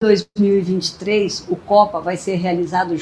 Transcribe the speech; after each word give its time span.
2023 0.00 1.48
o 1.48 1.56
Copa 1.56 2.00
vai 2.00 2.16
ser 2.16 2.36
realizado. 2.36 2.94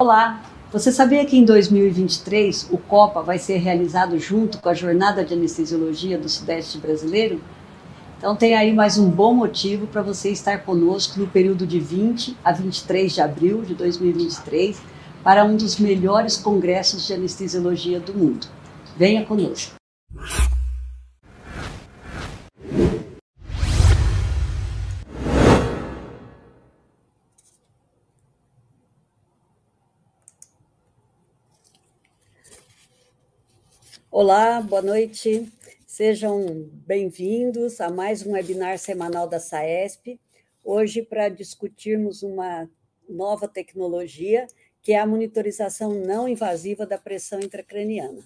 Olá, 0.00 0.42
você 0.72 0.90
sabia 0.90 1.24
que 1.24 1.36
em 1.36 1.44
2023 1.44 2.70
o 2.72 2.78
Copa 2.78 3.22
vai 3.22 3.38
ser 3.38 3.58
realizado 3.58 4.18
junto 4.18 4.58
com 4.58 4.68
a 4.68 4.74
Jornada 4.74 5.24
de 5.24 5.32
Anestesiologia 5.32 6.18
do 6.18 6.28
Sudeste 6.28 6.76
Brasileiro? 6.78 7.40
Então 8.18 8.34
tem 8.34 8.56
aí 8.56 8.72
mais 8.72 8.98
um 8.98 9.08
bom 9.08 9.32
motivo 9.32 9.86
para 9.86 10.02
você 10.02 10.30
estar 10.30 10.64
conosco 10.64 11.20
no 11.20 11.28
período 11.28 11.64
de 11.64 11.78
20 11.78 12.36
a 12.44 12.50
23 12.50 13.14
de 13.14 13.20
abril 13.20 13.62
de 13.62 13.76
2023 13.76 14.82
para 15.22 15.44
um 15.44 15.56
dos 15.56 15.78
melhores 15.78 16.36
congressos 16.36 17.06
de 17.06 17.14
anestesiologia 17.14 18.00
do 18.00 18.12
mundo. 18.12 18.48
Venha 18.96 19.24
conosco. 19.24 19.81
Olá, 34.22 34.60
boa 34.60 34.80
noite. 34.80 35.52
Sejam 35.84 36.70
bem-vindos 36.86 37.80
a 37.80 37.90
mais 37.90 38.24
um 38.24 38.34
webinar 38.34 38.78
semanal 38.78 39.26
da 39.26 39.40
SAESP. 39.40 40.16
Hoje, 40.62 41.02
para 41.02 41.28
discutirmos 41.28 42.22
uma 42.22 42.70
nova 43.08 43.48
tecnologia, 43.48 44.46
que 44.80 44.92
é 44.92 45.00
a 45.00 45.06
monitorização 45.08 45.92
não 45.92 46.28
invasiva 46.28 46.86
da 46.86 46.96
pressão 46.96 47.40
intracraniana. 47.40 48.20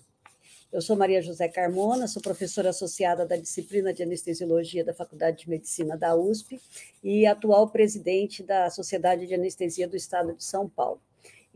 Eu 0.71 0.83
sou 0.83 0.97
Maria 0.97 1.23
José 1.23 1.49
Carmona, 1.49 2.07
sou 2.07 2.21
professora 2.21 2.69
associada 2.69 3.25
da 3.25 3.37
disciplina 3.39 3.91
de 3.91 4.03
anestesiologia 4.03 4.85
da 4.85 4.93
Faculdade 4.93 5.45
de 5.45 5.49
Medicina 5.49 5.97
da 5.97 6.15
USP 6.15 6.61
e 7.03 7.25
atual 7.25 7.71
presidente 7.71 8.43
da 8.43 8.69
Sociedade 8.69 9.27
de 9.27 9.33
Anestesia 9.33 9.89
do 9.89 9.97
Estado 9.97 10.35
de 10.35 10.45
São 10.45 10.69
Paulo. 10.69 11.01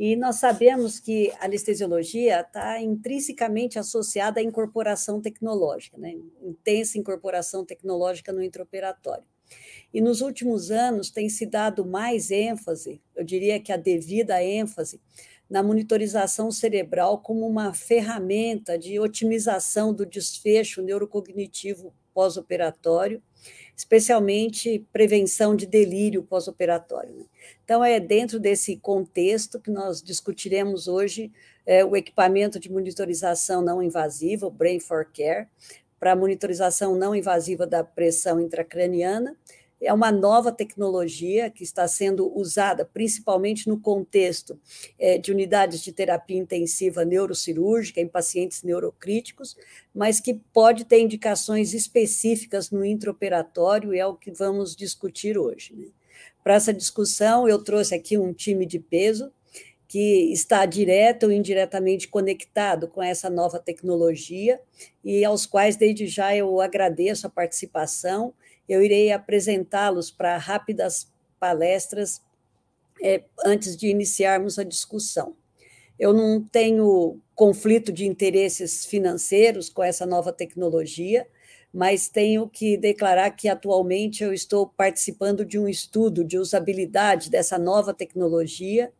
E 0.00 0.16
nós 0.16 0.36
sabemos 0.36 0.98
que 0.98 1.30
a 1.38 1.44
anestesiologia 1.44 2.40
está 2.40 2.80
intrinsecamente 2.80 3.78
associada 3.78 4.40
à 4.40 4.42
incorporação 4.42 5.20
tecnológica, 5.20 5.98
né? 5.98 6.14
intensa 6.40 6.96
incorporação 6.96 7.66
tecnológica 7.66 8.32
no 8.32 8.42
intraoperatório. 8.42 9.26
E 9.92 10.00
nos 10.00 10.22
últimos 10.22 10.70
anos 10.70 11.10
tem 11.10 11.28
se 11.28 11.44
dado 11.44 11.84
mais 11.84 12.30
ênfase, 12.30 12.98
eu 13.14 13.22
diria 13.22 13.60
que 13.60 13.72
a 13.72 13.76
devida 13.76 14.42
ênfase, 14.42 14.98
na 15.50 15.62
monitorização 15.62 16.50
cerebral 16.50 17.18
como 17.18 17.46
uma 17.46 17.74
ferramenta 17.74 18.78
de 18.78 18.98
otimização 18.98 19.92
do 19.92 20.06
desfecho 20.06 20.80
neurocognitivo 20.80 21.92
pós-operatório 22.14 23.22
especialmente 23.80 24.86
prevenção 24.92 25.56
de 25.56 25.64
delírio 25.64 26.22
pós-operatório. 26.22 27.14
Né? 27.14 27.24
Então, 27.64 27.82
é 27.82 27.98
dentro 27.98 28.38
desse 28.38 28.76
contexto 28.76 29.58
que 29.58 29.70
nós 29.70 30.02
discutiremos 30.02 30.86
hoje 30.86 31.32
é, 31.64 31.82
o 31.82 31.96
equipamento 31.96 32.60
de 32.60 32.70
monitorização 32.70 33.62
não 33.62 33.82
invasiva, 33.82 34.46
o 34.46 34.50
Brain 34.50 34.78
for 34.80 35.06
Care, 35.06 35.48
para 35.98 36.14
monitorização 36.14 36.94
não 36.94 37.14
invasiva 37.14 37.66
da 37.66 37.82
pressão 37.82 38.38
intracraniana, 38.38 39.34
é 39.80 39.92
uma 39.92 40.12
nova 40.12 40.52
tecnologia 40.52 41.50
que 41.50 41.64
está 41.64 41.88
sendo 41.88 42.30
usada 42.36 42.84
principalmente 42.84 43.66
no 43.66 43.80
contexto 43.80 44.60
é, 44.98 45.16
de 45.16 45.32
unidades 45.32 45.80
de 45.80 45.92
terapia 45.92 46.36
intensiva 46.36 47.04
neurocirúrgica 47.04 48.00
em 48.00 48.06
pacientes 48.06 48.62
neurocríticos, 48.62 49.56
mas 49.94 50.20
que 50.20 50.34
pode 50.52 50.84
ter 50.84 51.00
indicações 51.00 51.72
específicas 51.72 52.70
no 52.70 52.84
intraoperatório 52.84 53.94
e 53.94 53.98
é 53.98 54.06
o 54.06 54.16
que 54.16 54.30
vamos 54.30 54.76
discutir 54.76 55.38
hoje. 55.38 55.74
Né? 55.74 55.86
Para 56.44 56.54
essa 56.54 56.72
discussão, 56.72 57.48
eu 57.48 57.62
trouxe 57.62 57.94
aqui 57.94 58.18
um 58.18 58.32
time 58.32 58.66
de 58.66 58.78
peso 58.78 59.32
que 59.88 60.32
está 60.32 60.64
direto 60.66 61.24
ou 61.24 61.32
indiretamente 61.32 62.06
conectado 62.06 62.86
com 62.86 63.02
essa 63.02 63.28
nova 63.28 63.58
tecnologia 63.58 64.60
e 65.02 65.24
aos 65.24 65.46
quais, 65.46 65.74
desde 65.74 66.06
já, 66.06 66.34
eu 66.36 66.60
agradeço 66.60 67.26
a 67.26 67.30
participação 67.30 68.32
eu 68.70 68.82
irei 68.82 69.10
apresentá-los 69.10 70.10
para 70.10 70.36
rápidas 70.36 71.10
palestras 71.40 72.22
é, 73.02 73.22
antes 73.44 73.76
de 73.76 73.88
iniciarmos 73.88 74.58
a 74.58 74.64
discussão. 74.64 75.34
Eu 75.98 76.12
não 76.12 76.42
tenho 76.42 77.18
conflito 77.34 77.92
de 77.92 78.06
interesses 78.06 78.86
financeiros 78.86 79.68
com 79.68 79.82
essa 79.82 80.06
nova 80.06 80.32
tecnologia, 80.32 81.26
mas 81.72 82.08
tenho 82.08 82.48
que 82.48 82.76
declarar 82.76 83.30
que 83.30 83.48
atualmente 83.48 84.22
eu 84.22 84.32
estou 84.32 84.66
participando 84.66 85.44
de 85.44 85.58
um 85.58 85.68
estudo 85.68 86.24
de 86.24 86.38
usabilidade 86.38 87.30
dessa 87.30 87.58
nova 87.58 87.92
tecnologia 87.92 88.92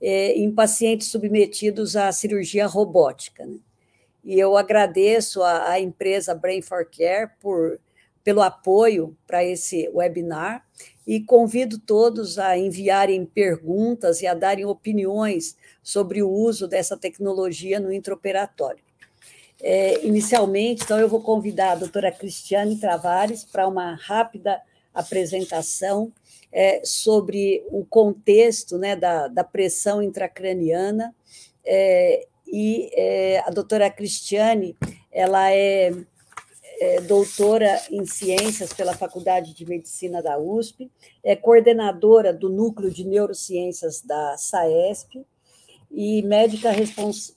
é, 0.00 0.32
em 0.32 0.52
pacientes 0.52 1.08
submetidos 1.08 1.96
à 1.96 2.10
cirurgia 2.12 2.66
robótica. 2.66 3.46
Né? 3.46 3.56
E 4.24 4.38
eu 4.38 4.56
agradeço 4.56 5.42
à, 5.42 5.78
empresa 5.78 6.34
Brain 6.34 6.62
for 6.62 6.84
Care 6.84 7.30
por 7.40 7.78
pelo 8.24 8.40
apoio 8.40 9.14
para 9.26 9.44
esse 9.44 9.88
webinar 9.90 10.66
e 11.06 11.20
convido 11.20 11.78
todos 11.78 12.38
a 12.38 12.56
enviarem 12.56 13.26
perguntas 13.26 14.22
e 14.22 14.26
a 14.26 14.32
darem 14.32 14.64
opiniões 14.64 15.54
sobre 15.82 16.22
o 16.22 16.30
uso 16.30 16.66
dessa 16.66 16.96
tecnologia 16.96 17.78
no 17.78 17.92
intraoperatório. 17.92 18.82
É, 19.60 20.04
inicialmente, 20.04 20.82
então, 20.82 20.98
eu 20.98 21.08
vou 21.08 21.22
convidar 21.22 21.72
a 21.72 21.76
doutora 21.76 22.10
Cristiane 22.10 22.80
Travares 22.80 23.44
para 23.44 23.68
uma 23.68 23.94
rápida 23.94 24.60
apresentação 24.92 26.10
é, 26.50 26.80
sobre 26.84 27.64
o 27.70 27.84
contexto 27.84 28.78
né, 28.78 28.96
da, 28.96 29.28
da 29.28 29.44
pressão 29.44 30.02
intracraniana. 30.02 31.14
É, 31.64 32.26
e 32.46 32.90
é, 32.94 33.42
a 33.46 33.50
doutora 33.50 33.90
Cristiane, 33.90 34.76
ela 35.10 35.50
é 35.50 35.92
é 36.84 37.00
doutora 37.00 37.80
em 37.90 38.04
ciências 38.04 38.70
pela 38.74 38.92
Faculdade 38.92 39.54
de 39.54 39.64
Medicina 39.64 40.22
da 40.22 40.38
USP, 40.38 40.90
é 41.22 41.34
coordenadora 41.34 42.30
do 42.30 42.50
Núcleo 42.50 42.90
de 42.90 43.04
Neurociências 43.04 44.02
da 44.02 44.36
SAESP 44.36 45.24
e 45.90 46.22
médica 46.22 46.70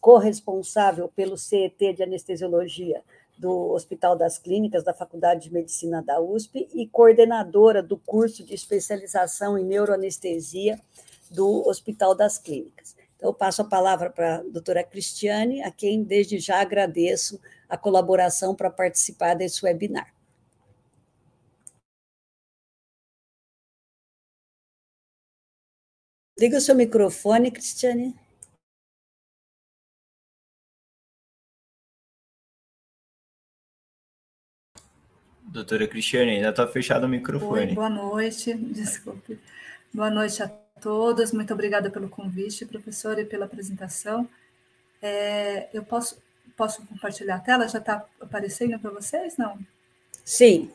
corresponsável 0.02 1.08
pelo 1.16 1.38
CET 1.38 1.94
de 1.94 2.04
Anestesiologia 2.04 3.02
do 3.38 3.72
Hospital 3.72 4.18
das 4.18 4.38
Clínicas 4.38 4.84
da 4.84 4.94
Faculdade 4.94 5.44
de 5.44 5.54
Medicina 5.54 6.04
da 6.04 6.20
USP 6.20 6.68
e 6.74 6.86
coordenadora 6.86 7.82
do 7.82 7.98
curso 7.98 8.44
de 8.44 8.54
especialização 8.54 9.58
em 9.58 9.64
neuroanestesia 9.64 10.78
do 11.32 11.66
Hospital 11.66 12.14
das 12.14 12.38
Clínicas. 12.38 12.98
Então, 13.18 13.30
eu 13.30 13.34
passo 13.34 13.64
a 13.64 13.66
palavra 13.66 14.12
para 14.12 14.38
a 14.38 14.44
doutora 14.44 14.84
Cristiane, 14.84 15.64
a 15.64 15.72
quem 15.72 16.04
desde 16.04 16.38
já 16.40 16.62
agradeço 16.62 17.42
a 17.68 17.76
colaboração 17.76 18.56
para 18.56 18.70
participar 18.70 19.34
desse 19.34 19.66
webinar. 19.66 20.14
Liga 26.40 26.58
o 26.58 26.62
seu 26.62 26.76
microfone, 26.76 27.50
Cristiane. 27.50 28.16
Doutora 35.42 35.88
Cristiane, 35.88 36.36
ainda 36.36 36.50
está 36.50 36.68
fechado 36.68 37.06
o 37.06 37.10
microfone. 37.10 37.70
Oi, 37.70 37.74
boa 37.74 37.90
noite, 37.90 38.54
desculpe. 38.54 39.40
Boa 39.92 40.12
noite 40.12 40.44
a 40.44 40.67
todas, 40.82 41.32
muito 41.32 41.54
obrigada 41.54 41.90
pelo 41.90 42.10
convite, 42.10 42.66
professora, 42.66 43.22
e 43.22 43.26
pela 43.26 43.46
apresentação. 43.46 44.28
É, 45.02 45.70
eu 45.74 45.84
posso 45.84 46.18
Posso 46.58 46.84
compartilhar 46.88 47.36
a 47.36 47.40
tela? 47.40 47.68
Já 47.68 47.78
está 47.78 48.04
aparecendo 48.20 48.80
para 48.80 48.90
vocês? 48.90 49.38
Não? 49.38 49.60
Sim. 50.26 50.72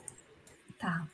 Tá. 0.79 1.05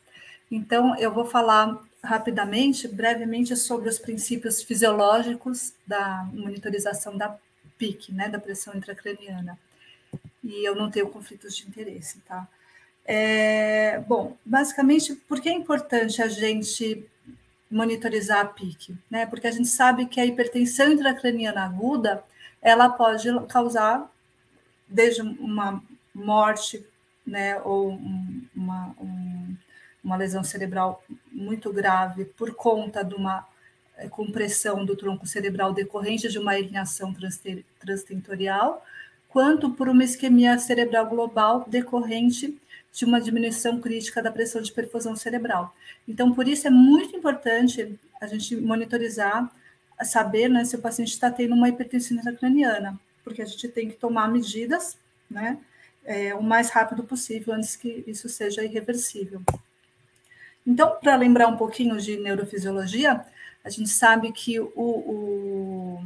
Então, 0.50 0.94
eu 0.99 1.11
vou 1.11 1.25
falar 1.25 1.82
rapidamente, 2.05 2.87
brevemente, 2.87 3.56
sobre 3.56 3.88
os 3.88 3.99
princípios 3.99 4.62
fisiológicos 4.62 5.73
da 5.87 6.29
monitorização 6.34 7.17
da 7.17 7.34
PIC, 7.79 8.12
né, 8.12 8.29
da 8.29 8.38
pressão 8.38 8.76
intracraniana. 8.76 9.58
E 10.44 10.69
eu 10.69 10.75
não 10.75 10.91
tenho 10.91 11.08
conflitos 11.08 11.56
de 11.56 11.67
interesse, 11.67 12.19
tá? 12.20 12.46
É, 13.06 14.00
bom, 14.00 14.37
basicamente, 14.44 15.14
por 15.14 15.41
que 15.41 15.49
é 15.49 15.52
importante 15.52 16.20
a 16.20 16.29
gente 16.29 17.06
monitorizar 17.70 18.41
a 18.41 18.44
PIC? 18.44 18.97
Né? 19.11 19.26
Porque 19.26 19.47
a 19.47 19.50
gente 19.50 19.69
sabe 19.69 20.06
que 20.06 20.20
a 20.20 20.26
hipertensão 20.26 20.93
intracraniana 20.93 21.65
aguda 21.65 22.25
ela 22.61 22.88
pode 22.88 23.29
causar 23.47 24.11
desde 24.88 25.23
uma 25.23 25.82
morte, 26.15 26.85
né, 27.26 27.61
ou 27.62 27.91
uma, 28.56 28.94
um, 28.99 29.56
uma 30.03 30.17
lesão 30.17 30.43
cerebral 30.43 31.05
muito 31.31 31.73
grave 31.73 32.25
por 32.25 32.55
conta 32.55 33.05
de 33.05 33.15
uma 33.15 33.47
é, 33.97 34.09
compressão 34.09 34.85
do 34.85 34.97
tronco 34.97 35.26
cerebral 35.26 35.73
decorrente 35.73 36.29
de 36.29 36.38
uma 36.38 36.59
herniação 36.59 37.15
transtentorial, 37.79 38.85
quanto 39.29 39.70
por 39.70 39.88
uma 39.88 40.05
isquemia 40.05 40.59
cerebral 40.59 41.06
global 41.06 41.65
decorrente 41.69 42.59
de 42.93 43.05
uma 43.05 43.20
diminuição 43.20 43.81
crítica 43.81 44.22
da 44.22 44.31
pressão 44.31 44.60
de 44.60 44.72
perfusão 44.72 45.15
cerebral. 45.15 45.74
Então, 46.06 46.32
por 46.32 46.48
isso 46.48 46.67
é 46.67 46.70
muito 46.70 47.17
importante 47.17 47.98
a 48.20 48.27
gente 48.27 48.56
monitorizar, 48.56 49.51
saber 50.03 50.48
né, 50.48 50.65
se 50.65 50.77
o 50.77 50.81
paciente 50.81 51.12
está 51.12 51.31
tendo 51.31 51.55
uma 51.55 51.69
hipertensão 51.69 52.17
intracraniana, 52.17 52.98
porque 53.22 53.43
a 53.43 53.46
gente 53.46 53.69
tem 53.69 53.89
que 53.89 53.96
tomar 53.96 54.29
medidas, 54.29 54.96
né, 55.31 55.58
é, 56.05 56.34
o 56.34 56.43
mais 56.43 56.70
rápido 56.70 57.05
possível 57.05 57.55
antes 57.55 57.77
que 57.77 58.03
isso 58.06 58.29
seja 58.29 58.65
irreversível. 58.65 59.43
Então, 60.67 60.96
para 61.01 61.17
lembrar 61.17 61.48
um 61.48 61.56
pouquinho 61.56 61.96
de 61.98 62.17
neurofisiologia, 62.17 63.24
a 63.65 63.70
gente 63.70 63.91
sabe 63.91 64.32
que 64.32 64.58
o, 64.60 64.70
o, 64.74 66.01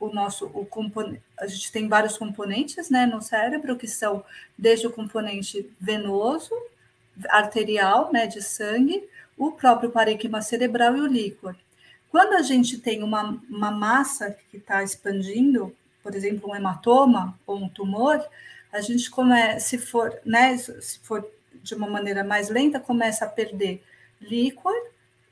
o 0.00 0.08
nosso 0.08 0.46
o 0.46 0.64
componente, 0.64 1.22
a 1.38 1.46
gente 1.46 1.72
tem 1.72 1.88
vários 1.88 2.16
componentes 2.16 2.88
né, 2.88 3.06
no 3.06 3.20
cérebro, 3.20 3.76
que 3.76 3.88
são 3.88 4.24
desde 4.56 4.86
o 4.86 4.92
componente 4.92 5.68
venoso, 5.80 6.54
arterial, 7.28 8.12
né, 8.12 8.26
de 8.26 8.40
sangue, 8.42 9.08
o 9.36 9.52
próprio 9.52 9.90
parênquima 9.90 10.40
cerebral 10.40 10.96
e 10.96 11.00
o 11.00 11.06
líquor. 11.06 11.56
Quando 12.10 12.34
a 12.34 12.42
gente 12.42 12.78
tem 12.78 13.02
uma, 13.02 13.38
uma 13.50 13.70
massa 13.70 14.36
que 14.50 14.56
está 14.56 14.82
expandindo, 14.82 15.74
por 16.02 16.14
exemplo, 16.14 16.50
um 16.50 16.56
hematoma 16.56 17.38
ou 17.46 17.56
um 17.56 17.68
tumor, 17.68 18.24
a 18.72 18.80
gente 18.80 19.10
começa, 19.10 19.60
se 19.60 19.78
for, 19.78 20.18
né, 20.24 20.56
se 20.56 20.98
for 21.00 21.28
de 21.62 21.74
uma 21.74 21.88
maneira 21.88 22.22
mais 22.22 22.48
lenta, 22.48 22.80
começa 22.80 23.24
a 23.24 23.28
perder 23.28 23.82
líquor 24.20 24.74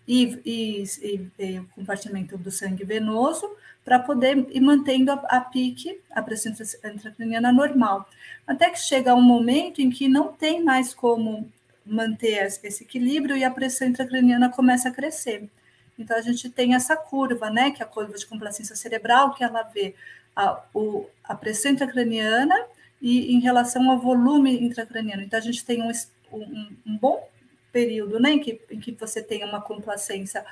e, 0.06 0.40
e, 0.44 0.84
e, 1.02 1.30
e 1.38 1.58
o 1.60 1.66
compartimento 1.68 2.36
do 2.36 2.50
sangue 2.50 2.84
venoso 2.84 3.48
para 3.86 4.00
poder 4.00 4.44
ir 4.50 4.60
mantendo 4.60 5.12
a, 5.12 5.14
a 5.28 5.40
pique, 5.40 6.00
a 6.10 6.20
pressão 6.20 6.52
intracraniana 6.52 7.52
normal. 7.52 8.10
Até 8.44 8.68
que 8.68 8.80
chega 8.80 9.14
um 9.14 9.22
momento 9.22 9.80
em 9.80 9.90
que 9.90 10.08
não 10.08 10.32
tem 10.32 10.60
mais 10.60 10.92
como 10.92 11.48
manter 11.86 12.44
esse 12.64 12.82
equilíbrio 12.82 13.36
e 13.36 13.44
a 13.44 13.50
pressão 13.50 13.86
intracraniana 13.86 14.50
começa 14.50 14.88
a 14.88 14.92
crescer. 14.92 15.48
Então, 15.96 16.16
a 16.16 16.20
gente 16.20 16.50
tem 16.50 16.74
essa 16.74 16.96
curva, 16.96 17.48
né, 17.48 17.70
que 17.70 17.80
é 17.80 17.86
a 17.86 17.88
curva 17.88 18.18
de 18.18 18.26
complacência 18.26 18.74
cerebral, 18.74 19.32
que 19.34 19.44
ela 19.44 19.62
vê 19.62 19.94
a, 20.34 20.60
o, 20.74 21.06
a 21.22 21.36
pressão 21.36 21.70
intracraniana 21.70 22.56
e 23.00 23.32
em 23.36 23.38
relação 23.38 23.88
ao 23.88 24.00
volume 24.00 24.64
intracraniano. 24.64 25.22
Então, 25.22 25.38
a 25.38 25.42
gente 25.42 25.64
tem 25.64 25.80
um, 25.80 25.92
um, 26.32 26.76
um 26.84 26.98
bom 26.98 27.24
período 27.70 28.18
né, 28.18 28.32
em, 28.32 28.40
que, 28.40 28.60
em 28.68 28.80
que 28.80 28.90
você 28.90 29.22
tem 29.22 29.44
uma 29.44 29.60
complacência 29.60 30.44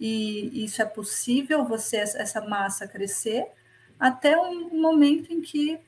e 0.00 0.64
isso 0.64 0.80
é 0.80 0.86
possível, 0.86 1.64
você 1.64 1.98
essa 1.98 2.40
massa 2.40 2.88
crescer, 2.88 3.46
até 3.98 4.36
um 4.38 4.80
momento 4.80 5.32
em 5.32 5.42
que 5.42 5.78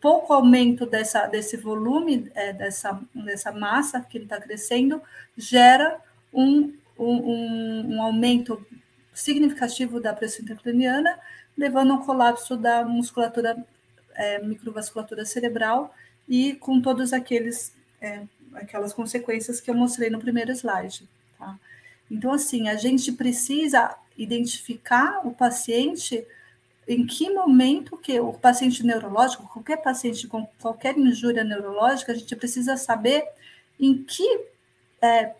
pouco 0.00 0.32
aumento 0.32 0.86
dessa, 0.86 1.26
desse 1.26 1.56
volume, 1.56 2.30
é, 2.34 2.52
dessa, 2.52 3.00
dessa 3.14 3.52
massa 3.52 4.00
que 4.00 4.18
está 4.18 4.40
crescendo, 4.40 5.00
gera 5.36 6.00
um, 6.32 6.74
um, 6.98 7.94
um, 7.94 8.02
aumento 8.02 8.64
significativo 9.12 10.00
da 10.00 10.12
pressão 10.12 10.44
intracraniana, 10.44 11.18
levando 11.56 11.92
ao 11.92 12.04
colapso 12.04 12.56
da 12.56 12.84
musculatura, 12.84 13.56
é, 14.14 14.40
microvasculatura 14.42 15.24
cerebral 15.24 15.94
e 16.28 16.54
com 16.54 16.80
todos 16.80 17.12
aqueles 17.12 17.74
é, 18.00 18.22
aquelas 18.54 18.92
consequências 18.92 19.60
que 19.60 19.70
eu 19.70 19.74
mostrei 19.74 20.10
no 20.10 20.18
primeiro 20.18 20.52
slide. 20.52 21.08
Tá? 21.38 21.58
Então, 22.10 22.32
assim, 22.32 22.68
a 22.68 22.76
gente 22.76 23.12
precisa 23.12 23.96
identificar 24.16 25.26
o 25.26 25.32
paciente 25.32 26.26
em 26.86 27.06
que 27.06 27.28
momento 27.30 27.98
que 27.98 28.18
o 28.18 28.32
paciente 28.32 28.84
neurológico, 28.84 29.46
qualquer 29.46 29.76
paciente 29.76 30.26
com 30.26 30.46
qualquer 30.60 30.96
injúria 30.96 31.44
neurológica, 31.44 32.12
a 32.12 32.14
gente 32.14 32.34
precisa 32.34 32.78
saber 32.78 33.24
em 33.78 34.02
que 34.02 34.46
é, 35.02 35.34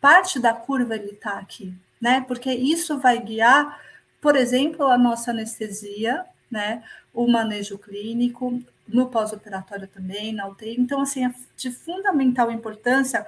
parte 0.00 0.40
da 0.40 0.54
curva 0.54 0.94
ele 0.96 1.10
está 1.10 1.38
aqui, 1.38 1.74
né? 2.00 2.24
Porque 2.26 2.50
isso 2.50 2.98
vai 2.98 3.20
guiar, 3.20 3.80
por 4.20 4.34
exemplo, 4.34 4.86
a 4.86 4.96
nossa 4.96 5.30
anestesia, 5.30 6.24
né? 6.50 6.82
O 7.12 7.26
manejo 7.26 7.78
clínico, 7.78 8.62
no 8.88 9.08
pós-operatório 9.08 9.86
também, 9.88 10.32
na 10.32 10.48
UTI. 10.48 10.80
Então, 10.80 11.02
assim, 11.02 11.26
é 11.26 11.34
de 11.56 11.70
fundamental 11.70 12.50
importância 12.50 13.26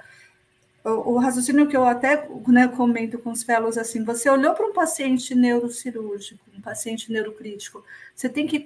o, 0.91 1.19
raciocínio 1.19 1.67
que 1.67 1.77
eu 1.77 1.85
até 1.85 2.29
né, 2.47 2.69
comento 2.69 3.19
com 3.19 3.33
os 3.33 3.43
fellows, 3.43 3.77
assim, 3.77 4.05
você 4.05 4.31
olhou 4.31 4.55
para 4.55 4.67
um 4.67 4.73
paciente 4.73 5.35
neurocirúrgico, 5.35 6.41
um 6.57 6.61
paciente 6.61 7.11
neurocrítico, 7.11 7.85
você 8.15 8.29
tem 8.29 8.47
que 8.47 8.65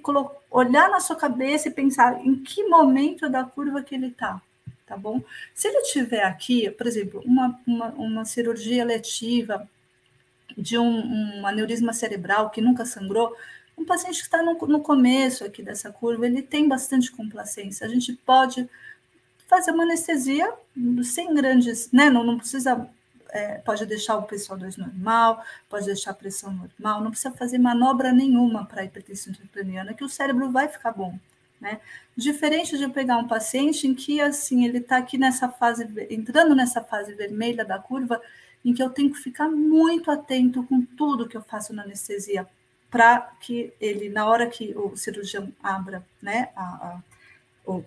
olhar 0.51 0.89
na 0.89 0.99
sua 0.99 1.15
cabeça 1.15 1.67
e 1.67 1.71
pensar 1.71 2.23
em 2.25 2.35
que 2.35 2.63
momento 2.67 3.27
da 3.27 3.43
curva 3.43 3.81
que 3.81 3.95
ele 3.95 4.07
está, 4.07 4.39
tá 4.85 4.95
bom? 4.95 5.23
Se 5.55 5.67
ele 5.67 5.81
tiver 5.83 6.23
aqui, 6.23 6.69
por 6.69 6.85
exemplo, 6.85 7.23
uma, 7.25 7.59
uma, 7.65 7.87
uma 7.89 8.25
cirurgia 8.25 8.85
letiva 8.85 9.67
de 10.55 10.77
um, 10.77 11.39
um 11.39 11.47
aneurisma 11.47 11.91
cerebral 11.91 12.51
que 12.51 12.61
nunca 12.61 12.85
sangrou, 12.85 13.35
um 13.75 13.83
paciente 13.83 14.17
que 14.17 14.25
está 14.25 14.43
no, 14.43 14.53
no 14.67 14.81
começo 14.81 15.43
aqui 15.43 15.63
dessa 15.63 15.91
curva, 15.91 16.27
ele 16.27 16.43
tem 16.43 16.67
bastante 16.67 17.11
complacência. 17.11 17.85
A 17.85 17.89
gente 17.89 18.13
pode 18.13 18.69
fazer 19.51 19.71
uma 19.71 19.83
anestesia 19.83 20.49
sem 21.03 21.33
grandes, 21.33 21.91
né? 21.91 22.09
Não, 22.09 22.23
não 22.23 22.37
precisa, 22.37 22.89
é, 23.31 23.57
pode 23.57 23.85
deixar 23.85 24.15
o 24.17 24.25
PCO2 24.25 24.77
normal, 24.77 25.43
pode 25.69 25.87
deixar 25.87 26.11
a 26.11 26.13
pressão 26.13 26.53
normal, 26.53 27.03
não 27.03 27.11
precisa 27.11 27.35
fazer 27.35 27.57
manobra 27.57 28.13
nenhuma 28.13 28.65
para 28.65 28.81
a 28.81 28.85
hipertensão 28.85 29.33
intracraniana, 29.33 29.93
que 29.93 30.05
o 30.05 30.09
cérebro 30.09 30.49
vai 30.49 30.69
ficar 30.69 30.93
bom. 30.93 31.19
Né? 31.59 31.81
Diferente 32.15 32.77
de 32.77 32.83
eu 32.83 32.91
pegar 32.91 33.17
um 33.17 33.27
paciente 33.27 33.85
em 33.85 33.93
que 33.93 34.21
assim 34.21 34.63
ele 34.65 34.77
está 34.77 34.97
aqui 34.97 35.17
nessa 35.17 35.49
fase, 35.49 35.85
entrando 36.09 36.55
nessa 36.55 36.81
fase 36.81 37.13
vermelha 37.13 37.65
da 37.65 37.77
curva, 37.77 38.21
em 38.63 38.73
que 38.73 38.81
eu 38.81 38.89
tenho 38.89 39.11
que 39.11 39.19
ficar 39.19 39.49
muito 39.49 40.09
atento 40.09 40.63
com 40.63 40.81
tudo 40.81 41.27
que 41.27 41.35
eu 41.35 41.41
faço 41.41 41.73
na 41.73 41.83
anestesia, 41.83 42.47
para 42.89 43.19
que 43.41 43.73
ele, 43.81 44.09
na 44.09 44.25
hora 44.25 44.47
que 44.47 44.73
o 44.77 44.95
cirurgião 44.95 45.51
abra, 45.61 46.05
né, 46.21 46.49
a, 46.55 46.63
a, 46.63 47.01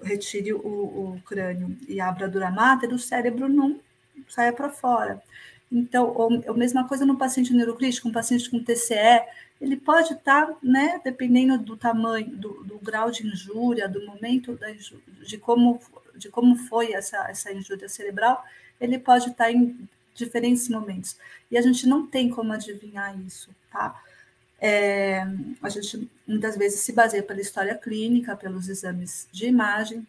retire 0.03 0.53
o, 0.53 0.59
o, 0.59 1.21
crânio 1.25 1.76
e 1.88 2.00
abra 2.00 2.26
a 2.26 2.29
dura 2.29 2.50
mater, 2.50 2.93
o 2.93 2.99
cérebro 2.99 3.49
não 3.49 3.81
saia 4.29 4.53
para 4.53 4.69
fora. 4.71 5.23
Então, 5.71 6.14
a 6.47 6.53
mesma 6.53 6.87
coisa 6.87 7.05
no 7.05 7.17
paciente 7.17 7.53
neurocrítico, 7.53 8.09
um 8.09 8.12
paciente 8.12 8.50
com 8.50 8.62
TCE, 8.62 9.23
ele 9.61 9.76
pode 9.76 10.12
estar, 10.12 10.47
tá, 10.47 10.57
né, 10.62 11.00
dependendo 11.03 11.59
do 11.59 11.76
tamanho, 11.76 12.37
do, 12.37 12.64
do, 12.64 12.79
grau 12.79 13.11
de 13.11 13.26
injúria, 13.26 13.88
do 13.88 14.05
momento 14.05 14.55
da 14.55 14.71
injúria, 14.71 15.05
de 15.23 15.38
como 15.38 15.81
de 16.17 16.29
como 16.29 16.57
foi 16.57 16.93
essa, 16.93 17.29
essa 17.29 17.53
injúria 17.53 17.88
cerebral, 17.88 18.45
ele 18.81 18.99
pode 18.99 19.31
estar 19.31 19.45
tá 19.45 19.53
em 19.53 19.76
diferentes 20.14 20.69
momentos. 20.69 21.17
E 21.50 21.59
a 21.59 21.62
gente 21.62 21.87
não 21.87 22.07
tem 22.07 22.31
como 22.31 22.53
adivinhar 22.53 23.19
isso, 23.21 23.50
tá? 23.71 24.00
É, 24.61 25.27
a 25.63 25.69
gente 25.69 26.09
muitas 26.27 26.57
vezes 26.57 26.81
se 26.81 26.93
baseia 26.93 27.23
pela 27.23 27.41
história 27.41 27.75
clínica, 27.75 28.37
pelos 28.37 28.69
exames 28.69 29.29
de 29.31 29.47
imagem, 29.47 30.07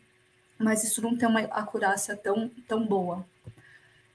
mas 0.58 0.84
isso 0.84 1.02
não 1.02 1.16
tem 1.18 1.28
uma 1.28 1.42
acurácia 1.42 2.16
tão, 2.16 2.50
tão 2.68 2.86
boa. 2.86 3.26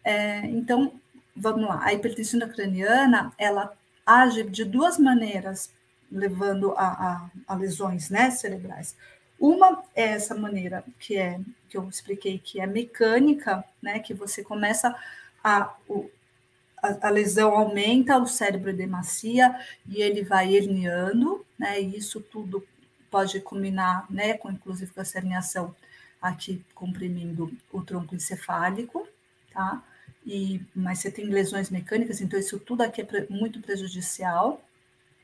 É, 0.03 0.47
então, 0.47 0.95
vamos 1.37 1.69
lá, 1.69 1.85
a 1.85 1.93
hipertensão 1.93 2.41
craniana, 2.49 3.33
ela 3.37 3.77
age 4.07 4.45
de 4.45 4.65
duas 4.65 4.99
maneiras, 4.99 5.71
levando 6.11 6.73
a, 6.73 6.87
a, 6.87 7.31
a 7.47 7.55
lesões 7.55 8.11
né, 8.11 8.31
cerebrais. 8.31 8.97
Uma 9.39 9.83
é 9.95 10.05
essa 10.05 10.35
maneira 10.35 10.85
que 10.99 11.17
é 11.17 11.41
que 11.69 11.77
eu 11.77 11.89
expliquei 11.89 12.39
que 12.39 12.61
é 12.61 12.67
mecânica, 12.67 13.65
né, 13.81 14.01
que 14.01 14.13
você 14.13 14.43
começa 14.43 14.95
a 15.43 15.73
o, 15.89 16.11
a, 16.83 17.09
a, 17.09 17.11
lesão 17.11 17.55
aumenta, 17.55 18.19
o 18.19 18.27
cérebro 18.27 18.73
demacia 18.73 19.55
e 19.89 20.01
ele 20.01 20.23
vai 20.23 20.55
herniando, 20.55 21.45
né? 21.59 21.81
E 21.81 21.97
isso 21.97 22.21
tudo 22.21 22.67
pode 23.11 23.41
culminar, 23.41 24.07
né, 24.09 24.35
com 24.35 24.51
inclusive 24.51 24.93
com 24.93 25.01
essa 25.01 25.19
herniação 25.19 25.75
aqui 26.23 26.65
comprimindo 26.75 27.51
o 27.73 27.83
tronco 27.83 28.15
encefálico, 28.15 29.07
tá? 29.53 29.83
E, 30.25 30.61
mas 30.75 30.99
você 30.99 31.11
tem 31.11 31.27
lesões 31.27 31.71
mecânicas, 31.71 32.21
então 32.21 32.39
isso 32.39 32.59
tudo 32.59 32.83
aqui 32.83 33.03
é 33.03 33.27
muito 33.29 33.61
prejudicial. 33.61 34.63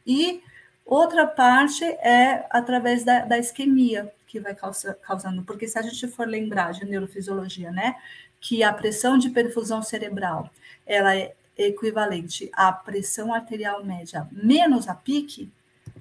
E 0.07 0.43
outra 0.85 1.27
parte 1.27 1.85
é 1.85 2.47
através 2.51 3.05
da, 3.05 3.21
da 3.21 3.39
isquemia 3.39 4.13
que 4.27 4.41
vai 4.41 4.55
causa, 4.55 4.95
causando, 4.95 5.43
porque 5.45 5.69
se 5.69 5.79
a 5.79 5.83
gente 5.83 6.09
for 6.09 6.27
lembrar 6.27 6.73
de 6.73 6.85
neurofisiologia, 6.85 7.71
né, 7.71 7.97
que 8.41 8.63
a 8.63 8.73
pressão 8.73 9.19
de 9.19 9.31
perfusão 9.31 9.83
cerebral 9.83 10.51
ela 10.87 11.17
é 11.17 11.35
equivalente 11.57 12.51
à 12.53 12.71
pressão 12.73 13.33
arterial 13.33 13.85
média 13.85 14.29
menos 14.31 14.89
a 14.89 14.95
pique, 14.95 15.51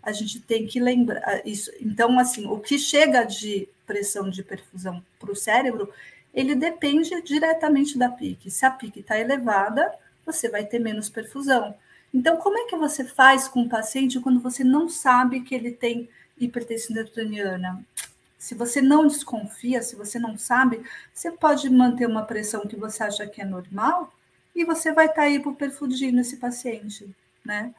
a 0.04 0.12
gente 0.12 0.40
tem 0.40 0.68
que 0.68 0.80
lembrar 0.80 1.42
isso. 1.46 1.72
Então, 1.82 2.20
assim, 2.20 2.46
o 2.46 2.60
que 2.60 2.78
chega 2.78 3.24
de 3.24 3.68
pressão 3.86 4.30
de 4.30 4.44
perfusão 4.44 5.04
para 5.20 5.32
o 5.32 5.36
cérebro, 5.36 5.92
ele 6.34 6.54
depende 6.54 7.22
diretamente 7.22 7.98
da 7.98 8.10
pique. 8.10 8.52
Se 8.52 8.66
a 8.66 8.72
pique 8.72 9.00
está 9.00 9.18
elevada, 9.18 9.92
você 10.26 10.50
vai 10.50 10.66
ter 10.66 10.80
menos 10.80 11.10
perfusão. 11.10 11.76
Então, 12.14 12.38
como 12.38 12.58
é 12.58 12.66
que 12.66 12.76
você 12.76 13.04
faz 13.04 13.48
com 13.48 13.64
o 13.64 13.70
paciente 13.70 14.20
quando 14.20 14.40
você 14.40 14.64
não 14.64 14.88
sabe 14.88 15.42
que 15.42 15.56
ele 15.56 15.72
tem 15.72 16.08
hipertensão 16.38 16.96
intracraniana? 16.96 17.84
Se 18.38 18.54
você 18.54 18.82
não 18.82 19.08
desconfia, 19.08 19.82
se 19.82 19.96
você 19.96 20.20
não 20.20 20.38
sabe, 20.38 20.84
você 21.14 21.32
pode 21.32 21.70
manter 21.70 22.08
uma 22.08 22.24
pressão 22.24 22.68
que 22.68 22.76
você 22.76 23.04
acha 23.04 23.26
que 23.26 23.42
é 23.42 23.46
normal 23.46 24.14
e 24.56 24.64
você 24.64 24.94
vai 24.94 25.08
estar 25.08 25.24
tá 25.24 25.30
hipoperfundindo 25.30 26.20
esse 26.22 26.38
paciente, 26.38 27.10
né? 27.44 27.74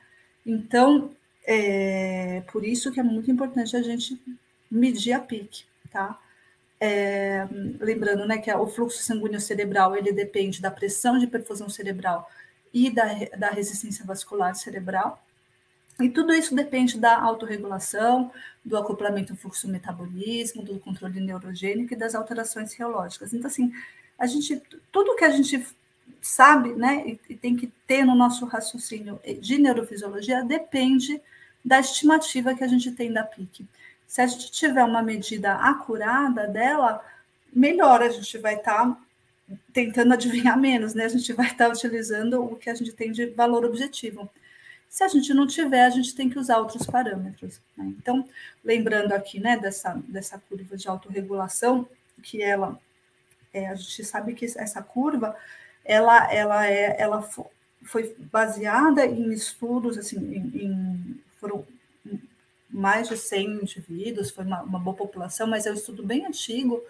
Então, 0.44 1.10
é 1.44 2.42
por 2.52 2.64
isso 2.64 2.92
que 2.92 3.00
é 3.00 3.02
muito 3.02 3.30
importante 3.30 3.76
a 3.76 3.82
gente 3.82 4.20
medir 4.70 5.12
a 5.12 5.20
PIC, 5.20 5.64
tá? 5.90 6.18
É, 6.78 7.48
lembrando, 7.80 8.26
né, 8.26 8.36
que 8.38 8.52
o 8.52 8.66
fluxo 8.66 9.02
sanguíneo 9.02 9.40
cerebral, 9.40 9.96
ele 9.96 10.12
depende 10.12 10.60
da 10.60 10.70
pressão 10.70 11.18
de 11.18 11.26
perfusão 11.26 11.70
cerebral 11.70 12.30
e 12.72 12.90
da, 12.90 13.06
da 13.38 13.50
resistência 13.50 14.04
vascular 14.04 14.54
cerebral, 14.54 15.24
e 15.98 16.10
tudo 16.10 16.34
isso 16.34 16.54
depende 16.54 16.98
da 16.98 17.18
autorregulação, 17.18 18.30
do 18.62 18.76
acoplamento 18.76 19.34
fluxo-metabolismo, 19.34 20.62
do 20.62 20.78
controle 20.78 21.20
neurogênico 21.20 21.94
e 21.94 21.96
das 21.96 22.14
alterações 22.14 22.74
reológicas. 22.74 23.32
Então, 23.32 23.46
assim, 23.46 23.72
a 24.18 24.26
gente, 24.26 24.60
tudo 24.92 25.16
que 25.16 25.24
a 25.24 25.30
gente 25.30 25.66
sabe, 26.20 26.74
né, 26.74 27.16
e 27.28 27.36
tem 27.36 27.56
que 27.56 27.72
ter 27.86 28.04
no 28.04 28.14
nosso 28.14 28.44
raciocínio 28.46 29.20
de 29.40 29.58
neurofisiologia 29.58 30.44
depende 30.44 31.20
da 31.64 31.80
estimativa 31.80 32.54
que 32.54 32.64
a 32.64 32.68
gente 32.68 32.90
tem 32.92 33.12
da 33.12 33.24
PIC. 33.24 33.66
Se 34.06 34.20
a 34.20 34.26
gente 34.26 34.50
tiver 34.52 34.84
uma 34.84 35.02
medida 35.02 35.54
acurada 35.54 36.46
dela, 36.46 37.04
melhor 37.52 38.02
a 38.02 38.08
gente 38.08 38.38
vai 38.38 38.54
estar 38.54 38.86
tá 38.86 38.98
tentando 39.72 40.12
adivinhar 40.12 40.58
menos, 40.58 40.94
né? 40.94 41.04
A 41.04 41.08
gente 41.08 41.32
vai 41.32 41.46
estar 41.46 41.66
tá 41.66 41.72
utilizando 41.72 42.42
o 42.42 42.56
que 42.56 42.70
a 42.70 42.74
gente 42.74 42.92
tem 42.92 43.10
de 43.10 43.26
valor 43.26 43.64
objetivo. 43.64 44.28
Se 44.88 45.04
a 45.04 45.08
gente 45.08 45.34
não 45.34 45.46
tiver, 45.46 45.84
a 45.84 45.90
gente 45.90 46.14
tem 46.14 46.30
que 46.30 46.38
usar 46.38 46.58
outros 46.58 46.86
parâmetros. 46.86 47.60
Né? 47.76 47.92
Então, 47.98 48.26
lembrando 48.64 49.12
aqui, 49.12 49.40
né, 49.40 49.56
dessa, 49.56 50.00
dessa 50.08 50.38
curva 50.38 50.76
de 50.76 50.88
autorregulação, 50.88 51.88
que 52.22 52.42
ela, 52.42 52.78
é, 53.52 53.68
a 53.68 53.74
gente 53.74 54.04
sabe 54.04 54.34
que 54.34 54.44
essa 54.44 54.82
curva, 54.82 55.36
ela, 55.86 56.32
ela, 56.32 56.66
é, 56.66 56.96
ela 56.98 57.22
foi 57.84 58.14
baseada 58.30 59.06
em 59.06 59.32
estudos, 59.32 59.96
assim, 59.96 60.16
em, 60.18 60.64
em, 60.64 61.20
foram 61.40 61.64
mais 62.68 63.08
de 63.08 63.16
100 63.16 63.62
indivíduos, 63.62 64.30
foi 64.30 64.44
uma, 64.44 64.62
uma, 64.62 64.78
boa 64.78 64.96
população, 64.96 65.46
mas 65.46 65.66
é 65.66 65.70
um 65.70 65.74
estudo 65.74 66.02
bem 66.02 66.26
antigo, 66.26 66.82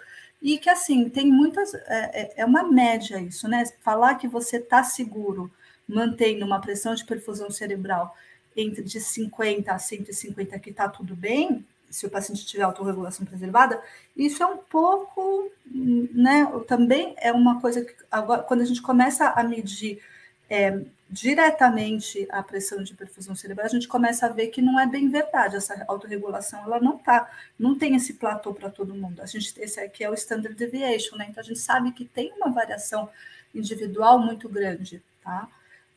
e 0.43 0.59
que, 0.59 0.69
assim, 0.69 1.09
tem 1.09 1.31
muitas, 1.31 1.75
é, 1.75 2.11
é, 2.13 2.33
é 2.39 2.45
uma 2.45 2.65
média 2.65 3.21
isso, 3.21 3.49
né? 3.49 3.65
Falar 3.81 4.17
que 4.17 4.27
você 4.27 4.57
está 4.57 4.83
seguro 4.83 5.51
mantendo 5.89 6.45
uma 6.45 6.61
pressão 6.61 6.95
de 6.95 7.05
perfusão 7.05 7.51
cerebral 7.51 8.15
entre 8.57 8.83
de 8.83 9.01
50 9.01 9.71
a 9.71 9.79
150, 9.79 10.59
que 10.59 10.71
está 10.71 10.89
tudo 10.89 11.15
bem, 11.15 11.65
se 11.91 12.07
o 12.07 12.11
paciente 12.11 12.47
tiver 12.47 12.63
autorregulação 12.63 13.27
preservada, 13.27 13.81
isso 14.17 14.43
é 14.43 14.47
um 14.47 14.59
pouco, 14.59 15.51
né, 15.65 16.47
também 16.67 17.15
é 17.19 17.33
uma 17.33 17.61
coisa 17.61 17.85
que, 17.85 17.95
agora, 18.11 18.43
quando 18.43 18.63
a 18.63 18.65
gente 18.65 18.83
começa 18.83 19.29
a 19.29 19.43
medir 19.43 20.03
é, 20.51 20.81
diretamente 21.09 22.27
a 22.31 22.43
pressão 22.43 22.83
de 22.83 22.95
perfusão 22.95 23.35
cerebral, 23.35 23.67
a 23.67 23.71
gente 23.71 23.89
começa 23.89 24.27
a 24.27 24.29
ver 24.29 24.49
que 24.49 24.61
não 24.61 24.79
é 24.79 24.87
bem 24.87 25.09
verdade, 25.09 25.57
essa 25.57 25.85
autorregulação, 25.89 26.63
ela 26.65 26.81
não 26.81 26.99
tá, 26.99 27.31
não 27.59 27.77
tem 27.77 27.95
esse 27.97 28.15
platô 28.15 28.53
para 28.53 28.71
todo 28.71 28.95
mundo, 28.95 29.23
a 29.23 29.27
gente, 29.27 29.55
esse 29.61 29.81
aqui 29.81 30.05
é 30.05 30.11
o 30.11 30.15
standard 30.15 30.55
deviation, 30.55 31.17
né, 31.17 31.27
então 31.29 31.41
a 31.41 31.47
gente 31.47 31.61
sabe 31.61 31.93
que 31.93 32.05
tem 32.05 32.33
uma 32.33 32.51
variação 32.51 33.09
individual 33.55 34.19
muito 34.19 34.49
grande, 34.49 35.03
tá? 35.23 35.49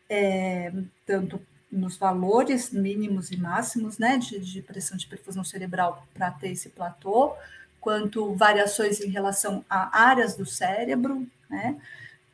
é, 0.09 0.71
tanto 1.05 1.39
nos 1.71 1.97
valores 1.97 2.71
mínimos 2.71 3.31
e 3.31 3.37
máximos 3.37 3.97
né, 3.97 4.17
de, 4.17 4.39
de 4.39 4.61
pressão 4.61 4.97
de 4.97 5.07
perfusão 5.07 5.43
cerebral 5.43 6.05
para 6.13 6.31
ter 6.31 6.49
esse 6.49 6.69
platô, 6.69 7.33
quanto 7.79 8.33
variações 8.33 8.99
em 8.99 9.09
relação 9.09 9.63
a 9.69 9.97
áreas 10.01 10.35
do 10.35 10.45
cérebro, 10.45 11.25
né? 11.49 11.77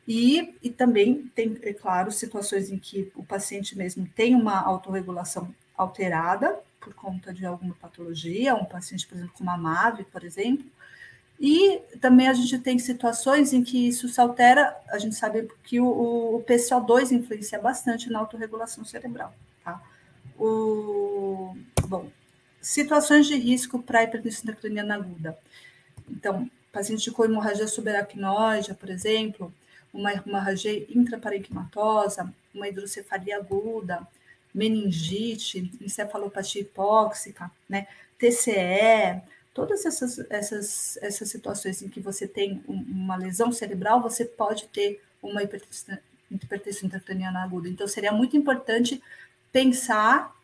E, 0.08 0.54
e 0.62 0.70
também 0.70 1.30
tem, 1.34 1.58
é 1.62 1.72
claro, 1.72 2.12
situações 2.12 2.70
em 2.70 2.78
que 2.78 3.10
o 3.16 3.24
paciente 3.24 3.76
mesmo 3.76 4.08
tem 4.14 4.36
uma 4.36 4.60
autorregulação 4.60 5.52
alterada 5.76 6.56
por 6.80 6.94
conta 6.94 7.34
de 7.34 7.44
alguma 7.44 7.74
patologia, 7.74 8.54
um 8.54 8.64
paciente, 8.64 9.06
por 9.06 9.16
exemplo, 9.16 9.34
com 9.36 9.42
uma 9.42 9.56
MAVE, 9.56 10.04
por 10.04 10.22
exemplo, 10.22 10.64
e 11.38 11.80
também 12.00 12.28
a 12.28 12.32
gente 12.32 12.58
tem 12.58 12.78
situações 12.78 13.52
em 13.52 13.62
que 13.62 13.88
isso 13.88 14.08
se 14.08 14.20
altera, 14.20 14.74
a 14.88 14.98
gente 14.98 15.14
sabe 15.14 15.48
que 15.64 15.78
o, 15.78 15.86
o 15.86 16.44
PCO2 16.48 17.12
influencia 17.12 17.58
bastante 17.58 18.10
na 18.10 18.18
autorregulação 18.20 18.84
cerebral. 18.84 19.34
Tá? 19.62 19.80
O, 20.38 21.54
bom, 21.86 22.08
situações 22.60 23.26
de 23.26 23.36
risco 23.36 23.82
para 23.82 24.02
hipertensão 24.02 24.44
intracraniana 24.44 24.94
aguda. 24.94 25.38
Então, 26.08 26.50
paciente 26.72 27.10
com 27.10 27.24
hemorragia 27.24 27.68
subaracnoide, 27.68 28.74
por 28.74 28.88
exemplo, 28.88 29.52
uma 29.92 30.12
hemorragia 30.12 30.86
intraparenquimatosa, 30.88 32.32
uma 32.54 32.68
hidrocefalia 32.68 33.36
aguda, 33.36 34.06
meningite, 34.54 35.70
encefalopatia 35.82 36.62
hipóxica, 36.62 37.50
né, 37.68 37.86
TCE, 38.18 39.20
todas 39.56 39.86
essas, 39.86 40.18
essas, 40.28 40.98
essas 40.98 41.30
situações 41.30 41.80
em 41.80 41.88
que 41.88 41.98
você 41.98 42.28
tem 42.28 42.62
uma 42.68 43.16
lesão 43.16 43.50
cerebral, 43.50 44.02
você 44.02 44.22
pode 44.22 44.68
ter 44.68 45.02
uma 45.22 45.42
hipertensão, 45.42 45.96
hipertensão 46.30 46.86
intracraniana 46.86 47.42
aguda. 47.42 47.66
Então, 47.66 47.88
seria 47.88 48.12
muito 48.12 48.36
importante 48.36 49.02
pensar 49.50 50.36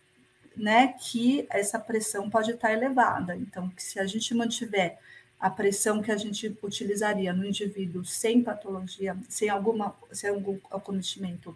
né, 0.57 0.95
que 0.99 1.47
essa 1.51 1.79
pressão 1.79 2.31
pode 2.31 2.53
estar 2.53 2.73
elevada. 2.73 3.37
Então, 3.37 3.69
que 3.69 3.83
se 3.83 4.01
a 4.01 4.07
gente 4.07 4.35
mantiver 4.35 4.99
a 5.39 5.51
pressão 5.51 6.01
que 6.01 6.11
a 6.11 6.17
gente 6.17 6.57
utilizaria 6.63 7.35
no 7.35 7.45
indivíduo 7.45 8.07
sem 8.07 8.43
patologia, 8.43 9.15
sem 9.29 9.51
alguma, 9.51 9.95
sem 10.11 10.31
algum 10.31 10.59
acometimento 10.71 11.55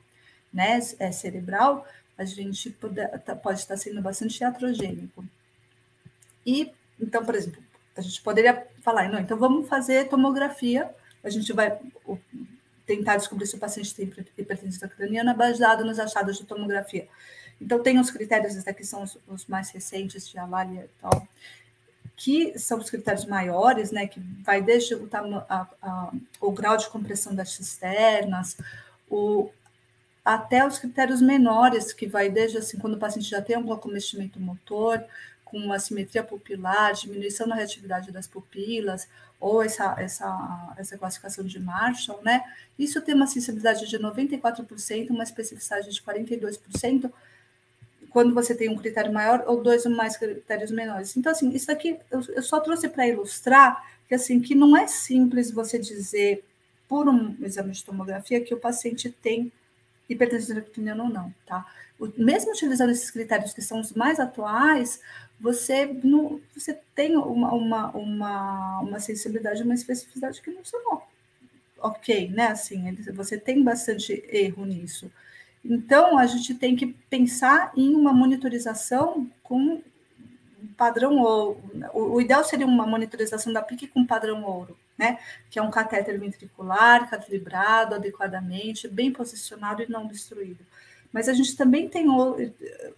né, 0.53 0.79
é, 0.99 1.11
cerebral, 1.11 1.87
a 2.19 2.25
gente 2.27 2.69
pode, 2.69 3.01
pode 3.43 3.61
estar 3.61 3.79
sendo 3.79 4.03
bastante 4.03 4.43
iatrogênico. 4.43 5.25
E 6.45 6.71
então, 7.01 7.25
por 7.25 7.35
exemplo, 7.35 7.63
a 7.97 8.01
gente 8.01 8.21
poderia 8.23 8.67
falar, 8.83 9.09
não, 9.09 9.19
então 9.19 9.39
vamos 9.39 9.69
fazer 9.69 10.09
tomografia, 10.09 10.91
a 11.25 11.31
gente 11.31 11.53
vai 11.53 11.79
tentar 12.87 13.17
descobrir 13.17 13.47
se 13.47 13.57
o 13.57 13.59
paciente 13.59 13.95
tem 13.95 14.13
hipertensão 14.39 14.89
craniana 14.89 15.35
baseado 15.35 15.85
nos 15.85 15.99
achados 15.99 16.39
de 16.39 16.45
tomografia. 16.45 17.09
Então, 17.61 17.83
tem 17.83 17.99
os 17.99 18.11
critérios, 18.11 18.53
esses 18.53 18.69
aqui 18.69 18.85
são 18.85 19.03
os, 19.03 19.19
os 19.27 19.47
mais 19.47 19.71
recentes 19.71 20.29
de 20.29 20.39
Alalia 20.39 20.89
tal, 21.01 21.27
que 22.17 22.59
são 22.59 22.79
os 22.79 22.89
critérios 22.89 23.25
maiores, 23.27 23.91
né, 23.91 24.07
que 24.07 24.21
vai 24.43 24.63
desde 24.63 24.95
o, 24.95 25.09
a, 25.49 25.69
a, 25.83 26.13
o 26.41 26.53
grau 26.53 26.77
de 26.77 26.89
compressão 26.89 27.35
das 27.35 27.51
cisternas, 27.51 28.57
o, 29.09 29.51
até 30.25 30.67
os 30.67 30.79
critérios 30.79 31.21
menores, 31.21 31.93
que 31.93 32.07
vai 32.07 32.31
desde 32.31 32.59
assim, 32.59 32.79
quando 32.79 32.95
o 32.95 32.99
paciente 32.99 33.29
já 33.29 33.43
tem 33.43 33.57
algum 33.57 33.73
acometimento 33.73 34.41
motor, 34.41 35.03
com 35.47 35.73
assimetria 35.73 36.25
pupilar, 36.25 36.93
diminuição 36.93 37.47
na 37.47 37.55
reatividade 37.55 38.11
das 38.11 38.27
pupilas, 38.27 39.09
ou 39.41 39.63
essa, 39.63 39.95
essa, 39.97 40.75
essa 40.77 40.99
classificação 40.99 41.45
de 41.45 41.61
Marshall, 41.61 42.21
né? 42.23 42.43
Isso 42.77 43.01
tem 43.01 43.15
uma 43.15 43.29
sensibilidade 43.29 43.89
de 43.89 43.99
94%, 43.99 45.11
uma 45.11 45.23
especificidade 45.23 45.91
de 45.91 46.03
42%, 46.03 47.13
quando 48.11 48.35
você 48.35 48.55
tem 48.55 48.69
um 48.69 48.77
critério 48.77 49.13
maior 49.13 49.45
ou 49.47 49.63
dois 49.63 49.87
ou 49.87 49.93
mais 49.93 50.17
critérios 50.17 50.73
menores. 50.73 51.17
Então, 51.17 51.31
assim, 51.31 51.51
isso 51.51 51.71
aqui 51.71 51.97
eu, 52.11 52.21
eu 52.35 52.43
só 52.43 52.59
trouxe 52.59 52.89
para 52.89 53.07
ilustrar 53.07 53.85
que, 54.09 54.15
assim, 54.17 54.41
que 54.41 54.55
não 54.55 54.77
é 54.77 54.89
simples 54.89 55.51
você 55.51 55.79
dizer, 55.79 56.43
por 56.89 57.09
um 57.09 57.37
exame 57.41 57.71
de 57.71 57.85
tomografia, 57.85 58.41
que 58.41 58.55
o 58.55 58.59
paciente 58.59 59.11
tem 59.11 59.53
hipertensão 60.09 60.57
intracraniana 60.57 61.05
ou 61.05 61.09
não, 61.09 61.35
tá? 61.47 61.67
O, 61.99 62.11
mesmo 62.17 62.53
utilizando 62.53 62.91
esses 62.91 63.11
critérios 63.11 63.53
que 63.53 63.63
são 63.63 63.81
os 63.81 63.93
mais 63.93 64.21
atuais, 64.21 65.01
você, 65.41 65.87
não, 66.03 66.41
você 66.55 66.79
tem 66.95 67.17
uma, 67.17 67.53
uma, 67.53 67.91
uma, 67.91 68.81
uma 68.81 69.01
sensibilidade, 69.01 69.63
uma 69.63 69.75
especificidade 69.75 70.41
que 70.41 70.51
não 70.51 70.65
são 70.65 71.03
ok, 71.79 72.29
né? 72.31 72.49
Assim, 72.49 72.93
você 73.13 73.39
tem 73.39 73.63
bastante 73.63 74.25
erro 74.29 74.65
nisso. 74.65 75.11
Então, 75.65 76.19
a 76.19 76.27
gente 76.27 76.55
tem 76.55 76.77
que 76.77 76.87
pensar 77.11 77.73
em 77.77 77.95
uma 77.95 78.13
monitorização 78.13 79.31
com 79.43 79.83
padrão 80.77 81.19
ouro. 81.19 81.61
O, 81.93 82.21
ideal 82.21 82.45
seria 82.45 82.67
uma 82.67 82.87
monitorização 82.87 83.53
da 83.53 83.63
PIC 83.63 83.89
com 83.89 84.07
padrão 84.07 84.45
ouro, 84.45 84.77
né? 84.97 85.19
Que 85.51 85.59
é 85.59 85.63
um 85.63 85.71
catéter 85.71 86.19
ventricular 86.19 87.09
calibrado 87.11 87.95
adequadamente, 87.95 88.89
bem 88.89 89.13
posicionado 89.13 89.83
e 89.83 89.91
não 89.91 90.07
destruído. 90.07 90.65
Mas 91.13 91.29
a 91.29 91.33
gente 91.33 91.57
também 91.57 91.89
tem, 91.89 92.07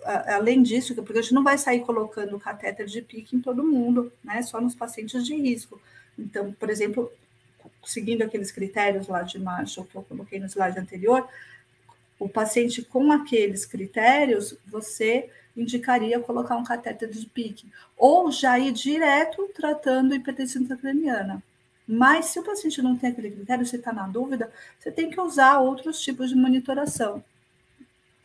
além 0.05 0.63
disso, 0.63 0.95
porque 0.95 1.19
a 1.19 1.23
gente 1.23 1.35
não 1.35 1.45
vai 1.45 1.57
sair 1.57 1.81
colocando 1.81 2.39
catéter 2.39 2.87
de 2.87 3.03
pique 3.03 3.37
em 3.37 3.41
todo 3.41 3.63
mundo, 3.63 4.13
né? 4.25 4.43
Só 4.43 4.61
nos 4.61 4.75
pacientes 4.75 5.25
de 5.25 5.35
risco. 5.35 5.81
Então, 6.19 6.53
por 6.53 6.69
exemplo, 6.71 7.13
seguindo 7.85 8.23
aqueles 8.23 8.51
critérios 8.51 9.07
lá 9.09 9.23
de 9.23 9.39
Marshall 9.39 9.87
que 9.87 9.97
eu 9.97 10.03
coloquei 10.03 10.41
no 10.41 10.47
slide 10.47 10.79
anterior, 10.79 11.29
o 12.19 12.29
paciente 12.29 12.83
com 12.83 13.13
aqueles 13.13 13.65
critérios, 13.65 14.57
você 14.67 15.31
indicaria 15.57 16.19
colocar 16.21 16.57
um 16.57 16.65
catéter 16.65 17.09
de 17.09 17.27
pique, 17.27 17.67
ou 17.97 18.31
já 18.31 18.59
ir 18.59 18.73
direto 18.73 19.49
tratando 19.55 20.15
hipertensão 20.15 20.63
intracraniana. 20.63 21.43
Mas 21.87 22.27
se 22.27 22.39
o 22.39 22.45
paciente 22.45 22.83
não 22.83 22.97
tem 22.97 23.11
aquele 23.11 23.31
critério, 23.31 23.65
você 23.65 23.77
está 23.77 23.93
na 23.93 24.07
dúvida, 24.07 24.53
você 24.79 24.91
tem 24.91 25.09
que 25.09 25.21
usar 25.21 25.59
outros 25.59 26.01
tipos 26.01 26.29
de 26.29 26.37
monitoração. 26.37 27.25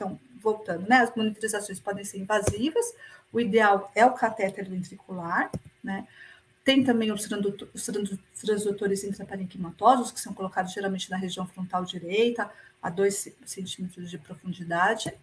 Então, 0.04 0.20
voltando, 0.42 0.88
né? 0.88 0.98
As 0.98 1.16
monitorizações 1.16 1.80
podem 1.80 2.04
ser 2.04 2.20
invasivas, 2.20 2.94
o 3.32 3.39
ideal 3.39 3.89
é 3.96 4.06
o 4.06 4.12
catéter 4.12 4.70
ventricular, 4.70 5.50
né? 5.82 6.06
Tem 6.63 6.84
também 6.84 7.12
os, 7.12 7.28
transdutores 8.42 9.04
intraparenquimatosos, 9.04 10.12
que 10.12 10.20
são 10.20 10.34
colocados 10.34 10.72
geralmente 10.72 11.10
na 11.10 11.18
região 11.18 11.46
frontal 11.46 11.84
direita, 11.84 12.50
a 12.82 12.89
2 12.89 13.34
centímetros 13.46 14.10
de 14.10 14.18
profundidade. 14.18 15.13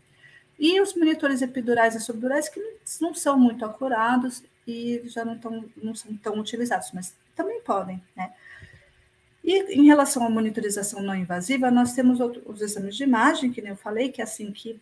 E 0.59 0.79
os 0.81 0.95
monitores 0.95 1.40
epidurais 1.40 1.95
e 1.95 2.01
subdurais, 2.01 2.49
que 2.49 2.61
não 3.01 3.14
são 3.14 3.38
muito 3.38 3.64
acurados 3.64 4.43
e 4.66 5.03
já 5.07 5.25
não, 5.25 5.38
tão, 5.38 5.64
não 5.83 5.95
são 5.95 6.14
tão 6.16 6.38
utilizados, 6.38 6.90
mas 6.93 7.14
também 7.35 7.62
podem, 7.62 8.03
né? 8.14 8.35
E 9.42 9.74
em 9.74 9.87
relação 9.87 10.24
à 10.24 10.31
monitorização 10.31 11.03
não 11.03 11.14
invasiva, 11.14 11.70
nós 11.70 11.92
temos 11.94 12.20
outro, 12.20 12.42
os 12.46 12.61
exames 12.61 12.96
de 12.96 13.05
imagem, 13.05 13.50
que 13.50 13.62
nem 13.62 13.70
eu 13.70 13.76
falei, 13.76 14.11
que 14.11 14.20
é 14.20 14.24
assim 14.24 14.53
que 14.53 14.79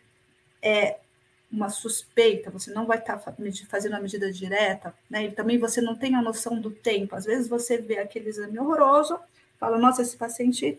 é 0.61 0.99
uma 1.51 1.71
suspeita, 1.71 2.51
você 2.51 2.71
não 2.73 2.85
vai 2.85 2.99
estar 2.99 3.19
fazendo 3.69 3.95
a 3.95 4.01
medida 4.01 4.31
direta, 4.31 4.95
né? 5.09 5.25
E 5.25 5.31
também 5.33 5.57
você 5.57 5.81
não 5.81 5.97
tem 5.97 6.15
a 6.15 6.21
noção 6.21 6.61
do 6.61 6.71
tempo. 6.71 7.17
Às 7.17 7.25
vezes 7.25 7.49
você 7.49 7.79
vê 7.79 7.99
aquele 7.99 8.29
exame 8.29 8.59
horroroso, 8.59 9.19
fala, 9.59 9.79
nossa, 9.79 10.03
esse 10.03 10.17
paciente 10.17 10.79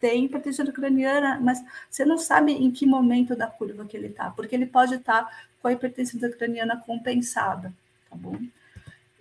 tem 0.00 0.24
hipertensão 0.24 0.66
craniana, 0.66 1.38
mas 1.40 1.62
você 1.90 2.04
não 2.04 2.18
sabe 2.18 2.52
em 2.52 2.70
que 2.70 2.86
momento 2.86 3.36
da 3.36 3.46
curva 3.46 3.84
que 3.84 3.96
ele 3.96 4.08
está, 4.08 4.30
porque 4.30 4.54
ele 4.54 4.66
pode 4.66 4.94
estar 4.94 5.48
com 5.60 5.68
a 5.68 5.72
hipertensão 5.72 6.18
craniana 6.30 6.76
compensada, 6.78 7.72
tá 8.08 8.16
bom? 8.16 8.38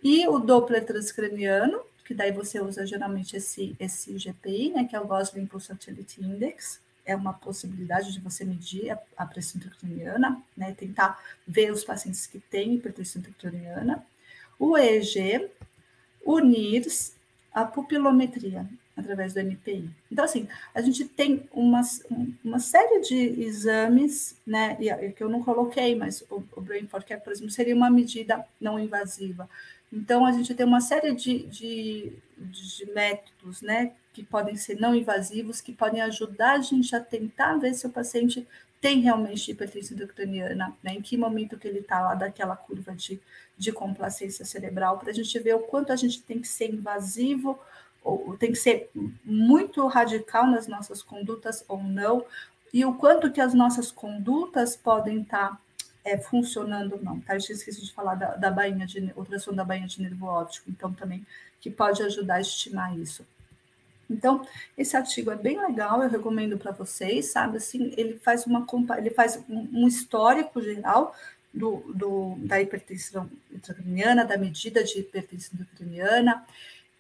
E 0.04 0.28
o 0.28 0.40
Doppler 0.40 0.86
transcraniano, 0.86 1.82
que 2.06 2.14
daí 2.14 2.32
você 2.32 2.62
usa 2.62 2.86
geralmente 2.86 3.36
esse, 3.36 3.76
esse 3.80 4.16
GPI, 4.18 4.70
né, 4.70 4.86
que 4.86 4.96
é 4.96 5.00
o 5.00 5.08
Gosling 5.08 5.48
Pulsatility 5.48 6.24
Index, 6.24 6.80
é 7.04 7.16
uma 7.16 7.34
possibilidade 7.34 8.14
de 8.14 8.20
você 8.20 8.46
medir 8.46 8.92
a, 8.92 9.00
a 9.18 9.26
pressão 9.26 9.60
intracraniana, 9.60 10.42
né, 10.56 10.74
tentar 10.78 11.20
ver 11.48 11.72
os 11.72 11.84
pacientes 11.84 12.28
que 12.28 12.40
têm 12.40 12.76
hipertensão 12.76 13.22
intracraniana, 13.22 14.06
o 14.60 14.78
EEG, 14.78 15.50
o 16.24 16.40
NIRS, 16.40 17.16
a 17.52 17.66
pupilometria, 17.66 18.68
através 18.96 19.34
do 19.34 19.40
NPI. 19.40 19.90
Então, 20.12 20.24
assim, 20.24 20.48
a 20.74 20.82
gente 20.82 21.06
tem 21.06 21.48
uma, 21.52 21.82
uma 22.44 22.60
série 22.60 23.02
de 23.02 23.44
exames, 23.44 24.36
né, 24.46 24.76
que 25.16 25.24
eu 25.24 25.30
não 25.30 25.44
coloquei, 25.44 25.96
mas 25.96 26.22
o, 26.30 26.44
o 26.56 26.62
Brain 26.62 26.88
for 26.88 27.04
Care, 27.04 27.22
por 27.22 27.34
exemplo, 27.34 27.52
seria 27.52 27.76
uma 27.76 27.90
medida 27.90 28.46
não 28.60 28.80
invasiva. 28.80 29.50
Então, 29.96 30.26
a 30.26 30.32
gente 30.34 30.54
tem 30.54 30.66
uma 30.66 30.82
série 30.82 31.16
de, 31.16 31.44
de, 31.48 32.14
de 32.38 32.86
métodos, 32.94 33.62
né, 33.62 33.94
que 34.12 34.22
podem 34.22 34.58
ser 34.58 34.78
não 34.78 34.94
invasivos, 34.94 35.62
que 35.62 35.72
podem 35.72 36.02
ajudar 36.02 36.56
a 36.56 36.62
gente 36.62 36.94
a 36.94 37.00
tentar 37.00 37.56
ver 37.56 37.74
se 37.74 37.88
o 37.88 37.90
paciente 37.90 38.46
tem 38.82 39.00
realmente 39.00 39.50
hipertensão 39.50 39.96
intracraniana, 39.96 40.76
né? 40.84 40.94
em 40.94 41.02
que 41.02 41.18
momento 41.18 41.58
que 41.58 41.68
ele 41.68 41.80
está 41.80 42.02
lá 42.02 42.14
daquela 42.14 42.56
curva 42.56 42.94
de, 42.94 43.20
de 43.58 43.72
complacência 43.72 44.46
cerebral, 44.46 45.00
para 45.00 45.10
a 45.10 45.14
gente 45.14 45.40
ver 45.40 45.56
o 45.56 45.60
quanto 45.60 45.92
a 45.92 45.96
gente 45.96 46.22
tem 46.22 46.40
que 46.40 46.48
ser 46.48 46.72
invasivo, 46.72 47.58
ou 48.04 48.38
tem 48.38 48.52
que 48.52 48.58
ser 48.58 48.92
muito 49.24 49.88
radical 49.88 50.46
nas 50.46 50.68
nossas 50.68 51.02
condutas 51.02 51.66
ou 51.68 51.82
não, 51.82 52.24
e 52.72 52.86
o 52.86 52.94
quanto 52.94 53.32
que 53.32 53.42
as 53.42 53.54
nossas 53.54 53.92
condutas 53.92 54.76
podem 54.76 55.22
estar 55.22 55.52
tá, 55.52 55.58
é, 56.06 56.18
funcionando 56.18 56.94
ou 56.94 57.04
não. 57.04 57.20
Tá? 57.20 57.34
Eu 57.34 57.38
esqueci 57.40 57.84
de 57.84 57.92
falar 57.92 58.16
da, 58.16 58.36
da 58.36 58.52
bainha 58.52 58.86
de 58.86 59.12
ultrassom 59.16 59.54
da 59.54 59.66
bainha 59.66 59.88
de 59.88 60.02
nervo 60.02 60.28
óptico, 60.28 60.70
então 60.70 60.94
também 60.94 61.26
que 61.60 61.70
pode 61.70 62.02
ajudar 62.04 62.36
a 62.36 62.42
estimar 62.42 62.98
isso. 62.98 63.26
Então, 64.08 64.48
esse 64.78 64.96
artigo 64.96 65.32
é 65.32 65.36
bem 65.36 65.60
legal, 65.60 66.04
eu 66.04 66.10
recomendo 66.10 66.60
para 66.60 66.72
vocês, 66.72 67.32
sabe? 67.32 67.58
Assim, 67.58 67.92
ele 67.98 68.20
faz 68.20 68.46
uma 68.46 68.64
ele 68.98 69.10
faz 69.10 69.44
um, 69.50 69.68
um 69.74 69.88
histórico 69.88 70.62
geral 70.62 71.16
do, 71.52 71.78
do, 71.94 72.36
da 72.38 72.62
hipertensão 72.62 73.28
intracraniana, 73.52 74.24
da 74.24 74.38
medida 74.38 74.84
de 74.84 75.00
hipertensão 75.00 75.60
intracraniana, 75.60 76.46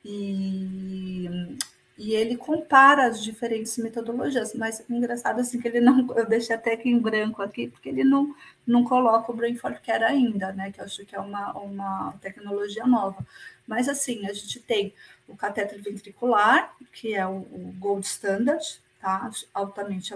e, 0.03 1.29
e 1.97 2.13
ele 2.13 2.35
compara 2.35 3.07
as 3.07 3.23
diferentes 3.23 3.77
metodologias, 3.77 4.53
mas 4.53 4.83
engraçado 4.89 5.39
assim 5.39 5.61
que 5.61 5.67
ele 5.67 5.79
não, 5.79 6.05
eu 6.15 6.27
deixei 6.27 6.55
até 6.55 6.73
aqui 6.73 6.89
em 6.89 6.99
branco 6.99 7.41
aqui, 7.41 7.67
porque 7.67 7.87
ele 7.87 8.03
não, 8.03 8.35
não 8.67 8.83
coloca 8.83 9.31
o 9.31 9.35
Brain 9.35 9.55
for 9.55 9.73
Care 9.79 10.03
ainda, 10.03 10.51
né? 10.51 10.71
Que 10.71 10.81
eu 10.81 10.85
acho 10.85 11.05
que 11.05 11.15
é 11.15 11.19
uma, 11.19 11.53
uma 11.53 12.13
tecnologia 12.21 12.85
nova. 12.85 13.25
Mas 13.65 13.87
assim, 13.87 14.27
a 14.27 14.33
gente 14.33 14.59
tem 14.59 14.93
o 15.27 15.35
catéter 15.35 15.81
ventricular, 15.81 16.75
que 16.91 17.15
é 17.15 17.25
o, 17.25 17.37
o 17.37 17.73
gold 17.79 18.05
standard, 18.05 18.81
tá? 18.99 19.29
Altamente 19.53 20.13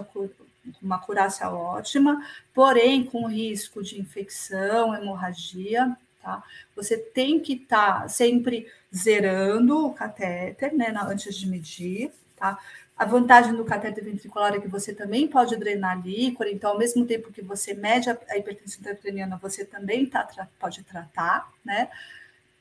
uma 0.82 0.96
acurácia 0.96 1.48
ótima, 1.48 2.22
porém 2.52 3.04
com 3.04 3.26
risco 3.26 3.82
de 3.82 3.98
infecção, 3.98 4.94
hemorragia, 4.94 5.96
tá? 6.22 6.42
Você 6.76 6.96
tem 6.96 7.40
que 7.40 7.54
estar 7.54 8.02
tá 8.02 8.08
sempre 8.08 8.66
zerando 8.94 9.86
o 9.86 9.92
catéter, 9.92 10.74
né, 10.74 10.92
antes 10.96 11.36
de 11.36 11.48
medir, 11.48 12.12
tá? 12.36 12.58
A 12.96 13.04
vantagem 13.06 13.54
do 13.54 13.64
catéter 13.64 14.04
ventricular 14.04 14.54
é 14.54 14.60
que 14.60 14.68
você 14.68 14.92
também 14.92 15.26
pode 15.26 15.56
drenar 15.56 16.04
líquor, 16.04 16.46
então, 16.46 16.72
ao 16.72 16.78
mesmo 16.78 17.06
tempo 17.06 17.32
que 17.32 17.40
você 17.40 17.72
mede 17.72 18.10
a 18.10 18.36
hipertensão 18.36 18.80
intracraniana, 18.80 19.38
você 19.40 19.64
também 19.64 20.04
tá, 20.04 20.28
pode 20.58 20.82
tratar, 20.82 21.50
né? 21.64 21.88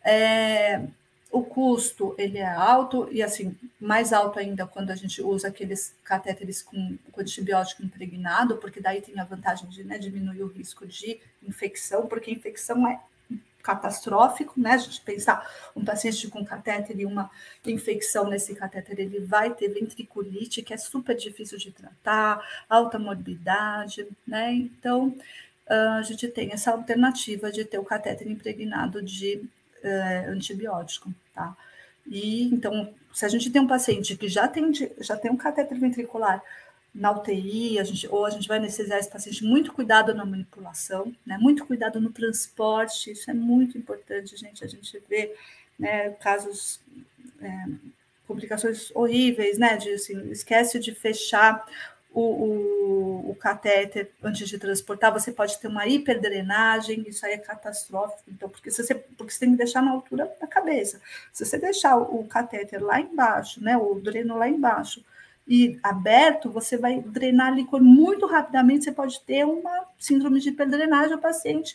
É, 0.01 0.81
o 1.31 1.43
custo 1.43 2.15
ele 2.17 2.39
é 2.39 2.49
alto 2.49 3.07
e 3.11 3.21
assim 3.21 3.55
mais 3.79 4.11
alto 4.11 4.39
ainda 4.39 4.65
quando 4.65 4.89
a 4.89 4.95
gente 4.95 5.21
usa 5.21 5.49
aqueles 5.49 5.93
catéteres 6.03 6.61
com, 6.61 6.97
com 7.11 7.21
antibiótico 7.21 7.83
impregnado, 7.83 8.57
porque 8.57 8.81
daí 8.81 9.01
tem 9.01 9.19
a 9.19 9.25
vantagem 9.25 9.69
de 9.69 9.83
né, 9.83 9.97
diminuir 9.97 10.41
o 10.41 10.47
risco 10.47 10.87
de 10.87 11.19
infecção, 11.43 12.07
porque 12.07 12.31
infecção 12.31 12.87
é 12.87 12.99
catastrófico, 13.69 14.59
né? 14.59 14.71
A 14.71 14.77
gente 14.77 15.01
pensar 15.01 15.47
um 15.75 15.85
paciente 15.85 16.27
com 16.27 16.43
catéter 16.43 16.99
e 16.99 17.05
uma 17.05 17.29
infecção 17.65 18.27
nesse 18.27 18.55
catéter, 18.55 18.99
ele 18.99 19.19
vai 19.19 19.53
ter 19.53 19.69
ventriculite, 19.69 20.63
que 20.63 20.73
é 20.73 20.77
super 20.77 21.15
difícil 21.15 21.57
de 21.57 21.71
tratar, 21.71 22.41
alta 22.67 22.97
morbidade, 22.97 24.07
né? 24.25 24.53
Então, 24.53 25.15
a 25.67 26.01
gente 26.01 26.27
tem 26.27 26.51
essa 26.51 26.71
alternativa 26.71 27.51
de 27.51 27.63
ter 27.63 27.77
o 27.77 27.83
catéter 27.83 28.27
impregnado 28.27 29.03
de 29.03 29.43
é, 29.83 30.25
antibiótico, 30.27 31.13
tá? 31.33 31.55
E 32.07 32.45
então, 32.45 32.91
se 33.13 33.23
a 33.25 33.29
gente 33.29 33.51
tem 33.51 33.61
um 33.61 33.67
paciente 33.67 34.17
que 34.17 34.27
já 34.27 34.47
tem, 34.47 34.71
já 34.99 35.15
tem 35.15 35.29
um 35.29 35.37
catéter 35.37 35.79
ventricular 35.79 36.41
na 36.99 37.11
UTI, 37.13 37.79
a 37.79 37.83
gente, 37.85 38.05
ou 38.09 38.25
a 38.25 38.29
gente 38.29 38.45
vai 38.45 38.59
necessitar 38.59 38.99
esse 38.99 39.09
paciente, 39.09 39.45
muito 39.45 39.71
cuidado 39.71 40.13
na 40.13 40.25
manipulação, 40.25 41.15
né? 41.25 41.37
Muito 41.39 41.65
cuidado 41.65 41.99
no 42.01 42.11
transporte, 42.11 43.11
isso 43.11 43.31
é 43.31 43.33
muito 43.33 43.77
importante, 43.77 44.35
gente. 44.35 44.65
A 44.65 44.67
gente 44.67 45.01
vê 45.07 45.33
né, 45.79 46.09
casos, 46.21 46.81
é, 47.41 47.65
complicações 48.27 48.91
horríveis, 48.93 49.57
né? 49.57 49.77
De 49.77 49.93
assim, 49.93 50.29
esquece 50.29 50.77
de 50.77 50.93
fechar 50.93 51.65
o, 52.13 52.21
o, 52.21 53.31
o 53.31 53.35
catéter 53.35 54.11
antes 54.21 54.49
de 54.49 54.59
transportar, 54.59 55.13
você 55.13 55.31
pode 55.31 55.57
ter 55.57 55.69
uma 55.69 55.87
hiperdrenagem, 55.87 57.05
isso 57.07 57.25
aí 57.25 57.33
é 57.33 57.37
catastrófico, 57.37 58.29
então, 58.29 58.49
porque, 58.49 58.69
você, 58.69 58.93
porque 58.93 59.31
você 59.31 59.39
tem 59.39 59.51
que 59.51 59.57
deixar 59.57 59.81
na 59.81 59.91
altura 59.91 60.29
da 60.41 60.47
cabeça. 60.47 60.99
Se 61.31 61.45
você 61.45 61.57
deixar 61.57 61.95
o, 61.95 62.19
o 62.19 62.27
catéter 62.27 62.83
lá 62.83 62.99
embaixo, 62.99 63.63
né, 63.63 63.77
o 63.77 63.95
dreno 63.95 64.37
lá 64.37 64.49
embaixo, 64.49 65.01
e 65.49 65.79
aberto, 65.81 66.51
você 66.51 66.77
vai 66.77 67.01
drenar 67.01 67.55
líquido 67.55 67.83
muito 67.83 68.27
rapidamente, 68.27 68.83
você 68.83 68.91
pode 68.91 69.19
ter 69.21 69.43
uma 69.43 69.87
síndrome 69.97 70.39
de 70.39 70.49
hiperdrenagem, 70.49 71.15
o 71.15 71.19
paciente, 71.19 71.73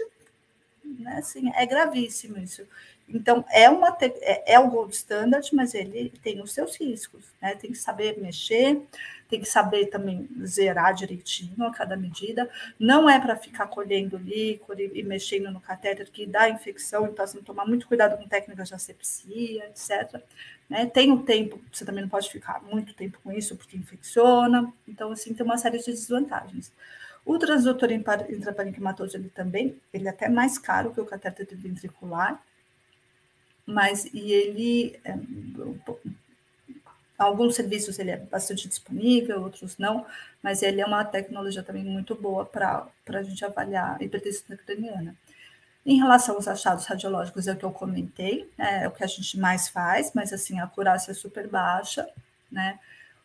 né, 0.84 1.16
assim, 1.18 1.50
é 1.56 1.66
gravíssimo 1.66 2.38
isso. 2.38 2.62
Então, 3.08 3.44
é, 3.50 3.68
uma, 3.68 3.96
é, 4.00 4.54
é 4.54 4.58
o 4.60 4.70
gold 4.70 4.94
standard, 4.94 5.46
mas 5.52 5.74
ele 5.74 6.12
tem 6.22 6.40
os 6.40 6.52
seus 6.52 6.76
riscos, 6.76 7.24
né? 7.42 7.54
Tem 7.54 7.70
que 7.70 7.76
saber 7.76 8.18
mexer, 8.18 8.80
tem 9.28 9.40
que 9.40 9.46
saber 9.46 9.86
também 9.86 10.28
zerar 10.44 10.94
direitinho 10.94 11.64
a 11.64 11.72
cada 11.72 11.96
medida. 11.96 12.48
Não 12.78 13.08
é 13.08 13.18
para 13.18 13.36
ficar 13.36 13.66
colhendo 13.66 14.16
líquido 14.16 14.80
e, 14.80 15.00
e, 15.00 15.02
mexendo 15.02 15.50
no 15.50 15.60
catéter 15.60 16.10
que 16.10 16.26
dá 16.26 16.48
infecção, 16.48 17.06
então 17.06 17.24
assim, 17.24 17.40
tomar 17.42 17.66
muito 17.66 17.86
cuidado 17.86 18.16
com 18.16 18.28
técnicas 18.28 18.68
de 18.68 18.74
asepsia, 18.74 19.66
etc. 19.66 20.22
Né? 20.68 20.86
Tem 20.86 21.12
o 21.12 21.22
tempo, 21.22 21.60
você 21.72 21.84
também 21.84 22.02
não 22.02 22.08
pode 22.08 22.30
ficar 22.30 22.62
muito 22.62 22.94
tempo 22.94 23.18
com 23.22 23.32
isso, 23.32 23.56
porque 23.56 23.76
infecciona. 23.76 24.72
Então, 24.86 25.12
assim, 25.12 25.34
tem 25.34 25.44
uma 25.44 25.58
série 25.58 25.78
de 25.78 25.86
desvantagens. 25.86 26.72
O 27.24 27.38
transdutor 27.38 27.90
intraparenquimatoso, 27.90 29.16
ele 29.16 29.30
também, 29.30 29.80
ele 29.92 30.06
é 30.06 30.10
até 30.10 30.28
mais 30.28 30.58
caro 30.58 30.92
que 30.92 31.00
o 31.00 31.06
catéter 31.06 31.46
ventricular, 31.52 32.42
mas 33.66 34.04
e 34.12 34.30
ele 34.30 35.00
é, 35.04 35.16
alguns 37.24 37.54
serviços 37.54 37.98
ele 37.98 38.10
é 38.10 38.16
bastante 38.16 38.68
disponível, 38.68 39.42
outros 39.42 39.76
não, 39.78 40.06
mas 40.42 40.62
ele 40.62 40.80
é 40.80 40.86
uma 40.86 41.04
tecnologia 41.04 41.62
também 41.62 41.84
muito 41.84 42.14
boa 42.14 42.44
para 42.44 42.86
a 43.08 43.22
gente 43.22 43.44
avaliar 43.44 43.96
a 44.00 44.04
hipertensão 44.04 44.56
craniana. 44.56 45.14
Em 45.86 45.98
relação 45.98 46.36
aos 46.36 46.48
achados 46.48 46.86
radiológicos, 46.86 47.46
é 47.46 47.52
o 47.52 47.56
que 47.56 47.64
eu 47.64 47.70
comentei, 47.70 48.48
né, 48.56 48.84
é 48.84 48.88
o 48.88 48.90
que 48.90 49.04
a 49.04 49.06
gente 49.06 49.38
mais 49.38 49.68
faz, 49.68 50.12
mas 50.14 50.32
assim, 50.32 50.58
a 50.58 50.64
acurácia 50.64 51.10
é 51.10 51.14
super 51.14 51.46
baixa, 51.46 52.08
né? 52.50 52.78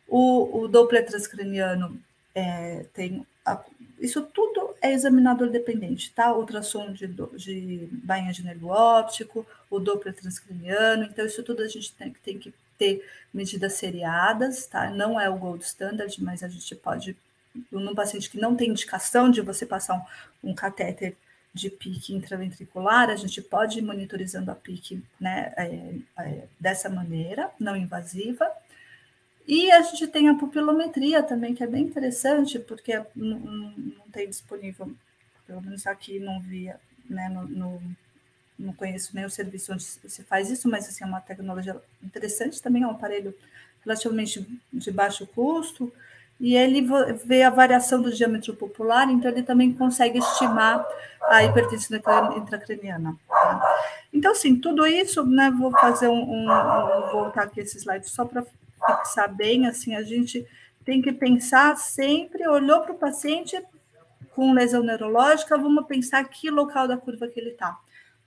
O, 0.08 0.62
o 0.62 0.68
Doppler 0.68 1.06
transcraniano 1.06 1.98
é, 2.36 2.86
tem. 2.94 3.26
A, 3.46 3.64
isso 4.00 4.22
tudo 4.24 4.76
é 4.82 4.92
examinador 4.92 5.50
dependente, 5.50 6.12
tá? 6.12 6.34
Ultrassom 6.36 6.92
de, 6.92 7.08
de 7.08 7.88
bainha 7.92 8.34
de 8.34 8.44
nervo 8.44 8.70
óptico, 8.70 9.46
o 9.70 9.80
Doppler 9.80 10.16
transcraniano, 10.16 11.04
então 11.04 11.26
isso 11.26 11.44
tudo 11.44 11.62
a 11.62 11.68
gente 11.68 11.94
tem, 11.94 12.12
tem 12.24 12.38
que 12.40 12.54
ter 12.80 13.06
medidas 13.32 13.74
seriadas, 13.74 14.66
tá? 14.66 14.90
Não 14.90 15.20
é 15.20 15.30
o 15.30 15.38
gold 15.38 15.64
standard, 15.64 16.16
mas 16.24 16.42
a 16.42 16.48
gente 16.48 16.74
pode, 16.74 17.16
num 17.72 17.94
paciente 17.94 18.30
que 18.30 18.40
não 18.40 18.56
tem 18.56 18.70
indicação 18.70 19.30
de 19.30 19.42
você 19.42 19.66
passar 19.66 19.96
um, 20.44 20.52
um 20.52 20.56
catéter 20.56 21.16
de 21.54 21.70
pique 21.70 22.14
intraventricular, 22.14 23.10
a 23.10 23.16
gente 23.16 23.42
pode 23.42 23.80
ir 23.80 23.82
monitorizando 23.82 24.50
a 24.50 24.56
pique 24.56 25.04
né, 25.20 25.54
é, 25.58 25.96
é, 26.20 26.44
dessa 26.60 26.90
maneira, 26.90 27.52
não 27.60 27.76
invasiva. 27.76 28.50
E 29.48 29.72
a 29.72 29.82
gente 29.82 30.08
tem 30.08 30.30
a 30.30 30.36
pupilometria 30.36 31.24
também, 31.24 31.56
que 31.56 31.64
é 31.64 31.68
bem 31.68 31.84
interessante, 31.84 32.60
porque 32.60 33.02
não, 33.16 33.40
não, 33.40 34.06
tem 34.12 34.30
disponível, 34.30 34.94
pelo 35.48 35.62
menos 35.62 35.88
aqui 35.88 36.20
não 36.20 36.40
via, 36.40 36.80
né, 37.10 37.30
no, 37.30 37.48
no, 37.48 37.82
não 38.60 38.74
conheço 38.74 39.16
nem 39.16 39.26
o 39.26 39.30
serviço 39.30 39.74
onde 39.74 39.84
se 39.84 40.24
faz 40.24 40.50
isso, 40.50 40.70
mas 40.70 40.88
assim, 40.88 41.04
é 41.04 41.08
uma 41.08 41.22
tecnologia 41.22 41.76
interessante 42.04 42.62
também, 42.62 42.84
é 42.84 42.88
um 42.88 42.92
aparelho 42.92 43.34
relativamente 43.84 44.46
de 44.72 44.92
baixo 44.92 45.26
custo, 45.26 45.92
e 46.40 46.56
ele 46.56 46.88
vê 47.26 47.44
a 47.44 47.50
variação 47.50 48.02
do 48.02 48.14
diâmetro 48.14 48.54
popular, 48.54 49.10
então 49.10 49.30
ele 49.32 49.44
também 49.44 49.74
consegue 49.74 50.20
estimar 50.20 50.86
a 51.24 51.44
hipertensão 51.44 51.98
intracraniana. 52.38 53.16
Tá? 53.28 53.78
Então, 54.14 54.32
assim, 54.32 54.56
tudo 54.56 54.86
isso, 54.86 55.26
né, 55.26 55.52
vou 55.52 55.72
fazer 55.72 56.08
um, 56.08 56.22
um, 56.22 56.50
um 56.50 57.12
voltar 57.12 57.44
aqui 57.44 57.60
esse 57.60 57.78
slide 57.78 58.10
só 58.10 58.24
para 58.26 58.46
fixar 58.86 59.34
bem, 59.34 59.68
assim, 59.68 59.96
a 59.96 60.02
gente 60.02 60.48
tem 60.86 61.02
que 61.02 61.12
pensar 61.12 61.78
sempre, 61.78 62.48
olhou 62.48 62.82
para 62.82 62.94
o 62.94 62.98
paciente 62.98 63.62
com 64.34 64.54
lesão 64.54 64.82
neurológica, 64.82 65.58
vamos 65.58 65.86
pensar 65.86 66.24
que 66.24 66.50
local 66.50 66.88
da 66.88 66.98
curva 66.98 67.28
que 67.28 67.40
ele 67.40 67.50
está. 67.50 67.78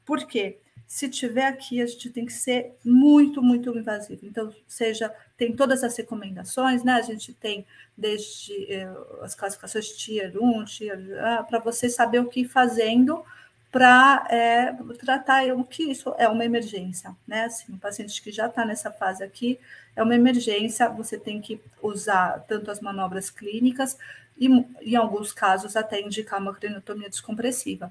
Por 0.05 0.27
quê? 0.27 0.59
Se 0.87 1.09
tiver 1.09 1.47
aqui, 1.47 1.81
a 1.81 1.87
gente 1.87 2.11
tem 2.11 2.27
que 2.27 2.33
ser 2.33 2.73
muito, 2.85 3.43
muito 3.43 3.77
invasivo. 3.77 4.27
Então, 4.27 4.55
seja, 4.69 5.15
tem 5.38 5.57
todas 5.57 5.83
as 5.83 5.97
recomendações, 5.97 6.85
né? 6.85 6.93
A 6.93 7.03
gente 7.03 7.33
tem 7.33 7.65
desde 7.97 8.71
eh, 8.71 8.93
as 9.23 9.35
classificações 9.35 9.88
Tier 9.97 10.33
1, 10.38 10.65
Tier, 10.67 10.99
ah, 11.19 11.45
para 11.45 11.61
você 11.61 11.88
saber 11.88 12.19
o 12.19 12.29
que 12.29 12.41
ir 12.41 12.49
fazendo 12.49 13.25
para 13.73 14.27
é, 14.29 14.77
tratar 14.99 15.47
o 15.55 15.65
que 15.65 15.85
isso 15.85 16.15
é 16.19 16.29
uma 16.29 16.45
emergência, 16.45 17.17
né? 17.27 17.45
Assim, 17.45 17.73
o 17.73 17.79
paciente 17.79 18.21
que 18.21 18.31
já 18.31 18.47
está 18.47 18.67
nessa 18.67 18.91
fase 18.91 19.25
aqui 19.25 19.59
é 19.97 20.03
uma 20.03 20.15
emergência, 20.15 20.91
você 20.91 21.19
tem 21.19 21.41
que 21.41 21.59
usar 21.83 22.45
tanto 22.47 22.71
as 22.71 22.81
manobras 22.81 23.31
clínicas 23.31 23.97
e, 24.38 24.47
em 24.83 24.95
alguns 24.95 25.33
casos, 25.33 25.75
até 25.75 26.03
indicar 26.03 26.38
uma 26.38 26.55
craniotomia 26.55 27.09
descompressiva. 27.09 27.91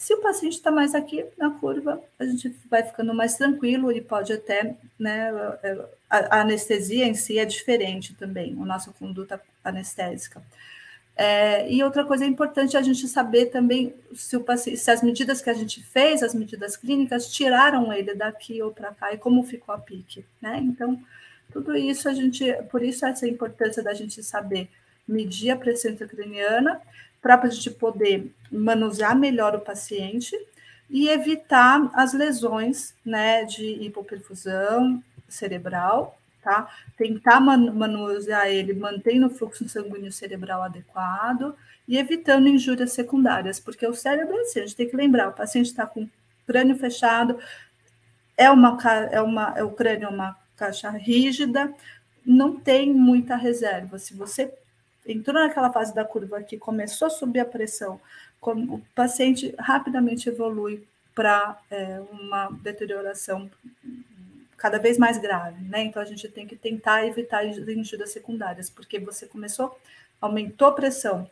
Se 0.00 0.14
o 0.14 0.22
paciente 0.22 0.54
está 0.54 0.70
mais 0.70 0.94
aqui 0.94 1.26
na 1.36 1.50
curva, 1.50 2.02
a 2.18 2.24
gente 2.24 2.56
vai 2.70 2.82
ficando 2.82 3.12
mais 3.12 3.34
tranquilo 3.34 3.92
e 3.92 4.00
pode 4.00 4.32
até, 4.32 4.74
né, 4.98 5.30
a 6.08 6.40
anestesia 6.40 7.04
em 7.04 7.12
si 7.12 7.38
é 7.38 7.44
diferente 7.44 8.14
também, 8.14 8.56
a 8.58 8.64
nossa 8.64 8.90
conduta 8.92 9.38
anestésica. 9.62 10.42
É, 11.14 11.70
e 11.70 11.82
outra 11.82 12.02
coisa 12.02 12.24
importante 12.24 12.78
é 12.78 12.80
a 12.80 12.82
gente 12.82 13.06
saber 13.06 13.50
também 13.50 13.94
se, 14.14 14.38
o 14.38 14.40
paciente, 14.40 14.78
se 14.78 14.90
as 14.90 15.02
medidas 15.02 15.42
que 15.42 15.50
a 15.50 15.54
gente 15.54 15.82
fez, 15.82 16.22
as 16.22 16.34
medidas 16.34 16.78
clínicas, 16.78 17.30
tiraram 17.30 17.92
ele 17.92 18.14
daqui 18.14 18.62
ou 18.62 18.72
para 18.72 18.94
cá 18.94 19.12
e 19.12 19.18
como 19.18 19.42
ficou 19.42 19.74
a 19.74 19.78
pique, 19.78 20.24
né? 20.40 20.60
Então, 20.62 20.98
tudo 21.52 21.76
isso 21.76 22.08
a 22.08 22.14
gente, 22.14 22.50
por 22.70 22.82
isso 22.82 23.04
essa 23.04 23.28
importância 23.28 23.82
da 23.82 23.92
gente 23.92 24.22
saber 24.22 24.66
medir 25.06 25.50
a 25.50 25.56
pressão 25.56 25.90
intracraniana, 25.90 26.80
para 27.20 27.40
a 27.42 27.48
gente 27.48 27.70
poder 27.70 28.32
manusear 28.50 29.16
melhor 29.16 29.54
o 29.54 29.60
paciente 29.60 30.36
e 30.88 31.08
evitar 31.08 31.88
as 31.94 32.12
lesões 32.12 32.94
né, 33.04 33.44
de 33.44 33.64
hipoperfusão 33.84 35.02
cerebral, 35.28 36.18
tá? 36.42 36.68
Tentar 36.96 37.40
manusear 37.40 38.48
ele 38.48 38.74
mantendo 38.74 39.26
o 39.26 39.30
fluxo 39.30 39.68
sanguíneo 39.68 40.10
cerebral 40.10 40.62
adequado 40.62 41.54
e 41.86 41.96
evitando 41.96 42.48
injúrias 42.48 42.92
secundárias, 42.92 43.60
porque 43.60 43.86
o 43.86 43.94
cérebro 43.94 44.36
é 44.36 44.40
assim, 44.40 44.60
a 44.60 44.62
gente 44.62 44.76
tem 44.76 44.88
que 44.88 44.96
lembrar, 44.96 45.28
o 45.28 45.32
paciente 45.32 45.66
está 45.66 45.86
com 45.86 46.02
o 46.02 46.10
crânio 46.46 46.76
fechado, 46.76 47.38
é 48.36 48.50
uma, 48.50 48.78
é 49.10 49.20
uma, 49.20 49.54
é 49.56 49.62
o 49.62 49.70
crânio 49.70 50.06
é 50.06 50.08
uma 50.08 50.36
caixa 50.56 50.90
rígida, 50.90 51.72
não 52.24 52.58
tem 52.58 52.92
muita 52.92 53.36
reserva. 53.36 53.98
Se 53.98 54.14
você 54.14 54.52
entrou 55.12 55.40
naquela 55.40 55.72
fase 55.72 55.94
da 55.94 56.04
curva 56.04 56.42
que 56.42 56.58
começou 56.58 57.06
a 57.06 57.10
subir 57.10 57.40
a 57.40 57.44
pressão, 57.44 58.00
o 58.40 58.80
paciente 58.94 59.54
rapidamente 59.58 60.28
evolui 60.28 60.86
para 61.14 61.58
é, 61.70 62.00
uma 62.12 62.48
deterioração 62.62 63.50
cada 64.56 64.78
vez 64.78 64.98
mais 64.98 65.18
grave, 65.18 65.62
né? 65.64 65.84
Então 65.84 66.02
a 66.02 66.04
gente 66.04 66.28
tem 66.28 66.46
que 66.46 66.56
tentar 66.56 67.06
evitar 67.06 67.44
injúrias 67.46 68.12
secundárias, 68.12 68.68
porque 68.68 68.98
você 68.98 69.26
começou, 69.26 69.78
aumentou 70.20 70.68
a 70.68 70.72
pressão, 70.72 71.28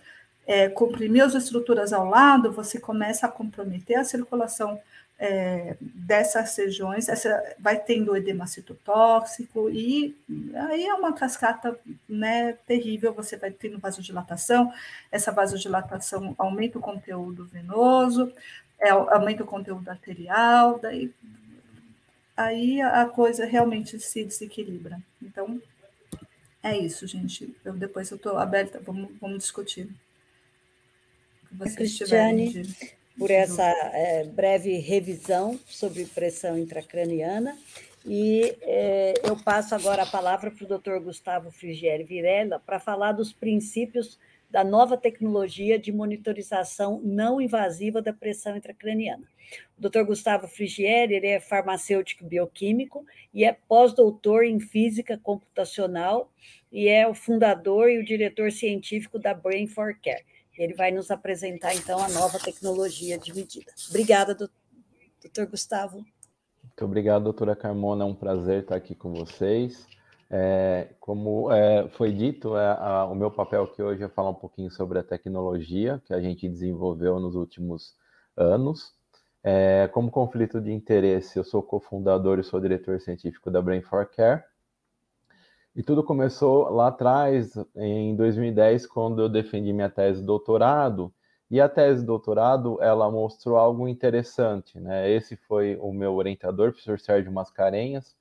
é, 0.46 0.68
comprimiu 0.68 1.24
as 1.24 1.34
estruturas 1.34 1.92
ao 1.92 2.08
lado, 2.08 2.50
você 2.50 2.80
começa 2.80 3.26
a 3.26 3.30
comprometer 3.30 3.98
a 3.98 4.04
circulação 4.04 4.80
é, 5.18 5.76
dessas 5.80 6.56
regiões, 6.56 7.08
essa, 7.08 7.56
vai 7.58 7.78
tendo 7.78 8.16
edema 8.16 8.46
citotóxico, 8.46 9.68
e 9.68 10.16
aí 10.54 10.86
é 10.86 10.94
uma 10.94 11.12
cascata 11.12 11.78
né, 12.08 12.52
terrível, 12.66 13.12
você 13.12 13.36
vai 13.36 13.50
tendo 13.50 13.78
vasodilatação, 13.78 14.72
essa 15.10 15.32
vasodilatação 15.32 16.34
aumenta 16.38 16.78
o 16.78 16.82
conteúdo 16.82 17.44
venoso, 17.46 18.32
é, 18.78 18.90
aumenta 18.90 19.42
o 19.42 19.46
conteúdo 19.46 19.88
arterial, 19.88 20.78
daí 20.78 21.12
aí 22.36 22.80
a 22.80 23.04
coisa 23.06 23.44
realmente 23.44 23.98
se 23.98 24.24
desequilibra. 24.24 25.02
Então, 25.20 25.60
é 26.62 26.78
isso, 26.78 27.04
gente. 27.04 27.52
Eu, 27.64 27.74
depois 27.74 28.08
eu 28.12 28.16
estou 28.16 28.38
aberta, 28.38 28.80
vamos, 28.80 29.10
vamos 29.20 29.38
discutir. 29.38 29.88
Cristiane, 31.74 32.52
de 32.52 32.97
por 33.18 33.30
essa 33.30 33.64
é, 33.64 34.24
breve 34.24 34.78
revisão 34.78 35.58
sobre 35.66 36.04
pressão 36.06 36.56
intracraniana. 36.56 37.58
E 38.06 38.56
é, 38.62 39.14
eu 39.24 39.36
passo 39.36 39.74
agora 39.74 40.04
a 40.04 40.06
palavra 40.06 40.50
para 40.50 40.64
o 40.64 40.68
doutor 40.68 41.00
Gustavo 41.00 41.50
Frigieri 41.50 42.04
Virella 42.04 42.62
para 42.64 42.78
falar 42.78 43.12
dos 43.12 43.32
princípios 43.32 44.18
da 44.48 44.64
nova 44.64 44.96
tecnologia 44.96 45.78
de 45.78 45.92
monitorização 45.92 47.00
não 47.04 47.40
invasiva 47.40 48.00
da 48.00 48.12
pressão 48.12 48.56
intracraniana. 48.56 49.24
O 49.76 49.80
doutor 49.80 50.04
Gustavo 50.04 50.46
Frigieri 50.46 51.14
ele 51.14 51.26
é 51.26 51.40
farmacêutico 51.40 52.24
bioquímico 52.24 53.04
e 53.34 53.44
é 53.44 53.52
pós-doutor 53.52 54.44
em 54.44 54.60
física 54.60 55.18
computacional 55.18 56.32
e 56.70 56.88
é 56.88 57.06
o 57.06 57.14
fundador 57.14 57.90
e 57.90 57.98
o 57.98 58.04
diretor 58.04 58.52
científico 58.52 59.18
da 59.18 59.34
Brain 59.34 59.66
for 59.66 59.94
Care. 60.02 60.24
Ele 60.58 60.74
vai 60.74 60.90
nos 60.90 61.10
apresentar, 61.10 61.74
então, 61.74 62.02
a 62.02 62.08
nova 62.08 62.38
tecnologia 62.38 63.16
de 63.16 63.32
medida. 63.32 63.72
Obrigada, 63.88 64.34
doutor 64.34 65.46
Gustavo. 65.46 66.04
Muito 66.62 66.84
obrigado, 66.84 67.24
doutora 67.24 67.54
Carmona. 67.54 68.04
É 68.04 68.06
um 68.06 68.14
prazer 68.14 68.62
estar 68.62 68.74
aqui 68.74 68.94
com 68.94 69.12
vocês. 69.12 69.86
É, 70.30 70.88
como 71.00 71.50
é, 71.50 71.88
foi 71.90 72.12
dito, 72.12 72.56
é, 72.56 72.76
a, 72.78 73.06
o 73.06 73.14
meu 73.14 73.30
papel 73.30 73.62
aqui 73.62 73.82
hoje 73.82 74.02
é 74.02 74.08
falar 74.08 74.30
um 74.30 74.34
pouquinho 74.34 74.70
sobre 74.70 74.98
a 74.98 75.02
tecnologia 75.02 76.02
que 76.04 76.12
a 76.12 76.20
gente 76.20 76.48
desenvolveu 76.48 77.18
nos 77.18 77.34
últimos 77.34 77.94
anos. 78.36 78.92
É, 79.42 79.88
como 79.88 80.10
conflito 80.10 80.60
de 80.60 80.72
interesse, 80.72 81.38
eu 81.38 81.44
sou 81.44 81.62
cofundador 81.62 82.38
e 82.38 82.44
sou 82.44 82.60
diretor 82.60 83.00
científico 83.00 83.50
da 83.50 83.62
Brain 83.62 83.80
for 83.80 84.04
Care. 84.06 84.42
E 85.78 85.82
tudo 85.84 86.02
começou 86.02 86.68
lá 86.70 86.88
atrás, 86.88 87.54
em 87.76 88.16
2010, 88.16 88.84
quando 88.84 89.22
eu 89.22 89.28
defendi 89.28 89.72
minha 89.72 89.88
tese 89.88 90.18
de 90.18 90.26
doutorado. 90.26 91.14
E 91.48 91.60
a 91.60 91.68
tese 91.68 92.00
de 92.00 92.06
doutorado, 92.06 92.82
ela 92.82 93.08
mostrou 93.08 93.56
algo 93.56 93.86
interessante, 93.86 94.80
né? 94.80 95.08
Esse 95.08 95.36
foi 95.36 95.76
o 95.80 95.92
meu 95.92 96.16
orientador, 96.16 96.70
o 96.70 96.72
professor 96.72 96.98
Sérgio 96.98 97.30
Mascarenhas, 97.30 98.16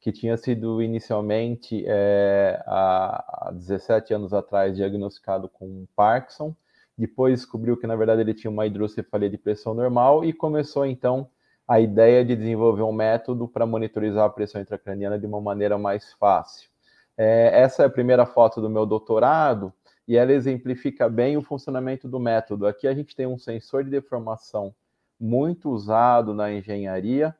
que 0.00 0.10
tinha 0.10 0.36
sido 0.36 0.82
inicialmente, 0.82 1.84
é, 1.86 2.60
há 2.66 3.52
17 3.54 4.12
anos 4.12 4.34
atrás, 4.34 4.74
diagnosticado 4.74 5.48
com 5.48 5.86
Parkinson. 5.94 6.56
Depois 6.98 7.38
descobriu 7.38 7.76
que, 7.76 7.86
na 7.86 7.94
verdade, 7.94 8.22
ele 8.22 8.34
tinha 8.34 8.50
uma 8.50 8.66
hidrocefalia 8.66 9.30
de 9.30 9.38
pressão 9.38 9.74
normal 9.74 10.24
e 10.24 10.32
começou, 10.32 10.84
então, 10.84 11.28
a 11.68 11.78
ideia 11.78 12.24
de 12.24 12.34
desenvolver 12.34 12.82
um 12.82 12.92
método 12.92 13.46
para 13.46 13.64
monitorizar 13.64 14.24
a 14.24 14.28
pressão 14.28 14.60
intracraniana 14.60 15.16
de 15.16 15.26
uma 15.26 15.40
maneira 15.40 15.78
mais 15.78 16.12
fácil. 16.14 16.74
É, 17.16 17.60
essa 17.62 17.82
é 17.82 17.86
a 17.86 17.90
primeira 17.90 18.26
foto 18.26 18.60
do 18.60 18.68
meu 18.68 18.84
doutorado 18.84 19.72
e 20.06 20.16
ela 20.16 20.32
exemplifica 20.32 21.08
bem 21.08 21.36
o 21.36 21.42
funcionamento 21.42 22.06
do 22.08 22.20
método. 22.20 22.66
Aqui 22.66 22.86
a 22.86 22.94
gente 22.94 23.16
tem 23.16 23.26
um 23.26 23.38
sensor 23.38 23.82
de 23.82 23.90
deformação 23.90 24.74
muito 25.18 25.70
usado 25.70 26.34
na 26.34 26.52
engenharia, 26.52 27.34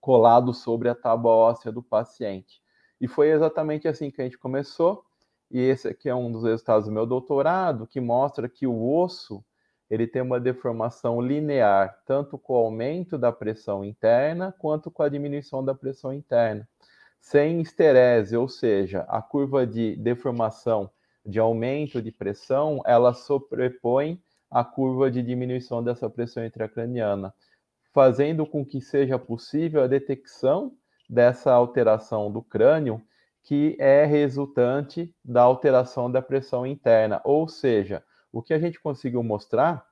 colado 0.00 0.52
sobre 0.52 0.88
a 0.88 0.94
tábua 0.94 1.32
óssea 1.32 1.72
do 1.72 1.82
paciente. 1.82 2.60
E 3.00 3.06
foi 3.06 3.30
exatamente 3.30 3.86
assim 3.86 4.10
que 4.10 4.20
a 4.20 4.24
gente 4.24 4.38
começou. 4.38 5.04
E 5.50 5.60
esse 5.60 5.86
aqui 5.88 6.08
é 6.08 6.14
um 6.14 6.30
dos 6.30 6.42
resultados 6.42 6.86
do 6.86 6.92
meu 6.92 7.06
doutorado, 7.06 7.86
que 7.86 8.00
mostra 8.00 8.48
que 8.48 8.66
o 8.66 9.00
osso 9.00 9.44
ele 9.88 10.06
tem 10.06 10.20
uma 10.20 10.40
deformação 10.40 11.20
linear, 11.20 12.02
tanto 12.04 12.36
com 12.36 12.54
o 12.54 12.56
aumento 12.56 13.16
da 13.16 13.30
pressão 13.30 13.84
interna 13.84 14.52
quanto 14.58 14.90
com 14.90 15.02
a 15.02 15.08
diminuição 15.08 15.64
da 15.64 15.74
pressão 15.74 16.12
interna, 16.12 16.68
sem 17.20 17.60
esterese, 17.60 18.36
ou 18.36 18.48
seja, 18.48 19.00
a 19.08 19.20
curva 19.20 19.66
de 19.66 19.96
deformação 19.96 20.90
de 21.24 21.38
aumento 21.38 22.00
de 22.00 22.12
pressão, 22.12 22.80
ela 22.86 23.12
sobrepõe 23.12 24.20
a 24.50 24.64
curva 24.64 25.10
de 25.10 25.22
diminuição 25.22 25.82
dessa 25.82 26.08
pressão 26.08 26.44
intracraniana, 26.44 27.34
fazendo 27.92 28.46
com 28.46 28.64
que 28.64 28.80
seja 28.80 29.18
possível 29.18 29.82
a 29.82 29.86
detecção 29.86 30.72
dessa 31.08 31.52
alteração 31.52 32.30
do 32.30 32.42
crânio 32.42 33.02
que 33.42 33.76
é 33.78 34.04
resultante 34.04 35.14
da 35.24 35.42
alteração 35.42 36.10
da 36.10 36.20
pressão 36.20 36.66
interna. 36.66 37.20
Ou 37.24 37.48
seja, 37.48 38.02
o 38.32 38.42
que 38.42 38.52
a 38.52 38.58
gente 38.58 38.80
conseguiu 38.80 39.22
mostrar 39.22 39.86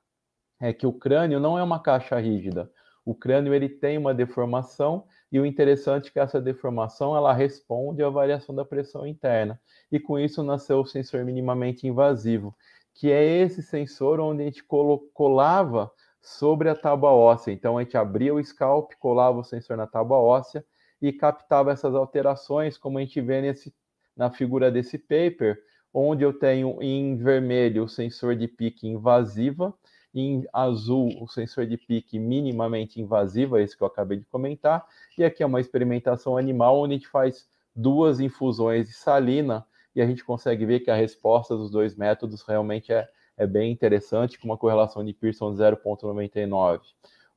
é 0.60 0.72
que 0.72 0.86
o 0.86 0.92
crânio 0.92 1.38
não 1.38 1.58
é 1.58 1.62
uma 1.62 1.80
caixa 1.80 2.18
rígida. 2.18 2.70
O 3.04 3.14
crânio 3.14 3.54
ele 3.54 3.68
tem 3.68 3.96
uma 3.96 4.12
deformação 4.12 5.04
e 5.30 5.40
o 5.40 5.46
interessante 5.46 6.08
é 6.08 6.12
que 6.12 6.20
essa 6.20 6.40
deformação 6.40 7.16
ela 7.16 7.32
responde 7.32 8.02
à 8.02 8.08
variação 8.08 8.54
da 8.54 8.64
pressão 8.64 9.06
interna. 9.06 9.60
E 9.90 9.98
com 9.98 10.18
isso 10.18 10.42
nasceu 10.42 10.80
o 10.80 10.86
sensor 10.86 11.24
minimamente 11.24 11.86
invasivo, 11.86 12.54
que 12.94 13.10
é 13.10 13.24
esse 13.24 13.62
sensor 13.62 14.20
onde 14.20 14.42
a 14.42 14.44
gente 14.44 14.64
colava 15.12 15.90
sobre 16.20 16.68
a 16.68 16.74
tábua 16.74 17.10
óssea. 17.10 17.52
Então 17.52 17.76
a 17.76 17.82
gente 17.82 17.96
abria 17.96 18.34
o 18.34 18.42
scalp, 18.42 18.92
colava 18.98 19.38
o 19.38 19.44
sensor 19.44 19.76
na 19.76 19.86
tábua 19.86 20.18
óssea 20.18 20.64
e 21.02 21.12
captava 21.12 21.72
essas 21.72 21.94
alterações, 21.94 22.78
como 22.78 22.98
a 22.98 23.00
gente 23.00 23.20
vê 23.20 23.40
nesse, 23.42 23.74
na 24.16 24.30
figura 24.30 24.70
desse 24.70 24.96
paper, 24.98 25.58
onde 25.92 26.24
eu 26.24 26.32
tenho 26.32 26.82
em 26.82 27.16
vermelho 27.16 27.84
o 27.84 27.88
sensor 27.88 28.34
de 28.34 28.48
pique 28.48 28.88
invasiva, 28.88 29.74
em 30.14 30.46
azul 30.52 31.10
o 31.20 31.26
sensor 31.26 31.66
de 31.66 31.76
pique 31.76 32.18
minimamente 32.18 33.00
invasiva, 33.00 33.60
esse 33.60 33.76
que 33.76 33.82
eu 33.82 33.88
acabei 33.88 34.18
de 34.18 34.24
comentar, 34.26 34.86
e 35.18 35.24
aqui 35.24 35.42
é 35.42 35.46
uma 35.46 35.60
experimentação 35.60 36.36
animal 36.36 36.78
onde 36.78 36.94
a 36.94 36.96
gente 36.96 37.08
faz 37.08 37.48
duas 37.74 38.20
infusões 38.20 38.86
de 38.86 38.94
salina 38.94 39.66
e 39.94 40.00
a 40.00 40.06
gente 40.06 40.24
consegue 40.24 40.64
ver 40.64 40.80
que 40.80 40.90
a 40.90 40.94
resposta 40.94 41.56
dos 41.56 41.70
dois 41.70 41.96
métodos 41.96 42.42
realmente 42.42 42.92
é, 42.92 43.08
é 43.36 43.46
bem 43.46 43.72
interessante, 43.72 44.38
com 44.38 44.46
uma 44.46 44.58
correlação 44.58 45.04
de 45.04 45.12
Pearson 45.12 45.52
de 45.52 45.60
0,99. 45.60 46.80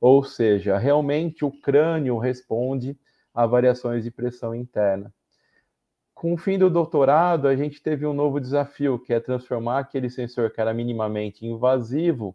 Ou 0.00 0.22
seja, 0.22 0.78
realmente 0.78 1.44
o 1.44 1.50
crânio 1.50 2.18
responde 2.18 2.96
a 3.34 3.46
variações 3.46 4.04
de 4.04 4.10
pressão 4.10 4.54
interna. 4.54 5.12
Com 6.14 6.34
o 6.34 6.36
fim 6.36 6.58
do 6.58 6.68
doutorado, 6.68 7.46
a 7.46 7.54
gente 7.54 7.80
teve 7.80 8.04
um 8.04 8.12
novo 8.12 8.40
desafio, 8.40 8.98
que 8.98 9.12
é 9.12 9.20
transformar 9.20 9.78
aquele 9.78 10.10
sensor 10.10 10.50
que 10.50 10.60
era 10.60 10.74
minimamente 10.74 11.46
invasivo 11.46 12.34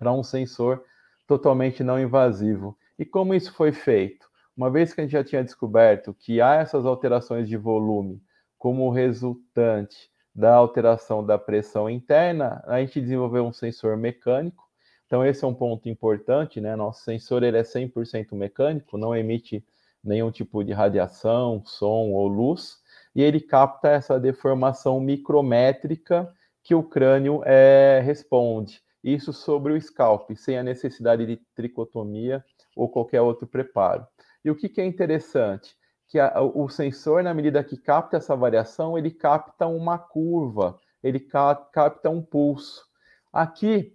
para 0.00 0.10
um 0.10 0.22
sensor 0.22 0.82
totalmente 1.26 1.84
não 1.84 2.00
invasivo. 2.00 2.74
E 2.98 3.04
como 3.04 3.34
isso 3.34 3.52
foi 3.52 3.70
feito? 3.70 4.26
Uma 4.56 4.70
vez 4.70 4.94
que 4.94 5.00
a 5.02 5.04
gente 5.04 5.12
já 5.12 5.22
tinha 5.22 5.44
descoberto 5.44 6.14
que 6.14 6.40
há 6.40 6.54
essas 6.54 6.86
alterações 6.86 7.46
de 7.46 7.56
volume 7.56 8.22
como 8.58 8.90
resultante 8.90 10.10
da 10.34 10.54
alteração 10.54 11.24
da 11.24 11.38
pressão 11.38 11.88
interna, 11.88 12.64
a 12.66 12.80
gente 12.80 13.00
desenvolveu 13.00 13.44
um 13.44 13.52
sensor 13.52 13.96
mecânico. 13.96 14.64
Então 15.06 15.24
esse 15.24 15.44
é 15.44 15.48
um 15.48 15.54
ponto 15.54 15.88
importante, 15.88 16.60
né? 16.60 16.74
Nosso 16.74 17.04
sensor 17.04 17.42
ele 17.42 17.58
é 17.58 17.62
100% 17.62 18.32
mecânico, 18.32 18.96
não 18.96 19.14
emite 19.14 19.62
nenhum 20.02 20.30
tipo 20.30 20.64
de 20.64 20.72
radiação, 20.72 21.62
som 21.66 22.10
ou 22.12 22.26
luz, 22.26 22.78
e 23.14 23.22
ele 23.22 23.40
capta 23.40 23.88
essa 23.88 24.18
deformação 24.18 24.98
micrométrica 24.98 26.32
que 26.62 26.74
o 26.74 26.82
crânio 26.82 27.42
é, 27.44 28.00
responde. 28.02 28.80
Isso 29.02 29.32
sobre 29.32 29.72
o 29.72 29.80
scalp, 29.80 30.30
sem 30.34 30.58
a 30.58 30.62
necessidade 30.62 31.26
de 31.26 31.36
tricotomia 31.54 32.44
ou 32.76 32.88
qualquer 32.88 33.20
outro 33.22 33.46
preparo. 33.46 34.06
E 34.44 34.50
o 34.50 34.56
que, 34.56 34.68
que 34.68 34.80
é 34.80 34.84
interessante? 34.84 35.74
Que 36.08 36.18
a, 36.18 36.40
o 36.40 36.68
sensor, 36.68 37.22
na 37.22 37.32
medida 37.32 37.64
que 37.64 37.76
capta 37.76 38.16
essa 38.16 38.36
variação, 38.36 38.98
ele 38.98 39.10
capta 39.10 39.66
uma 39.66 39.98
curva, 39.98 40.78
ele 41.02 41.20
ca, 41.20 41.54
capta 41.54 42.10
um 42.10 42.22
pulso. 42.22 42.84
Aqui, 43.32 43.94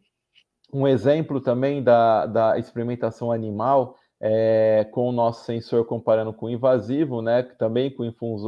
um 0.74 0.88
exemplo 0.88 1.40
também 1.40 1.84
da, 1.84 2.26
da 2.26 2.58
experimentação 2.58 3.32
animal 3.32 3.96
é, 4.20 4.88
com 4.92 5.10
o 5.10 5.12
nosso 5.12 5.46
sensor 5.46 5.86
comparando 5.86 6.34
com 6.34 6.48
o 6.48 6.50
invasivo, 6.50 7.22
né, 7.22 7.44
também 7.44 7.94
com 7.94 8.04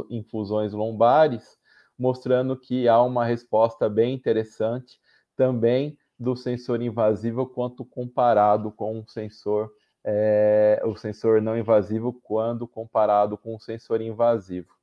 infusões 0.09 0.73
lombares, 0.73 1.57
mostrando 1.97 2.57
que 2.57 2.87
há 2.87 3.01
uma 3.01 3.25
resposta 3.25 3.89
bem 3.89 4.13
interessante 4.13 4.99
também 5.35 5.97
do 6.19 6.35
sensor 6.35 6.81
invasivo 6.81 7.45
quanto 7.45 7.85
comparado 7.85 8.71
com 8.71 8.99
o 8.99 9.07
sensor 9.07 9.71
é, 10.09 10.81
o 10.85 10.95
sensor 10.95 11.41
não 11.41 11.57
invasivo 11.57 12.13
quando 12.13 12.65
comparado 12.65 13.37
com 13.37 13.53
o 13.53 13.59
sensor 13.59 14.01
invasivo. 14.01 14.73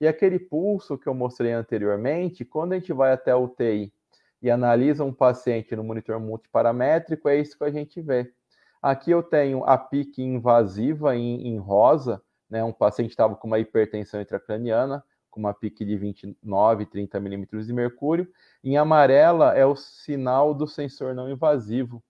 E 0.00 0.06
aquele 0.06 0.38
pulso 0.38 0.96
que 0.96 1.08
eu 1.08 1.14
mostrei 1.14 1.50
anteriormente, 1.50 2.44
quando 2.44 2.74
a 2.74 2.78
gente 2.78 2.92
vai 2.92 3.12
até 3.12 3.32
a 3.32 3.36
UTI 3.36 3.92
e 4.40 4.48
analisa 4.48 5.04
um 5.04 5.12
paciente 5.12 5.74
no 5.74 5.82
monitor 5.82 6.20
multiparamétrico, 6.20 7.28
é 7.28 7.40
isso 7.40 7.58
que 7.58 7.64
a 7.64 7.72
gente 7.72 8.00
vê. 8.00 8.32
Aqui 8.80 9.10
eu 9.10 9.20
tenho 9.20 9.64
a 9.64 9.76
pique 9.76 10.22
invasiva 10.22 11.16
em, 11.16 11.48
em 11.48 11.58
rosa, 11.58 12.22
né? 12.48 12.62
Um 12.62 12.72
paciente 12.72 13.10
estava 13.10 13.34
com 13.34 13.48
uma 13.48 13.58
hipertensão 13.58 14.20
intracraniana, 14.20 15.02
com 15.30 15.40
uma 15.40 15.54
pique 15.54 15.84
de 15.84 15.96
29, 15.96 16.86
30 16.86 17.20
milímetros 17.20 17.66
de 17.66 17.72
mercúrio. 17.72 18.28
Em 18.62 18.76
amarela 18.76 19.54
é 19.54 19.64
o 19.64 19.76
sinal 19.76 20.54
do 20.54 20.66
sensor 20.66 21.14
não 21.14 21.30
invasivo. 21.30 22.02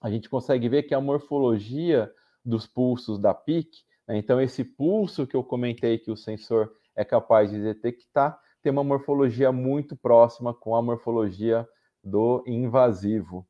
A 0.00 0.10
gente 0.10 0.28
consegue 0.28 0.68
ver 0.68 0.84
que 0.84 0.94
a 0.94 1.00
morfologia 1.00 2.12
dos 2.44 2.66
pulsos 2.66 3.18
da 3.18 3.32
pique, 3.32 3.82
né? 4.06 4.16
então 4.16 4.40
esse 4.40 4.64
pulso 4.64 5.26
que 5.26 5.36
eu 5.36 5.44
comentei 5.44 5.98
que 5.98 6.10
o 6.10 6.16
sensor 6.16 6.72
é 6.94 7.04
capaz 7.04 7.50
de 7.50 7.62
detectar, 7.62 8.38
tem 8.62 8.70
uma 8.70 8.84
morfologia 8.84 9.50
muito 9.50 9.96
próxima 9.96 10.54
com 10.54 10.74
a 10.74 10.82
morfologia 10.82 11.68
do 12.02 12.42
invasivo. 12.46 13.46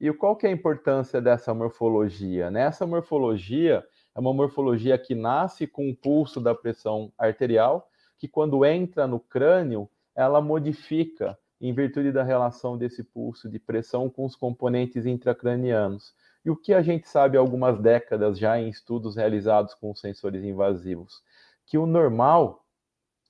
E 0.00 0.12
qual 0.12 0.34
que 0.34 0.46
é 0.46 0.50
a 0.50 0.52
importância 0.52 1.20
dessa 1.20 1.54
morfologia? 1.54 2.50
Nessa 2.50 2.84
morfologia, 2.84 3.84
é 4.14 4.20
uma 4.20 4.34
morfologia 4.34 4.98
que 4.98 5.14
nasce 5.14 5.66
com 5.66 5.88
o 5.88 5.96
pulso 5.96 6.40
da 6.40 6.54
pressão 6.54 7.12
arterial, 7.16 7.88
que 8.22 8.28
quando 8.28 8.64
entra 8.64 9.04
no 9.04 9.18
crânio, 9.18 9.90
ela 10.14 10.40
modifica 10.40 11.36
em 11.60 11.74
virtude 11.74 12.12
da 12.12 12.22
relação 12.22 12.78
desse 12.78 13.02
pulso 13.02 13.48
de 13.48 13.58
pressão 13.58 14.08
com 14.08 14.24
os 14.24 14.36
componentes 14.36 15.06
intracranianos. 15.06 16.14
E 16.44 16.48
o 16.48 16.54
que 16.54 16.72
a 16.72 16.82
gente 16.82 17.08
sabe 17.08 17.36
há 17.36 17.40
algumas 17.40 17.80
décadas 17.80 18.38
já 18.38 18.60
em 18.60 18.68
estudos 18.68 19.16
realizados 19.16 19.74
com 19.74 19.92
sensores 19.92 20.44
invasivos? 20.44 21.20
Que 21.66 21.76
o 21.76 21.84
normal 21.84 22.64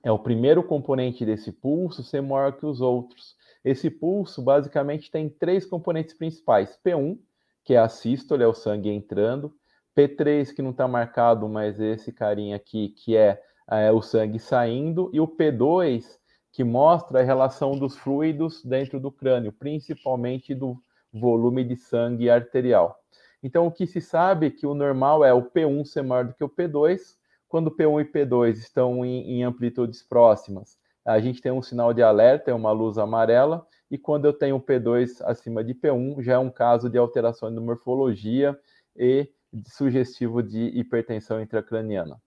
é 0.04 0.12
o 0.12 0.18
primeiro 0.18 0.62
componente 0.62 1.24
desse 1.24 1.50
pulso 1.50 2.02
ser 2.02 2.20
maior 2.20 2.52
que 2.52 2.66
os 2.66 2.82
outros. 2.82 3.34
Esse 3.64 3.88
pulso 3.88 4.42
basicamente 4.42 5.10
tem 5.10 5.26
três 5.26 5.64
componentes 5.64 6.12
principais: 6.12 6.78
P1, 6.84 7.18
que 7.64 7.72
é 7.72 7.78
a 7.78 7.88
sístole, 7.88 8.42
é 8.42 8.46
o 8.46 8.52
sangue 8.52 8.90
entrando, 8.90 9.56
P3, 9.96 10.52
que 10.54 10.60
não 10.60 10.72
está 10.72 10.86
marcado, 10.86 11.48
mas 11.48 11.80
esse 11.80 12.12
carinha 12.12 12.56
aqui, 12.56 12.90
que 12.90 13.16
é, 13.16 13.42
é, 13.70 13.90
o 13.90 14.02
sangue 14.02 14.38
saindo, 14.38 15.10
e 15.12 15.20
o 15.20 15.28
P2, 15.28 16.18
que 16.50 16.62
mostra 16.64 17.20
a 17.20 17.22
relação 17.22 17.72
dos 17.72 17.96
fluidos 17.96 18.62
dentro 18.64 19.00
do 19.00 19.10
crânio, 19.10 19.52
principalmente 19.52 20.54
do 20.54 20.76
volume 21.12 21.64
de 21.64 21.76
sangue 21.76 22.28
arterial. 22.28 22.98
Então, 23.42 23.66
o 23.66 23.72
que 23.72 23.86
se 23.86 24.00
sabe 24.00 24.46
é 24.46 24.50
que 24.50 24.66
o 24.66 24.74
normal 24.74 25.24
é 25.24 25.32
o 25.32 25.42
P1 25.42 25.84
ser 25.84 26.02
maior 26.02 26.26
do 26.26 26.34
que 26.34 26.44
o 26.44 26.48
P2, 26.48 27.16
quando 27.48 27.70
P1 27.70 28.02
e 28.02 28.04
P2 28.04 28.50
estão 28.52 29.04
em, 29.04 29.38
em 29.38 29.42
amplitudes 29.42 30.02
próximas 30.02 30.80
a 31.04 31.18
gente 31.20 31.40
tem 31.40 31.52
um 31.52 31.62
sinal 31.62 31.92
de 31.92 32.02
alerta, 32.02 32.50
é 32.50 32.54
uma 32.54 32.72
luz 32.72 32.96
amarela, 32.98 33.66
e 33.90 33.98
quando 33.98 34.24
eu 34.24 34.32
tenho 34.32 34.60
P2 34.60 35.20
acima 35.22 35.62
de 35.62 35.74
P1, 35.74 36.22
já 36.22 36.34
é 36.34 36.38
um 36.38 36.50
caso 36.50 36.88
de 36.88 36.96
alteração 36.96 37.52
de 37.52 37.60
morfologia 37.60 38.58
e 38.96 39.28
sugestivo 39.66 40.42
de 40.42 40.60
hipertensão 40.78 41.42
intracraniana. 41.42 42.20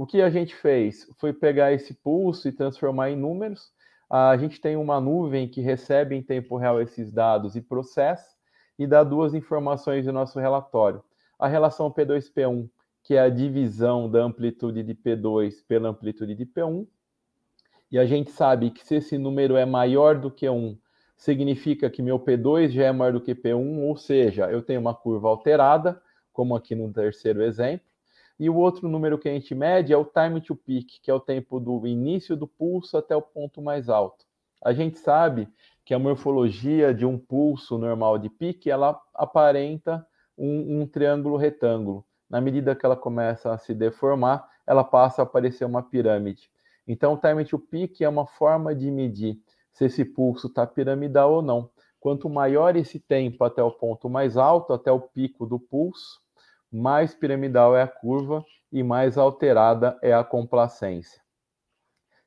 O 0.00 0.06
que 0.06 0.22
a 0.22 0.30
gente 0.30 0.56
fez 0.56 1.06
foi 1.18 1.30
pegar 1.30 1.74
esse 1.74 1.92
pulso 1.92 2.48
e 2.48 2.52
transformar 2.52 3.10
em 3.10 3.16
números. 3.16 3.70
A 4.08 4.34
gente 4.38 4.58
tem 4.58 4.74
uma 4.74 4.98
nuvem 4.98 5.46
que 5.46 5.60
recebe 5.60 6.16
em 6.16 6.22
tempo 6.22 6.56
real 6.56 6.80
esses 6.80 7.12
dados 7.12 7.54
e 7.54 7.60
processa 7.60 8.34
e 8.78 8.86
dá 8.86 9.04
duas 9.04 9.34
informações 9.34 10.06
do 10.06 10.12
nosso 10.14 10.40
relatório. 10.40 11.04
A 11.38 11.46
relação 11.46 11.92
P2-P1, 11.92 12.66
que 13.02 13.14
é 13.14 13.20
a 13.20 13.28
divisão 13.28 14.10
da 14.10 14.22
amplitude 14.22 14.82
de 14.82 14.94
P2 14.94 15.56
pela 15.68 15.90
amplitude 15.90 16.34
de 16.34 16.46
P1, 16.46 16.86
E 17.92 17.98
a 17.98 18.06
gente 18.06 18.30
sabe 18.30 18.70
que 18.70 18.82
se 18.82 18.94
esse 18.94 19.18
número 19.18 19.54
é 19.54 19.66
maior 19.66 20.18
do 20.18 20.30
que 20.30 20.48
1, 20.48 20.78
significa 21.14 21.90
que 21.90 22.00
meu 22.00 22.18
P2 22.18 22.70
já 22.70 22.84
é 22.84 22.92
maior 22.92 23.12
do 23.12 23.20
que 23.20 23.34
P1, 23.34 23.80
ou 23.82 23.98
seja, 23.98 24.50
eu 24.50 24.62
tenho 24.62 24.80
uma 24.80 24.94
curva 24.94 25.28
alterada, 25.28 26.00
como 26.32 26.56
aqui 26.56 26.74
no 26.74 26.90
terceiro 26.90 27.42
exemplo. 27.42 27.89
E 28.40 28.48
o 28.48 28.56
outro 28.56 28.88
número 28.88 29.18
que 29.18 29.28
a 29.28 29.32
gente 29.34 29.54
mede 29.54 29.92
é 29.92 29.96
o 29.98 30.02
time 30.06 30.40
to 30.40 30.56
peak, 30.56 30.98
que 31.02 31.10
é 31.10 31.14
o 31.14 31.20
tempo 31.20 31.60
do 31.60 31.86
início 31.86 32.34
do 32.34 32.48
pulso 32.48 32.96
até 32.96 33.14
o 33.14 33.20
ponto 33.20 33.60
mais 33.60 33.90
alto. 33.90 34.24
A 34.64 34.72
gente 34.72 34.98
sabe 34.98 35.46
que 35.84 35.92
a 35.92 35.98
morfologia 35.98 36.94
de 36.94 37.04
um 37.04 37.18
pulso 37.18 37.76
normal 37.76 38.18
de 38.18 38.30
pique, 38.30 38.70
ela 38.70 38.98
aparenta 39.12 40.06
um, 40.38 40.80
um 40.80 40.86
triângulo 40.86 41.36
retângulo. 41.36 42.02
Na 42.30 42.40
medida 42.40 42.74
que 42.74 42.86
ela 42.86 42.96
começa 42.96 43.52
a 43.52 43.58
se 43.58 43.74
deformar, 43.74 44.48
ela 44.66 44.84
passa 44.84 45.20
a 45.20 45.24
aparecer 45.24 45.66
uma 45.66 45.82
pirâmide. 45.82 46.50
Então, 46.88 47.12
o 47.12 47.18
time 47.18 47.44
to 47.44 47.58
peak 47.58 48.02
é 48.02 48.08
uma 48.08 48.26
forma 48.26 48.74
de 48.74 48.90
medir 48.90 49.38
se 49.70 49.84
esse 49.84 50.02
pulso 50.02 50.46
está 50.46 50.66
piramidal 50.66 51.30
ou 51.30 51.42
não. 51.42 51.68
Quanto 52.00 52.30
maior 52.30 52.74
esse 52.74 52.98
tempo 52.98 53.44
até 53.44 53.62
o 53.62 53.70
ponto 53.70 54.08
mais 54.08 54.38
alto, 54.38 54.72
até 54.72 54.90
o 54.90 54.98
pico 54.98 55.44
do 55.44 55.58
pulso, 55.58 56.22
mais 56.72 57.14
piramidal 57.14 57.76
é 57.76 57.82
a 57.82 57.88
curva 57.88 58.44
e 58.72 58.82
mais 58.82 59.18
alterada 59.18 59.98
é 60.02 60.12
a 60.12 60.22
complacência. 60.22 61.20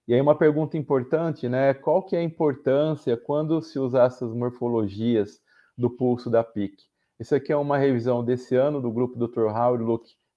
E 0.08 0.14
aí 0.14 0.20
uma 0.20 0.38
pergunta 0.38 0.78
importante, 0.78 1.48
né? 1.48 1.74
Qual 1.74 2.04
que 2.04 2.16
é 2.16 2.20
a 2.20 2.24
importância 2.24 3.16
quando 3.16 3.62
se 3.62 3.80
usar 3.80 4.08
essas 4.08 4.34
morfologias 4.34 5.40
do 5.78 5.90
pulso 5.90 6.30
da 6.30 6.44
PIC? 6.44 6.84
Isso 7.20 7.34
aqui 7.34 7.54
é 7.54 7.58
uma 7.58 7.78
revisão 7.78 8.24
desse 8.24 8.56
ano 8.56 8.82
do 8.82 8.92
grupo 8.92 9.18
Dr. 9.18 9.46
Howard 9.46 9.86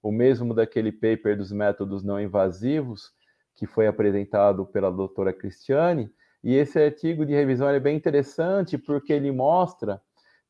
o 0.01 0.11
mesmo 0.11 0.53
daquele 0.53 0.91
paper 0.91 1.35
dos 1.35 1.51
métodos 1.51 2.01
não 2.01 2.21
invasivos, 2.21 3.11
que 3.55 3.67
foi 3.67 3.87
apresentado 3.87 4.65
pela 4.65 4.89
doutora 4.89 5.33
Cristiane, 5.33 6.09
e 6.43 6.55
esse 6.55 6.79
artigo 6.79 7.25
de 7.25 7.33
revisão 7.33 7.67
é 7.67 7.79
bem 7.79 7.97
interessante 7.97 8.77
porque 8.77 9.11
ele 9.11 9.31
mostra 9.31 10.01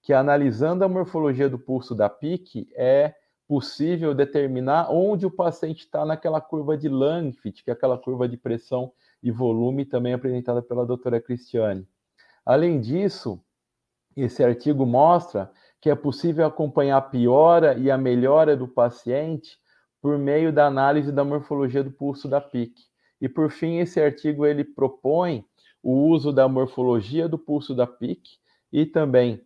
que 0.03 0.13
analisando 0.13 0.83
a 0.83 0.87
morfologia 0.87 1.49
do 1.49 1.57
pulso 1.57 1.95
da 1.95 2.07
PIC 2.07 2.67
é 2.75 3.15
possível 3.47 4.13
determinar 4.13 4.91
onde 4.91 5.25
o 5.25 5.31
paciente 5.31 5.79
está 5.79 6.05
naquela 6.05 6.41
curva 6.41 6.77
de 6.77 6.89
Langfit, 6.89 7.63
que 7.63 7.69
é 7.69 7.73
aquela 7.73 7.97
curva 7.97 8.27
de 8.27 8.35
pressão 8.35 8.91
e 9.23 9.31
volume 9.31 9.85
também 9.85 10.13
apresentada 10.13 10.61
pela 10.61 10.85
doutora 10.85 11.21
Cristiane. 11.21 11.87
Além 12.45 12.79
disso, 12.79 13.41
esse 14.15 14.43
artigo 14.43 14.85
mostra 14.85 15.51
que 15.79 15.89
é 15.89 15.95
possível 15.95 16.45
acompanhar 16.45 16.97
a 16.97 17.01
piora 17.01 17.77
e 17.77 17.89
a 17.89 17.97
melhora 17.97 18.57
do 18.57 18.67
paciente 18.67 19.57
por 20.01 20.17
meio 20.17 20.51
da 20.51 20.65
análise 20.65 21.11
da 21.11 21.23
morfologia 21.23 21.83
do 21.83 21.91
pulso 21.91 22.27
da 22.27 22.41
PIC. 22.41 22.73
E 23.21 23.29
por 23.29 23.49
fim, 23.49 23.77
esse 23.77 24.01
artigo 24.01 24.45
ele 24.45 24.63
propõe 24.63 25.45
o 25.81 26.09
uso 26.09 26.33
da 26.33 26.47
morfologia 26.47 27.27
do 27.27 27.37
pulso 27.37 27.73
da 27.73 27.87
PIC 27.87 28.21
e 28.71 28.85
também 28.85 29.41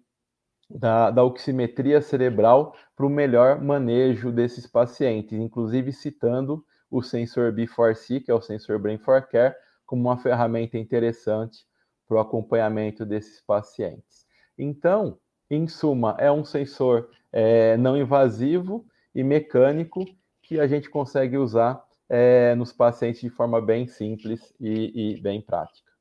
da, 0.76 1.12
da 1.12 1.24
oximetria 1.24 2.02
cerebral 2.02 2.76
para 2.96 3.06
o 3.06 3.10
melhor 3.10 3.62
manejo 3.62 4.32
desses 4.32 4.68
pacientes, 4.68 5.38
inclusive 5.38 5.92
citando 5.92 6.66
o 6.90 7.02
sensor 7.02 7.54
B4C, 7.54 8.24
que 8.24 8.32
é 8.32 8.34
o 8.34 8.42
sensor 8.42 8.80
Brain 8.80 8.98
4 8.98 9.30
Care, 9.30 9.56
como 9.86 10.04
uma 10.04 10.18
ferramenta 10.18 10.78
interessante 10.78 11.66
para 12.08 12.18
o 12.18 12.20
acompanhamento 12.20 13.06
desses 13.06 13.42
pacientes. 13.42 14.26
Então, 14.58 15.18
em 15.50 15.68
suma, 15.68 16.16
é 16.20 16.32
um 16.32 16.44
sensor 16.44 17.10
é, 17.32 17.78
não 17.78 17.98
invasivo 17.98 18.86
e 19.14 19.24
mecânico 19.24 20.06
que 20.42 20.60
a 20.60 20.68
gente 20.68 20.90
consegue 20.90 21.38
usar 21.38 21.82
é, 22.10 22.56
nos 22.56 22.74
pacientes 22.74 23.22
de 23.22 23.30
forma 23.30 23.62
bem 23.62 23.88
simples 23.88 24.54
e, 24.60 25.16
e 25.16 25.22
bem 25.22 25.42
prática. 25.42 25.92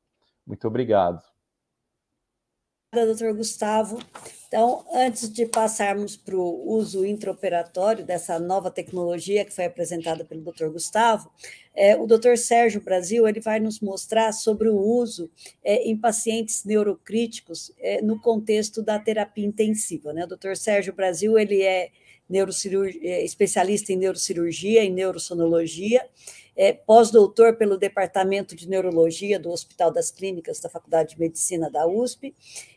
Muito 0.47 0.67
obrigado 0.67 1.23
doutor 2.93 3.35
Gustavo. 3.35 3.99
Então, 4.51 4.85
antes 4.93 5.33
de 5.33 5.47
passarmos 5.47 6.17
para 6.17 6.35
o 6.35 6.73
uso 6.73 7.07
intraoperatório 7.07 8.05
dessa 8.05 8.37
nova 8.37 8.69
tecnologia 8.69 9.45
que 9.45 9.55
foi 9.55 9.67
apresentada 9.67 10.25
pelo 10.25 10.41
doutor 10.41 10.73
Gustavo, 10.73 11.31
é, 11.73 11.97
o 11.97 12.05
doutor 12.05 12.37
Sérgio 12.37 12.81
Brasil 12.81 13.29
ele 13.29 13.39
vai 13.39 13.61
nos 13.61 13.79
mostrar 13.79 14.33
sobre 14.33 14.69
o 14.69 14.77
uso 14.77 15.31
é, 15.63 15.89
em 15.89 15.97
pacientes 15.97 16.65
neurocríticos 16.65 17.71
é, 17.79 18.03
no 18.03 18.21
contexto 18.21 18.83
da 18.83 18.99
terapia 18.99 19.47
intensiva. 19.47 20.13
Né? 20.13 20.25
O 20.25 20.29
doutor 20.29 20.57
Sérgio 20.57 20.93
Brasil 20.93 21.39
ele 21.39 21.63
é, 21.63 21.93
é 22.29 23.25
especialista 23.25 23.93
em 23.93 23.97
neurocirurgia 23.97 24.83
e 24.83 24.91
neurosonologia, 24.91 26.05
é 26.57 26.73
pós-doutor 26.73 27.55
pelo 27.55 27.79
Departamento 27.79 28.57
de 28.57 28.69
Neurologia 28.69 29.39
do 29.39 29.51
Hospital 29.51 29.93
das 29.93 30.11
Clínicas 30.11 30.59
da 30.59 30.69
Faculdade 30.69 31.15
de 31.15 31.21
Medicina 31.21 31.71
da 31.71 31.87
USP 31.87 32.35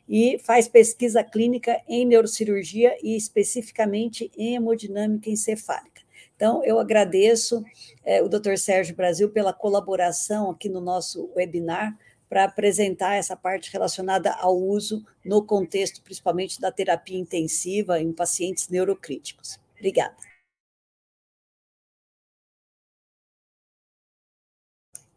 e 0.08 0.38
faz 0.40 0.68
pesquisa 0.68 1.24
clínica 1.24 1.82
em 1.88 2.06
neurocirurgia 2.06 2.98
e 3.02 3.16
especificamente 3.16 4.32
em 4.38 4.56
hemodinâmica 4.56 5.30
encefálica. 5.30 6.02
Então, 6.36 6.64
eu 6.64 6.80
agradeço 6.80 7.64
é, 8.04 8.22
o 8.22 8.28
Dr. 8.28 8.58
Sérgio 8.58 8.96
Brasil 8.96 9.30
pela 9.30 9.54
colaboração 9.54 10.52
aqui 10.52 10.68
no 10.68 10.82
nosso 10.82 11.32
webinar 11.36 11.98
para 12.28 12.46
apresentar 12.46 13.16
essa 13.16 13.36
parte 13.36 13.72
relacionada 13.72 14.34
ao 14.34 14.58
uso 14.58 15.06
no 15.24 15.46
contexto, 15.46 16.02
principalmente 16.02 16.60
da 16.60 16.72
terapia 16.72 17.18
intensiva 17.18 18.00
em 18.00 18.12
pacientes 18.12 18.70
neurocríticos. 18.70 19.60
Obrigada. 19.78 20.16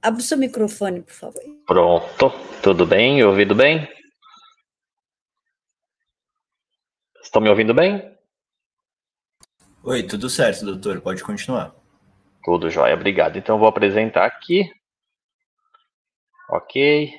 Abra 0.02 0.20
o 0.20 0.22
seu 0.22 0.38
microfone, 0.38 1.00
por 1.00 1.14
favor. 1.14 1.42
Pronto, 1.66 2.30
tudo 2.62 2.86
bem? 2.86 3.24
Ouvido 3.24 3.54
bem? 3.54 3.95
Estão 7.26 7.42
me 7.42 7.50
ouvindo 7.50 7.74
bem? 7.74 8.16
Oi, 9.82 10.04
tudo 10.04 10.30
certo, 10.30 10.64
doutor. 10.64 11.00
Pode 11.00 11.24
continuar. 11.24 11.74
Tudo 12.44 12.70
jóia, 12.70 12.94
obrigado. 12.94 13.36
Então, 13.36 13.58
vou 13.58 13.66
apresentar 13.66 14.24
aqui. 14.24 14.70
Ok. 16.48 17.12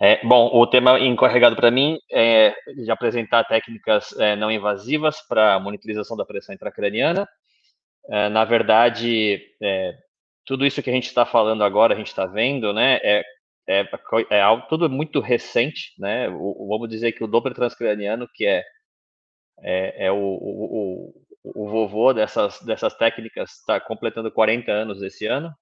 É, 0.00 0.26
bom, 0.26 0.48
o 0.50 0.66
tema 0.66 0.98
encarregado 0.98 1.54
para 1.54 1.70
mim 1.70 1.98
é 2.10 2.54
de 2.74 2.90
apresentar 2.90 3.44
técnicas 3.44 4.18
é, 4.18 4.34
não 4.34 4.50
invasivas 4.50 5.20
para 5.20 5.60
monitorização 5.60 6.16
da 6.16 6.24
pressão 6.24 6.54
intracraniana. 6.54 7.28
É, 8.08 8.30
na 8.30 8.46
verdade, 8.46 9.42
é, 9.62 9.94
tudo 10.46 10.64
isso 10.64 10.82
que 10.82 10.88
a 10.88 10.92
gente 10.92 11.06
está 11.06 11.26
falando 11.26 11.62
agora, 11.62 11.92
a 11.92 11.96
gente 11.98 12.08
está 12.08 12.24
vendo, 12.24 12.72
né, 12.72 12.98
é, 13.02 13.22
é, 13.68 13.88
é, 14.30 14.40
algo 14.40 14.66
tudo 14.68 14.88
muito 14.88 15.20
recente, 15.20 15.92
né, 15.98 16.30
o, 16.30 16.66
vamos 16.66 16.88
dizer 16.88 17.12
que 17.12 17.22
o 17.22 17.26
Doppler 17.26 17.54
transcraniano, 17.54 18.26
que 18.32 18.46
é, 18.46 18.64
é, 19.62 20.06
é 20.06 20.12
o, 20.12 20.16
o, 20.16 21.14
o, 21.44 21.68
vovô 21.68 22.12
dessas, 22.12 22.60
dessas 22.62 22.94
técnicas, 22.94 23.50
está 23.52 23.80
completando 23.80 24.30
40 24.30 24.70
anos 24.70 25.02
esse 25.02 25.26
ano, 25.26 25.52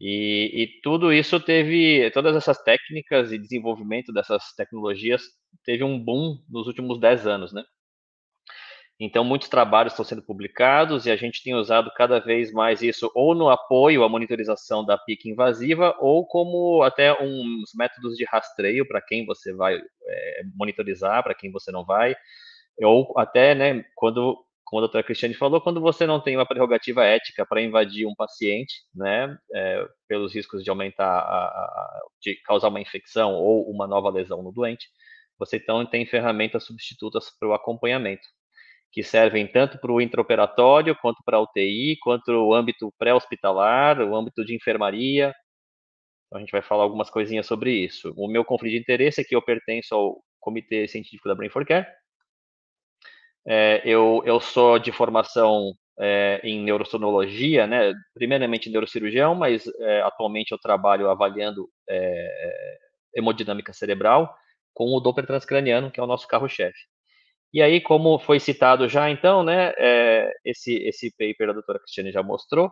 e, 0.00 0.50
e, 0.62 0.80
tudo 0.82 1.12
isso 1.12 1.38
teve, 1.38 2.10
todas 2.10 2.34
essas 2.34 2.60
técnicas 2.62 3.30
e 3.30 3.38
desenvolvimento 3.38 4.12
dessas 4.12 4.52
tecnologias 4.56 5.22
teve 5.64 5.84
um 5.84 5.98
boom 5.98 6.38
nos 6.50 6.66
últimos 6.66 6.98
10 6.98 7.26
anos, 7.26 7.52
né? 7.52 7.62
Então, 9.04 9.24
muitos 9.24 9.48
trabalhos 9.48 9.92
estão 9.92 10.04
sendo 10.04 10.22
publicados 10.22 11.06
e 11.06 11.10
a 11.10 11.16
gente 11.16 11.42
tem 11.42 11.54
usado 11.54 11.90
cada 11.96 12.20
vez 12.20 12.52
mais 12.52 12.82
isso 12.82 13.10
ou 13.16 13.34
no 13.34 13.48
apoio 13.48 14.04
à 14.04 14.08
monitorização 14.08 14.84
da 14.84 14.96
PIC 14.96 15.28
invasiva 15.28 15.96
ou 15.98 16.24
como 16.24 16.82
até 16.84 17.12
uns 17.20 17.72
métodos 17.74 18.16
de 18.16 18.24
rastreio 18.24 18.86
para 18.86 19.02
quem 19.02 19.26
você 19.26 19.52
vai 19.52 19.76
é, 19.76 20.42
monitorizar, 20.54 21.20
para 21.22 21.34
quem 21.34 21.50
você 21.50 21.72
não 21.72 21.84
vai, 21.84 22.14
ou 22.84 23.12
até, 23.18 23.54
né, 23.54 23.84
quando, 23.94 24.36
como 24.64 24.80
a 24.80 24.82
doutora 24.82 25.04
Cristiane 25.04 25.34
falou, 25.34 25.60
quando 25.60 25.80
você 25.80 26.06
não 26.06 26.20
tem 26.20 26.36
uma 26.36 26.46
prerrogativa 26.46 27.04
ética 27.04 27.46
para 27.46 27.62
invadir 27.62 28.06
um 28.06 28.14
paciente, 28.14 28.74
né, 28.94 29.36
é, 29.54 29.86
pelos 30.08 30.34
riscos 30.34 30.62
de 30.64 30.70
aumentar, 30.70 31.06
a, 31.06 31.46
a, 31.46 32.02
de 32.20 32.36
causar 32.44 32.68
uma 32.68 32.80
infecção 32.80 33.34
ou 33.34 33.70
uma 33.70 33.86
nova 33.86 34.10
lesão 34.10 34.42
no 34.42 34.52
doente, 34.52 34.86
você 35.38 35.56
então 35.56 35.84
tem 35.86 36.06
ferramentas 36.06 36.64
substitutas 36.64 37.30
para 37.38 37.48
o 37.48 37.54
acompanhamento 37.54 38.26
que 38.92 39.02
servem 39.02 39.46
tanto 39.46 39.78
para 39.78 39.90
o 39.90 40.00
intraoperatório, 40.00 40.94
quanto 41.00 41.22
para 41.24 41.38
a 41.38 41.40
UTI, 41.40 41.96
quanto 42.00 42.30
o 42.30 42.54
âmbito 42.54 42.92
pré-hospitalar, 42.98 44.00
o 44.00 44.14
âmbito 44.14 44.44
de 44.44 44.54
enfermaria. 44.54 45.34
Então, 46.26 46.38
a 46.38 46.40
gente 46.40 46.52
vai 46.52 46.62
falar 46.62 46.84
algumas 46.84 47.10
coisinhas 47.10 47.46
sobre 47.46 47.72
isso. 47.72 48.12
O 48.16 48.28
meu 48.28 48.44
conflito 48.44 48.72
de 48.72 48.78
interesse 48.80 49.20
é 49.20 49.24
que 49.24 49.34
eu 49.34 49.42
pertenço 49.42 49.94
ao 49.94 50.22
Comitê 50.40 50.86
Científico 50.88 51.28
da 51.28 51.34
Brain 51.34 51.50
for 51.50 51.64
Care. 51.66 51.86
É, 53.46 53.82
eu, 53.84 54.22
eu 54.24 54.40
sou 54.40 54.78
de 54.78 54.92
formação 54.92 55.72
é, 55.98 56.40
em 56.44 56.62
neurosonologia, 56.62 57.66
né? 57.66 57.92
primeiramente 58.14 58.70
neurocirurgião, 58.70 59.34
mas 59.34 59.66
é, 59.80 60.02
atualmente 60.02 60.52
eu 60.52 60.58
trabalho 60.58 61.10
avaliando 61.10 61.68
é, 61.88 61.96
é, 61.96 62.78
hemodinâmica 63.16 63.72
cerebral 63.72 64.34
com 64.74 64.86
o 64.94 65.00
Doppler 65.00 65.26
transcraniano, 65.26 65.90
que 65.90 66.00
é 66.00 66.02
o 66.02 66.06
nosso 66.06 66.26
carro-chefe. 66.26 66.78
E 67.52 67.60
aí, 67.60 67.80
como 67.80 68.18
foi 68.18 68.40
citado 68.40 68.88
já, 68.88 69.10
então, 69.10 69.44
né, 69.44 69.72
é, 69.76 70.32
esse, 70.44 70.74
esse 70.84 71.10
paper 71.10 71.48
da 71.48 71.52
doutora 71.52 71.78
Cristiane 71.78 72.10
já 72.10 72.22
mostrou, 72.22 72.70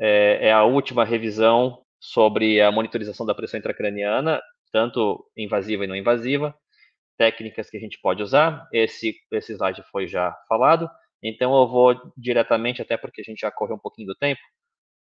é, 0.00 0.48
é, 0.48 0.52
a 0.52 0.64
última 0.64 1.04
revisão 1.04 1.82
sobre 2.00 2.60
a 2.62 2.72
monitorização 2.72 3.26
da 3.26 3.34
pressão 3.34 3.58
intracraniana, 3.58 4.40
tanto 4.72 5.24
invasiva 5.36 5.84
e 5.84 5.86
não 5.86 5.96
invasiva, 5.96 6.54
técnicas 7.16 7.70
que 7.70 7.76
a 7.76 7.80
gente 7.80 7.98
pode 8.00 8.22
usar. 8.22 8.68
Esse, 8.72 9.16
esse 9.32 9.52
slide 9.54 9.82
foi 9.90 10.06
já 10.06 10.32
falado, 10.48 10.90
então 11.22 11.54
eu 11.56 11.66
vou 11.66 12.12
diretamente, 12.16 12.82
até 12.82 12.96
porque 12.96 13.20
a 13.20 13.24
gente 13.24 13.40
já 13.40 13.50
correu 13.50 13.76
um 13.76 13.80
pouquinho 13.80 14.08
do 14.08 14.14
tempo, 14.14 14.40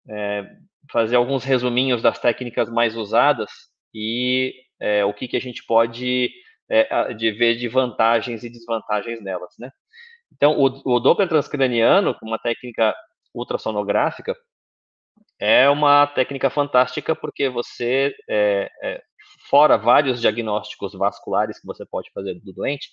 é, 0.09 0.49
fazer 0.91 1.15
alguns 1.15 1.43
resuminhos 1.43 2.01
das 2.01 2.19
técnicas 2.19 2.69
mais 2.69 2.95
usadas 2.95 3.51
e 3.93 4.53
é, 4.79 5.03
o 5.05 5.13
que, 5.13 5.27
que 5.27 5.37
a 5.37 5.41
gente 5.41 5.65
pode 5.65 6.31
é, 6.69 7.13
de 7.13 7.31
ver 7.31 7.55
de 7.55 7.67
vantagens 7.67 8.43
e 8.43 8.49
desvantagens 8.49 9.21
nelas, 9.21 9.53
né? 9.59 9.71
Então, 10.33 10.57
o, 10.57 10.95
o 10.95 10.99
Doppler 10.99 11.29
transcraniano, 11.29 12.15
uma 12.21 12.37
técnica 12.37 12.93
ultrassonográfica, 13.33 14.35
é 15.39 15.69
uma 15.69 16.07
técnica 16.07 16.49
fantástica 16.49 17.15
porque 17.15 17.49
você, 17.49 18.13
é, 18.29 18.69
é, 18.83 19.03
fora 19.49 19.77
vários 19.77 20.21
diagnósticos 20.21 20.93
vasculares 20.93 21.59
que 21.59 21.65
você 21.65 21.85
pode 21.85 22.11
fazer 22.11 22.35
do 22.35 22.53
doente, 22.53 22.89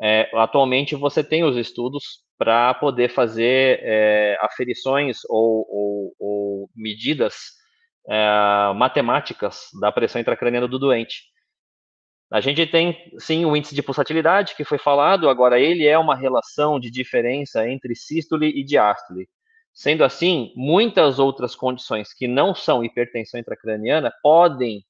é, 0.00 0.30
atualmente 0.34 0.94
você 0.94 1.24
tem 1.24 1.42
os 1.44 1.56
estudos 1.56 2.24
para 2.38 2.74
poder 2.74 3.08
fazer 3.08 3.80
é, 3.82 4.36
aferições 4.42 5.20
ou, 5.28 5.66
ou, 5.70 6.14
ou 6.18 6.70
medidas 6.74 7.34
é, 8.08 8.72
matemáticas 8.74 9.68
da 9.80 9.90
pressão 9.90 10.20
intracraniana 10.20 10.68
do 10.68 10.78
doente. 10.78 11.22
A 12.30 12.40
gente 12.40 12.66
tem, 12.66 12.96
sim, 13.18 13.44
o 13.44 13.56
índice 13.56 13.74
de 13.74 13.82
pulsatilidade, 13.82 14.56
que 14.56 14.64
foi 14.64 14.78
falado, 14.78 15.28
agora 15.28 15.60
ele 15.60 15.86
é 15.86 15.96
uma 15.96 16.16
relação 16.16 16.78
de 16.78 16.90
diferença 16.90 17.68
entre 17.68 17.94
sístole 17.94 18.48
e 18.48 18.64
diástole. 18.64 19.28
Sendo 19.72 20.02
assim, 20.02 20.52
muitas 20.56 21.18
outras 21.18 21.54
condições 21.54 22.12
que 22.12 22.26
não 22.26 22.54
são 22.54 22.84
hipertensão 22.84 23.38
intracraniana 23.38 24.12
podem 24.22 24.84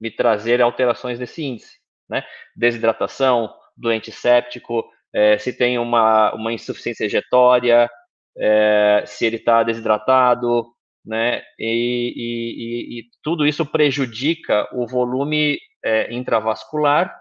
me 0.00 0.10
trazer 0.10 0.62
alterações 0.62 1.18
nesse 1.18 1.42
índice, 1.42 1.78
né? 2.08 2.24
Desidratação, 2.56 3.52
doente 3.76 4.10
séptico, 4.10 4.84
é, 5.12 5.38
se 5.38 5.52
tem 5.52 5.78
uma, 5.78 6.32
uma 6.34 6.52
insuficiência 6.52 7.04
ejetória, 7.04 7.90
é, 8.38 9.02
se 9.06 9.26
ele 9.26 9.36
está 9.36 9.62
desidratado, 9.62 10.66
né? 11.04 11.42
E, 11.58 12.14
e, 12.16 12.98
e, 13.00 13.04
tudo 13.22 13.46
isso 13.46 13.64
prejudica 13.66 14.68
o 14.72 14.86
volume 14.86 15.58
é, 15.84 16.12
intravascular 16.12 17.14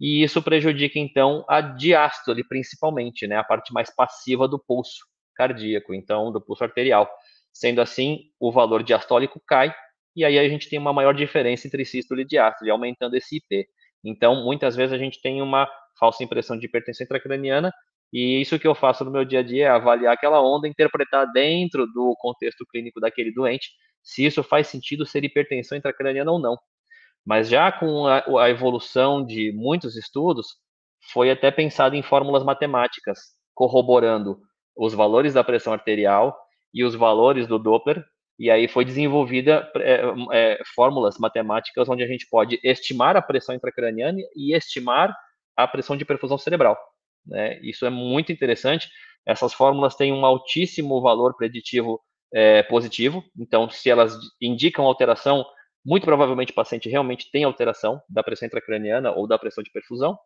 e 0.00 0.22
isso 0.22 0.42
prejudica 0.42 0.98
então 0.98 1.44
a 1.48 1.60
diástole 1.60 2.44
principalmente, 2.44 3.26
né? 3.26 3.36
A 3.36 3.44
parte 3.44 3.72
mais 3.72 3.94
passiva 3.94 4.46
do 4.48 4.58
pulso 4.58 5.04
cardíaco, 5.34 5.92
então 5.94 6.32
do 6.32 6.40
pulso 6.40 6.64
arterial. 6.64 7.10
Sendo 7.52 7.80
assim, 7.80 8.20
o 8.38 8.52
valor 8.52 8.82
diastólico 8.82 9.40
cai 9.46 9.74
e 10.16 10.24
aí 10.24 10.38
a 10.38 10.48
gente 10.48 10.68
tem 10.68 10.78
uma 10.78 10.92
maior 10.92 11.12
diferença 11.14 11.66
entre 11.66 11.84
sístole 11.84 12.22
e 12.22 12.26
diástole, 12.26 12.70
aumentando 12.70 13.14
esse 13.14 13.36
IP. 13.36 13.66
Então, 14.02 14.44
muitas 14.44 14.74
vezes 14.74 14.92
a 14.92 14.98
gente 14.98 15.20
tem 15.20 15.42
uma 15.42 15.68
falsa 15.98 16.24
impressão 16.24 16.58
de 16.58 16.66
hipertensão 16.66 17.04
intracraniana, 17.04 17.72
e 18.12 18.40
isso 18.40 18.58
que 18.58 18.66
eu 18.66 18.74
faço 18.74 19.04
no 19.04 19.10
meu 19.10 19.24
dia 19.24 19.40
a 19.40 19.42
dia 19.42 19.66
é 19.66 19.68
avaliar 19.68 20.14
aquela 20.14 20.40
onda, 20.40 20.68
interpretar 20.68 21.30
dentro 21.32 21.86
do 21.86 22.14
contexto 22.18 22.64
clínico 22.70 23.00
daquele 23.00 23.32
doente, 23.32 23.70
se 24.02 24.24
isso 24.24 24.42
faz 24.42 24.68
sentido 24.68 25.04
ser 25.04 25.24
hipertensão 25.24 25.76
intracraniana 25.76 26.30
ou 26.30 26.38
não. 26.38 26.56
Mas 27.24 27.48
já 27.48 27.72
com 27.72 28.06
a, 28.06 28.24
a 28.40 28.48
evolução 28.48 29.24
de 29.24 29.52
muitos 29.52 29.96
estudos, 29.96 30.46
foi 31.12 31.30
até 31.30 31.50
pensado 31.50 31.96
em 31.96 32.02
fórmulas 32.02 32.44
matemáticas, 32.44 33.18
corroborando 33.54 34.38
os 34.76 34.94
valores 34.94 35.34
da 35.34 35.42
pressão 35.42 35.72
arterial 35.72 36.36
e 36.72 36.84
os 36.84 36.94
valores 36.94 37.46
do 37.46 37.58
Doppler, 37.58 38.04
e 38.38 38.50
aí 38.50 38.68
foi 38.68 38.84
desenvolvida 38.84 39.70
é, 39.76 40.02
é, 40.32 40.58
fórmulas 40.74 41.16
matemáticas 41.18 41.88
onde 41.88 42.02
a 42.02 42.06
gente 42.06 42.26
pode 42.28 42.60
estimar 42.62 43.16
a 43.16 43.22
pressão 43.22 43.54
intracraniana 43.54 44.18
e 44.34 44.54
estimar 44.54 45.16
a 45.56 45.66
pressão 45.66 45.96
de 45.96 46.04
perfusão 46.04 46.36
cerebral. 46.36 46.76
Né? 47.26 47.58
Isso 47.62 47.86
é 47.86 47.90
muito 47.90 48.30
interessante. 48.30 48.88
Essas 49.24 49.54
fórmulas 49.54 49.96
têm 49.96 50.12
um 50.12 50.24
altíssimo 50.24 51.00
valor 51.00 51.34
preditivo 51.36 52.00
é, 52.32 52.62
positivo. 52.62 53.24
Então, 53.38 53.68
se 53.70 53.88
elas 53.88 54.16
indicam 54.40 54.84
alteração, 54.84 55.44
muito 55.84 56.04
provavelmente 56.04 56.52
o 56.52 56.54
paciente 56.54 56.88
realmente 56.88 57.30
tem 57.30 57.44
alteração 57.44 58.00
da 58.08 58.22
pressão 58.22 58.46
intracraniana 58.46 59.12
ou 59.12 59.26
da 59.26 59.38
pressão 59.38 59.64
de 59.64 59.70
perfusão, 59.70 60.18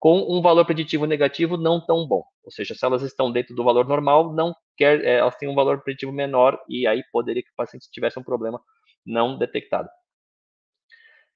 com 0.00 0.18
um 0.28 0.42
valor 0.42 0.64
preditivo 0.64 1.06
negativo 1.06 1.56
não 1.56 1.80
tão 1.80 2.06
bom. 2.08 2.24
Ou 2.42 2.50
seja, 2.50 2.74
se 2.74 2.84
elas 2.84 3.02
estão 3.02 3.30
dentro 3.30 3.54
do 3.54 3.62
valor 3.62 3.86
normal, 3.86 4.34
não 4.34 4.52
quer, 4.76 5.04
é, 5.04 5.18
elas 5.18 5.36
têm 5.36 5.48
um 5.48 5.54
valor 5.54 5.82
preditivo 5.82 6.12
menor 6.12 6.58
e 6.68 6.86
aí 6.86 7.02
poderia 7.12 7.42
que 7.42 7.50
o 7.50 7.56
paciente 7.56 7.90
tivesse 7.90 8.18
um 8.18 8.22
problema 8.22 8.60
não 9.04 9.38
detectado. 9.38 9.88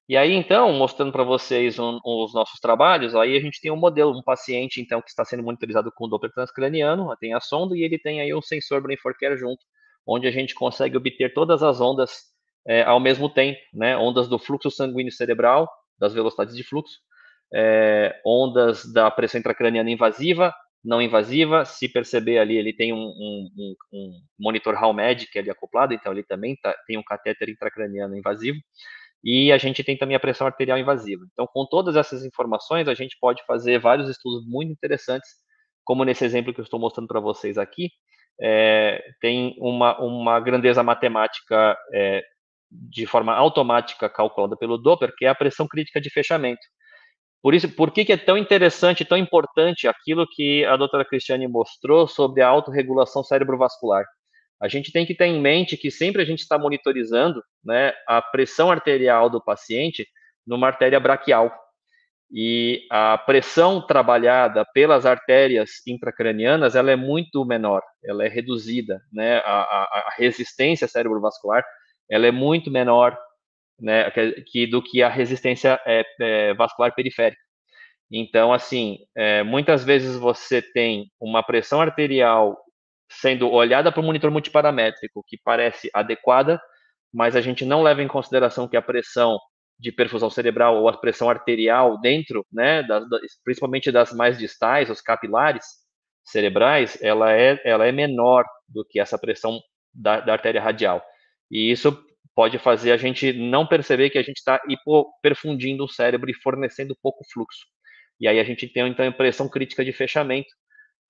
E 0.08 0.16
aí, 0.16 0.32
então, 0.32 0.72
mostrando 0.72 1.10
para 1.10 1.24
vocês 1.24 1.80
um, 1.80 1.98
os 2.04 2.32
nossos 2.32 2.60
trabalhos, 2.60 3.14
aí 3.16 3.36
a 3.36 3.40
gente 3.40 3.60
tem 3.60 3.72
um 3.72 3.76
modelo, 3.76 4.16
um 4.16 4.22
paciente, 4.22 4.80
então, 4.80 5.02
que 5.02 5.08
está 5.08 5.24
sendo 5.24 5.42
monitorizado 5.42 5.90
com 5.92 6.08
Doppler 6.08 6.32
transcraniano, 6.32 7.14
tem 7.16 7.34
a 7.34 7.40
sonda 7.40 7.76
e 7.76 7.82
ele 7.82 7.98
tem 7.98 8.20
aí 8.20 8.32
um 8.32 8.40
sensor 8.40 8.80
Brain 8.80 8.96
for 8.98 9.16
Care 9.18 9.36
junto, 9.36 9.64
onde 10.06 10.28
a 10.28 10.30
gente 10.30 10.54
consegue 10.54 10.96
obter 10.96 11.34
todas 11.34 11.60
as 11.60 11.80
ondas 11.80 12.22
é, 12.64 12.84
ao 12.84 13.00
mesmo 13.00 13.28
tempo, 13.28 13.58
né? 13.74 13.96
Ondas 13.96 14.28
do 14.28 14.38
fluxo 14.38 14.70
sanguíneo 14.70 15.10
cerebral, 15.10 15.68
das 15.98 16.14
velocidades 16.14 16.54
de 16.54 16.62
fluxo, 16.62 16.98
é, 17.52 18.20
ondas 18.24 18.84
da 18.92 19.10
pressão 19.10 19.40
intracraniana 19.40 19.90
invasiva, 19.90 20.54
não 20.86 21.02
invasiva, 21.02 21.64
se 21.64 21.88
perceber 21.88 22.38
ali, 22.38 22.56
ele 22.56 22.72
tem 22.72 22.92
um, 22.92 22.98
um, 22.98 23.74
um 23.92 24.12
monitor 24.38 24.74
HALMED 24.76 25.26
que 25.26 25.38
é 25.38 25.42
ali 25.42 25.50
acoplado, 25.50 25.92
então 25.92 26.12
ele 26.12 26.22
também 26.22 26.56
tá, 26.56 26.74
tem 26.86 26.96
um 26.96 27.02
catéter 27.02 27.48
intracraniano 27.50 28.16
invasivo, 28.16 28.58
e 29.24 29.50
a 29.50 29.58
gente 29.58 29.82
tem 29.82 29.96
também 29.98 30.16
a 30.16 30.20
pressão 30.20 30.46
arterial 30.46 30.78
invasiva. 30.78 31.24
Então, 31.32 31.48
com 31.52 31.66
todas 31.66 31.96
essas 31.96 32.24
informações, 32.24 32.86
a 32.86 32.94
gente 32.94 33.16
pode 33.20 33.44
fazer 33.44 33.80
vários 33.80 34.08
estudos 34.08 34.46
muito 34.46 34.70
interessantes, 34.70 35.28
como 35.84 36.04
nesse 36.04 36.24
exemplo 36.24 36.54
que 36.54 36.60
eu 36.60 36.64
estou 36.64 36.78
mostrando 36.78 37.08
para 37.08 37.20
vocês 37.20 37.58
aqui, 37.58 37.90
é, 38.40 39.02
tem 39.20 39.56
uma, 39.58 39.98
uma 39.98 40.38
grandeza 40.38 40.82
matemática 40.82 41.76
é, 41.92 42.22
de 42.70 43.06
forma 43.06 43.34
automática 43.34 44.08
calculada 44.08 44.56
pelo 44.56 44.78
Doppler, 44.78 45.12
que 45.16 45.24
é 45.24 45.28
a 45.28 45.34
pressão 45.34 45.66
crítica 45.66 46.00
de 46.00 46.10
fechamento. 46.10 46.62
Por 47.46 47.54
isso, 47.54 47.68
por 47.68 47.92
que, 47.92 48.04
que 48.04 48.12
é 48.12 48.16
tão 48.16 48.36
interessante, 48.36 49.04
tão 49.04 49.16
importante 49.16 49.86
aquilo 49.86 50.26
que 50.28 50.64
a 50.64 50.76
doutora 50.76 51.04
Cristiane 51.04 51.46
mostrou 51.46 52.08
sobre 52.08 52.42
a 52.42 52.48
autorregulação 52.48 53.22
cerebrovascular? 53.22 54.04
A 54.60 54.66
gente 54.66 54.90
tem 54.90 55.06
que 55.06 55.14
ter 55.14 55.26
em 55.26 55.40
mente 55.40 55.76
que 55.76 55.88
sempre 55.88 56.20
a 56.20 56.24
gente 56.24 56.40
está 56.40 56.58
monitorizando 56.58 57.40
né, 57.64 57.92
a 58.08 58.20
pressão 58.20 58.68
arterial 58.68 59.30
do 59.30 59.40
paciente 59.40 60.04
numa 60.44 60.66
artéria 60.66 60.98
braquial. 60.98 61.56
E 62.32 62.84
a 62.90 63.16
pressão 63.16 63.80
trabalhada 63.80 64.66
pelas 64.74 65.06
artérias 65.06 65.70
intracranianas 65.86 66.74
ela 66.74 66.90
é 66.90 66.96
muito 66.96 67.44
menor, 67.44 67.80
ela 68.04 68.24
é 68.24 68.28
reduzida, 68.28 69.00
né? 69.12 69.36
A, 69.44 69.60
a, 69.60 69.84
a 70.08 70.14
resistência 70.18 70.88
cerebrovascular 70.88 71.64
ela 72.10 72.26
é 72.26 72.32
muito 72.32 72.72
menor, 72.72 73.16
né? 73.78 74.10
Que, 74.10 74.66
do 74.66 74.82
que 74.82 75.02
a 75.02 75.08
resistência 75.08 75.80
é, 75.86 76.04
é, 76.20 76.54
vascular 76.54 76.94
periférica. 76.94 77.40
Então, 78.10 78.52
assim, 78.52 78.98
é, 79.16 79.42
muitas 79.42 79.84
vezes 79.84 80.16
você 80.16 80.62
tem 80.62 81.10
uma 81.20 81.42
pressão 81.42 81.80
arterial 81.80 82.56
sendo 83.10 83.50
olhada 83.50 83.92
para 83.92 84.00
o 84.00 84.04
monitor 84.04 84.30
multiparamétrico, 84.30 85.24
que 85.26 85.38
parece 85.44 85.90
adequada, 85.94 86.60
mas 87.12 87.36
a 87.36 87.40
gente 87.40 87.64
não 87.64 87.82
leva 87.82 88.02
em 88.02 88.08
consideração 88.08 88.68
que 88.68 88.76
a 88.76 88.82
pressão 88.82 89.38
de 89.78 89.92
perfusão 89.92 90.30
cerebral 90.30 90.76
ou 90.76 90.88
a 90.88 90.96
pressão 90.96 91.28
arterial 91.28 92.00
dentro, 92.00 92.46
né, 92.52 92.82
principalmente 93.44 93.92
das 93.92 94.12
mais 94.12 94.38
distais, 94.38 94.90
os 94.90 95.00
capilares 95.00 95.64
cerebrais, 96.24 96.98
ela 97.02 97.32
é, 97.32 97.60
ela 97.64 97.86
é 97.86 97.92
menor 97.92 98.44
do 98.68 98.84
que 98.84 98.98
essa 98.98 99.18
pressão 99.18 99.60
da, 99.94 100.20
da 100.20 100.32
artéria 100.32 100.60
radial. 100.60 101.02
E 101.50 101.70
isso 101.70 102.05
pode 102.36 102.58
fazer 102.58 102.92
a 102.92 102.96
gente 102.96 103.32
não 103.32 103.66
perceber 103.66 104.10
que 104.10 104.18
a 104.18 104.22
gente 104.22 104.36
está 104.36 104.60
hipoperfundindo 104.68 105.84
o 105.84 105.88
cérebro 105.88 106.30
e 106.30 106.34
fornecendo 106.34 106.96
pouco 107.02 107.24
fluxo. 107.32 107.66
E 108.20 108.28
aí 108.28 108.38
a 108.38 108.44
gente 108.44 108.68
tem 108.68 108.86
então 108.86 109.08
a 109.08 109.12
pressão 109.12 109.48
crítica 109.48 109.84
de 109.84 109.92
fechamento, 109.92 110.54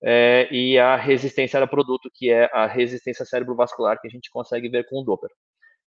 é, 0.03 0.47
e 0.51 0.77
a 0.77 0.95
resistência 0.95 1.59
ao 1.59 1.67
produto, 1.67 2.09
que 2.13 2.31
é 2.31 2.49
a 2.53 2.67
resistência 2.67 3.25
cerebrovascular 3.25 3.99
que 3.99 4.07
a 4.07 4.11
gente 4.11 4.29
consegue 4.29 4.69
ver 4.69 4.87
com 4.87 5.01
o 5.01 5.03
Doppler. 5.03 5.31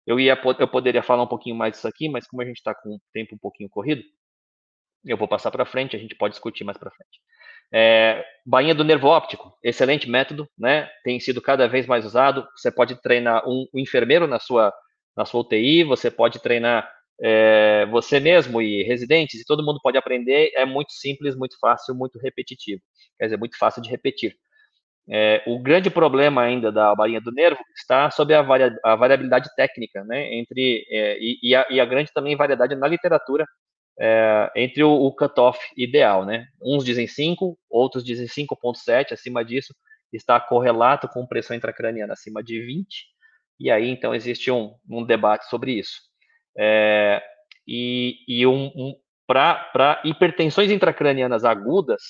Eu, 0.06 0.20
ia, 0.20 0.40
eu 0.58 0.68
poderia 0.68 1.02
falar 1.02 1.24
um 1.24 1.28
pouquinho 1.28 1.56
mais 1.56 1.72
disso 1.72 1.88
aqui, 1.88 2.08
mas 2.08 2.26
como 2.26 2.42
a 2.42 2.44
gente 2.44 2.58
está 2.58 2.74
com 2.74 2.90
o 2.90 3.00
tempo 3.12 3.34
um 3.34 3.38
pouquinho 3.38 3.68
corrido, 3.68 4.02
eu 5.04 5.16
vou 5.16 5.28
passar 5.28 5.50
para 5.50 5.66
frente, 5.66 5.96
a 5.96 5.98
gente 5.98 6.14
pode 6.14 6.32
discutir 6.32 6.64
mais 6.64 6.78
para 6.78 6.90
frente. 6.90 7.20
É, 7.72 8.24
bainha 8.44 8.74
do 8.74 8.84
nervo 8.84 9.08
óptico, 9.08 9.56
excelente 9.62 10.08
método, 10.08 10.48
né? 10.56 10.88
Tem 11.02 11.18
sido 11.18 11.42
cada 11.42 11.66
vez 11.66 11.86
mais 11.86 12.04
usado. 12.04 12.46
Você 12.56 12.70
pode 12.70 13.00
treinar 13.02 13.42
um, 13.48 13.66
um 13.74 13.78
enfermeiro 13.80 14.28
na 14.28 14.38
sua, 14.38 14.72
na 15.16 15.24
sua 15.24 15.40
UTI, 15.40 15.84
você 15.84 16.10
pode 16.10 16.38
treinar 16.40 16.88
é, 17.20 17.86
você 17.86 18.20
mesmo 18.20 18.60
e 18.60 18.82
residentes, 18.82 19.40
e 19.40 19.44
todo 19.44 19.64
mundo 19.64 19.80
pode 19.82 19.96
aprender, 19.96 20.52
é 20.54 20.64
muito 20.64 20.92
simples, 20.92 21.34
muito 21.34 21.58
fácil, 21.58 21.94
muito 21.94 22.18
repetitivo. 22.18 22.82
Quer 23.18 23.26
dizer, 23.26 23.38
muito 23.38 23.56
fácil 23.58 23.82
de 23.82 23.88
repetir. 23.88 24.34
é, 25.08 25.42
o 25.46 25.58
grande 25.58 25.88
problema 25.90 26.42
ainda 26.42 26.72
da 26.72 26.94
bainha 26.94 27.20
do 27.20 27.32
nervo 27.32 27.60
está 27.76 28.10
sobre 28.10 28.34
a, 28.34 28.40
a 28.84 28.96
variabilidade 28.96 29.48
técnica, 29.56 30.04
né, 30.04 30.34
entre 30.34 30.84
é, 30.90 31.18
e, 31.20 31.38
e, 31.42 31.54
a, 31.54 31.66
e, 31.70 31.80
a, 31.80 31.84
grande 31.84 32.12
também 32.12 32.36
variedade 32.36 32.74
na 32.74 32.88
literatura 32.88 33.46
entre 34.54 34.82
o, 34.84 34.90
o 34.92 35.10
cutoff 35.10 35.58
ideal, 35.74 36.26
né? 36.26 36.46
Uns 36.60 36.84
dizem 36.84 37.06
5, 37.06 37.58
outros 37.70 38.04
dizem 38.04 38.26
5.7, 38.26 39.12
acima 39.12 39.42
disso 39.42 39.74
está 40.12 40.38
correlato 40.38 41.08
com 41.08 41.26
pressão 41.26 41.56
intracraniana 41.56 42.12
acima 42.12 42.42
de 42.42 42.60
20, 42.60 43.06
e 43.58 43.70
aí 43.70 43.88
então 43.88 44.14
existe 44.14 44.50
um, 44.50 44.74
um 44.88 45.04
debate 45.04 45.48
sobre 45.48 45.72
isso. 45.72 46.00
É, 46.58 47.22
e, 47.66 48.16
e 48.28 48.46
um, 48.46 48.66
um 48.74 48.94
para 49.26 50.00
hipertensões 50.04 50.70
intracranianas 50.70 51.44
agudas, 51.44 52.02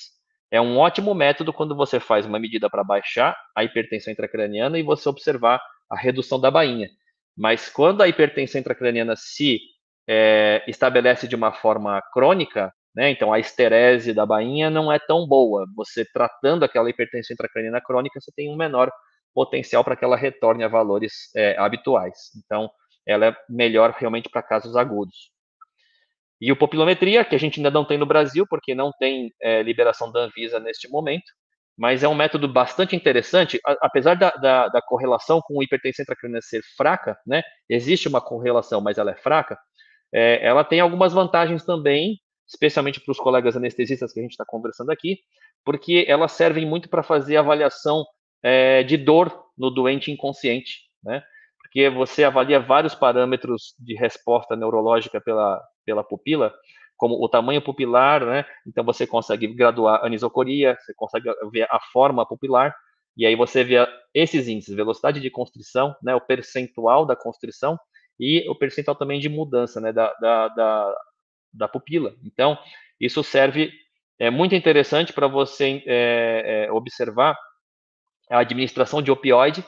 é 0.51 0.61
um 0.61 0.77
ótimo 0.77 1.13
método 1.13 1.51
quando 1.51 1.75
você 1.75 1.99
faz 1.99 2.25
uma 2.25 2.39
medida 2.39 2.69
para 2.69 2.83
baixar 2.83 3.35
a 3.55 3.63
hipertensão 3.63 4.13
intracraniana 4.13 4.77
e 4.77 4.83
você 4.83 5.09
observar 5.09 5.59
a 5.89 5.97
redução 5.97 6.39
da 6.39 6.51
bainha. 6.51 6.89
Mas 7.35 7.69
quando 7.69 8.01
a 8.01 8.07
hipertensão 8.07 8.61
intracraniana 8.61 9.15
se 9.15 9.59
é, 10.07 10.63
estabelece 10.67 11.27
de 11.27 11.35
uma 11.35 11.51
forma 11.51 12.01
crônica, 12.13 12.73
né, 12.95 13.11
então 13.11 13.33
a 13.33 13.39
esterese 13.39 14.13
da 14.13 14.25
bainha 14.25 14.69
não 14.69 14.91
é 14.91 14.99
tão 14.99 15.27
boa. 15.27 15.65
Você 15.75 16.05
tratando 16.05 16.63
aquela 16.63 16.89
hipertensão 16.89 17.33
intracraniana 17.33 17.81
crônica, 17.81 18.19
você 18.19 18.31
tem 18.35 18.49
um 18.49 18.55
menor 18.55 18.89
potencial 19.33 19.83
para 19.83 19.95
que 19.95 20.03
ela 20.03 20.17
retorne 20.17 20.63
a 20.63 20.67
valores 20.67 21.13
é, 21.35 21.57
habituais. 21.57 22.31
Então, 22.37 22.69
ela 23.05 23.27
é 23.27 23.35
melhor 23.49 23.95
realmente 23.97 24.29
para 24.29 24.43
casos 24.43 24.75
agudos. 24.75 25.31
E 26.39 26.51
o 26.51 26.55
popilometria, 26.55 27.25
que 27.25 27.35
a 27.35 27.39
gente 27.39 27.59
ainda 27.59 27.71
não 27.71 27.85
tem 27.85 27.97
no 27.97 28.05
Brasil, 28.05 28.45
porque 28.47 28.75
não 28.75 28.91
tem 28.99 29.33
é, 29.41 29.63
liberação 29.63 30.11
da 30.11 30.21
Anvisa 30.21 30.59
neste 30.59 30.87
momento, 30.89 31.25
mas 31.77 32.03
é 32.03 32.07
um 32.07 32.15
método 32.15 32.47
bastante 32.47 32.95
interessante, 32.95 33.59
apesar 33.81 34.15
da, 34.15 34.31
da, 34.31 34.67
da 34.67 34.81
correlação 34.81 35.41
com 35.41 35.61
hipertensão 35.61 36.03
intracraniana 36.03 36.41
ser 36.41 36.61
fraca, 36.75 37.17
né, 37.25 37.43
existe 37.69 38.07
uma 38.07 38.19
correlação, 38.19 38.81
mas 38.81 38.97
ela 38.97 39.11
é 39.11 39.15
fraca, 39.15 39.57
é, 40.13 40.43
ela 40.45 40.63
tem 40.63 40.79
algumas 40.79 41.13
vantagens 41.13 41.63
também, 41.63 42.19
especialmente 42.47 42.99
para 42.99 43.11
os 43.11 43.19
colegas 43.19 43.55
anestesistas 43.55 44.11
que 44.11 44.19
a 44.19 44.23
gente 44.23 44.31
está 44.31 44.45
conversando 44.47 44.91
aqui, 44.91 45.19
porque 45.63 46.05
elas 46.07 46.31
servem 46.31 46.65
muito 46.65 46.89
para 46.89 47.03
fazer 47.03 47.37
avaliação 47.37 48.05
é, 48.43 48.83
de 48.83 48.97
dor 48.97 49.45
no 49.57 49.69
doente 49.69 50.11
inconsciente, 50.11 50.81
né? 51.03 51.23
Porque 51.61 51.89
você 51.89 52.23
avalia 52.23 52.59
vários 52.59 52.95
parâmetros 52.95 53.75
de 53.79 53.95
resposta 53.95 54.55
neurológica 54.55 55.19
pela, 55.19 55.61
pela 55.85 56.03
pupila, 56.03 56.53
como 56.95 57.15
o 57.23 57.29
tamanho 57.29 57.61
pupilar, 57.61 58.25
né? 58.25 58.45
Então 58.65 58.83
você 58.83 59.05
consegue 59.05 59.47
graduar 59.47 60.01
a 60.01 60.05
anisocoria, 60.07 60.77
você 60.79 60.93
consegue 60.93 61.29
ver 61.51 61.67
a 61.69 61.79
forma 61.91 62.25
pupilar, 62.25 62.75
e 63.15 63.25
aí 63.25 63.35
você 63.35 63.63
vê 63.63 63.87
esses 64.13 64.47
índices, 64.47 64.75
velocidade 64.75 65.19
de 65.19 65.29
constrição, 65.29 65.95
né? 66.01 66.15
O 66.15 66.21
percentual 66.21 67.05
da 67.05 67.15
constrição 67.15 67.77
e 68.19 68.47
o 68.49 68.55
percentual 68.55 68.95
também 68.95 69.19
de 69.19 69.29
mudança, 69.29 69.81
né? 69.81 69.91
Da, 69.91 70.13
da, 70.21 70.47
da, 70.49 70.95
da 71.53 71.67
pupila. 71.67 72.15
Então 72.23 72.57
isso 72.99 73.23
serve 73.23 73.71
é 74.19 74.31
muito 74.31 74.55
interessante 74.55 75.13
para 75.13 75.27
você 75.27 75.83
é, 75.85 76.65
é, 76.65 76.71
observar 76.71 77.37
a 78.29 78.39
administração 78.39 79.01
de 79.01 79.11
opioide 79.11 79.65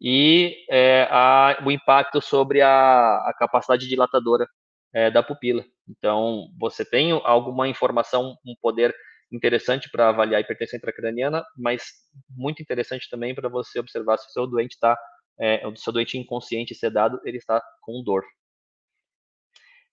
e 0.00 0.64
é, 0.70 1.08
a, 1.10 1.62
o 1.64 1.70
impacto 1.70 2.20
sobre 2.20 2.60
a, 2.60 3.16
a 3.16 3.34
capacidade 3.36 3.88
dilatadora 3.88 4.48
é, 4.92 5.10
da 5.10 5.22
pupila. 5.22 5.64
Então, 5.88 6.48
você 6.58 6.84
tem 6.84 7.12
alguma 7.24 7.68
informação, 7.68 8.36
um 8.46 8.54
poder 8.60 8.94
interessante 9.30 9.90
para 9.90 10.08
avaliar 10.08 10.38
a 10.38 10.40
hipertensão 10.40 10.76
intracraniana, 10.76 11.44
mas 11.56 11.82
muito 12.30 12.62
interessante 12.62 13.08
também 13.10 13.34
para 13.34 13.48
você 13.48 13.78
observar 13.78 14.18
se 14.18 14.28
o 14.28 14.30
seu 14.30 14.46
doente 14.46 14.72
está, 14.72 14.96
é, 15.38 15.66
o 15.66 15.76
seu 15.76 15.92
doente 15.92 16.16
inconsciente 16.16 16.74
sedado, 16.74 17.20
ele 17.24 17.38
está 17.38 17.62
com 17.82 18.02
dor. 18.02 18.24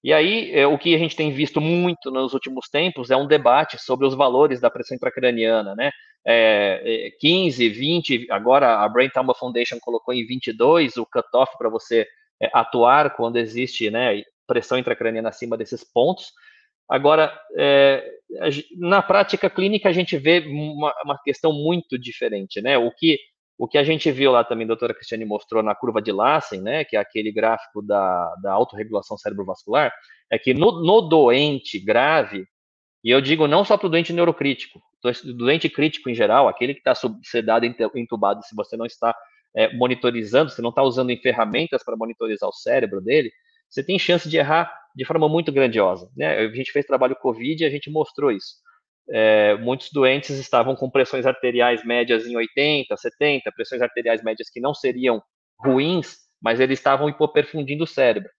E 0.03 0.13
aí, 0.13 0.53
é, 0.53 0.67
o 0.67 0.77
que 0.77 0.93
a 0.93 0.99
gente 0.99 1.15
tem 1.15 1.33
visto 1.33 1.59
muito 1.59 2.11
nos 2.11 2.33
últimos 2.33 2.69
tempos 2.69 3.09
é 3.09 3.17
um 3.17 3.27
debate 3.27 3.77
sobre 3.79 4.05
os 4.05 4.13
valores 4.13 4.61
da 4.61 4.69
pressão 4.69 4.95
intracraniana, 4.95 5.73
né? 5.75 5.91
É, 6.27 7.11
15, 7.19 7.67
é, 7.67 7.69
20, 7.69 8.27
agora 8.31 8.79
a 8.83 8.89
Brain 8.89 9.09
Trauma 9.09 9.35
Foundation 9.35 9.77
colocou 9.79 10.13
em 10.13 10.25
22 10.25 10.97
o 10.97 11.05
cutoff 11.05 11.55
para 11.57 11.69
você 11.69 12.07
é, 12.41 12.49
atuar 12.53 13.15
quando 13.15 13.37
existe 13.37 13.89
né, 13.91 14.23
pressão 14.47 14.77
intracraniana 14.77 15.29
acima 15.29 15.57
desses 15.57 15.83
pontos. 15.83 16.31
Agora, 16.89 17.37
é, 17.57 18.03
na 18.77 19.01
prática 19.01 19.49
clínica, 19.49 19.89
a 19.89 19.93
gente 19.93 20.17
vê 20.17 20.39
uma, 20.39 20.93
uma, 21.03 21.19
questão 21.23 21.51
muito 21.51 21.97
diferente, 21.97 22.61
né? 22.61 22.77
O 22.77 22.91
que, 22.91 23.17
o 23.57 23.67
que 23.67 23.77
a 23.77 23.83
gente 23.83 24.11
viu 24.11 24.31
lá 24.31 24.43
também, 24.43 24.65
a 24.65 24.67
doutora 24.67 24.93
Cristiane 24.93 25.25
mostrou 25.25 25.63
na 25.63 25.73
curva 25.73 26.01
de 26.01 26.11
Lassen, 26.11 26.61
né? 26.61 26.83
Que 26.85 26.95
é 26.95 26.99
aquele 26.99 27.31
gráfico 27.31 27.81
da, 27.81 28.35
da 28.41 28.53
autorregulação 28.53 29.17
cerebrovascular, 29.17 29.91
é 30.31 30.37
que 30.37 30.53
no, 30.53 30.83
no 30.83 31.01
doente 31.01 31.79
grave, 31.79 32.45
e 33.05 33.11
eu 33.11 33.21
digo 33.21 33.47
não 33.47 33.63
só 33.63 33.77
para 33.77 33.85
o 33.85 33.89
doente 33.89 34.11
neurocrítico, 34.11 34.81
doente 35.37 35.69
crítico 35.69 36.09
em 36.09 36.15
geral, 36.15 36.47
aquele 36.47 36.73
que 36.73 36.79
está 36.79 36.95
sedado, 37.23 37.63
entubado, 37.93 38.41
se 38.41 38.55
você 38.55 38.75
não 38.75 38.87
está 38.87 39.15
é, 39.55 39.71
monitorizando, 39.75 40.49
você 40.49 40.59
não 40.59 40.71
está 40.71 40.81
usando 40.81 41.15
ferramentas 41.21 41.83
para 41.83 41.95
monitorizar 41.95 42.49
o 42.49 42.53
cérebro 42.53 42.99
dele, 42.99 43.31
você 43.69 43.83
tem 43.83 43.99
chance 43.99 44.27
de 44.27 44.37
errar 44.37 44.73
de 44.95 45.05
forma 45.05 45.29
muito 45.29 45.51
grandiosa. 45.51 46.09
Né? 46.17 46.35
A 46.35 46.51
gente 46.51 46.71
fez 46.71 46.83
trabalho 46.83 47.15
COVID 47.15 47.61
e 47.61 47.67
a 47.67 47.69
gente 47.69 47.91
mostrou 47.91 48.31
isso. 48.31 48.55
É, 49.07 49.55
muitos 49.57 49.91
doentes 49.91 50.31
estavam 50.31 50.75
com 50.75 50.89
pressões 50.89 51.27
arteriais 51.27 51.85
médias 51.85 52.25
em 52.25 52.35
80, 52.35 52.97
70, 52.97 53.51
pressões 53.51 53.83
arteriais 53.83 54.23
médias 54.23 54.49
que 54.49 54.59
não 54.59 54.73
seriam 54.73 55.21
ruins, 55.59 56.15
mas 56.41 56.59
eles 56.59 56.79
estavam 56.79 57.07
hipoperfundindo 57.07 57.83
o 57.83 57.87
cérebro. 57.87 58.31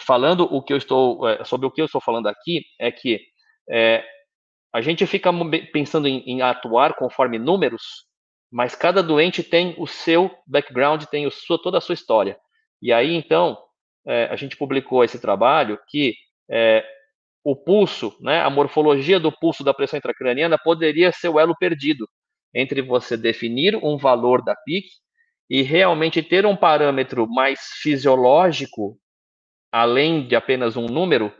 Falando 0.00 0.44
o 0.44 0.62
que 0.62 0.72
eu 0.72 0.76
estou 0.76 1.28
é, 1.28 1.44
sobre 1.44 1.66
o 1.66 1.70
que 1.70 1.80
eu 1.80 1.86
estou 1.86 2.00
falando 2.00 2.26
aqui 2.26 2.62
é 2.78 2.90
que 2.90 3.20
é, 3.70 4.04
a 4.72 4.80
gente 4.80 5.06
fica 5.06 5.30
pensando 5.72 6.06
em, 6.06 6.18
em, 6.26 6.42
atuar 6.42 6.94
conforme 6.94 7.38
números, 7.38 8.06
mas 8.50 8.74
cada 8.74 9.02
doente 9.02 9.42
tem 9.42 9.74
o 9.78 9.86
seu 9.86 10.30
background, 10.46 11.04
tem 11.04 11.26
o 11.26 11.30
sua, 11.30 11.60
toda 11.60 11.78
a 11.78 11.80
sua 11.80 11.94
história. 11.94 12.36
E 12.80 12.92
aí 12.92 13.14
então 13.14 13.56
é, 14.06 14.26
a 14.26 14.36
gente 14.36 14.56
publicou 14.56 15.02
esse 15.02 15.20
trabalho 15.20 15.78
que 15.88 16.14
é, 16.50 16.84
o 17.42 17.54
pulso, 17.54 18.16
né, 18.20 18.40
a 18.42 18.50
morfologia 18.50 19.20
do 19.20 19.30
pulso 19.30 19.62
da 19.62 19.72
pressão 19.72 19.98
intracraniana 19.98 20.58
poderia 20.58 21.12
ser 21.12 21.28
o 21.28 21.38
elo 21.38 21.56
perdido 21.56 22.08
entre 22.54 22.82
você 22.82 23.16
definir 23.16 23.76
um 23.76 23.96
valor 23.96 24.42
da 24.42 24.54
PIC 24.56 24.88
e 25.48 25.62
realmente 25.62 26.22
ter 26.22 26.44
um 26.44 26.56
parâmetro 26.56 27.26
mais 27.28 27.60
fisiológico, 27.80 28.98
além 29.70 30.26
de 30.26 30.36
apenas 30.36 30.76
um 30.76 30.86
número, 30.86 31.32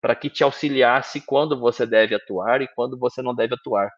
para 0.00 0.14
que 0.14 0.30
te 0.30 0.42
auxiliasse 0.42 1.20
quando 1.20 1.58
você 1.58 1.86
deve 1.86 2.14
atuar 2.14 2.62
e 2.62 2.68
quando 2.74 2.98
você 2.98 3.20
não 3.20 3.34
deve 3.34 3.54
atuar. 3.54 3.90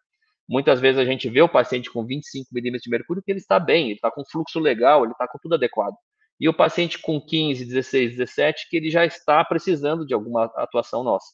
Muitas 0.49 0.81
vezes 0.81 1.01
a 1.01 1.05
gente 1.05 1.29
vê 1.29 1.41
o 1.41 1.49
paciente 1.49 1.91
com 1.91 2.05
25 2.05 2.49
milímetros 2.53 2.83
de 2.83 2.91
mercúrio 2.91 3.23
que 3.23 3.31
ele 3.31 3.39
está 3.39 3.61
bem, 3.61 3.87
ele 3.87 3.95
está 3.95 4.11
com 4.11 4.25
fluxo 4.25 4.59
legal, 4.59 5.05
ele 5.05 5.13
está 5.13 5.29
com 5.29 5.39
tudo 5.39 5.55
adequado 5.55 5.95
e 6.43 6.49
o 6.49 6.53
paciente 6.53 6.99
com 6.99 7.21
15, 7.21 7.65
16, 7.65 8.17
17, 8.17 8.69
que 8.69 8.77
ele 8.77 8.91
já 8.91 9.07
está 9.07 9.45
precisando 9.45 10.05
de 10.05 10.13
alguma 10.13 10.47
atuação 10.57 11.05
nossa. 11.05 11.29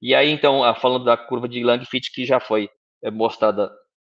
E 0.00 0.14
aí, 0.14 0.30
então, 0.30 0.62
falando 0.76 1.04
da 1.04 1.18
curva 1.18 1.46
de 1.46 1.62
Langfit, 1.62 2.10
que 2.10 2.24
já 2.24 2.40
foi 2.40 2.70
eh, 3.02 3.10
mostrada 3.10 3.70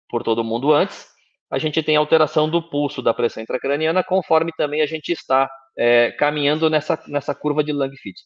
por 0.07 0.23
todo 0.23 0.41
mundo 0.41 0.71
antes, 0.71 1.05
a 1.51 1.57
gente 1.57 1.83
tem 1.83 1.97
alteração 1.97 2.49
do 2.49 2.61
pulso 2.61 3.01
da 3.01 3.13
pressão 3.13 3.43
intracraniana, 3.43 4.03
conforme 4.03 4.51
também 4.57 4.81
a 4.81 4.85
gente 4.85 5.11
está 5.11 5.49
é, 5.77 6.11
caminhando 6.11 6.69
nessa, 6.69 7.01
nessa 7.07 7.35
curva 7.35 7.63
de 7.63 7.73
Langfit. 7.73 8.21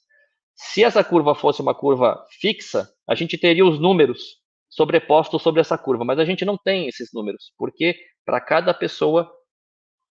Se 0.55 0.83
essa 0.83 1.03
curva 1.03 1.33
fosse 1.33 1.61
uma 1.61 1.73
curva 1.73 2.23
fixa, 2.39 2.87
a 3.07 3.15
gente 3.15 3.37
teria 3.37 3.65
os 3.65 3.79
números 3.79 4.37
sobrepostos 4.69 5.41
sobre 5.41 5.59
essa 5.59 5.77
curva, 5.77 6.05
mas 6.05 6.19
a 6.19 6.25
gente 6.25 6.45
não 6.45 6.57
tem 6.57 6.87
esses 6.87 7.09
números, 7.13 7.51
porque 7.57 7.95
para 8.23 8.39
cada 8.39 8.73
pessoa 8.73 9.29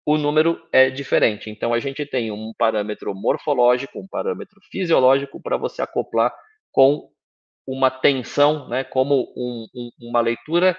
o 0.07 0.19
número 0.19 0.61
é 0.73 0.91
diferente. 0.91 1.49
Então, 1.49 1.73
a 1.73 1.81
gente 1.81 2.05
tem 2.05 2.31
um 2.31 2.53
parâmetro 2.59 3.15
morfológico, 3.15 3.99
um 3.99 4.09
parâmetro 4.09 4.61
fisiológico 4.71 5.41
para 5.41 5.57
você 5.57 5.81
acoplar 5.81 6.35
com 6.71 7.09
uma 7.67 7.91
tensão, 7.91 8.69
né, 8.69 8.85
como 8.85 9.33
um, 9.35 9.67
um, 9.75 9.91
uma 10.11 10.21
leitura 10.21 10.77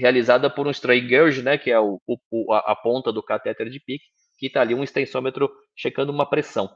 realizada 0.00 0.50
por 0.50 0.66
um 0.66 0.70
Stray 0.70 1.00
Gauge, 1.06 1.42
né, 1.42 1.58
que 1.58 1.70
é 1.70 1.78
o, 1.78 2.00
o, 2.06 2.52
a, 2.52 2.74
ponta 2.74 3.12
do 3.12 3.22
catéter 3.22 3.68
de 3.68 3.78
pique, 3.78 4.04
que 4.38 4.46
está 4.46 4.62
ali 4.62 4.74
um 4.74 4.82
extensômetro 4.82 5.50
checando 5.76 6.10
uma 6.10 6.28
pressão. 6.28 6.70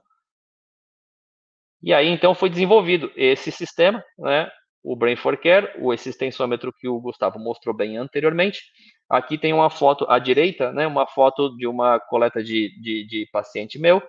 E 1.82 1.92
aí, 1.92 2.08
então, 2.08 2.34
foi 2.34 2.48
desenvolvido 2.48 3.10
esse 3.16 3.50
sistema, 3.50 4.04
né, 4.18 4.50
o 4.82 4.94
Brain 4.94 5.16
for 5.16 5.36
Care, 5.36 5.70
esse 5.94 6.10
extensômetro 6.10 6.72
que 6.78 6.86
o 6.86 7.00
Gustavo 7.00 7.38
mostrou 7.38 7.74
bem 7.74 7.96
anteriormente, 7.96 8.60
Aqui 9.08 9.36
tem 9.36 9.52
uma 9.52 9.68
foto 9.68 10.06
à 10.08 10.18
direita, 10.18 10.72
né, 10.72 10.86
uma 10.86 11.06
foto 11.06 11.54
de 11.56 11.66
uma 11.66 12.00
coleta 12.00 12.42
de, 12.42 12.70
de, 12.80 13.06
de 13.06 13.28
paciente 13.30 13.78
meu. 13.78 14.02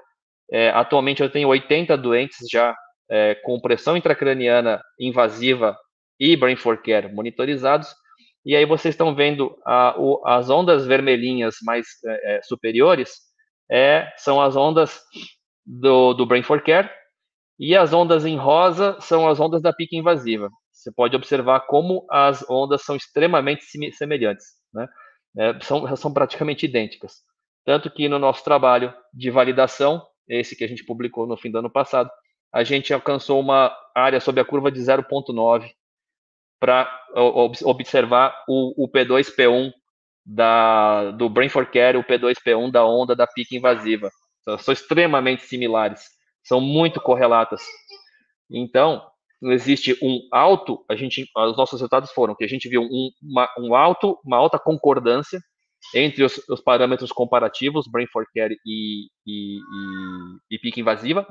É, 0.52 0.70
atualmente 0.70 1.22
eu 1.22 1.30
tenho 1.30 1.50
80 1.50 1.98
doentes 1.98 2.48
já 2.50 2.76
é, 3.10 3.36
com 3.36 3.60
pressão 3.60 3.98
intracraniana 3.98 4.82
invasiva 5.00 5.78
e 6.20 6.36
brain 6.36 6.56
for 6.56 6.82
care 6.82 7.14
monitorizados. 7.14 7.94
E 8.46 8.56
aí 8.56 8.66
vocês 8.66 8.94
estão 8.94 9.16
vendo 9.16 9.58
a, 9.66 9.96
o, 9.98 10.22
as 10.26 10.50
ondas 10.50 10.86
vermelhinhas 10.86 11.56
mais 11.64 11.88
é, 12.06 12.38
é, 12.38 12.42
superiores 12.44 13.18
é, 13.70 14.14
são 14.18 14.40
as 14.40 14.56
ondas 14.56 15.02
do, 15.66 16.14
do 16.14 16.26
Brain 16.26 16.44
for 16.44 16.62
Care, 16.62 16.90
e 17.58 17.76
as 17.76 17.94
ondas 17.94 18.26
em 18.26 18.38
rosa 18.38 18.98
são 19.00 19.28
as 19.28 19.40
ondas 19.40 19.62
da 19.62 19.74
pique 19.74 19.98
invasiva. 19.98 20.50
Você 20.72 20.92
pode 20.92 21.16
observar 21.16 21.62
como 21.62 22.06
as 22.12 22.48
ondas 22.50 22.84
são 22.84 22.96
extremamente 22.96 23.64
semelhantes, 23.94 24.46
né? 24.74 24.88
É, 25.38 25.60
são, 25.62 25.96
são 25.96 26.14
praticamente 26.14 26.66
idênticas. 26.66 27.16
Tanto 27.66 27.90
que 27.90 28.08
no 28.08 28.20
nosso 28.20 28.44
trabalho 28.44 28.94
de 29.14 29.32
validação, 29.32 30.06
esse 30.30 30.56
que 30.56 30.64
a 30.64 30.68
gente 30.68 30.86
publicou 30.86 31.26
no 31.26 31.36
fim 31.36 31.50
do 31.50 31.58
ano 31.58 31.70
passado, 31.70 32.10
a 32.54 32.64
gente 32.64 32.94
alcançou 32.94 33.40
uma 33.40 33.76
área 33.96 34.20
sob 34.20 34.40
a 34.40 34.46
curva 34.46 34.72
de 34.72 34.80
0,9 34.80 35.70
para 36.66 36.90
observar 37.64 38.44
o, 38.48 38.86
o, 38.86 38.90
P2P1 38.90 39.72
da, 40.26 41.12
do 41.12 41.30
Brain 41.30 41.48
for 41.48 41.68
Care, 41.68 41.96
o 41.96 42.04
P2P1 42.04 42.72
da 42.72 42.84
onda 42.84 43.16
da 43.16 43.28
pique 43.28 43.56
invasiva. 43.56 44.10
São, 44.60 44.74
extremamente 44.74 45.44
similares, 45.44 46.02
são 46.44 46.60
muito 46.60 47.00
correlatas. 47.00 47.62
Então, 48.50 49.08
existe 49.44 49.96
um 50.02 50.28
alto, 50.32 50.84
a 50.90 50.96
gente, 50.96 51.30
os 51.38 51.56
nossos 51.56 51.80
resultados 51.80 52.12
foram 52.12 52.34
que 52.34 52.44
a 52.44 52.48
gente 52.48 52.68
viu 52.68 52.82
um, 52.82 53.12
uma, 53.22 53.48
um 53.60 53.76
alto, 53.76 54.20
uma 54.26 54.38
alta 54.38 54.58
concordância 54.58 55.40
entre 55.94 56.24
os, 56.24 56.40
os 56.50 56.62
parâmetros 56.62 57.12
comparativos, 57.12 57.88
Brain 57.88 58.08
for 58.08 58.26
Care 58.34 58.58
e, 58.66 59.06
e, 59.28 59.58
e, 59.60 60.56
e 60.56 60.60
pique 60.60 60.82
invasiva, 60.82 61.28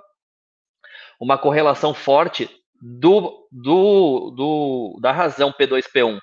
uma 1.21 1.37
correlação 1.37 1.93
forte 1.93 2.49
do, 2.81 3.49
do, 3.51 4.31
do, 4.31 4.99
da 5.01 5.13
razão 5.13 5.53
P2P1 5.53 6.19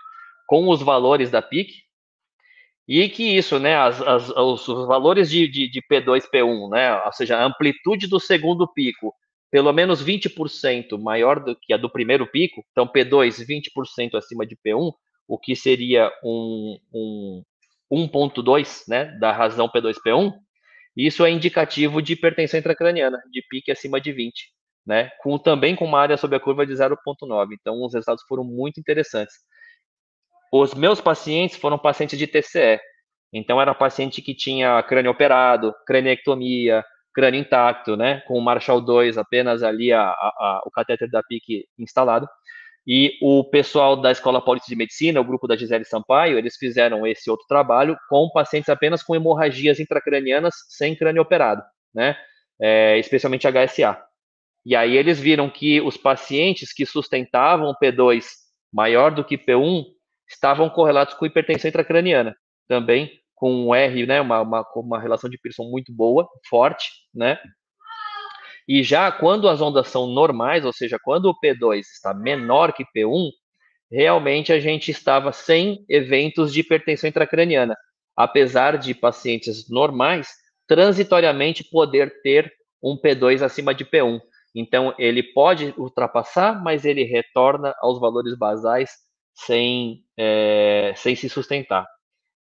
com 0.47 0.68
os 0.70 0.82
valores 0.82 1.32
da 1.32 1.41
PIC, 1.41 1.74
e 2.88 3.08
que 3.08 3.24
isso, 3.24 3.58
né, 3.58 3.76
as, 3.78 4.02
as, 4.02 4.30
os, 4.30 4.66
valores 4.86 5.30
de, 5.30 5.47
de, 5.47 5.70
de, 5.70 5.82
P2P1, 5.82 6.70
né, 6.70 7.02
ou 7.04 7.14
seja, 7.14 7.38
a 7.38 7.45
amplitude 7.45 8.08
do 8.08 8.20
segundo 8.20 8.68
pico, 8.68 9.14
pelo 9.49 9.72
menos 9.72 10.04
20% 10.04 10.99
maior 10.99 11.39
do 11.39 11.56
que 11.56 11.74
a 11.74 11.78
do 11.78 11.89
primeiro 11.89 12.28
pico, 12.28 12.64
então 12.72 12.88
P2 12.88 13.45
20% 13.45 14.16
acima 14.16 14.45
de 14.45 14.58
P1, 14.58 14.91
o 15.28 15.39
que 15.39 15.56
seria 15.56 16.12
um, 16.24 16.78
um 16.93 17.43
1.2, 18.08 18.84
né, 18.88 19.06
da 19.20 19.32
razão 19.32 19.70
P2P1, 19.70 20.34
isso 20.97 21.24
é 21.24 21.32
indicativo 21.32 22.02
de 22.02 22.14
hipertensão 22.14 22.60
intracraniana, 22.60 23.22
de 23.32 23.41
pique 23.49 23.72
acima 23.72 24.02
de 24.02 24.12
20 24.12 24.52
né? 24.86 25.09
Com, 25.21 25.38
também 25.38 25.75
com 25.75 25.86
uma 25.86 25.99
área 25.99 26.17
sob 26.17 26.36
a 26.36 26.39
curva 26.39 26.65
de 26.65 26.73
0,9. 26.73 27.49
Então, 27.59 27.82
os 27.84 27.93
resultados 27.93 28.23
foram 28.27 28.43
muito 28.43 28.79
interessantes. 28.79 29.36
Os 30.51 30.73
meus 30.73 30.99
pacientes 30.99 31.57
foram 31.57 31.77
pacientes 31.77 32.17
de 32.17 32.27
TCE. 32.27 32.79
Então, 33.34 33.61
era 33.61 33.73
paciente 33.73 34.21
que 34.21 34.36
tinha 34.36 34.82
crânio 34.84 35.11
operado, 35.11 35.73
craniectomia, 35.88 36.84
crânio 37.13 37.39
intacto, 37.39 37.95
né? 37.95 38.21
Com 38.27 38.38
o 38.38 38.41
Marshall 38.41 38.82
2, 38.82 39.17
apenas 39.17 39.63
ali 39.63 39.93
a, 39.93 40.01
a, 40.01 40.11
a, 40.11 40.61
o 40.65 40.71
catéter 40.71 41.09
da 41.09 41.23
PIC 41.23 41.65
instalado. 41.77 42.27
E 42.86 43.17
o 43.21 43.43
pessoal 43.43 43.95
da 43.95 44.11
Escola 44.11 44.43
Paulista 44.43 44.67
de 44.67 44.75
Medicina, 44.75 45.21
o 45.21 45.23
grupo 45.23 45.47
da 45.47 45.55
Gisele 45.55 45.86
Sampaio, 45.86 46.38
eles 46.38 46.57
fizeram 46.57 47.05
esse 47.05 47.29
outro 47.29 47.45
trabalho 47.47 47.95
com 48.09 48.29
pacientes 48.34 48.69
apenas 48.69 49.03
com 49.03 49.15
hemorragias 49.15 49.79
intracranianas 49.79 50.55
sem 50.67 50.95
crânio 50.95 51.21
operado, 51.21 51.61
né? 51.93 52.17
É, 52.59 52.97
especialmente 52.97 53.47
HSA. 53.47 54.11
E 54.66 54.76
aí 54.76 54.95
eles 54.95 55.20
viram 55.20 55.49
que 55.49 55.82
os 55.82 55.97
pacientes 55.97 56.74
que 56.74 56.86
sustentavam 56.86 57.76
P2 57.82 58.26
maior 58.72 59.12
do 59.12 59.24
que 59.24 59.38
P1 59.38 59.86
estavam 60.30 60.70
correlatos 60.70 61.16
com 61.16 61.26
hipertensão 61.26 61.70
intracraniana, 61.70 62.36
também 62.68 63.12
com 63.36 63.51
um 63.51 63.76
R, 63.76 64.05
né, 64.05 64.22
uma, 64.22 64.41
uma, 64.41 64.64
uma 64.76 64.99
relação 64.99 65.30
de 65.30 65.38
Pearson 65.38 65.64
muito 65.64 65.91
boa, 65.91 66.30
forte, 66.47 66.89
né? 67.14 67.39
E 68.68 68.84
já 68.84 69.12
quando 69.12 69.49
as 69.49 69.59
ondas 69.59 69.88
são 69.88 70.05
normais, 70.05 70.64
ou 70.64 70.72
seja, 70.72 70.97
quando 71.03 71.26
o 71.26 71.36
P2 71.39 71.80
está 71.80 72.14
menor 72.14 72.72
que 72.72 72.86
P1, 72.95 73.30
realmente 73.91 74.53
a 74.53 74.59
gente 74.59 74.91
estava 74.91 75.34
sem 75.34 75.84
eventos 75.89 76.53
de 76.53 76.62
hipertensão 76.62 77.09
intracraniana, 77.09 77.76
apesar 78.16 78.78
de 78.78 78.93
pacientes 78.93 79.70
normais 79.70 80.30
transitoriamente 80.68 81.64
poder 81.70 82.22
ter 82.22 82.53
um 82.82 82.95
P2 82.95 83.41
acima 83.41 83.74
de 83.74 83.84
P1. 83.84 84.22
Então, 84.54 84.93
ele 84.97 85.24
pode 85.24 85.74
ultrapassar, 85.78 86.62
mas 86.62 86.86
ele 86.86 87.04
retorna 87.04 87.74
aos 87.80 87.99
valores 87.99 88.38
basais 88.38 88.91
sem, 89.34 90.04
é, 90.18 90.93
sem 90.95 91.16
se 91.16 91.30
sustentar. 91.30 91.88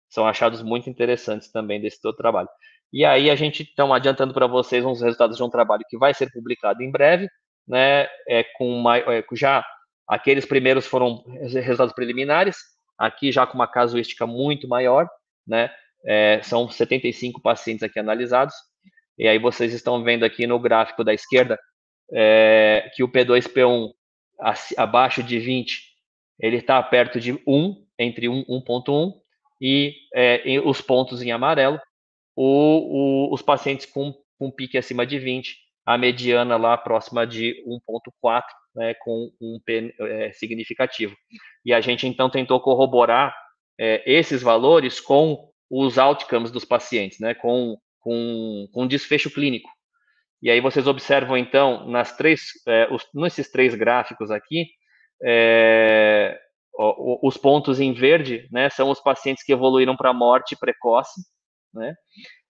São 0.08 0.26
achados 0.26 0.62
muito 0.62 0.90
interessantes 0.90 1.50
também 1.52 1.80
desse 1.80 2.00
teu 2.00 2.12
trabalho. 2.12 2.48
E 2.92 3.04
aí, 3.04 3.30
a 3.30 3.36
gente 3.36 3.62
está 3.62 3.84
adiantando 3.94 4.34
para 4.34 4.46
vocês 4.48 4.84
uns 4.84 5.00
resultados 5.00 5.36
de 5.36 5.42
um 5.42 5.50
trabalho 5.50 5.84
que 5.88 5.96
vai 5.96 6.12
ser 6.12 6.30
publicado 6.32 6.82
em 6.82 6.90
breve, 6.90 7.28
né? 7.66 8.08
É, 8.28 8.44
com 8.56 8.68
uma, 8.68 8.98
é, 8.98 9.24
já 9.34 9.64
aqueles 10.08 10.44
primeiros 10.44 10.86
foram 10.86 11.22
resultados 11.62 11.94
preliminares, 11.94 12.56
aqui 12.98 13.30
já 13.30 13.46
com 13.46 13.54
uma 13.54 13.68
casuística 13.68 14.26
muito 14.26 14.66
maior, 14.68 15.08
né? 15.46 15.70
É, 16.04 16.40
são 16.42 16.68
75 16.68 17.40
pacientes 17.40 17.84
aqui 17.84 18.00
analisados. 18.00 18.54
E 19.16 19.28
aí 19.28 19.38
vocês 19.38 19.72
estão 19.72 20.02
vendo 20.02 20.24
aqui 20.24 20.46
no 20.46 20.58
gráfico 20.58 21.04
da 21.04 21.14
esquerda 21.14 21.58
é, 22.12 22.90
que 22.94 23.02
o 23.02 23.08
P2P1 23.08 23.90
abaixo 24.76 25.22
de 25.22 25.38
20, 25.38 25.82
ele 26.38 26.56
está 26.56 26.82
perto 26.82 27.20
de 27.20 27.32
1, 27.46 27.86
entre 27.98 28.28
1 28.28 28.40
e 28.40 28.44
1.1, 28.46 29.12
e 29.60 29.94
é, 30.14 30.42
os 30.64 30.80
pontos 30.80 31.22
em 31.22 31.30
amarelo, 31.30 31.78
o, 32.34 33.28
o, 33.28 33.34
os 33.34 33.42
pacientes 33.42 33.86
com, 33.86 34.14
com 34.38 34.50
pique 34.50 34.78
acima 34.78 35.06
de 35.06 35.18
20, 35.18 35.56
a 35.84 35.98
mediana 35.98 36.56
lá 36.56 36.76
próxima 36.78 37.26
de 37.26 37.62
1.4, 37.66 38.42
né, 38.74 38.94
com 38.94 39.30
um 39.40 39.60
P 39.64 39.94
é, 39.98 40.32
significativo. 40.32 41.14
E 41.64 41.72
a 41.74 41.80
gente 41.80 42.06
então 42.06 42.30
tentou 42.30 42.60
corroborar 42.60 43.34
é, 43.78 44.02
esses 44.06 44.40
valores 44.40 45.00
com 45.00 45.50
os 45.68 45.98
outcomes 45.98 46.50
dos 46.50 46.64
pacientes, 46.64 47.18
né, 47.18 47.34
com, 47.34 47.76
com, 48.00 48.68
com 48.72 48.86
desfecho 48.86 49.30
clínico. 49.30 49.68
E 50.42 50.50
aí 50.50 50.60
vocês 50.60 50.86
observam, 50.86 51.36
então, 51.36 51.86
nas 51.86 52.16
três, 52.16 52.40
é, 52.66 52.88
os, 52.90 53.06
nesses 53.14 53.50
três 53.50 53.74
gráficos 53.74 54.30
aqui, 54.30 54.66
é, 55.22 56.38
os 57.22 57.36
pontos 57.36 57.78
em 57.78 57.92
verde 57.92 58.48
né, 58.50 58.70
são 58.70 58.90
os 58.90 59.00
pacientes 59.00 59.44
que 59.44 59.52
evoluíram 59.52 59.96
para 59.96 60.14
morte 60.14 60.56
precoce. 60.58 61.20
Né? 61.74 61.94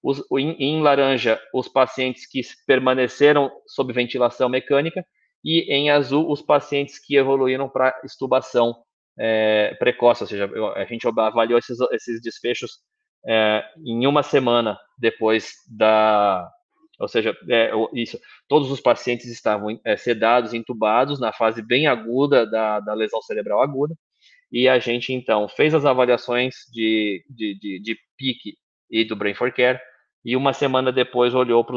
Os, 0.02 0.22
em, 0.38 0.52
em, 0.52 0.80
laranja, 0.80 1.40
os 1.52 1.68
pacientes 1.68 2.26
que 2.26 2.40
permaneceram 2.66 3.50
sob 3.66 3.92
ventilação 3.92 4.48
mecânica. 4.48 5.04
E 5.44 5.72
em 5.72 5.90
azul, 5.90 6.30
os 6.30 6.42
pacientes 6.42 6.98
que 7.04 7.16
evoluíram 7.16 7.68
para 7.68 7.98
extubação 8.04 8.76
é, 9.18 9.74
precoce, 9.78 10.22
ou 10.22 10.28
seja, 10.28 10.48
a 10.76 10.84
gente 10.84 11.06
avaliou 11.06 11.58
esses, 11.58 11.78
esses 11.92 12.22
desfechos 12.22 12.78
é, 13.26 13.64
em 13.84 14.06
uma 14.06 14.22
semana 14.22 14.78
depois 14.98 15.52
da, 15.68 16.48
ou 17.00 17.08
seja, 17.08 17.34
é, 17.48 17.70
isso, 17.94 18.20
todos 18.46 18.70
os 18.70 18.80
pacientes 18.80 19.26
estavam 19.26 19.80
é, 19.84 19.96
sedados, 19.96 20.52
intubados 20.52 21.18
na 21.18 21.32
fase 21.32 21.62
bem 21.62 21.86
aguda 21.86 22.46
da, 22.46 22.78
da, 22.80 22.92
lesão 22.92 23.22
cerebral 23.22 23.62
aguda, 23.62 23.96
e 24.52 24.68
a 24.68 24.78
gente 24.78 25.12
então 25.12 25.48
fez 25.48 25.74
as 25.74 25.86
avaliações 25.86 26.54
de, 26.70 27.24
de, 27.30 27.58
de, 27.58 27.80
de 27.80 27.98
PIC 28.18 28.54
e 28.90 29.04
do 29.04 29.16
Brain 29.16 29.34
for 29.34 29.50
Care, 29.52 29.80
e 30.24 30.36
uma 30.36 30.52
semana 30.52 30.92
depois 30.92 31.34
olhou 31.34 31.64
para 31.64 31.76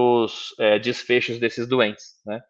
os 0.00 0.54
é, 0.58 0.78
desfechos 0.78 1.38
desses 1.38 1.68
doentes, 1.68 2.04
né? 2.26 2.40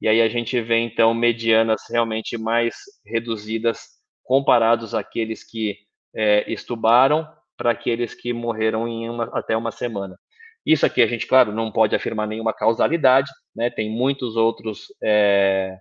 E 0.00 0.08
aí 0.08 0.20
a 0.20 0.28
gente 0.28 0.60
vê 0.60 0.78
então 0.78 1.14
medianas 1.14 1.82
realmente 1.90 2.36
mais 2.36 2.74
reduzidas 3.06 3.80
comparados 4.22 4.94
àqueles 4.94 5.42
que 5.42 5.76
é, 6.14 6.50
estubaram 6.52 7.26
para 7.56 7.70
aqueles 7.70 8.14
que 8.14 8.32
morreram 8.32 8.86
em 8.86 9.08
uma, 9.08 9.24
até 9.32 9.56
uma 9.56 9.70
semana. 9.70 10.18
Isso 10.66 10.86
aqui 10.86 11.02
a 11.02 11.06
gente, 11.06 11.26
claro, 11.26 11.52
não 11.52 11.70
pode 11.70 11.94
afirmar 11.94 12.26
nenhuma 12.26 12.52
causalidade, 12.52 13.30
né? 13.54 13.70
Tem 13.70 13.90
muitos 13.90 14.36
outros 14.36 14.86
é, 15.02 15.78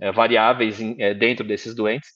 é, 0.00 0.12
variáveis 0.12 0.80
em, 0.80 0.96
é, 1.00 1.14
dentro 1.14 1.46
desses 1.46 1.74
doentes, 1.74 2.10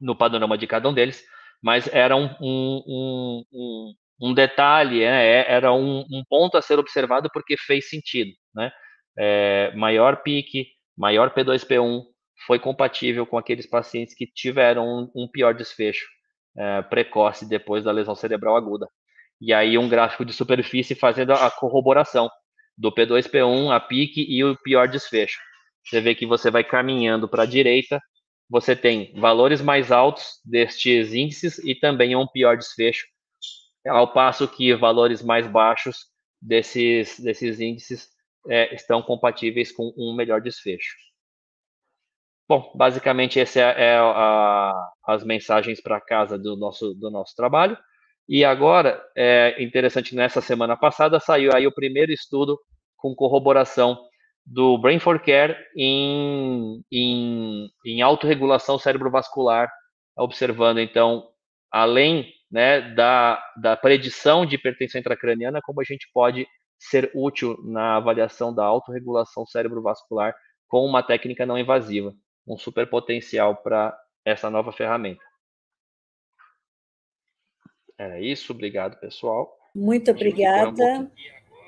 no 0.00 0.16
panorama 0.16 0.56
de 0.56 0.66
cada 0.66 0.88
um 0.88 0.94
deles, 0.94 1.24
mas 1.62 1.88
era 1.92 2.16
um, 2.16 2.30
um, 2.40 3.44
um, 3.52 3.94
um 4.20 4.34
detalhe, 4.34 5.00
né? 5.00 5.26
É, 5.26 5.52
era 5.52 5.72
um, 5.72 6.04
ponto 6.28 6.56
a 6.56 6.62
ser 6.62 6.78
observado 6.78 7.28
porque 7.32 7.56
fez 7.56 7.88
sentido, 7.88 8.30
né? 8.54 8.70
É, 9.18 9.72
maior 9.74 10.22
pique, 10.22 10.68
maior 10.96 11.34
P2P1 11.34 12.04
foi 12.46 12.58
compatível 12.60 13.26
com 13.26 13.36
aqueles 13.36 13.66
pacientes 13.66 14.14
que 14.14 14.26
tiveram 14.26 15.10
um, 15.14 15.28
pior 15.28 15.54
desfecho 15.54 16.06
é, 16.56 16.82
precoce 16.82 17.48
depois 17.48 17.84
da 17.84 17.90
lesão 17.92 18.14
cerebral 18.14 18.56
aguda 18.56 18.88
e 19.40 19.52
aí 19.52 19.78
um 19.78 19.88
gráfico 19.88 20.24
de 20.24 20.32
superfície 20.32 20.94
fazendo 20.94 21.32
a 21.32 21.50
corroboração 21.50 22.30
do 22.76 22.92
P2, 22.92 23.28
P1, 23.28 23.74
a 23.74 23.80
pique 23.80 24.24
e 24.28 24.44
o 24.44 24.56
pior 24.56 24.88
desfecho. 24.88 25.38
Você 25.84 26.00
vê 26.00 26.14
que 26.14 26.26
você 26.26 26.50
vai 26.50 26.64
caminhando 26.64 27.28
para 27.28 27.44
a 27.44 27.46
direita 27.46 28.00
você 28.48 28.74
tem 28.74 29.12
valores 29.14 29.60
mais 29.60 29.92
altos 29.92 30.40
destes 30.44 31.12
índices 31.12 31.58
e 31.58 31.74
também 31.74 32.16
um 32.16 32.26
pior 32.26 32.56
desfecho, 32.56 33.06
ao 33.86 34.12
passo 34.12 34.48
que 34.48 34.74
valores 34.74 35.22
mais 35.22 35.46
baixos 35.46 36.06
desses, 36.40 37.20
desses 37.20 37.60
índices 37.60 38.08
é, 38.48 38.74
estão 38.74 39.02
compatíveis 39.02 39.70
com 39.70 39.92
um 39.96 40.14
melhor 40.14 40.40
desfecho. 40.40 40.96
Bom, 42.48 42.72
basicamente 42.74 43.38
essa 43.38 43.60
é, 43.60 43.90
é 43.90 43.96
a, 43.98 44.72
as 45.06 45.22
mensagens 45.22 45.82
para 45.82 46.00
casa 46.00 46.38
do 46.38 46.56
nosso, 46.56 46.94
do 46.94 47.10
nosso 47.10 47.36
trabalho. 47.36 47.76
E 48.28 48.44
agora, 48.44 49.02
é 49.16 49.62
interessante, 49.62 50.14
nessa 50.14 50.40
semana 50.40 50.76
passada 50.76 51.18
saiu 51.18 51.50
aí 51.54 51.66
o 51.66 51.74
primeiro 51.74 52.12
estudo 52.12 52.58
com 52.96 53.14
corroboração 53.14 53.98
do 54.44 54.76
Brain 54.78 54.98
for 54.98 55.18
Care 55.20 55.56
em, 55.76 56.82
em, 56.92 57.68
em 57.86 58.02
autorregulação 58.02 58.78
cerebrovascular, 58.78 59.70
observando, 60.16 60.78
então, 60.78 61.26
além 61.70 62.30
né, 62.50 62.80
da, 62.94 63.42
da 63.60 63.76
predição 63.76 64.44
de 64.44 64.56
hipertensão 64.56 64.98
intracraniana, 65.00 65.60
como 65.62 65.80
a 65.80 65.84
gente 65.84 66.08
pode 66.12 66.46
ser 66.78 67.10
útil 67.14 67.56
na 67.64 67.96
avaliação 67.96 68.54
da 68.54 68.64
autorregulação 68.64 69.46
cerebrovascular 69.46 70.34
com 70.68 70.84
uma 70.84 71.02
técnica 71.02 71.44
não 71.44 71.58
invasiva. 71.58 72.14
Um 72.46 72.56
super 72.56 72.88
potencial 72.88 73.56
para 73.56 73.96
essa 74.24 74.48
nova 74.50 74.72
ferramenta. 74.72 75.27
Era 77.98 78.20
isso, 78.20 78.52
obrigado, 78.52 78.98
pessoal. 79.00 79.58
Muito 79.74 80.10
obrigada. 80.10 81.10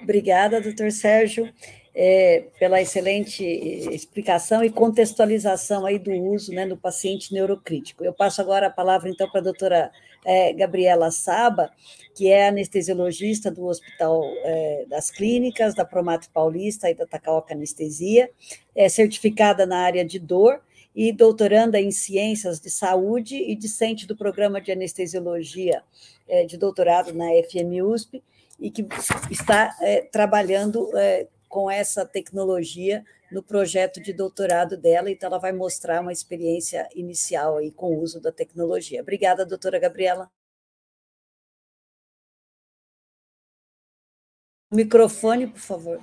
Obrigada, 0.03 0.61
doutor 0.61 0.91
Sérgio 0.91 1.53
é, 1.95 2.45
pela 2.59 2.81
excelente 2.81 3.45
explicação 3.45 4.63
e 4.63 4.71
contextualização 4.71 5.85
aí 5.85 5.99
do 5.99 6.13
uso 6.13 6.53
né, 6.53 6.65
no 6.65 6.77
paciente 6.77 7.33
neurocrítico. 7.33 8.05
Eu 8.05 8.13
passo 8.13 8.41
agora 8.41 8.69
a 8.69 8.71
palavra, 8.71 9.11
então, 9.11 9.29
para 9.31 9.41
a 9.41 9.45
doutora 9.45 9.91
é, 10.25 10.53
Gabriela 10.53 11.11
Saba, 11.11 11.71
que 12.15 12.29
é 12.29 12.49
anestesiologista 12.49 13.51
do 13.51 13.67
Hospital 13.67 14.23
é, 14.45 14.85
das 14.89 15.11
Clínicas, 15.11 15.75
da 15.75 15.85
Promato 15.85 16.31
Paulista 16.31 16.89
e 16.89 16.95
da 16.95 17.07
Tacaoca 17.07 17.55
Anestesia, 17.55 18.31
é 18.75 18.89
certificada 18.89 19.67
na 19.67 19.79
área 19.79 20.05
de 20.05 20.19
dor 20.19 20.61
e 20.95 21.13
doutoranda 21.13 21.81
em 21.81 21.91
Ciências 21.91 22.61
de 22.61 22.71
Saúde 22.71 23.37
e 23.37 23.55
discente 23.55 24.07
do 24.07 24.17
programa 24.17 24.61
de 24.61 24.73
anestesiologia 24.73 25.83
é, 26.29 26.45
de 26.45 26.57
doutorado 26.57 27.13
na 27.13 27.27
FMUSP, 27.49 28.23
e 28.59 28.71
que 28.71 28.87
está 29.31 29.75
é, 29.81 30.03
trabalhando 30.03 30.91
é, 30.97 31.27
com 31.49 31.71
essa 31.71 32.05
tecnologia 32.05 33.05
no 33.33 33.43
projeto 33.43 34.01
de 34.01 34.13
doutorado 34.13 34.77
dela, 34.77 35.11
então 35.11 35.29
ela 35.29 35.39
vai 35.39 35.53
mostrar 35.53 36.01
uma 36.01 36.13
experiência 36.13 36.89
inicial 36.95 37.57
aí 37.57 37.71
com 37.71 37.95
o 37.95 38.03
uso 38.03 38.21
da 38.21 38.31
tecnologia. 38.31 39.01
Obrigada, 39.01 39.47
doutora 39.47 39.79
Gabriela. 39.79 40.31
Microfone, 44.73 45.49
por 45.49 45.59
favor. 45.59 46.01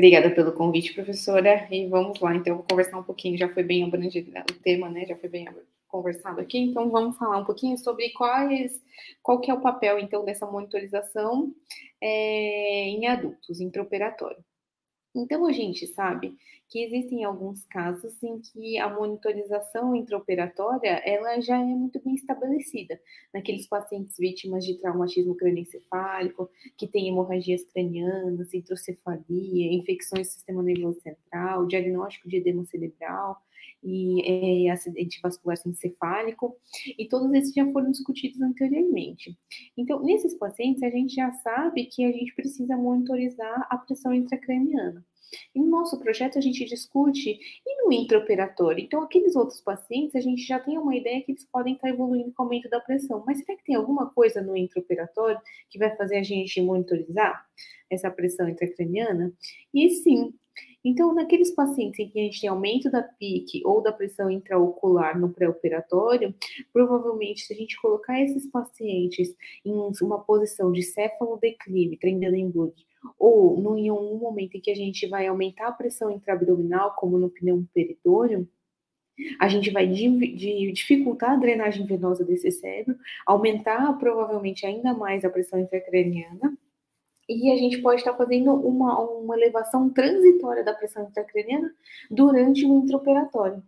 Obrigada 0.00 0.30
pelo 0.30 0.52
convite, 0.52 0.94
professora. 0.94 1.68
E 1.70 1.86
vamos 1.86 2.18
lá, 2.20 2.34
então, 2.34 2.56
vou 2.56 2.64
conversar 2.66 2.98
um 2.98 3.02
pouquinho. 3.02 3.36
Já 3.36 3.50
foi 3.50 3.62
bem 3.62 3.84
abrangido 3.84 4.32
o 4.50 4.54
tema, 4.62 4.88
né? 4.88 5.04
Já 5.04 5.14
foi 5.14 5.28
bem 5.28 5.46
conversado 5.86 6.40
aqui, 6.40 6.56
então 6.56 6.88
vamos 6.88 7.18
falar 7.18 7.36
um 7.36 7.44
pouquinho 7.44 7.76
sobre 7.76 8.08
quais, 8.10 8.82
qual 9.22 9.42
que 9.42 9.50
é 9.50 9.54
o 9.54 9.60
papel, 9.60 9.98
então, 9.98 10.24
dessa 10.24 10.46
monitorização 10.46 11.54
é, 12.00 12.88
em 12.88 13.08
adultos, 13.08 13.60
intraoperatório. 13.60 14.42
Então, 15.14 15.44
a 15.46 15.52
gente 15.52 15.86
sabe 15.88 16.36
que 16.68 16.84
existem 16.84 17.24
alguns 17.24 17.64
casos 17.66 18.22
em 18.22 18.38
que 18.40 18.78
a 18.78 18.88
monitorização 18.88 19.94
intraoperatória, 19.96 21.02
ela 21.04 21.40
já 21.40 21.60
é 21.60 21.64
muito 21.64 22.00
bem 22.00 22.14
estabelecida, 22.14 23.00
naqueles 23.34 23.66
pacientes 23.66 24.16
vítimas 24.16 24.64
de 24.64 24.78
traumatismo 24.78 25.34
crânioencefálico, 25.34 26.48
que 26.78 26.86
têm 26.86 27.08
hemorragias 27.08 27.64
cranianas, 27.64 28.54
hidrocefalia, 28.54 29.72
infecções 29.72 30.28
do 30.28 30.32
sistema 30.32 30.62
nervoso 30.62 31.00
central, 31.00 31.66
diagnóstico 31.66 32.28
de 32.28 32.36
edema 32.36 32.64
cerebral, 32.66 33.36
e 33.82 34.66
é, 34.66 34.70
acidente 34.70 35.20
vascular 35.22 35.56
encefálico, 35.66 36.56
e 36.98 37.06
todos 37.08 37.32
esses 37.32 37.54
já 37.54 37.66
foram 37.72 37.90
discutidos 37.90 38.40
anteriormente. 38.40 39.36
Então, 39.76 40.02
nesses 40.02 40.34
pacientes, 40.34 40.82
a 40.82 40.90
gente 40.90 41.14
já 41.14 41.32
sabe 41.32 41.86
que 41.86 42.04
a 42.04 42.12
gente 42.12 42.34
precisa 42.34 42.76
monitorizar 42.76 43.66
a 43.70 43.78
pressão 43.78 44.12
intracraniana. 44.12 45.04
E 45.54 45.60
no 45.60 45.66
nosso 45.66 45.98
projeto 45.98 46.38
a 46.38 46.40
gente 46.40 46.64
discute 46.64 47.38
e 47.66 47.84
no 47.84 47.92
intraoperatório. 47.92 48.82
Então, 48.84 49.02
aqueles 49.02 49.36
outros 49.36 49.60
pacientes, 49.60 50.14
a 50.16 50.20
gente 50.20 50.42
já 50.42 50.58
tem 50.58 50.78
uma 50.78 50.94
ideia 50.94 51.22
que 51.22 51.32
eles 51.32 51.46
podem 51.46 51.74
estar 51.74 51.88
evoluindo 51.88 52.32
com 52.32 52.42
aumento 52.42 52.68
da 52.68 52.80
pressão. 52.80 53.22
Mas 53.26 53.38
será 53.38 53.56
que 53.56 53.64
tem 53.64 53.74
alguma 53.74 54.10
coisa 54.10 54.42
no 54.42 54.56
intraoperatório 54.56 55.40
que 55.68 55.78
vai 55.78 55.94
fazer 55.96 56.16
a 56.16 56.22
gente 56.22 56.60
monitorizar 56.60 57.44
essa 57.88 58.10
pressão 58.10 58.48
intracraniana? 58.48 59.32
E 59.72 59.90
sim, 59.90 60.34
então, 60.84 61.14
naqueles 61.14 61.50
pacientes 61.50 62.00
em 62.00 62.08
que 62.08 62.18
a 62.18 62.22
gente 62.22 62.40
tem 62.40 62.48
aumento 62.48 62.90
da 62.90 63.02
PIC 63.02 63.62
ou 63.64 63.82
da 63.82 63.92
pressão 63.92 64.30
intraocular 64.30 65.18
no 65.18 65.30
pré-operatório, 65.30 66.34
provavelmente, 66.72 67.42
se 67.42 67.52
a 67.52 67.56
gente 67.56 67.80
colocar 67.80 68.20
esses 68.20 68.50
pacientes 68.50 69.34
em 69.64 69.72
uma 70.02 70.18
posição 70.20 70.72
de 70.72 70.82
céfalo-declive, 70.82 71.98
Trendelenburg, 71.98 72.74
ou 73.18 73.78
em 73.78 73.90
um 73.90 74.18
momento 74.18 74.56
em 74.56 74.60
que 74.60 74.70
a 74.70 74.74
gente 74.74 75.06
vai 75.06 75.26
aumentar 75.26 75.68
a 75.68 75.72
pressão 75.72 76.10
intraabdominal, 76.10 76.94
como 76.96 77.18
no 77.18 77.30
pneu 77.30 77.64
peritônio, 77.74 78.48
a 79.38 79.48
gente 79.48 79.70
vai 79.70 79.86
dificultar 79.86 81.32
a 81.32 81.36
drenagem 81.36 81.84
venosa 81.84 82.24
desse 82.24 82.50
cérebro, 82.50 82.96
aumentar 83.26 83.92
provavelmente 83.98 84.64
ainda 84.64 84.94
mais 84.94 85.24
a 85.24 85.30
pressão 85.30 85.58
intracraniana, 85.58 86.56
e 87.30 87.52
a 87.52 87.56
gente 87.56 87.78
pode 87.78 88.00
estar 88.00 88.14
fazendo 88.14 88.52
uma, 88.52 88.98
uma 88.98 89.36
elevação 89.36 89.88
transitória 89.88 90.64
da 90.64 90.74
pressão 90.74 91.04
intracraniana 91.04 91.72
durante 92.10 92.66
o 92.66 92.78
intraoperatório. 92.78 93.62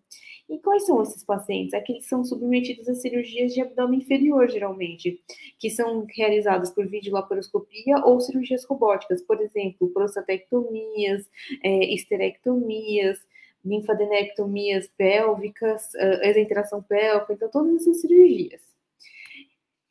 E 0.49 0.59
quais 0.59 0.85
são 0.85 1.01
esses 1.01 1.23
pacientes? 1.25 1.73
Aqueles 1.73 2.03
que 2.03 2.09
são 2.09 2.25
submetidos 2.25 2.89
a 2.89 2.95
cirurgias 2.95 3.55
de 3.55 3.61
abdômen 3.61 4.01
inferior, 4.01 4.51
geralmente, 4.51 5.23
que 5.59 5.71
são 5.71 6.05
realizadas 6.11 6.71
por 6.71 6.87
videolaparoscopia 6.87 8.05
ou 8.05 8.21
cirurgias 8.21 8.65
robóticas, 8.65 9.23
por 9.23 9.41
exemplo, 9.41 9.89
prostatectomias, 9.91 11.31
é, 11.63 11.95
esterectomias, 11.95 13.19
linfadenectomias 13.65 14.89
pélvicas, 14.99 15.85
uh, 15.95 16.25
exenteração 16.25 16.83
pélvica, 16.83 17.35
então 17.35 17.49
todas 17.49 17.77
essas 17.77 18.01
cirurgias. 18.01 18.61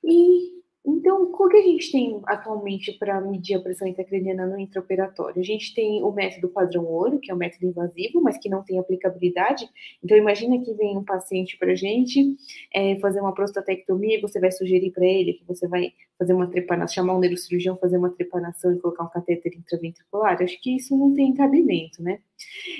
E 0.03 0.60
então, 0.83 1.23
o 1.23 1.49
que 1.49 1.57
a 1.57 1.61
gente 1.61 1.91
tem 1.91 2.19
atualmente 2.25 2.91
para 2.93 3.21
medir 3.21 3.55
a 3.55 3.61
pressão 3.61 3.87
intracraniana 3.87 4.47
no 4.47 4.59
intraoperatório? 4.59 5.39
A 5.39 5.43
gente 5.43 5.75
tem 5.75 6.01
o 6.01 6.11
método 6.11 6.49
padrão 6.49 6.85
ouro, 6.85 7.19
que 7.19 7.31
é 7.31 7.35
um 7.35 7.37
método 7.37 7.67
invasivo, 7.67 8.19
mas 8.19 8.37
que 8.39 8.49
não 8.49 8.63
tem 8.63 8.79
aplicabilidade. 8.79 9.69
Então, 10.03 10.17
imagina 10.17 10.59
que 10.59 10.73
vem 10.73 10.97
um 10.97 11.03
paciente 11.03 11.55
para 11.57 11.73
a 11.73 11.75
gente 11.75 12.35
é, 12.73 12.95
fazer 12.99 13.21
uma 13.21 13.33
prostatectomia 13.33 14.17
e 14.17 14.21
você 14.21 14.39
vai 14.39 14.51
sugerir 14.51 14.91
para 14.91 15.05
ele 15.05 15.33
que 15.33 15.45
você 15.45 15.67
vai 15.67 15.93
fazer 16.17 16.33
uma 16.33 16.47
trepanação, 16.47 16.95
chamar 16.95 17.15
um 17.15 17.19
neurocirurgião, 17.19 17.75
fazer 17.77 17.97
uma 17.97 18.09
trepanação 18.09 18.73
e 18.73 18.79
colocar 18.79 19.03
um 19.03 19.09
catéter 19.09 19.53
intraventricular. 19.55 20.41
Acho 20.41 20.59
que 20.59 20.75
isso 20.75 20.97
não 20.97 21.13
tem 21.13 21.33
cabimento, 21.33 22.01
né? 22.01 22.19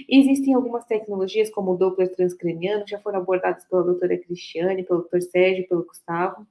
Existem 0.09 0.55
algumas 0.55 0.85
tecnologias, 0.85 1.51
como 1.51 1.71
o 1.71 1.77
Doppler 1.77 2.13
transcraniano, 2.15 2.83
já 2.87 2.99
foram 2.99 3.19
abordadas 3.19 3.63
pela 3.65 3.83
doutora 3.83 4.17
Cristiane, 4.17 4.83
pelo 4.83 5.01
doutor 5.01 5.21
Sérgio, 5.21 5.67
pelo 5.67 5.85
Gustavo 5.85 6.47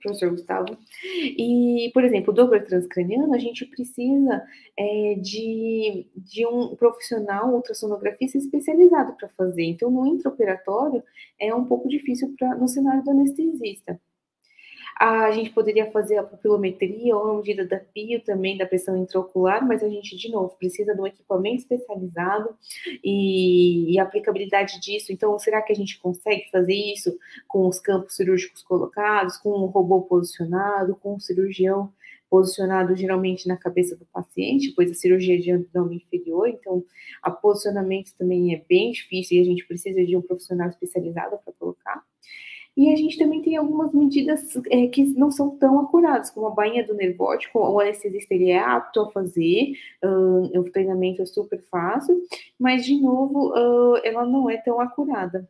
professor 0.00 0.30
Gustavo. 0.30 0.76
E, 1.04 1.90
por 1.92 2.04
exemplo, 2.04 2.32
Doppler 2.32 2.64
transcraniano, 2.64 3.34
a 3.34 3.38
gente 3.38 3.64
precisa 3.66 4.42
é, 4.78 5.14
de, 5.20 6.06
de 6.16 6.46
um 6.46 6.74
profissional 6.76 7.54
ultrassonografista 7.54 8.38
especializado 8.38 9.14
para 9.14 9.28
fazer. 9.30 9.64
Então, 9.64 9.90
no 9.90 10.06
intraoperatório, 10.06 11.02
é 11.40 11.54
um 11.54 11.64
pouco 11.64 11.88
difícil 11.88 12.34
pra, 12.38 12.54
no 12.54 12.68
cenário 12.68 13.02
do 13.04 13.10
anestesista. 13.10 14.00
A 14.98 15.30
gente 15.30 15.50
poderia 15.50 15.90
fazer 15.90 16.16
a 16.16 16.22
pupilometria 16.22 17.14
ou 17.14 17.30
a 17.30 17.36
medida 17.36 17.66
da 17.66 17.78
PIO 17.78 18.22
também, 18.24 18.56
da 18.56 18.64
pressão 18.64 18.96
intraocular, 18.96 19.66
mas 19.66 19.82
a 19.82 19.88
gente, 19.90 20.16
de 20.16 20.30
novo, 20.30 20.56
precisa 20.56 20.94
de 20.94 21.00
um 21.00 21.06
equipamento 21.06 21.58
especializado 21.58 22.56
e, 23.04 23.92
e 23.92 23.98
a 23.98 24.04
aplicabilidade 24.04 24.80
disso. 24.80 25.12
Então, 25.12 25.38
será 25.38 25.60
que 25.60 25.70
a 25.70 25.76
gente 25.76 25.98
consegue 25.98 26.48
fazer 26.50 26.74
isso 26.74 27.14
com 27.46 27.68
os 27.68 27.78
campos 27.78 28.16
cirúrgicos 28.16 28.62
colocados, 28.62 29.36
com 29.36 29.50
um 29.50 29.66
robô 29.66 30.00
posicionado, 30.00 30.96
com 30.96 31.16
um 31.16 31.20
cirurgião 31.20 31.92
posicionado 32.30 32.96
geralmente 32.96 33.46
na 33.46 33.56
cabeça 33.56 33.94
do 33.96 34.04
paciente, 34.06 34.72
pois 34.74 34.90
a 34.90 34.94
cirurgia 34.94 35.38
de 35.38 35.52
abdômen 35.52 35.98
inferior, 35.98 36.48
então 36.48 36.82
a 37.22 37.30
posicionamento 37.30 38.12
também 38.18 38.54
é 38.54 38.64
bem 38.68 38.90
difícil 38.92 39.36
e 39.36 39.40
a 39.40 39.44
gente 39.44 39.66
precisa 39.66 40.04
de 40.04 40.16
um 40.16 40.22
profissional 40.22 40.68
especializado 40.68 41.38
para 41.44 41.52
colocar. 41.52 42.02
E 42.76 42.92
a 42.92 42.96
gente 42.96 43.16
também 43.18 43.40
tem 43.40 43.56
algumas 43.56 43.94
medidas 43.94 44.54
é, 44.70 44.86
que 44.88 45.02
não 45.18 45.30
são 45.30 45.56
tão 45.56 45.80
acuradas, 45.80 46.30
como 46.30 46.46
a 46.46 46.50
bainha 46.50 46.86
do 46.86 46.94
nervo 46.94 47.24
óptico, 47.24 47.58
o 47.58 47.80
anestesista 47.80 48.34
ele 48.34 48.50
é 48.50 48.58
apto 48.58 49.00
a 49.00 49.10
fazer, 49.10 49.72
uh, 50.04 50.60
o 50.60 50.70
treinamento 50.70 51.22
é 51.22 51.26
super 51.26 51.62
fácil, 51.70 52.22
mas, 52.58 52.84
de 52.84 53.00
novo, 53.00 53.50
uh, 53.52 53.96
ela 54.04 54.26
não 54.26 54.50
é 54.50 54.58
tão 54.58 54.78
acurada. 54.78 55.48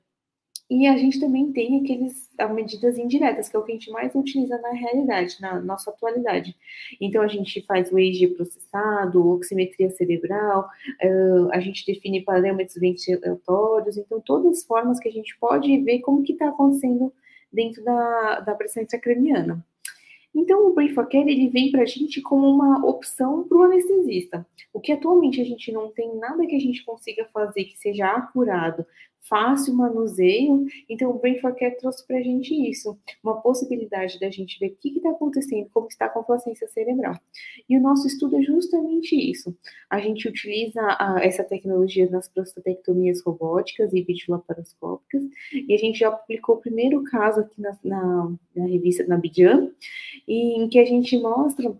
E 0.68 0.86
a 0.88 0.96
gente 0.96 1.20
também 1.20 1.52
tem 1.52 1.80
aqueles 1.80 2.28
medidas 2.52 2.98
indiretas, 2.98 3.48
que 3.48 3.56
é 3.56 3.58
o 3.58 3.62
que 3.62 3.70
a 3.70 3.74
gente 3.74 3.90
mais 3.90 4.12
utiliza 4.16 4.58
na 4.58 4.70
realidade, 4.70 5.36
na 5.40 5.60
nossa 5.60 5.90
atualidade. 5.90 6.56
Então, 7.00 7.22
a 7.22 7.28
gente 7.28 7.62
faz 7.62 7.92
o 7.92 7.98
EEG 7.98 8.34
processado, 8.34 9.28
oximetria 9.28 9.90
cerebral, 9.90 10.68
a 11.52 11.60
gente 11.60 11.86
define 11.86 12.20
parâmetros 12.22 12.76
ventilatórios, 12.80 13.96
então, 13.96 14.20
todas 14.20 14.58
as 14.58 14.64
formas 14.64 14.98
que 14.98 15.08
a 15.08 15.12
gente 15.12 15.38
pode 15.38 15.78
ver 15.82 16.00
como 16.00 16.24
que 16.24 16.32
está 16.32 16.48
acontecendo 16.48 17.12
dentro 17.52 17.84
da, 17.84 18.40
da 18.40 18.54
pressão 18.54 18.82
intracraniana. 18.82 19.64
Então, 20.34 20.66
o 20.66 20.74
Brain 20.74 20.90
for 20.90 21.08
Care, 21.08 21.30
ele 21.30 21.48
vem 21.48 21.70
para 21.70 21.82
a 21.82 21.86
gente 21.86 22.20
como 22.20 22.46
uma 22.46 22.84
opção 22.84 23.44
para 23.48 23.56
o 23.56 23.62
anestesista. 23.62 24.46
O 24.70 24.78
que 24.78 24.92
atualmente 24.92 25.40
a 25.40 25.44
gente 25.44 25.72
não 25.72 25.90
tem 25.90 26.14
nada 26.16 26.46
que 26.46 26.54
a 26.54 26.60
gente 26.60 26.84
consiga 26.84 27.24
fazer 27.32 27.64
que 27.64 27.78
seja 27.78 28.06
acurado, 28.06 28.84
fácil 29.28 29.74
manuseio. 29.74 30.66
Então, 30.88 31.10
o 31.10 31.18
Brain 31.18 31.38
for 31.38 31.54
Care 31.54 31.76
trouxe 31.76 32.06
para 32.06 32.18
a 32.18 32.22
gente 32.22 32.54
isso, 32.54 32.98
uma 33.22 33.40
possibilidade 33.40 34.18
da 34.18 34.30
gente 34.30 34.58
ver 34.58 34.68
o 34.68 34.76
que 34.76 34.96
está 34.96 35.10
acontecendo, 35.10 35.68
como 35.72 35.86
está 35.88 36.06
a 36.06 36.10
complacência 36.10 36.68
cerebral. 36.68 37.18
E 37.68 37.76
o 37.76 37.80
nosso 37.80 38.06
estudo 38.06 38.36
é 38.36 38.42
justamente 38.42 39.14
isso. 39.14 39.56
A 39.90 40.00
gente 40.00 40.28
utiliza 40.28 40.80
a, 40.82 41.18
essa 41.22 41.44
tecnologia 41.44 42.08
nas 42.10 42.28
prostatectomias 42.28 43.22
robóticas 43.22 43.92
e 43.92 44.02
videolaparoscópicas, 44.02 45.22
e 45.52 45.74
a 45.74 45.78
gente 45.78 45.98
já 45.98 46.10
publicou 46.10 46.56
o 46.56 46.60
primeiro 46.60 47.02
caso 47.04 47.40
aqui 47.40 47.60
na, 47.60 47.76
na, 47.84 48.32
na 48.54 48.66
revista, 48.66 49.04
na 49.06 49.16
Bijan, 49.16 49.70
em 50.26 50.68
que 50.68 50.78
a 50.78 50.84
gente 50.84 51.16
mostra 51.18 51.76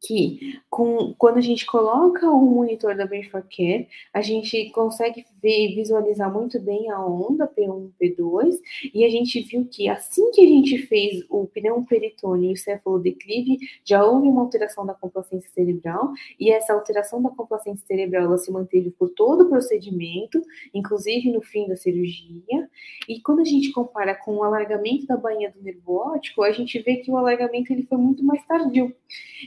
que 0.00 0.60
com, 0.68 1.14
quando 1.18 1.38
a 1.38 1.42
gente 1.42 1.66
coloca 1.66 2.30
o 2.30 2.40
monitor 2.40 2.96
da 2.96 3.06
Benchmark 3.06 3.48
Care, 3.54 3.88
a 4.12 4.22
gente 4.22 4.70
consegue 4.70 5.26
ver, 5.42 5.74
visualizar 5.74 6.32
muito 6.32 6.60
bem 6.60 6.90
a 6.90 7.04
onda 7.04 7.46
P1, 7.46 7.90
P2, 8.00 8.58
e 8.94 9.04
a 9.04 9.10
gente 9.10 9.40
viu 9.40 9.66
que 9.70 9.88
assim 9.88 10.30
que 10.30 10.40
a 10.40 10.46
gente 10.46 10.78
fez 10.86 11.24
o 11.28 11.46
pneu 11.46 11.84
peritônio 11.88 12.50
e 12.50 12.52
o 12.54 12.56
cefalodeclive, 12.56 13.58
já 13.84 14.04
houve 14.04 14.28
uma 14.28 14.42
alteração 14.42 14.86
da 14.86 14.94
complacência 14.94 15.50
cerebral, 15.50 16.12
e 16.38 16.50
essa 16.50 16.72
alteração 16.72 17.22
da 17.22 17.30
complacência 17.30 17.86
cerebral 17.86 18.24
ela 18.24 18.38
se 18.38 18.50
manteve 18.50 18.90
por 18.90 19.10
todo 19.10 19.44
o 19.44 19.48
procedimento, 19.48 20.40
inclusive 20.72 21.30
no 21.30 21.42
fim 21.42 21.66
da 21.68 21.76
cirurgia, 21.76 22.68
e 23.08 23.20
quando 23.20 23.40
a 23.40 23.44
gente 23.44 23.72
compara 23.72 24.14
com 24.14 24.36
o 24.36 24.44
alargamento 24.44 25.06
da 25.06 25.16
bainha 25.16 25.50
do 25.50 25.62
nervo 25.62 25.94
óptico, 25.94 26.42
a 26.42 26.52
gente 26.52 26.78
vê 26.80 26.96
que 26.96 27.10
o 27.10 27.16
alargamento 27.16 27.72
ele 27.72 27.82
foi 27.82 27.98
muito 27.98 28.24
mais 28.24 28.44
tardio. 28.46 28.94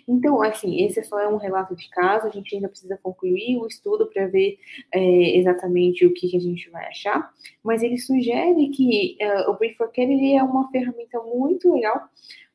Então, 0.07 0.32
assim, 0.41 0.83
esse 0.83 0.99
é 0.99 1.03
só 1.03 1.19
é 1.19 1.27
um 1.27 1.37
relato 1.37 1.75
de 1.75 1.89
caso, 1.89 2.27
a 2.27 2.29
gente 2.29 2.55
ainda 2.55 2.69
precisa 2.69 2.97
concluir 3.01 3.57
o 3.57 3.67
estudo 3.67 4.07
para 4.07 4.27
ver 4.27 4.57
é, 4.93 5.37
exatamente 5.37 6.05
o 6.05 6.13
que, 6.13 6.29
que, 6.29 6.37
a 6.37 6.39
gente 6.39 6.69
vai 6.69 6.85
achar, 6.87 7.31
mas 7.63 7.83
ele 7.83 7.97
sugere 7.97 8.69
que 8.69 9.17
uh, 9.21 9.51
o 9.51 9.57
Brief 9.57 9.75
for 9.75 9.91
Care 9.91 10.11
ele 10.11 10.33
é 10.33 10.43
uma 10.43 10.69
ferramenta 10.71 11.19
muito 11.19 11.73
legal 11.73 12.09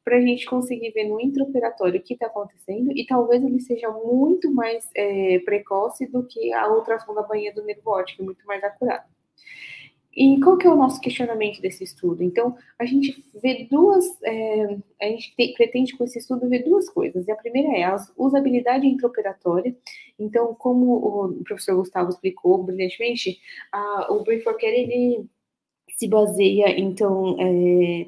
para 0.05 0.17
a 0.17 0.21
gente 0.23 0.47
conseguir 0.47 0.91
ver 0.93 1.05
no 1.05 1.21
intraoperatório 1.21 2.01
o 2.01 2.03
que 2.03 2.15
está 2.15 2.27
acontecendo 2.27 2.91
e 2.97 3.05
talvez 3.05 3.45
ele 3.45 3.61
seja 3.61 3.91
muito 3.91 4.51
mais 4.51 4.89
é, 4.97 5.39
precoce 5.41 6.07
do 6.07 6.27
que 6.27 6.51
a 6.55 6.67
ultrassom 6.73 7.13
da 7.15 7.23
banha 7.23 7.53
do 7.53 7.63
nervo 7.63 7.91
óptico, 7.91 8.25
muito 8.25 8.47
mais 8.47 8.65
acurado. 8.65 9.05
E 10.19 10.41
qual 10.41 10.59
que 10.59 10.67
é 10.67 10.71
o 10.71 10.75
nosso 10.75 11.01
questionamento 11.01 11.61
desse 11.61 11.85
estudo? 11.85 12.25
Então, 12.25 12.57
a 12.77 12.85
gente 12.85 13.25
vê 13.41 13.69
duas, 13.71 14.05
é, 14.25 14.77
a 15.01 15.05
gente 15.05 15.33
te, 15.37 15.55
pretende 15.55 15.97
com 15.97 16.03
esse 16.03 16.19
estudo 16.19 16.49
ver 16.49 16.65
duas 16.65 16.91
coisas. 16.91 17.29
E 17.29 17.31
a 17.31 17.37
primeira 17.37 17.79
é 17.79 17.85
a 17.85 17.97
usabilidade 18.17 18.85
intraoperatória. 18.85 19.77
Então, 20.19 20.57
como 20.57 20.97
o 20.97 21.45
professor 21.45 21.77
Gustavo 21.77 22.11
explicou 22.11 22.65
brilhantemente, 22.65 23.39
a, 23.71 24.13
o 24.13 24.25
Brain 24.25 24.43
Care, 24.43 24.75
ele 24.75 25.29
se 25.99 26.07
baseia, 26.07 26.79
então, 26.79 27.35
é, 27.41 28.07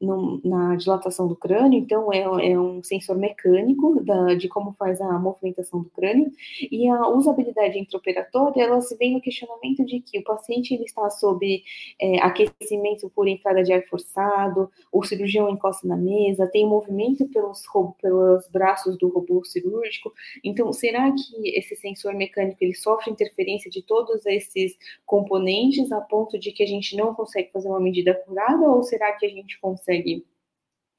no, 0.00 0.40
na 0.44 0.76
dilatação 0.76 1.26
do 1.26 1.34
crânio, 1.34 1.80
então 1.80 2.12
é, 2.12 2.20
é 2.20 2.58
um 2.58 2.80
sensor 2.84 3.16
mecânico 3.18 4.00
da, 4.04 4.34
de 4.34 4.48
como 4.48 4.72
faz 4.74 5.00
a 5.00 5.18
movimentação 5.18 5.82
do 5.82 5.90
crânio, 5.90 6.30
e 6.70 6.88
a 6.88 7.08
usabilidade 7.08 7.80
intraoperatória, 7.80 8.62
ela 8.62 8.80
se 8.80 8.96
vem 8.96 9.14
no 9.14 9.20
questionamento 9.20 9.84
de 9.84 9.98
que 9.98 10.20
o 10.20 10.24
paciente 10.24 10.72
ele 10.72 10.84
está 10.84 11.10
sob 11.10 11.64
é, 12.00 12.20
aquecimento 12.20 13.10
por 13.10 13.26
entrada 13.26 13.64
de 13.64 13.72
ar 13.72 13.82
forçado, 13.86 14.70
o 14.92 15.02
cirurgião 15.02 15.50
encosta 15.50 15.84
na 15.84 15.96
mesa, 15.96 16.46
tem 16.46 16.64
movimento 16.64 17.28
pelos, 17.28 17.64
pelos 18.00 18.46
braços 18.52 18.96
do 18.96 19.08
robô 19.08 19.44
cirúrgico, 19.44 20.12
então, 20.44 20.72
será 20.72 21.10
que 21.10 21.58
esse 21.58 21.74
sensor 21.74 22.14
mecânico, 22.14 22.58
ele 22.60 22.74
sofre 22.74 23.10
interferência 23.10 23.68
de 23.68 23.82
todos 23.82 24.24
esses 24.26 24.76
componentes 25.04 25.90
a 25.90 26.00
ponto 26.00 26.38
de 26.38 26.52
que 26.52 26.62
a 26.62 26.66
gente 26.66 26.96
não 26.96 27.12
consegue 27.12 27.31
consegue 27.32 27.50
fazer 27.50 27.68
uma 27.68 27.80
medida 27.80 28.14
curada 28.14 28.68
ou 28.68 28.82
será 28.82 29.12
que 29.12 29.24
a 29.24 29.28
gente 29.28 29.58
consegue 29.60 30.26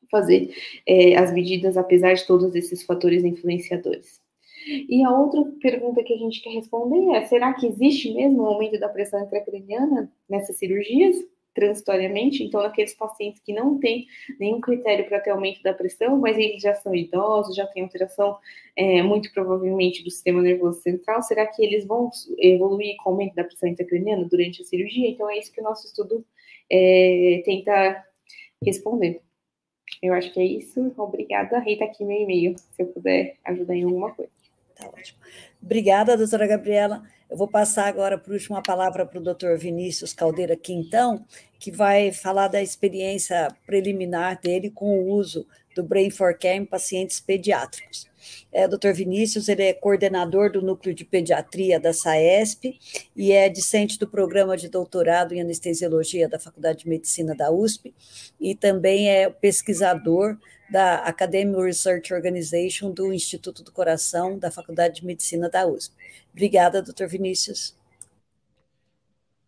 fazer 0.09 0.53
é, 0.87 1.15
as 1.15 1.31
medidas 1.31 1.77
apesar 1.77 2.13
de 2.13 2.25
todos 2.25 2.55
esses 2.55 2.83
fatores 2.83 3.23
influenciadores? 3.23 4.21
E 4.67 5.03
a 5.03 5.11
outra 5.11 5.43
pergunta 5.61 6.03
que 6.03 6.13
a 6.13 6.17
gente 6.17 6.41
quer 6.41 6.51
responder 6.51 7.15
é: 7.15 7.25
será 7.25 7.53
que 7.53 7.67
existe 7.67 8.13
mesmo 8.13 8.43
um 8.43 8.45
aumento 8.45 8.79
da 8.79 8.89
pressão 8.89 9.21
intracraniana 9.21 10.11
nessas 10.27 10.57
cirurgias? 10.57 11.17
Transitoriamente, 11.53 12.43
então 12.43 12.61
naqueles 12.61 12.93
pacientes 12.93 13.39
que 13.39 13.53
não 13.53 13.79
têm 13.79 14.07
nenhum 14.39 14.59
critério 14.59 15.05
para 15.07 15.19
ter 15.19 15.29
aumento 15.29 15.61
da 15.61 15.73
pressão, 15.73 16.17
mas 16.17 16.37
eles 16.37 16.61
já 16.61 16.73
são 16.73 16.93
idosos, 16.95 17.55
já 17.55 17.67
têm 17.67 17.83
alteração 17.83 18.37
é, 18.75 19.01
muito 19.01 19.31
provavelmente 19.33 20.03
do 20.03 20.09
sistema 20.09 20.41
nervoso 20.41 20.81
central, 20.81 21.21
será 21.21 21.45
que 21.45 21.63
eles 21.63 21.85
vão 21.85 22.09
evoluir 22.39 22.95
com 22.97 23.11
aumento 23.11 23.35
da 23.35 23.43
pressão 23.43 23.69
intracraniana 23.69 24.25
durante 24.25 24.61
a 24.61 24.65
cirurgia? 24.65 25.09
Então 25.09 25.29
é 25.29 25.37
isso 25.37 25.51
que 25.51 25.61
o 25.61 25.63
nosso 25.63 25.85
estudo 25.85 26.25
é, 26.71 27.41
tenta 27.45 28.03
responder. 28.63 29.21
Eu 30.01 30.13
acho 30.13 30.33
que 30.33 30.39
é 30.39 30.45
isso. 30.45 30.93
Obrigada. 30.97 31.59
Rita, 31.59 31.85
aqui 31.85 32.03
meu 32.03 32.17
e-mail, 32.17 32.55
se 32.57 32.81
eu 32.81 32.87
puder 32.87 33.37
ajudar 33.45 33.75
em 33.75 33.83
alguma 33.83 34.11
coisa. 34.13 34.31
Tá 34.75 34.87
ótimo. 34.87 35.19
Obrigada, 35.63 36.17
doutora 36.17 36.45
Gabriela. 36.45 37.01
Eu 37.29 37.37
vou 37.37 37.47
passar 37.47 37.87
agora, 37.87 38.17
por 38.17 38.33
último, 38.33 38.57
a 38.57 38.61
palavra 38.61 39.05
para 39.05 39.17
o 39.17 39.23
doutor 39.23 39.57
Vinícius 39.57 40.13
Caldeira 40.13 40.57
Quintão, 40.57 41.25
que 41.57 41.71
vai 41.71 42.11
falar 42.11 42.49
da 42.49 42.61
experiência 42.61 43.47
preliminar 43.65 44.39
dele 44.41 44.69
com 44.69 44.99
o 44.99 45.09
uso 45.09 45.47
do 45.73 45.81
Brain 45.81 46.09
for 46.09 46.37
Care 46.37 46.57
em 46.57 46.65
pacientes 46.65 47.21
pediátricos. 47.21 48.09
É, 48.51 48.67
Dr. 48.67 48.91
Vinícius, 48.93 49.47
ele 49.47 49.63
é 49.63 49.73
coordenador 49.73 50.51
do 50.51 50.61
Núcleo 50.61 50.93
de 50.93 51.05
Pediatria 51.05 51.79
da 51.79 51.93
SAESP 51.93 52.77
e 53.15 53.31
é 53.31 53.47
discente 53.47 53.97
do 53.97 54.07
programa 54.07 54.55
de 54.57 54.69
doutorado 54.69 55.33
em 55.33 55.41
anestesiologia 55.41 56.27
da 56.27 56.37
Faculdade 56.37 56.79
de 56.79 56.89
Medicina 56.89 57.33
da 57.33 57.51
USP 57.51 57.93
e 58.39 58.53
também 58.53 59.09
é 59.09 59.29
pesquisador 59.29 60.37
da 60.69 60.95
Academic 61.03 61.61
Research 61.61 62.13
Organization 62.13 62.91
do 62.91 63.13
Instituto 63.13 63.63
do 63.63 63.71
Coração 63.71 64.37
da 64.37 64.49
Faculdade 64.49 65.01
de 65.01 65.05
Medicina 65.05 65.49
da 65.49 65.67
USP. 65.67 65.95
Obrigada, 66.31 66.81
doutor 66.81 67.07
Vinícius. 67.07 67.75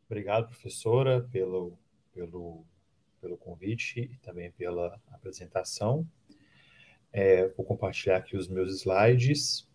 Obrigado, 0.07 0.47
professora, 0.47 1.27
pelo, 1.31 1.77
pelo, 2.13 2.63
pelo 3.19 3.37
convite 3.37 4.01
e 4.01 4.17
também 4.17 4.51
pela 4.51 4.99
apresentação. 5.11 6.07
É, 7.11 7.47
vou 7.49 7.65
compartilhar 7.65 8.17
aqui 8.17 8.37
os 8.37 8.47
meus 8.47 8.75
slides. 8.75 9.67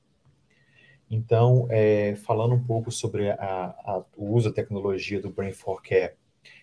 Então, 1.10 1.66
é, 1.70 2.14
falando 2.14 2.54
um 2.54 2.64
pouco 2.64 2.92
sobre 2.92 3.30
a, 3.30 3.38
a, 3.38 4.04
o 4.16 4.32
uso 4.34 4.48
da 4.50 4.54
tecnologia 4.54 5.20
do 5.20 5.30
Brain 5.30 5.52
for 5.52 5.82
Care 5.82 6.14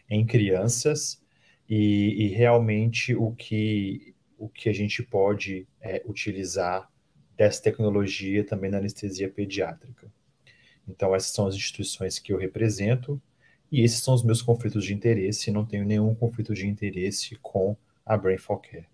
em 0.10 0.26
crianças 0.26 1.22
e, 1.68 2.26
e 2.26 2.28
realmente 2.30 3.14
o 3.14 3.34
que, 3.34 4.16
o 4.38 4.48
que 4.48 4.70
a 4.70 4.74
gente 4.74 5.04
pode 5.04 5.68
é, 5.82 6.02
utilizar 6.06 6.90
dessa 7.36 7.62
tecnologia 7.62 8.44
também 8.44 8.70
na 8.70 8.78
anestesia 8.78 9.30
pediátrica. 9.30 10.12
Então, 10.88 11.14
essas 11.16 11.32
são 11.32 11.48
as 11.48 11.56
instituições 11.56 12.18
que 12.18 12.32
eu 12.32 12.38
represento 12.38 13.22
e 13.72 13.82
esses 13.82 14.02
são 14.02 14.14
os 14.14 14.24
meus 14.24 14.42
conflitos 14.42 14.86
de 14.86 14.94
interesse. 14.94 15.52
Não 15.52 15.66
tenho 15.66 15.86
nenhum 15.86 16.16
conflito 16.16 16.54
de 16.54 16.68
interesse 16.68 17.36
com 17.42 17.76
a 18.06 18.18
Brain 18.18 18.38
Care. 18.38 18.88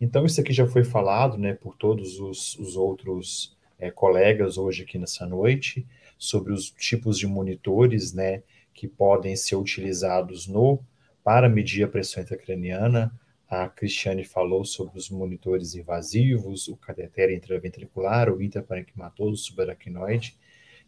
Então, 0.00 0.24
isso 0.24 0.40
aqui 0.40 0.52
já 0.52 0.66
foi 0.66 0.84
falado 0.84 1.38
né, 1.38 1.54
por 1.54 1.76
todos 1.76 2.18
os, 2.18 2.58
os 2.58 2.76
outros 2.76 3.56
é, 3.78 3.90
colegas 3.90 4.58
hoje 4.58 4.82
aqui 4.82 4.98
nessa 4.98 5.26
noite, 5.26 5.86
sobre 6.18 6.52
os 6.52 6.70
tipos 6.70 7.18
de 7.18 7.26
monitores 7.26 8.12
né, 8.12 8.42
que 8.72 8.88
podem 8.88 9.36
ser 9.36 9.56
utilizados 9.56 10.46
no 10.46 10.80
para 11.22 11.48
medir 11.48 11.84
a 11.84 11.88
pressão 11.88 12.22
intracraniana. 12.22 13.12
A 13.54 13.68
Cristiane 13.68 14.24
falou 14.24 14.64
sobre 14.64 14.98
os 14.98 15.08
monitores 15.08 15.76
invasivos, 15.76 16.66
o 16.66 16.76
cateter 16.76 17.30
intraventricular, 17.30 18.28
o 18.28 18.42
intraparenquimatoso 18.42 19.36
subaracnoide, 19.44 20.36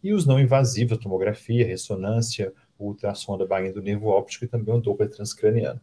e 0.02 0.12
os 0.12 0.26
não 0.26 0.40
invasivos, 0.40 0.98
tomografia, 0.98 1.64
ressonância, 1.64 2.52
o 2.76 2.88
ultrassom 2.88 3.38
da 3.38 3.46
bainha 3.46 3.72
do 3.72 3.80
nervo 3.80 4.08
óptico 4.08 4.44
e 4.44 4.48
também 4.48 4.74
o 4.74 4.80
Doppler 4.80 5.08
transcraniano. 5.08 5.80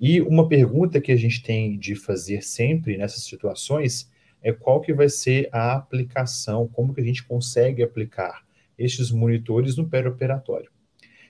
E 0.00 0.20
uma 0.20 0.48
pergunta 0.48 1.00
que 1.00 1.12
a 1.12 1.16
gente 1.16 1.40
tem 1.40 1.78
de 1.78 1.94
fazer 1.94 2.42
sempre 2.42 2.96
nessas 2.96 3.22
situações 3.22 4.10
é 4.42 4.52
qual 4.52 4.80
que 4.80 4.92
vai 4.92 5.08
ser 5.08 5.48
a 5.52 5.74
aplicação, 5.74 6.66
como 6.66 6.92
que 6.92 7.00
a 7.00 7.04
gente 7.04 7.22
consegue 7.22 7.80
aplicar 7.80 8.44
estes 8.76 9.12
monitores 9.12 9.76
no 9.76 9.88
perioperatório. 9.88 10.68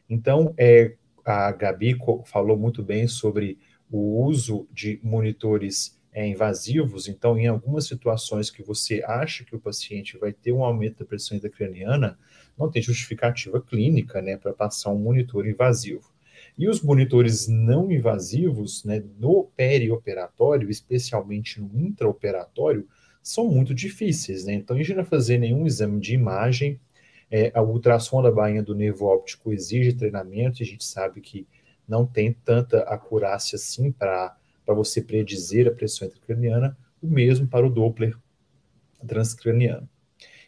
Então, 0.08 0.54
é, 0.56 0.94
a 1.22 1.52
Gabi 1.52 1.94
falou 2.24 2.56
muito 2.56 2.82
bem 2.82 3.06
sobre 3.06 3.58
o 3.92 4.24
uso 4.24 4.66
de 4.72 4.98
monitores 5.02 6.00
é, 6.14 6.26
invasivos, 6.26 7.08
então, 7.08 7.38
em 7.38 7.46
algumas 7.46 7.86
situações 7.86 8.50
que 8.50 8.62
você 8.62 9.02
acha 9.06 9.44
que 9.44 9.54
o 9.54 9.60
paciente 9.60 10.16
vai 10.16 10.32
ter 10.32 10.50
um 10.50 10.64
aumento 10.64 11.00
da 11.00 11.04
pressão 11.04 11.36
intracraniana, 11.36 12.18
não 12.58 12.70
tem 12.70 12.80
justificativa 12.82 13.60
clínica 13.60 14.22
né, 14.22 14.36
para 14.36 14.52
passar 14.52 14.90
um 14.90 14.98
monitor 14.98 15.46
invasivo. 15.46 16.10
E 16.56 16.68
os 16.68 16.82
monitores 16.82 17.48
não 17.48 17.90
invasivos, 17.92 18.82
né, 18.84 19.02
no 19.18 19.44
perioperatório, 19.56 20.70
especialmente 20.70 21.60
no 21.60 21.78
intraoperatório, 21.78 22.86
são 23.22 23.48
muito 23.48 23.72
difíceis, 23.74 24.44
né? 24.44 24.54
Então, 24.54 24.76
a 24.76 24.78
gente 24.78 24.94
não 24.94 25.04
fazer 25.04 25.38
nenhum 25.38 25.66
exame 25.66 26.00
de 26.00 26.12
imagem, 26.12 26.80
é, 27.30 27.50
a 27.54 27.62
ultrassom 27.62 28.20
da 28.20 28.30
bainha 28.30 28.62
do 28.62 28.74
nervo 28.74 29.06
óptico 29.06 29.52
exige 29.52 29.92
treinamento, 29.92 30.60
e 30.60 30.64
a 30.64 30.66
gente 30.66 30.84
sabe 30.84 31.20
que 31.20 31.46
não 31.88 32.06
tem 32.06 32.32
tanta 32.32 32.80
acurácia 32.80 33.56
assim 33.56 33.90
para 33.90 34.36
você 34.66 35.00
predizer 35.00 35.68
a 35.68 35.70
pressão 35.70 36.08
intracraniana, 36.08 36.76
o 37.02 37.06
mesmo 37.06 37.46
para 37.46 37.66
o 37.66 37.70
Doppler 37.70 38.16
transcraniano. 39.06 39.88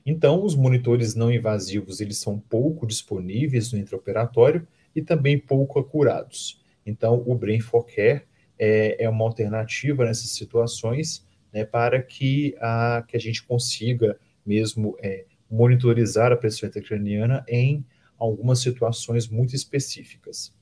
Então, 0.06 0.44
os 0.44 0.54
monitores 0.54 1.14
não 1.14 1.32
invasivos, 1.32 2.00
eles 2.00 2.18
são 2.18 2.38
pouco 2.38 2.86
disponíveis 2.86 3.72
no 3.72 3.78
intraoperatório 3.78 4.66
e 4.94 5.02
também 5.02 5.38
pouco 5.38 5.78
acurados. 5.78 6.62
Então, 6.84 7.22
o 7.26 7.34
Brain 7.34 7.60
Care 7.94 8.22
é, 8.58 9.04
é 9.04 9.08
uma 9.08 9.24
alternativa 9.24 10.04
nessas 10.04 10.30
situações, 10.30 11.26
né, 11.52 11.64
para 11.64 12.02
que 12.02 12.54
a, 12.60 13.02
que 13.08 13.16
a 13.16 13.20
gente 13.20 13.42
consiga 13.42 14.18
mesmo 14.44 14.96
é, 15.00 15.24
monitorizar 15.50 16.32
a 16.32 16.36
pressão 16.36 16.68
intracraniana 16.68 17.44
em 17.48 17.84
algumas 18.18 18.60
situações 18.60 19.26
muito 19.26 19.54
específicas. 19.56 20.52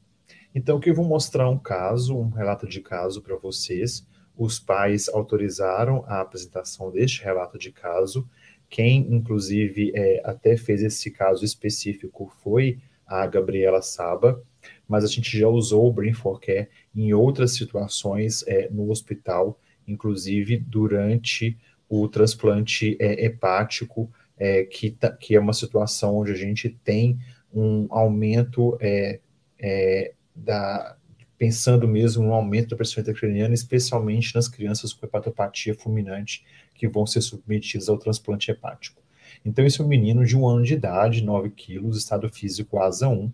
Então, 0.55 0.79
aqui 0.79 0.91
eu 0.91 0.95
vou 0.95 1.05
mostrar 1.05 1.49
um 1.49 1.59
caso, 1.59 2.17
um 2.17 2.29
relato 2.29 2.67
de 2.67 2.81
caso 2.81 3.23
para 3.23 3.37
vocês. 3.37 4.07
Os 4.37 4.59
pais 4.59 5.09
autorizaram 5.09 6.05
a 6.07 6.21
apresentação 6.21 6.91
deste 6.91 7.23
relato 7.23 7.59
de 7.59 7.73
caso. 7.73 8.29
Quem, 8.69 9.07
inclusive, 9.15 9.93
é, 9.95 10.21
até 10.25 10.57
fez 10.57 10.83
esse 10.83 11.11
caso 11.11 11.45
específico 11.45 12.33
foi 12.43 12.79
a 13.07 13.27
Gabriela 13.27 13.83
Saba, 13.83 14.43
mas 14.89 15.05
a 15.05 15.07
gente 15.07 15.39
já 15.39 15.49
usou 15.49 15.89
o 15.89 15.93
Brain 15.93 16.15
for 16.15 16.41
Care 16.41 16.69
em 16.95 17.13
outras 17.13 17.55
situações 17.55 18.43
é, 18.47 18.69
no 18.71 18.91
hospital 18.91 19.59
inclusive 19.87 20.59
durante 20.59 21.59
o 21.89 22.09
transplante 22.09 22.97
é, 22.99 23.25
hepático, 23.25 24.11
é, 24.39 24.65
que, 24.65 24.91
tá, 24.91 25.13
que 25.13 25.35
é 25.37 25.41
uma 25.41 25.53
situação 25.53 26.17
onde 26.17 26.33
a 26.33 26.37
gente 26.37 26.69
tem 26.83 27.19
um 27.53 27.87
aumento 27.91 28.77
é, 28.81 29.21
é 29.59 30.13
da, 30.35 30.97
pensando 31.39 31.89
mesmo 31.89 32.25
no 32.25 32.33
aumento 32.33 32.71
da 32.71 32.77
pressão 32.77 33.01
intracraniana, 33.01 33.55
especialmente 33.55 34.35
nas 34.35 34.49
crianças 34.49 34.93
com 34.93 35.05
hepatopatia 35.05 35.75
fulminante 35.75 36.45
que 36.75 36.87
vão 36.89 37.07
ser 37.07 37.21
submetidas 37.21 37.89
ao 37.89 37.99
transplante 37.99 38.51
hepático. 38.51 39.03
Então, 39.45 39.65
esse 39.65 39.81
é 39.81 39.85
um 39.85 39.89
menino 39.89 40.25
de 40.25 40.37
um 40.37 40.47
ano 40.47 40.63
de 40.63 40.75
idade, 40.75 41.25
9 41.25 41.51
quilos, 41.51 41.99
estado 41.99 42.29
físico 42.29 42.79
asa 42.79 43.09
1, 43.09 43.33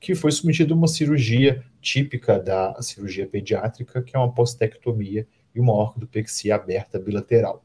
que 0.00 0.14
foi 0.14 0.32
submetido 0.32 0.74
a 0.74 0.76
uma 0.76 0.88
cirurgia 0.88 1.64
típica 1.80 2.38
da 2.38 2.80
cirurgia 2.82 3.26
pediátrica, 3.26 4.02
que 4.02 4.16
é 4.16 4.18
uma 4.18 4.32
postectomia 4.32 5.26
e 5.54 5.60
uma 5.60 5.72
ortodopexia 5.72 6.56
aberta 6.56 6.98
bilateral. 6.98 7.64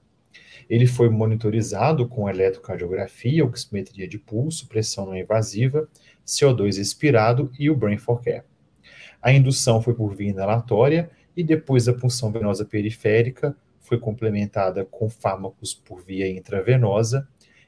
Ele 0.69 0.85
foi 0.85 1.09
monitorizado 1.09 2.07
com 2.07 2.29
eletrocardiografia, 2.29 3.43
oximetria 3.43 4.07
de 4.07 4.19
pulso, 4.19 4.67
pressão 4.67 5.07
não 5.07 5.17
invasiva, 5.17 5.89
CO2 6.25 6.77
expirado 6.77 7.51
e 7.57 7.71
o 7.71 7.75
Brain 7.75 7.97
for 7.97 8.21
Care. 8.21 8.43
A 9.21 9.31
indução 9.31 9.81
foi 9.81 9.93
por 9.93 10.15
via 10.15 10.29
inalatória 10.29 11.09
e 11.35 11.43
depois 11.43 11.87
a 11.87 11.93
punção 11.93 12.31
venosa 12.31 12.65
periférica 12.65 13.55
foi 13.79 13.99
complementada 13.99 14.85
com 14.85 15.09
fármacos 15.09 15.73
por 15.73 16.01
via 16.01 16.29
intravenosa 16.29 17.27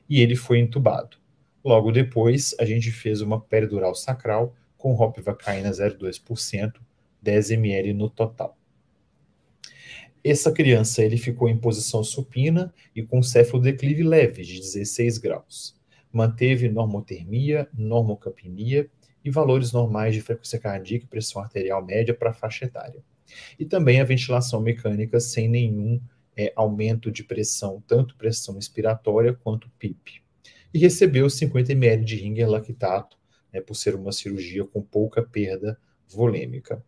e 0.10 0.22
ele 0.22 0.36
foi 0.36 0.60
entubado. 0.60 1.18
Logo 1.64 1.92
depois, 1.92 2.56
a 2.60 2.66
gente 2.66 2.92
fez 2.92 3.22
uma 3.22 3.40
peridural 3.40 3.94
sacral 3.94 4.56
com 4.78 4.94
ropivacaína 4.94 5.72
0,2%, 5.72 6.74
10 7.22 7.52
ml 7.52 7.94
no 7.94 8.10
total. 8.10 8.58
Essa 10.24 10.52
criança 10.52 11.04
ele 11.04 11.18
ficou 11.18 11.50
em 11.50 11.58
posição 11.58 12.04
supina 12.04 12.74
e 12.96 13.02
com 13.02 13.24
cefalodeclive 13.24 14.04
leve 14.04 14.44
de 14.44 14.60
16 14.60 15.18
graus. 15.18 15.76
Manteve 16.12 16.70
normotermia, 16.70 17.68
normocapnia 17.74 18.90
e 19.24 19.30
valores 19.30 19.72
normais 19.72 20.14
de 20.14 20.22
frequência 20.22 20.60
cardíaca 20.60 21.06
e 21.06 21.08
pressão 21.08 21.42
arterial 21.42 21.84
média 21.84 22.14
para 22.14 22.32
a 22.32 22.34
faixa 22.34 22.66
etária. 22.66 23.04
E 23.58 23.66
também 23.66 24.02
a 24.02 24.04
ventilação 24.04 24.62
mecânica 24.62 25.20
sem 25.20 25.48
nenhum 25.48 26.02
é, 26.36 26.52
aumento 26.56 27.12
de 27.12 27.24
pressão, 27.24 27.84
tanto 27.88 28.16
pressão 28.16 28.58
expiratória 28.58 29.34
quanto 29.34 29.70
PIP. 29.78 30.22
E 30.74 30.80
recebeu 30.80 31.30
50 31.30 31.72
ml 31.72 32.04
de 32.04 32.16
ringer 32.16 32.50
lactato, 32.50 33.18
né, 33.52 33.62
por 33.62 33.76
ser 33.76 33.96
uma 33.96 34.12
cirurgia 34.12 34.66
com 34.66 34.82
pouca 34.82 35.22
perda 35.22 35.78
volêmica. 36.08 36.84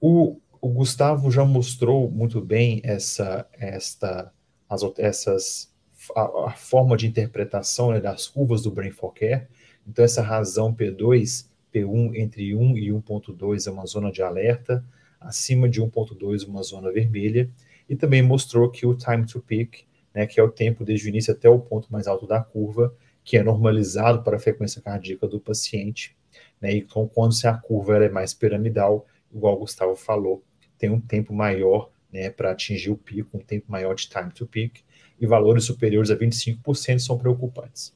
O, 0.00 0.38
o 0.60 0.68
Gustavo 0.68 1.30
já 1.30 1.44
mostrou 1.44 2.10
muito 2.10 2.40
bem 2.40 2.80
essa, 2.84 3.46
esta, 3.52 4.32
as, 4.68 4.82
essas, 4.98 5.74
a, 6.14 6.48
a, 6.48 6.50
forma 6.50 6.96
de 6.96 7.06
interpretação 7.06 7.90
né, 7.90 8.00
das 8.00 8.26
curvas 8.26 8.62
do 8.62 8.70
Brain 8.70 8.90
for 8.90 9.12
Care. 9.12 9.48
Então, 9.86 10.04
essa 10.04 10.22
razão 10.22 10.74
P2, 10.74 11.46
P1 11.72 12.16
entre 12.16 12.54
1 12.54 12.78
e 12.78 12.88
1.2 12.88 13.66
é 13.66 13.70
uma 13.70 13.86
zona 13.86 14.10
de 14.10 14.22
alerta, 14.22 14.84
acima 15.20 15.68
de 15.68 15.82
1.2 15.82 16.46
uma 16.46 16.62
zona 16.62 16.92
vermelha, 16.92 17.50
e 17.88 17.96
também 17.96 18.22
mostrou 18.22 18.70
que 18.70 18.86
o 18.86 18.94
time 18.94 19.26
to 19.26 19.40
peak, 19.40 19.84
né, 20.14 20.26
que 20.26 20.38
é 20.38 20.42
o 20.42 20.50
tempo 20.50 20.84
desde 20.84 21.06
o 21.06 21.10
início 21.10 21.32
até 21.32 21.48
o 21.48 21.58
ponto 21.58 21.92
mais 21.92 22.06
alto 22.06 22.26
da 22.26 22.40
curva, 22.40 22.94
que 23.22 23.36
é 23.36 23.42
normalizado 23.42 24.22
para 24.22 24.36
a 24.36 24.40
frequência 24.40 24.80
cardíaca 24.80 25.26
do 25.26 25.40
paciente, 25.40 26.16
né, 26.60 26.74
então 26.74 27.08
quando 27.12 27.34
se 27.34 27.46
a 27.46 27.54
curva 27.54 28.04
é 28.04 28.08
mais 28.08 28.32
piramidal, 28.32 29.06
igual 29.34 29.54
o 29.54 29.60
Gustavo 29.60 29.96
falou, 29.96 30.42
tem 30.78 30.90
um 30.90 31.00
tempo 31.00 31.34
maior 31.34 31.90
né, 32.12 32.30
para 32.30 32.52
atingir 32.52 32.90
o 32.90 32.96
pico, 32.96 33.36
um 33.36 33.40
tempo 33.40 33.66
maior 33.68 33.94
de 33.94 34.08
time 34.08 34.30
to 34.30 34.46
peak, 34.46 34.82
e 35.20 35.26
valores 35.26 35.64
superiores 35.64 36.10
a 36.10 36.16
25% 36.16 36.98
são 36.98 37.18
preocupantes. 37.18 37.94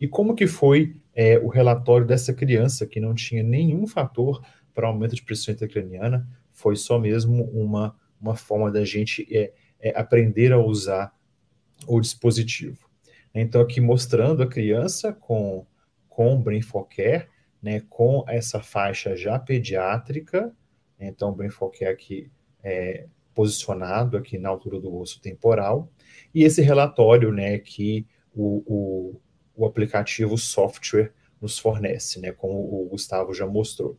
E 0.00 0.06
como 0.06 0.34
que 0.34 0.46
foi 0.46 0.96
é, 1.20 1.36
o 1.36 1.48
relatório 1.48 2.06
dessa 2.06 2.32
criança 2.32 2.86
que 2.86 3.00
não 3.00 3.12
tinha 3.12 3.42
nenhum 3.42 3.88
fator 3.88 4.40
para 4.72 4.86
aumento 4.86 5.16
de 5.16 5.22
pressão 5.24 5.52
intracraniana? 5.52 6.24
Foi 6.52 6.76
só 6.76 6.96
mesmo 6.96 7.42
uma, 7.46 7.96
uma 8.20 8.36
forma 8.36 8.70
da 8.70 8.84
gente 8.84 9.26
é, 9.36 9.52
é, 9.80 9.98
aprender 9.98 10.52
a 10.52 10.58
usar 10.58 11.12
o 11.88 12.00
dispositivo. 12.00 12.88
Então, 13.34 13.60
aqui 13.60 13.80
mostrando 13.80 14.44
a 14.44 14.46
criança 14.46 15.12
com, 15.12 15.66
com 16.08 16.40
Brain 16.40 16.62
for 16.62 16.84
Care, 16.84 17.26
né, 17.60 17.82
com 17.88 18.24
essa 18.28 18.60
faixa 18.60 19.16
já 19.16 19.40
pediátrica, 19.40 20.54
então, 21.00 21.30
o 21.30 21.34
brain 21.34 21.50
fog 21.50 21.76
é 21.80 21.88
aqui 21.88 22.30
é, 22.62 23.06
posicionado 23.34 24.16
aqui 24.16 24.38
na 24.38 24.48
altura 24.48 24.80
do 24.80 24.94
osso 24.96 25.20
temporal. 25.20 25.90
E 26.34 26.42
esse 26.42 26.60
relatório, 26.60 27.32
né, 27.32 27.58
que 27.58 28.06
o, 28.34 28.62
o, 28.66 29.20
o 29.58 29.66
aplicativo 29.66 30.38
software 30.38 31.12
nos 31.40 31.58
fornece, 31.58 32.20
né, 32.20 32.32
como 32.32 32.54
o 32.54 32.88
Gustavo 32.88 33.34
já 33.34 33.46
mostrou. 33.46 33.98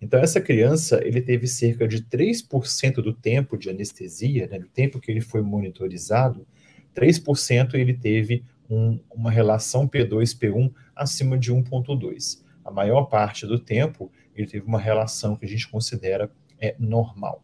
Então, 0.00 0.18
essa 0.18 0.40
criança, 0.40 1.00
ele 1.04 1.20
teve 1.20 1.46
cerca 1.46 1.86
de 1.86 2.02
3% 2.02 2.96
do 2.96 3.12
tempo 3.12 3.56
de 3.56 3.68
anestesia, 3.68 4.46
né, 4.46 4.58
do 4.58 4.68
tempo 4.68 4.98
que 4.98 5.10
ele 5.10 5.20
foi 5.20 5.42
monitorizado, 5.42 6.46
3% 6.94 7.74
ele 7.74 7.92
teve 7.94 8.44
um, 8.68 8.98
uma 9.14 9.30
relação 9.30 9.86
P2-P1 9.86 10.72
acima 10.96 11.36
de 11.38 11.52
1.2. 11.52 12.42
A 12.64 12.70
maior 12.70 13.04
parte 13.04 13.46
do 13.46 13.58
tempo, 13.58 14.10
ele 14.34 14.46
teve 14.46 14.64
uma 14.64 14.80
relação 14.80 15.36
que 15.36 15.44
a 15.44 15.48
gente 15.48 15.68
considera 15.68 16.30
é, 16.58 16.74
normal. 16.78 17.43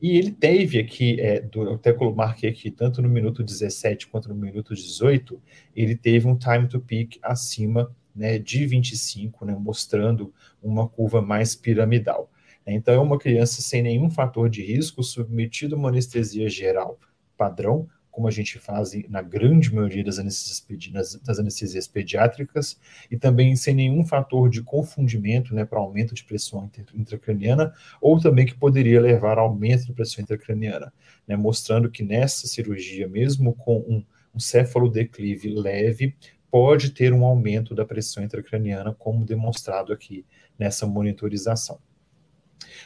E 0.00 0.16
ele 0.16 0.30
teve 0.30 0.78
aqui, 0.78 1.20
é, 1.20 1.40
do, 1.40 1.62
eu 1.62 1.74
até 1.74 1.94
marquei 2.14 2.50
aqui, 2.50 2.70
tanto 2.70 3.00
no 3.02 3.08
minuto 3.08 3.42
17 3.42 4.06
quanto 4.06 4.28
no 4.28 4.34
minuto 4.34 4.74
18, 4.74 5.40
ele 5.74 5.96
teve 5.96 6.26
um 6.26 6.36
time 6.36 6.68
to 6.68 6.80
peak 6.80 7.18
acima 7.22 7.94
né, 8.14 8.38
de 8.38 8.66
25, 8.66 9.44
né, 9.44 9.56
mostrando 9.58 10.32
uma 10.62 10.88
curva 10.88 11.22
mais 11.22 11.54
piramidal. 11.54 12.30
Então, 12.66 12.94
é 12.94 12.98
uma 13.00 13.18
criança 13.18 13.62
sem 13.62 13.82
nenhum 13.82 14.10
fator 14.10 14.48
de 14.48 14.62
risco, 14.62 15.02
submetida 15.02 15.74
a 15.74 15.78
uma 15.78 15.88
anestesia 15.88 16.48
geral 16.48 16.98
padrão, 17.36 17.88
como 18.10 18.26
a 18.26 18.30
gente 18.30 18.58
faz 18.58 18.92
na 19.08 19.22
grande 19.22 19.72
maioria 19.74 20.04
das 20.04 20.18
anestesias, 20.18 21.20
das 21.24 21.38
anestesias 21.38 21.86
pediátricas, 21.86 22.78
e 23.10 23.16
também 23.16 23.54
sem 23.56 23.74
nenhum 23.74 24.04
fator 24.04 24.48
de 24.50 24.62
confundimento 24.62 25.54
né, 25.54 25.64
para 25.64 25.78
aumento 25.78 26.14
de 26.14 26.24
pressão 26.24 26.70
intracraniana, 26.94 27.72
ou 28.00 28.20
também 28.20 28.46
que 28.46 28.54
poderia 28.54 29.00
levar 29.00 29.38
a 29.38 29.42
aumento 29.42 29.86
de 29.86 29.92
pressão 29.92 30.22
intracraniana, 30.22 30.92
né, 31.26 31.36
mostrando 31.36 31.90
que 31.90 32.02
nessa 32.02 32.46
cirurgia, 32.46 33.08
mesmo 33.08 33.54
com 33.54 33.78
um, 33.78 34.04
um 34.34 34.40
cefalodeclive 34.40 35.54
leve, 35.54 36.14
pode 36.50 36.90
ter 36.90 37.12
um 37.12 37.24
aumento 37.24 37.74
da 37.74 37.84
pressão 37.84 38.24
intracraniana, 38.24 38.92
como 38.92 39.24
demonstrado 39.24 39.92
aqui 39.92 40.26
nessa 40.58 40.86
monitorização. 40.86 41.78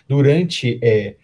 Durante 0.06 0.78
é, 0.82 1.16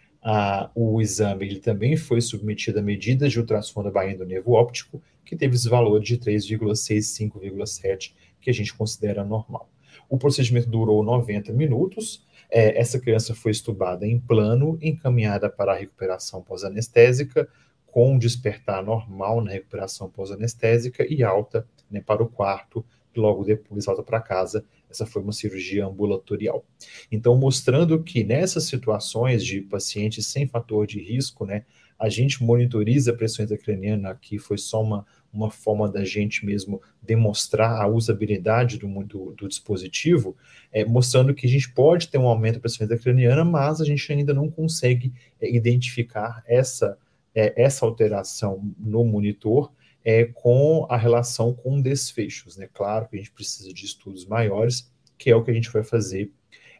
o 0.74 1.00
exame 1.00 1.46
ele 1.46 1.60
também 1.60 1.96
foi 1.96 2.20
submetido 2.20 2.78
a 2.78 2.82
medidas 2.82 3.32
de 3.32 3.40
ultrassom 3.40 3.82
da 3.82 3.90
bainha 3.90 4.16
do 4.16 4.26
nervo 4.26 4.52
óptico, 4.52 5.02
que 5.24 5.36
teve 5.36 5.54
esse 5.54 5.68
valor 5.68 6.00
de 6.00 6.18
3,6 6.18 7.30
5,7, 7.30 8.12
que 8.40 8.50
a 8.50 8.53
gente 8.53 8.74
considera 8.74 9.24
normal. 9.24 9.70
O 10.08 10.18
procedimento 10.18 10.68
durou 10.68 11.03
90 11.03 11.53
minutos. 11.53 12.26
É, 12.50 12.78
essa 12.78 12.99
criança 12.99 13.34
foi 13.34 13.53
estubada 13.53 14.07
em 14.07 14.18
plano, 14.18 14.76
encaminhada 14.82 15.49
para 15.49 15.72
a 15.72 15.76
recuperação 15.76 16.42
pós-anestésica, 16.42 17.49
com 17.86 18.18
despertar 18.18 18.82
normal 18.82 19.40
na 19.40 19.53
recuperação 19.53 20.11
pós-anestésica 20.11 21.07
e 21.08 21.22
alta 21.22 21.66
né, 21.90 22.00
para 22.00 22.22
o 22.22 22.28
quarto, 22.28 22.84
e 23.14 23.20
logo 23.20 23.45
depois 23.45 23.88
alta 23.88 24.03
para 24.03 24.20
casa 24.20 24.64
essa 24.91 25.07
foi 25.07 25.22
uma 25.22 25.33
cirurgia 25.33 25.87
ambulatorial. 25.87 26.64
Então, 27.11 27.37
mostrando 27.37 28.03
que 28.03 28.25
nessas 28.25 28.64
situações 28.64 29.45
de 29.45 29.61
pacientes 29.61 30.26
sem 30.26 30.46
fator 30.46 30.87
de 30.87 31.00
risco, 31.00 31.46
né, 31.46 31.64
a 31.99 32.08
gente 32.08 32.42
monitoriza 32.42 33.11
a 33.11 33.14
pressão 33.14 33.45
intracraniana, 33.45 34.11
aqui 34.11 34.38
foi 34.38 34.57
só 34.57 34.83
uma, 34.83 35.07
uma 35.33 35.50
forma 35.50 35.88
da 35.88 36.03
gente 36.03 36.45
mesmo 36.46 36.80
demonstrar 37.03 37.80
a 37.80 37.87
usabilidade 37.87 38.79
do, 38.79 38.88
do, 39.04 39.33
do 39.33 39.49
dispositivo, 39.49 40.34
é, 40.72 40.84
mostrando 40.84 41.34
que 41.34 41.46
a 41.46 41.50
gente 41.50 41.71
pode 41.72 42.08
ter 42.08 42.18
um 42.18 42.26
aumento 42.26 42.54
da 42.54 42.61
pressão 42.61 42.87
intracraniana, 42.87 43.45
mas 43.45 43.80
a 43.80 43.84
gente 43.84 44.11
ainda 44.11 44.33
não 44.33 44.50
consegue 44.50 45.12
é, 45.41 45.54
identificar 45.54 46.42
essa, 46.46 46.99
é, 47.34 47.62
essa 47.62 47.84
alteração 47.84 48.72
no 48.79 49.04
monitor 49.04 49.71
é, 50.04 50.24
com 50.24 50.86
a 50.88 50.96
relação 50.96 51.52
com 51.52 51.80
desfechos. 51.80 52.56
Né? 52.56 52.68
Claro 52.72 53.08
que 53.08 53.16
a 53.16 53.18
gente 53.18 53.32
precisa 53.32 53.72
de 53.72 53.84
estudos 53.84 54.26
maiores, 54.26 54.90
que 55.18 55.30
é 55.30 55.36
o 55.36 55.42
que 55.42 55.50
a 55.50 55.54
gente 55.54 55.70
vai 55.70 55.82
fazer 55.82 56.32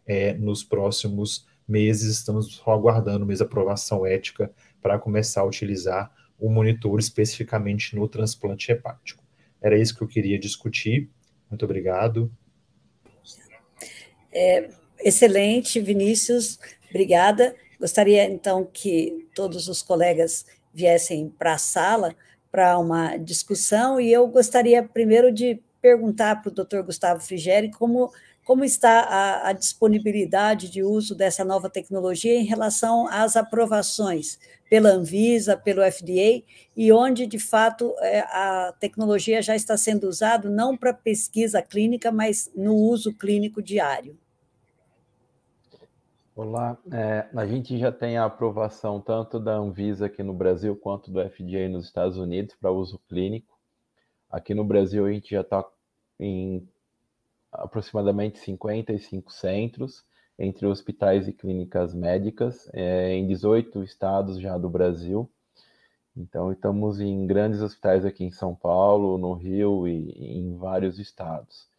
é, 0.07 0.33
nos 0.35 0.65
próximos 0.65 1.47
meses. 1.69 2.17
Estamos 2.17 2.55
só 2.57 2.73
aguardando 2.73 3.27
mesmo 3.27 3.45
a 3.45 3.47
aprovação 3.47 4.07
ética 4.07 4.51
para 4.81 4.99
começar 4.99 5.43
a 5.43 5.47
utilizar 5.47 6.11
o 6.39 6.49
monitor 6.49 6.99
especificamente 6.99 7.95
no 7.95 8.09
transplante 8.09 8.73
hepático. 8.73 9.23
Era 9.61 9.79
isso 9.79 9.95
que 9.95 10.03
eu 10.03 10.09
queria 10.09 10.39
discutir. 10.39 11.11
Muito 11.51 11.65
obrigado. 11.65 12.33
É, 14.33 14.71
excelente, 15.01 15.81
Vinícius. 15.81 16.59
Obrigada. 16.89 17.55
Gostaria 17.79 18.25
então 18.25 18.65
que 18.65 19.29
todos 19.35 19.69
os 19.69 19.83
colegas 19.83 20.47
viessem 20.73 21.29
para 21.29 21.55
a 21.55 21.59
sala 21.59 22.17
para 22.51 22.79
uma 22.79 23.17
discussão, 23.17 24.01
e 24.01 24.13
eu 24.13 24.27
gostaria 24.27 24.83
primeiro 24.83 25.33
de 25.33 25.63
perguntar 25.81 26.43
para 26.43 26.51
o 26.51 26.55
doutor 26.55 26.83
Gustavo 26.83 27.21
Frigeri 27.21 27.71
como, 27.71 28.13
como 28.45 28.65
está 28.65 29.01
a, 29.01 29.49
a, 29.49 29.53
disponibilidade 29.53 30.69
de 30.69 30.83
uso 30.83 31.15
dessa 31.15 31.45
nova 31.45 31.71
tecnologia 31.71 32.35
em 32.35 32.45
relação 32.45 33.07
às 33.09 33.37
aprovações 33.37 34.39
pela 34.69 34.91
Anvisa, 34.91 35.57
pelo 35.57 35.83
FDA, 35.91 36.43
e 36.77 36.93
onde, 36.93 37.27
de 37.27 37.39
fato, 37.39 37.95
é, 38.01 38.21
a 38.21 38.75
tecnologia 38.79 39.43
já 39.43 39.57
está 39.57 39.77
sendo 39.77 40.09
usada 40.09 40.49
não 40.49 40.77
para 40.77 40.93
pesquisa 40.93 41.63
clínica, 41.63 42.13
mas 42.13 42.51
no 42.55 42.75
uso 42.75 43.13
clínico 43.15 43.63
diário. 43.63 44.17
Olá, 46.43 46.79
é, 46.91 47.29
a 47.39 47.47
gente 47.47 47.79
já 47.79 47.93
tem 47.93 48.17
a 48.17 48.25
aprovação 48.25 48.99
tanto 48.99 49.39
da 49.39 49.57
Anvisa 49.57 50.07
aqui 50.07 50.23
no 50.23 50.33
Brasil 50.33 50.75
quanto 50.75 51.11
do 51.11 51.21
FDA 51.21 51.69
nos 51.69 51.85
Estados 51.85 52.17
Unidos 52.17 52.57
para 52.59 52.73
uso 52.73 52.99
clínico. 53.11 53.59
Aqui 54.31 54.55
no 54.55 54.65
Brasil 54.65 55.05
a 55.05 55.13
gente 55.13 55.33
já 55.33 55.43
está 55.43 55.63
em 56.19 56.67
aproximadamente 57.53 58.39
55 58.39 59.31
centros 59.31 60.03
entre 60.39 60.67
hospitais 60.67 61.29
e 61.29 61.33
clínicas 61.35 61.95
médicas 61.95 62.71
é, 62.73 63.13
em 63.13 63.27
18 63.27 63.83
estados 63.85 64.41
já 64.41 64.57
do 64.57 64.71
Brasil. 64.71 65.31
Então 66.17 66.51
estamos 66.51 67.01
em 67.01 67.27
grandes 67.27 67.61
hospitais 67.61 68.03
aqui 68.07 68.25
em 68.25 68.33
São 68.33 68.55
Paulo, 68.55 69.19
no 69.19 69.35
Rio 69.35 69.87
e, 69.87 70.11
e 70.17 70.39
em 70.39 70.57
vários 70.57 70.99
estados. 70.99 71.70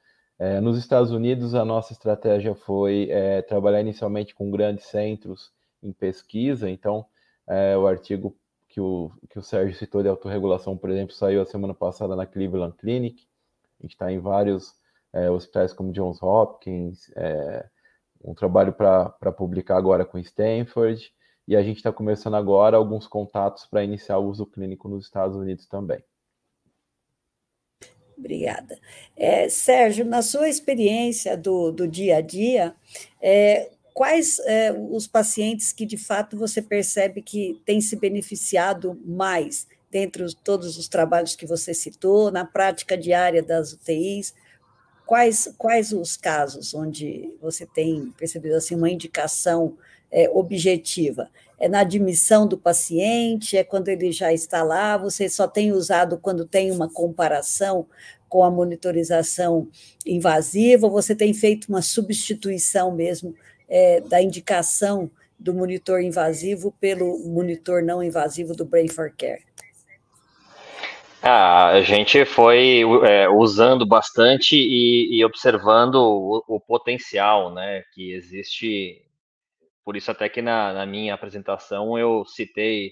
É, 0.41 0.59
nos 0.59 0.75
Estados 0.75 1.11
Unidos, 1.11 1.53
a 1.53 1.63
nossa 1.63 1.93
estratégia 1.93 2.55
foi 2.55 3.07
é, 3.11 3.43
trabalhar 3.43 3.79
inicialmente 3.79 4.33
com 4.33 4.49
grandes 4.49 4.85
centros 4.85 5.51
em 5.83 5.93
pesquisa. 5.93 6.67
Então, 6.67 7.05
é, 7.47 7.77
o 7.77 7.85
artigo 7.85 8.35
que 8.67 8.81
o, 8.81 9.11
que 9.29 9.37
o 9.37 9.43
Sérgio 9.43 9.77
citou 9.77 10.01
de 10.01 10.09
autorregulação, 10.09 10.75
por 10.75 10.89
exemplo, 10.89 11.13
saiu 11.13 11.43
a 11.43 11.45
semana 11.45 11.75
passada 11.75 12.15
na 12.15 12.25
Cleveland 12.25 12.75
Clinic. 12.75 13.27
A 13.79 13.83
gente 13.83 13.91
está 13.91 14.11
em 14.11 14.17
vários 14.17 14.73
é, 15.13 15.29
hospitais 15.29 15.73
como 15.73 15.91
Johns 15.91 16.23
Hopkins, 16.23 17.11
é, 17.15 17.69
um 18.25 18.33
trabalho 18.33 18.73
para 18.73 19.31
publicar 19.31 19.77
agora 19.77 20.03
com 20.03 20.17
Stanford, 20.17 21.13
e 21.47 21.55
a 21.55 21.61
gente 21.61 21.77
está 21.77 21.93
começando 21.93 22.35
agora 22.35 22.77
alguns 22.77 23.05
contatos 23.05 23.67
para 23.67 23.83
iniciar 23.83 24.17
o 24.17 24.27
uso 24.27 24.47
clínico 24.47 24.89
nos 24.89 25.05
Estados 25.05 25.37
Unidos 25.37 25.67
também. 25.67 26.03
Obrigada. 28.21 28.77
É, 29.17 29.49
Sérgio, 29.49 30.05
na 30.05 30.21
sua 30.21 30.47
experiência 30.47 31.35
do, 31.35 31.71
do 31.71 31.87
dia 31.87 32.17
a 32.17 32.21
dia, 32.21 32.75
é, 33.19 33.71
quais 33.95 34.37
é, 34.45 34.71
os 34.71 35.07
pacientes 35.07 35.73
que 35.73 35.87
de 35.87 35.97
fato 35.97 36.37
você 36.37 36.61
percebe 36.61 37.23
que 37.23 37.59
têm 37.65 37.81
se 37.81 37.95
beneficiado 37.95 38.95
mais 39.03 39.67
dentre 39.89 40.21
os, 40.21 40.35
todos 40.35 40.77
os 40.77 40.87
trabalhos 40.87 41.35
que 41.35 41.47
você 41.47 41.73
citou, 41.73 42.31
na 42.31 42.45
prática 42.45 42.95
diária 42.95 43.41
das 43.41 43.73
UTIs? 43.73 44.35
Quais, 45.03 45.51
quais 45.57 45.91
os 45.91 46.15
casos 46.15 46.75
onde 46.75 47.33
você 47.41 47.65
tem 47.65 48.13
percebido 48.15 48.55
assim, 48.55 48.75
uma 48.75 48.89
indicação 48.89 49.75
é, 50.11 50.29
objetiva? 50.29 51.27
É 51.61 51.69
na 51.69 51.81
admissão 51.81 52.47
do 52.47 52.57
paciente? 52.57 53.55
É 53.55 53.63
quando 53.63 53.87
ele 53.89 54.11
já 54.11 54.33
está 54.33 54.63
lá? 54.63 54.97
Você 54.97 55.29
só 55.29 55.47
tem 55.47 55.71
usado 55.71 56.17
quando 56.17 56.43
tem 56.43 56.71
uma 56.71 56.91
comparação 56.91 57.85
com 58.27 58.43
a 58.43 58.49
monitorização 58.49 59.67
invasiva? 60.03 60.89
Você 60.89 61.15
tem 61.15 61.35
feito 61.35 61.69
uma 61.69 61.83
substituição 61.83 62.91
mesmo 62.91 63.35
é, 63.69 64.01
da 64.01 64.19
indicação 64.19 65.11
do 65.37 65.53
monitor 65.53 66.01
invasivo 66.01 66.73
pelo 66.81 67.19
monitor 67.27 67.83
não 67.83 68.01
invasivo 68.01 68.55
do 68.55 68.65
Brain 68.65 68.87
for 68.87 69.13
Care? 69.15 69.43
Ah, 71.21 71.67
a 71.67 71.81
gente 71.81 72.25
foi 72.25 72.81
é, 73.07 73.29
usando 73.29 73.85
bastante 73.85 74.55
e, 74.55 75.19
e 75.19 75.23
observando 75.23 75.95
o, 75.95 76.43
o, 76.47 76.59
potencial 76.59 77.53
né, 77.53 77.83
que 77.93 78.13
existe 78.13 79.03
por 79.83 79.95
isso 79.97 80.11
até 80.11 80.29
que 80.29 80.41
na, 80.41 80.73
na 80.73 80.85
minha 80.85 81.13
apresentação 81.13 81.97
eu 81.97 82.25
citei 82.25 82.91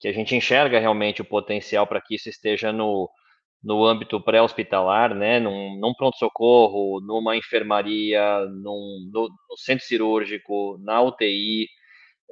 que 0.00 0.08
a 0.08 0.12
gente 0.12 0.34
enxerga 0.34 0.78
realmente 0.78 1.22
o 1.22 1.24
potencial 1.24 1.86
para 1.86 2.00
que 2.00 2.14
isso 2.14 2.28
esteja 2.28 2.72
no, 2.72 3.10
no 3.62 3.84
âmbito 3.84 4.20
pré-hospitalar, 4.20 5.14
né, 5.14 5.40
num, 5.40 5.78
num 5.78 5.94
pronto-socorro, 5.94 7.00
numa 7.00 7.36
enfermaria, 7.36 8.40
num, 8.46 9.10
no, 9.12 9.28
no, 9.28 9.56
centro 9.56 9.84
cirúrgico, 9.84 10.78
na 10.80 11.00
UTI, 11.02 11.68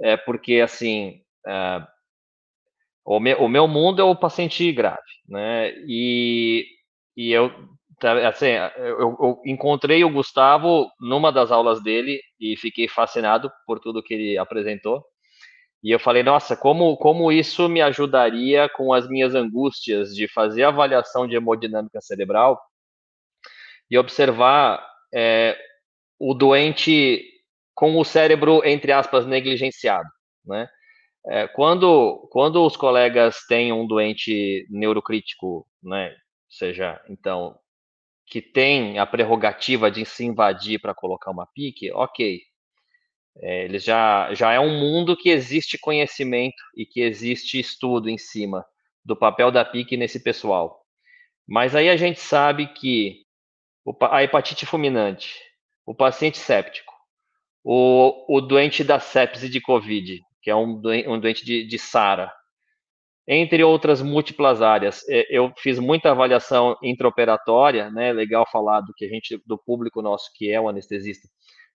é, 0.03 0.17
porque, 0.17 0.61
assim, 0.61 1.21
é, 1.47 1.87
o, 3.05 3.19
meu, 3.21 3.39
o 3.43 3.49
meu 3.49 3.67
mundo 3.67 4.01
é 4.01 4.05
o 4.05 4.17
paciente 4.17 4.71
grave, 4.73 5.01
né, 5.29 5.73
e, 5.89 6.67
e 7.17 7.33
eu 7.33 7.51
assim, 8.27 8.51
eu, 8.77 8.99
eu, 9.01 9.43
encontrei 9.45 10.05
o 10.05 10.11
Gustavo 10.11 10.91
numa 11.01 11.33
das 11.33 11.51
aulas 11.51 11.83
dele 11.83 12.21
e 12.39 12.57
fiquei 12.57 12.89
fascinado 12.89 13.51
por 13.67 13.81
tudo 13.81 14.03
que 14.03 14.15
ele 14.15 14.39
apresentou. 14.39 15.05
E 15.83 15.91
eu 15.91 16.01
falei, 16.01 16.23
nossa, 16.23 16.57
como, 16.57 16.97
como 16.97 17.31
isso 17.31 17.69
me 17.69 17.81
ajudaria 17.81 18.69
com 18.69 18.93
as 18.93 19.09
minhas 19.09 19.35
angústias 19.35 20.15
de 20.15 20.27
fazer 20.29 20.65
avaliação 20.65 21.27
de 21.27 21.37
hemodinâmica 21.37 22.01
cerebral 22.01 22.61
e 23.91 23.97
observar 23.97 24.85
é, 25.15 25.57
o 26.19 26.35
doente 26.35 27.23
com 27.75 27.99
o 27.99 28.05
cérebro, 28.05 28.63
entre 28.65 28.91
aspas, 28.91 29.27
negligenciado, 29.27 30.09
né? 30.45 30.69
É, 31.29 31.49
quando, 31.49 32.29
quando 32.31 32.65
os 32.65 32.77
colegas 32.77 33.45
têm 33.49 33.73
um 33.73 33.87
doente 33.87 34.65
neurocrítico, 34.71 35.67
né, 35.83 36.15
seja, 36.49 37.01
então, 37.09 37.59
que 38.27 38.43
tem 38.43 38.99
a 38.99 39.07
prerrogativa 39.07 39.91
de 39.91 40.05
se 40.05 40.25
invadir 40.25 40.81
para 40.81 40.95
colocar 40.95 41.31
uma 41.31 41.47
pique, 41.47 41.93
ok. 41.93 42.41
É, 43.39 43.65
ele 43.65 43.79
já, 43.79 44.33
já 44.35 44.53
é 44.53 44.61
um 44.61 44.79
mundo 44.79 45.17
que 45.17 45.29
existe 45.29 45.79
conhecimento 45.79 46.63
e 46.77 46.87
que 46.87 47.01
existe 47.01 47.59
estudo 47.59 48.09
em 48.09 48.19
cima. 48.19 48.65
do 49.05 49.15
papel 49.17 49.53
da 49.53 49.65
PIC 49.65 49.97
nesse 49.97 50.21
pessoal. 50.21 50.83
Mas 51.47 51.77
aí 51.77 51.89
a 51.89 51.97
gente 51.97 52.19
sabe 52.21 52.67
que 52.75 53.23
a 54.01 54.23
hepatite 54.25 54.67
fulminante, 54.67 55.35
o 55.87 55.95
paciente 55.95 56.39
séptico, 56.39 56.93
o, 57.63 58.37
o 58.37 58.41
doente 58.41 58.83
da 58.83 58.99
sepse 58.99 59.49
de 59.49 59.61
Covid, 59.61 60.21
que 60.43 60.51
é 60.51 60.57
um 60.57 60.81
doente, 60.81 61.09
um 61.09 61.21
doente 61.21 61.45
de, 61.45 61.65
de 61.67 61.79
SARA, 61.79 62.33
entre 63.27 63.63
outras 63.65 64.01
múltiplas 64.03 64.63
áreas. 64.63 65.07
É, 65.09 65.27
eu 65.37 65.53
fiz 65.59 65.79
muita 65.79 66.11
avaliação 66.11 66.77
intraoperatória, 66.83 67.91
né? 67.91 68.13
Legal 68.13 68.47
falar 68.51 68.81
do 68.81 68.93
que 68.95 69.05
a 69.05 69.09
gente, 69.09 69.41
do 69.47 69.59
público 69.59 70.03
nosso 70.03 70.31
que 70.35 70.51
é 70.51 70.61
o 70.61 70.69
anestesista. 70.69 71.29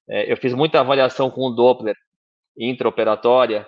É, 0.10 0.32
eu 0.32 0.38
fiz 0.38 0.54
muita 0.54 0.80
avaliação 0.80 1.30
com 1.30 1.42
o 1.42 1.52
Doppler 1.52 1.96
intraoperatória 2.58 3.68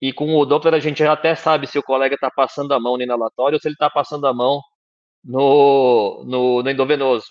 e 0.00 0.12
com 0.12 0.34
o 0.36 0.44
Doppler 0.46 0.74
a 0.74 0.80
gente 0.80 0.98
já 0.98 1.12
até 1.12 1.34
sabe 1.34 1.66
se 1.66 1.78
o 1.78 1.82
colega 1.82 2.14
está 2.14 2.30
passando 2.30 2.72
a 2.72 2.80
mão 2.80 2.96
no 2.96 3.02
inalatório 3.02 3.56
ou 3.56 3.60
se 3.60 3.68
ele 3.68 3.74
está 3.74 3.88
passando 3.90 4.26
a 4.26 4.34
mão 4.34 4.60
no, 5.24 6.24
no, 6.26 6.62
no 6.62 6.70
endovenoso 6.70 7.26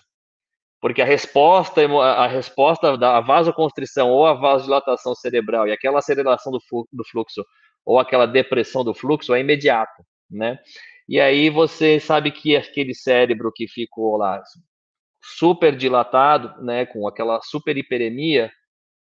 porque 0.81 1.01
a 1.01 1.05
resposta, 1.05 1.81
a 1.85 2.27
resposta 2.27 2.97
da 2.97 3.21
vasoconstrição 3.21 4.09
ou 4.09 4.25
a 4.25 4.33
vasodilatação 4.33 5.13
cerebral 5.13 5.67
e 5.67 5.71
aquela 5.71 5.99
aceleração 5.99 6.51
do 6.51 7.03
fluxo 7.05 7.45
ou 7.85 7.99
aquela 7.99 8.25
depressão 8.25 8.83
do 8.83 8.93
fluxo 8.93 9.33
é 9.33 9.39
imediata, 9.39 10.03
né? 10.29 10.59
E 11.07 11.19
aí 11.19 11.49
você 11.49 11.99
sabe 11.99 12.31
que 12.31 12.55
aquele 12.55 12.93
cérebro 12.93 13.51
que 13.53 13.67
ficou 13.67 14.17
lá 14.17 14.41
super 15.21 15.75
dilatado, 15.75 16.63
né, 16.63 16.85
com 16.85 17.07
aquela 17.07 17.41
super 17.41 17.77
hiperemia, 17.77 18.51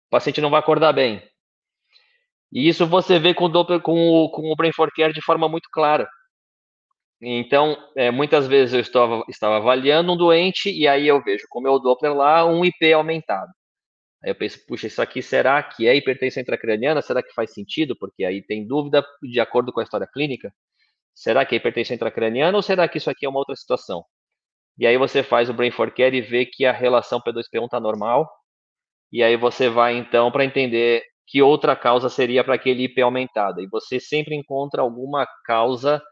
o 0.06 0.10
paciente 0.10 0.40
não 0.40 0.50
vai 0.50 0.60
acordar 0.60 0.92
bem. 0.92 1.22
E 2.52 2.66
isso 2.68 2.86
você 2.86 3.18
vê 3.18 3.34
com 3.34 3.44
o, 3.44 3.48
Doppler, 3.48 3.80
com 3.80 4.08
o, 4.08 4.30
com 4.30 4.50
o 4.50 4.56
Brain 4.56 4.72
for 4.72 4.90
Care 4.94 5.12
de 5.12 5.22
forma 5.22 5.48
muito 5.48 5.68
clara. 5.70 6.08
Então, 7.20 7.76
é, 7.96 8.10
muitas 8.10 8.46
vezes 8.46 8.74
eu 8.74 8.80
estava, 8.80 9.24
estava 9.28 9.56
avaliando 9.56 10.12
um 10.12 10.16
doente 10.16 10.70
e 10.70 10.86
aí 10.86 11.06
eu 11.06 11.22
vejo 11.22 11.46
com 11.50 11.58
o 11.58 11.62
meu 11.62 11.78
Doppler 11.78 12.14
lá 12.14 12.46
um 12.46 12.64
IP 12.64 12.92
aumentado. 12.92 13.52
Aí 14.22 14.30
eu 14.30 14.34
penso, 14.34 14.64
puxa, 14.66 14.86
isso 14.88 15.00
aqui 15.00 15.22
será 15.22 15.62
que 15.62 15.86
é 15.86 15.94
hipertensão 15.94 16.42
intracraniana? 16.42 17.02
Será 17.02 17.22
que 17.22 17.32
faz 17.32 17.52
sentido? 17.52 17.96
Porque 17.96 18.24
aí 18.24 18.42
tem 18.42 18.66
dúvida 18.66 19.04
de 19.22 19.40
acordo 19.40 19.72
com 19.72 19.80
a 19.80 19.84
história 19.84 20.06
clínica. 20.06 20.52
Será 21.14 21.44
que 21.46 21.54
é 21.54 21.58
hipertensão 21.58 21.94
intracraniana 21.94 22.56
ou 22.56 22.62
será 22.62 22.88
que 22.88 22.98
isso 22.98 23.10
aqui 23.10 23.26
é 23.26 23.28
uma 23.28 23.38
outra 23.40 23.56
situação? 23.56 24.04
E 24.78 24.86
aí 24.86 24.96
você 24.96 25.22
faz 25.22 25.50
o 25.50 25.54
Brain 25.54 25.70
for 25.70 25.90
Care 25.92 26.16
e 26.16 26.20
vê 26.20 26.46
que 26.46 26.64
a 26.64 26.72
relação 26.72 27.20
P2P1 27.20 27.64
está 27.64 27.80
normal. 27.80 28.30
E 29.12 29.22
aí 29.22 29.36
você 29.36 29.68
vai 29.68 29.96
então 29.96 30.30
para 30.30 30.44
entender 30.44 31.04
que 31.26 31.42
outra 31.42 31.76
causa 31.76 32.08
seria 32.08 32.44
para 32.44 32.54
aquele 32.54 32.84
IP 32.84 33.00
aumentado. 33.02 33.60
E 33.60 33.68
você 33.68 34.00
sempre 34.00 34.34
encontra 34.34 34.82
alguma 34.82 35.26
causa 35.44 36.02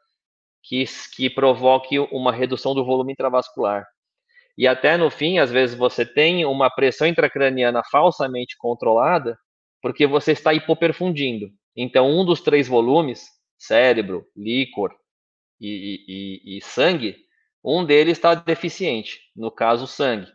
que, 0.62 0.84
que 1.14 1.30
provoque 1.30 1.98
uma 1.98 2.32
redução 2.32 2.74
do 2.74 2.84
volume 2.84 3.12
intravascular. 3.12 3.86
E 4.56 4.66
até 4.66 4.96
no 4.96 5.10
fim, 5.10 5.38
às 5.38 5.50
vezes 5.50 5.76
você 5.76 6.04
tem 6.06 6.44
uma 6.46 6.70
pressão 6.70 7.06
intracraniana 7.06 7.82
falsamente 7.90 8.56
controlada, 8.58 9.38
porque 9.82 10.06
você 10.06 10.32
está 10.32 10.54
hipoperfundindo. 10.54 11.50
Então, 11.76 12.08
um 12.10 12.24
dos 12.24 12.40
três 12.40 12.66
volumes, 12.66 13.26
cérebro, 13.58 14.26
líquor 14.34 14.94
e, 15.60 16.42
e, 16.46 16.58
e 16.58 16.62
sangue, 16.62 17.16
um 17.64 17.84
deles 17.84 18.18
está 18.18 18.34
deficiente, 18.34 19.20
no 19.36 19.50
caso, 19.50 19.86
sangue. 19.86 20.30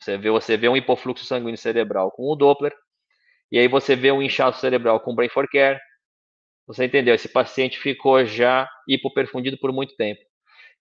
Você 0.00 0.18
vê, 0.18 0.30
você 0.30 0.56
vê 0.56 0.68
um 0.68 0.76
hipofluxo 0.76 1.24
sanguíneo 1.24 1.58
cerebral 1.58 2.10
com 2.10 2.24
o 2.24 2.36
Doppler, 2.36 2.74
e 3.50 3.58
aí 3.58 3.68
você 3.68 3.96
vê 3.96 4.12
um 4.12 4.22
inchaço 4.22 4.60
cerebral 4.60 5.00
com 5.00 5.12
o 5.12 5.14
Brain 5.14 5.28
for 5.28 5.48
Care, 5.48 5.80
você 6.66 6.84
entendeu? 6.86 7.14
Esse 7.14 7.28
paciente 7.28 7.78
ficou 7.78 8.24
já 8.24 8.68
hipoperfundido 8.88 9.58
por 9.58 9.72
muito 9.72 9.96
tempo. 9.96 10.20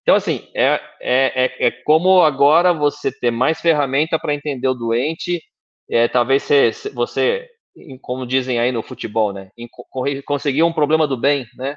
Então, 0.04 0.16
assim, 0.16 0.48
é, 0.54 0.82
é, 1.02 1.46
é, 1.46 1.68
é 1.68 1.72
como 1.86 2.22
agora 2.24 2.74
você 2.74 3.12
ter 3.12 3.32
mais 3.32 3.60
ferramenta 3.62 4.20
para 4.20 4.36
entender 4.36 4.68
o 4.68 4.74
doente. 4.74 5.42
É, 5.90 6.08
talvez 6.08 6.44
você, 6.44 6.72
você, 6.94 7.50
como 8.02 8.26
dizem 8.28 8.60
aí 8.60 8.72
no 8.72 8.84
futebol, 8.84 9.34
né? 9.34 9.50
Conseguir 10.26 10.64
um 10.64 10.74
problema 10.74 11.08
do 11.08 11.18
bem, 11.18 11.46
né? 11.58 11.76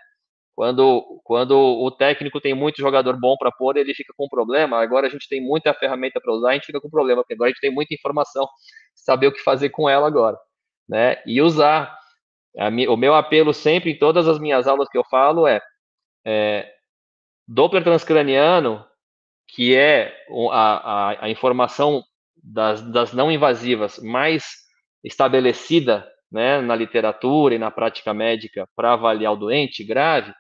Quando, 0.57 1.21
quando 1.25 1.55
o 1.57 1.91
técnico 1.91 2.41
tem 2.41 2.55
muito 2.55 2.79
jogador 2.81 3.19
bom 3.21 3.37
para 3.37 3.53
pôr, 3.53 3.77
ele 3.77 3.95
fica 3.95 4.13
com 4.17 4.29
problema. 4.29 4.81
Agora 4.83 5.07
a 5.07 5.11
gente 5.11 5.29
tem 5.29 5.41
muita 5.41 5.75
ferramenta 5.75 6.21
para 6.21 6.33
usar, 6.33 6.51
a 6.51 6.55
gente 6.55 6.67
fica 6.67 6.81
com 6.81 6.91
problema, 6.91 7.23
porque 7.23 7.35
agora 7.35 7.51
a 7.51 7.53
gente 7.53 7.61
tem 7.61 7.71
muita 7.71 7.95
informação, 7.95 8.49
saber 8.95 9.29
o 9.29 9.33
que 9.33 9.43
fazer 9.43 9.71
com 9.71 9.89
ela 9.89 10.07
agora, 10.07 10.37
né? 10.89 11.23
E 11.27 11.43
usar 11.43 11.97
o 12.89 12.97
meu 12.97 13.15
apelo 13.15 13.53
sempre 13.53 13.91
em 13.93 13.99
todas 13.99 14.27
as 14.27 14.39
minhas 14.39 14.67
aulas 14.67 14.89
que 14.89 14.97
eu 14.99 15.05
falo 15.05 15.47
é, 15.47 15.61
é 16.27 16.76
Doppler 17.47 17.85
transcraniano, 17.85 18.85
que 19.49 19.75
é 19.75 20.13
a, 20.51 21.11
a, 21.11 21.25
a 21.27 21.31
informação 21.31 22.03
das, 22.43 22.83
das, 22.83 23.13
não 23.13 23.31
invasivas 23.31 23.99
mais 23.99 24.45
estabelecida 25.05 26.07
né, 26.31 26.61
na 26.61 26.75
literatura 26.75 27.55
e 27.55 27.59
na 27.59 27.71
prática 27.71 28.13
médica 28.13 28.69
para 28.75 28.93
avaliar 28.93 29.33
o 29.33 29.37
doente 29.37 29.85
grave, 29.85 30.33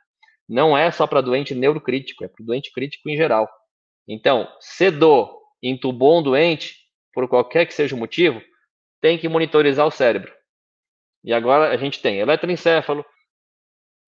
não 0.48 0.76
é 0.76 0.90
só 0.90 1.06
para 1.06 1.20
doente 1.20 1.54
neurocrítico, 1.54 2.24
é 2.24 2.28
para 2.28 2.44
doente 2.44 2.72
crítico 2.72 3.08
em 3.08 3.16
geral. 3.16 3.48
Então, 4.08 4.48
se 4.60 4.90
do 4.90 5.36
entubou 5.62 6.18
um 6.18 6.22
doente, 6.22 6.76
por 7.12 7.28
qualquer 7.28 7.66
que 7.66 7.74
seja 7.74 7.94
o 7.94 7.98
motivo, 7.98 8.42
tem 9.00 9.18
que 9.18 9.28
monitorizar 9.28 9.86
o 9.86 9.90
cérebro. 9.90 10.32
E 11.24 11.32
agora 11.32 11.70
a 11.70 11.76
gente 11.76 12.00
tem 12.00 12.18
eletroencefalo 12.18 13.04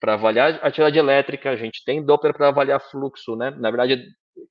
para 0.00 0.14
avaliar 0.14 0.60
atividade 0.62 0.98
elétrica, 0.98 1.50
a 1.50 1.56
gente 1.56 1.84
tem 1.84 2.04
Doppler 2.04 2.34
para 2.34 2.48
avaliar 2.48 2.80
fluxo, 2.80 3.36
né? 3.36 3.50
Na 3.50 3.70
verdade, 3.70 4.04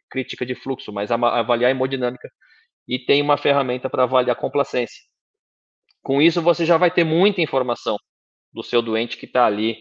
crítica 0.10 0.46
de 0.46 0.56
fluxo, 0.56 0.92
mas 0.92 1.12
avaliar 1.12 1.72
hemodinâmica 1.72 2.30
e 2.88 3.00
tem 3.00 3.22
uma 3.22 3.38
ferramenta 3.38 3.90
para 3.90 4.04
avaliar 4.04 4.36
complacência. 4.36 5.02
Com 6.02 6.22
isso, 6.22 6.42
você 6.42 6.66
já 6.66 6.78
vai 6.78 6.92
ter 6.92 7.04
muita 7.04 7.42
informação 7.42 7.98
do 8.54 8.64
seu 8.64 8.82
doente 8.82 9.18
que 9.18 9.26
está 9.26 9.46
ali 9.46 9.78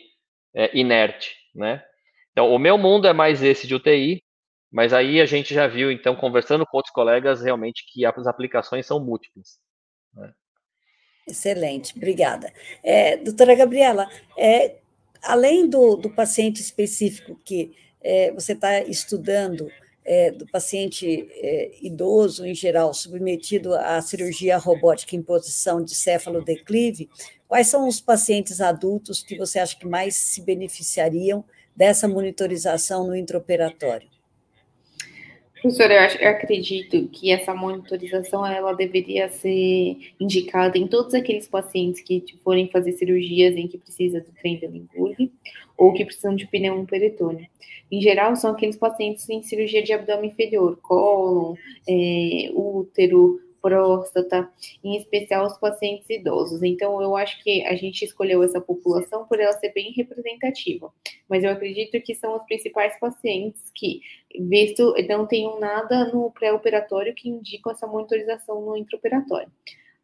é, 0.55 0.77
inerte, 0.77 1.37
né? 1.55 1.85
Então, 2.33 2.53
o 2.53 2.59
meu 2.59 2.77
mundo 2.77 3.07
é 3.07 3.13
mais 3.13 3.43
esse 3.43 3.67
de 3.67 3.75
UTI, 3.75 4.23
mas 4.71 4.93
aí 4.93 5.21
a 5.21 5.27
gente 5.27 5.55
já 5.55 5.67
viu, 5.67 5.91
então, 5.91 6.15
conversando 6.15 6.67
com 6.67 6.77
outros 6.77 6.93
colegas, 6.93 7.43
realmente 7.43 7.85
que 7.91 8.05
as 8.05 8.27
aplicações 8.27 8.85
são 8.85 9.01
múltiplas. 9.01 9.59
Né? 10.15 10.33
Excelente, 11.27 11.95
obrigada. 11.97 12.53
É, 12.83 13.17
doutora 13.17 13.55
Gabriela, 13.55 14.07
é, 14.37 14.77
além 15.23 15.69
do, 15.69 15.97
do, 15.97 16.11
paciente 16.11 16.61
específico 16.61 17.39
que 17.45 17.73
é, 18.03 18.33
você 18.33 18.53
está 18.53 18.83
estudando, 18.83 19.69
é, 20.05 20.31
do 20.31 20.47
paciente 20.47 21.29
é, 21.33 21.73
idoso 21.83 22.47
em 22.47 22.55
geral, 22.55 22.95
submetido 22.95 23.75
à 23.75 24.01
cirurgia 24.01 24.57
robótica 24.57 25.17
em 25.17 25.23
posição 25.23 25.83
de 25.83 25.95
céfalo-declive, 25.95 27.09
quais 27.49 27.67
são 27.67 27.89
os 27.89 28.01
pacientes 28.01 28.61
adultos 28.61 29.23
que 29.23 29.37
você 29.37 29.59
acha 29.59 29.77
que 29.77 29.87
mais 29.87 30.15
se 30.17 30.41
beneficiariam 30.41 31.45
dessa 31.75 32.07
monitorização 32.07 33.07
no 33.07 33.17
intraoperatório? 33.17 34.16
Professora, 35.67 36.17
eu, 36.21 36.31
acredito 36.31 37.09
que 37.09 37.33
essa 37.33 37.53
monitorização 37.53 38.47
ela 38.47 38.73
deveria 38.73 39.29
ser 39.29 39.99
indicada 40.21 40.79
em 40.79 40.87
todos 40.87 41.13
aqueles 41.13 41.49
pacientes 41.49 42.01
que 42.03 42.23
forem 42.45 42.69
fazer 42.69 42.93
cirurgias 42.93 43.57
em 43.57 43.67
que 43.67 43.77
precisa 43.77 44.21
do 44.21 44.31
trem 44.31 44.61
de 44.61 44.67
Limburg 44.69 45.33
ou 45.77 45.93
que 45.93 46.05
precisam 46.05 46.37
de 46.37 46.47
pneu 46.47 46.85
peritônio. 46.87 47.49
Em 47.91 48.01
geral, 48.01 48.37
são 48.37 48.53
aqueles 48.53 48.77
pacientes 48.77 49.29
em 49.29 49.43
cirurgia 49.43 49.83
de 49.83 49.93
abdômen 49.93 50.31
inferior, 50.31 50.79
cólon, 50.81 51.57
é, 51.89 52.51
útero, 52.55 53.41
próstata, 53.67 54.49
em 54.85 54.97
especial 54.97 55.45
os 55.45 55.57
pacientes 55.59 56.09
idosos. 56.09 56.63
Então, 56.63 57.03
eu 57.03 57.17
acho 57.17 57.43
que 57.43 57.65
a 57.65 57.75
gente 57.75 58.05
escolheu 58.05 58.41
essa 58.45 58.61
população 58.61 59.25
por 59.25 59.41
ela 59.41 59.53
ser 59.55 59.73
bem 59.73 59.91
representativa. 59.91 60.93
Mas 61.29 61.43
eu 61.43 61.51
acredito 61.51 62.01
que 62.01 62.15
são 62.15 62.37
os 62.37 62.45
principais 62.45 62.97
pacientes 63.01 63.61
que, 63.75 64.01
visto, 64.39 64.95
não 65.09 65.27
tenham 65.27 65.59
nada 65.59 66.13
no 66.13 66.31
pré-operatório 66.31 67.13
que 67.13 67.29
indicam 67.29 67.73
essa 67.73 67.89
monitorização 67.89 68.61
no 68.61 68.77
intraoperatório. 68.77 69.51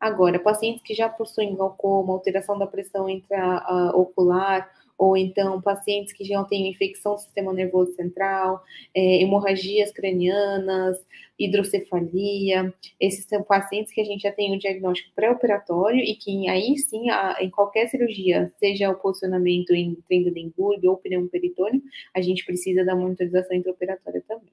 Agora, 0.01 0.40
pacientes 0.40 0.82
que 0.82 0.94
já 0.94 1.09
possuem 1.09 1.55
glaucoma, 1.55 2.14
alteração 2.14 2.59
da 2.59 2.66
pressão 2.66 3.09
intraocular, 3.09 4.68
ou 4.98 5.16
então 5.16 5.60
pacientes 5.60 6.12
que 6.12 6.24
já 6.24 6.43
têm 6.44 6.70
infecção 6.70 7.14
do 7.14 7.20
sistema 7.20 7.52
nervoso 7.52 7.94
central, 7.94 8.62
é, 8.94 9.23
hemorragias 9.23 9.90
cranianas, 9.90 10.98
hidrocefalia. 11.39 12.73
Esses 13.01 13.24
são 13.24 13.43
pacientes 13.43 13.93
que 13.93 14.01
a 14.01 14.05
gente 14.05 14.23
já 14.23 14.32
tem 14.32 14.55
o 14.55 14.59
diagnóstico 14.59 15.10
pré-operatório 15.14 16.01
e 16.01 16.14
que 16.14 16.48
aí 16.48 16.78
sim, 16.78 17.10
a, 17.10 17.36
em 17.40 17.51
qualquer 17.51 17.89
cirurgia, 17.89 18.52
seja 18.59 18.90
o 18.90 18.94
posicionamento 18.94 19.70
em 19.73 19.94
Trendelenburg 20.09 20.86
ou 20.86 20.97
pneumoperitônio, 20.97 21.82
a 22.14 22.20
gente 22.20 22.44
precisa 22.44 22.85
da 22.85 22.94
monitorização 22.94 23.56
intraoperatória 23.56 24.23
também. 24.27 24.52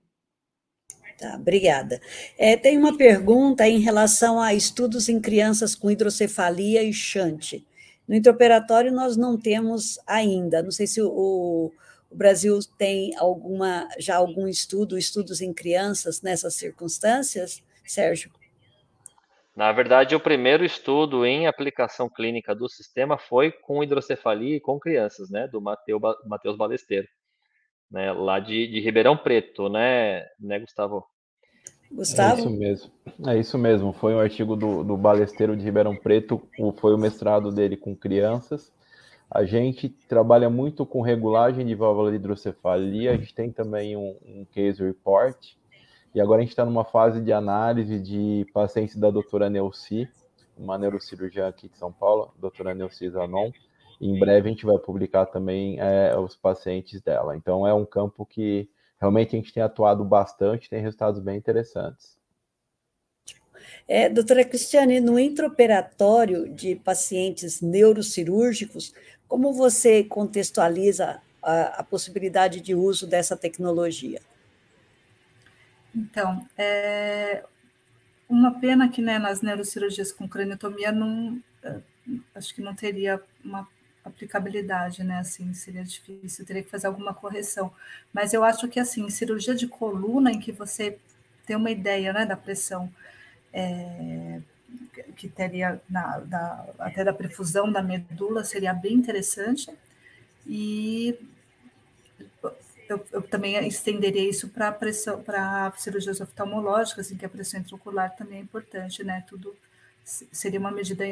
Tá, 1.19 1.35
obrigada. 1.35 1.99
É, 2.37 2.55
tem 2.55 2.77
uma 2.77 2.95
pergunta 2.95 3.67
em 3.67 3.79
relação 3.79 4.39
a 4.39 4.53
estudos 4.53 5.09
em 5.09 5.19
crianças 5.19 5.75
com 5.75 5.91
hidrocefalia 5.91 6.81
e 6.81 6.93
chante. 6.93 7.67
No 8.09 8.15
intraoperatório, 8.15 8.91
nós 8.91 9.15
não 9.15 9.37
temos 9.37 9.99
ainda, 10.07 10.63
não 10.63 10.71
sei 10.71 10.87
se 10.87 10.99
o, 10.99 11.71
O 12.09 12.15
Brasil 12.15 12.57
tem 12.75 13.15
alguma 13.17 13.87
já 13.99 14.15
algum 14.15 14.47
estudo, 14.47 14.97
estudos 14.97 15.41
em 15.41 15.53
crianças 15.53 16.23
nessas 16.23 16.55
circunstâncias, 16.55 17.63
Sérgio? 17.85 18.31
Na 19.55 19.71
verdade, 19.71 20.15
o 20.15 20.19
primeiro 20.19 20.65
estudo 20.65 21.23
em 21.23 21.45
aplicação 21.45 22.09
clínica 22.09 22.55
do 22.55 22.67
sistema 22.67 23.15
foi 23.17 23.51
com 23.51 23.83
hidrocefalia 23.83 24.55
e 24.55 24.59
com 24.59 24.79
crianças, 24.79 25.29
né, 25.29 25.47
do 25.47 25.61
Matheus 25.61 26.57
Balesteiro, 26.57 27.07
né, 27.91 28.11
lá 28.11 28.39
de, 28.39 28.65
de 28.67 28.79
Ribeirão 28.79 29.15
Preto, 29.15 29.69
né, 29.69 30.25
né, 30.39 30.59
Gustavo? 30.59 31.05
Gustavo? 31.91 32.37
É 32.37 32.39
isso 32.39 32.49
mesmo. 32.49 32.91
É 33.27 33.37
isso 33.37 33.57
mesmo. 33.57 33.93
Foi 33.93 34.13
um 34.13 34.19
artigo 34.19 34.55
do, 34.55 34.83
do 34.83 34.95
Balesteiro 34.95 35.55
de 35.55 35.63
Ribeirão 35.63 35.95
Preto, 35.95 36.41
foi 36.77 36.93
o 36.93 36.97
mestrado 36.97 37.51
dele 37.51 37.75
com 37.75 37.95
crianças. 37.95 38.71
A 39.29 39.43
gente 39.43 39.89
trabalha 40.07 40.49
muito 40.49 40.85
com 40.85 41.01
regulagem 41.01 41.65
de 41.65 41.75
válvula 41.75 42.09
de 42.09 42.15
hidrocefalia, 42.15 43.11
a 43.11 43.17
gente 43.17 43.33
tem 43.33 43.51
também 43.51 43.95
um, 43.95 44.15
um 44.25 44.45
case 44.45 44.83
report, 44.83 45.53
e 46.13 46.19
agora 46.19 46.39
a 46.39 46.41
gente 46.41 46.51
está 46.51 46.65
numa 46.65 46.83
fase 46.83 47.21
de 47.21 47.31
análise 47.31 47.99
de 47.99 48.47
pacientes 48.51 48.95
da 48.95 49.11
doutora 49.11 49.49
Neuci, 49.49 50.09
uma 50.57 50.77
neurocirurgiã 50.77 51.47
aqui 51.47 51.69
de 51.69 51.77
São 51.77 51.91
Paulo, 51.91 52.33
doutora 52.39 52.73
Neuci 52.73 53.07
Zanon. 53.09 53.51
Em 54.01 54.17
breve 54.17 54.47
a 54.47 54.51
gente 54.51 54.65
vai 54.65 54.77
publicar 54.79 55.27
também 55.27 55.77
é, 55.79 56.17
os 56.17 56.35
pacientes 56.35 56.99
dela. 57.01 57.35
Então 57.35 57.67
é 57.67 57.73
um 57.73 57.85
campo 57.85 58.25
que 58.25 58.67
realmente 58.99 59.35
a 59.35 59.39
gente 59.39 59.53
tem 59.53 59.63
atuado 59.63 60.03
bastante, 60.03 60.69
tem 60.69 60.81
resultados 60.81 61.19
bem 61.21 61.37
interessantes. 61.37 62.17
É, 63.87 64.09
doutora 64.09 64.43
Cristiane, 64.43 64.99
no 64.99 65.17
intraoperatório 65.17 66.47
de 66.49 66.75
pacientes 66.75 67.61
neurocirúrgicos, 67.61 68.93
como 69.27 69.53
você 69.53 70.03
contextualiza 70.03 71.21
a, 71.41 71.79
a 71.79 71.83
possibilidade 71.83 72.61
de 72.61 72.75
uso 72.75 73.07
dessa 73.07 73.35
tecnologia? 73.35 74.21
Então, 75.95 76.45
é 76.57 77.43
uma 78.27 78.59
pena 78.59 78.89
que 78.89 79.01
né, 79.01 79.17
nas 79.17 79.41
neurocirurgias 79.41 80.11
com 80.11 80.27
craniotomia 80.27 80.91
não, 80.91 81.41
é, 81.63 81.79
acho 82.35 82.53
que 82.53 82.61
não 82.61 82.75
teria 82.75 83.19
uma 83.43 83.67
aplicabilidade, 84.09 85.03
né? 85.03 85.19
Assim, 85.19 85.53
seria 85.53 85.83
difícil, 85.83 86.45
teria 86.45 86.63
que 86.63 86.69
fazer 86.69 86.87
alguma 86.87 87.13
correção. 87.13 87.73
Mas 88.13 88.33
eu 88.33 88.43
acho 88.43 88.67
que 88.67 88.79
assim, 88.79 89.09
cirurgia 89.09 89.55
de 89.55 89.67
coluna 89.67 90.31
em 90.31 90.39
que 90.39 90.51
você 90.51 90.97
tem 91.45 91.55
uma 91.55 91.71
ideia, 91.71 92.13
né, 92.13 92.25
da 92.25 92.37
pressão 92.37 92.91
é, 93.51 94.39
que 95.15 95.27
teria 95.27 95.81
na, 95.89 96.19
da, 96.19 96.65
até 96.79 97.03
da 97.03 97.13
perfusão 97.13 97.71
da 97.71 97.81
medula 97.81 98.43
seria 98.43 98.73
bem 98.73 98.93
interessante. 98.93 99.69
E 100.45 101.17
eu, 102.87 103.05
eu 103.11 103.21
também 103.21 103.55
estenderia 103.67 104.27
isso 104.27 104.49
para 104.49 104.71
pressão 104.71 105.21
para 105.21 105.71
cirurgias 105.77 106.19
oftalmológicas, 106.19 107.11
em 107.11 107.17
que 107.17 107.25
a 107.25 107.29
pressão 107.29 107.59
intraocular 107.59 108.15
também 108.15 108.39
é 108.39 108.41
importante, 108.41 109.03
né? 109.03 109.23
Tudo 109.27 109.55
seria 110.03 110.59
uma 110.59 110.71
medida 110.71 111.05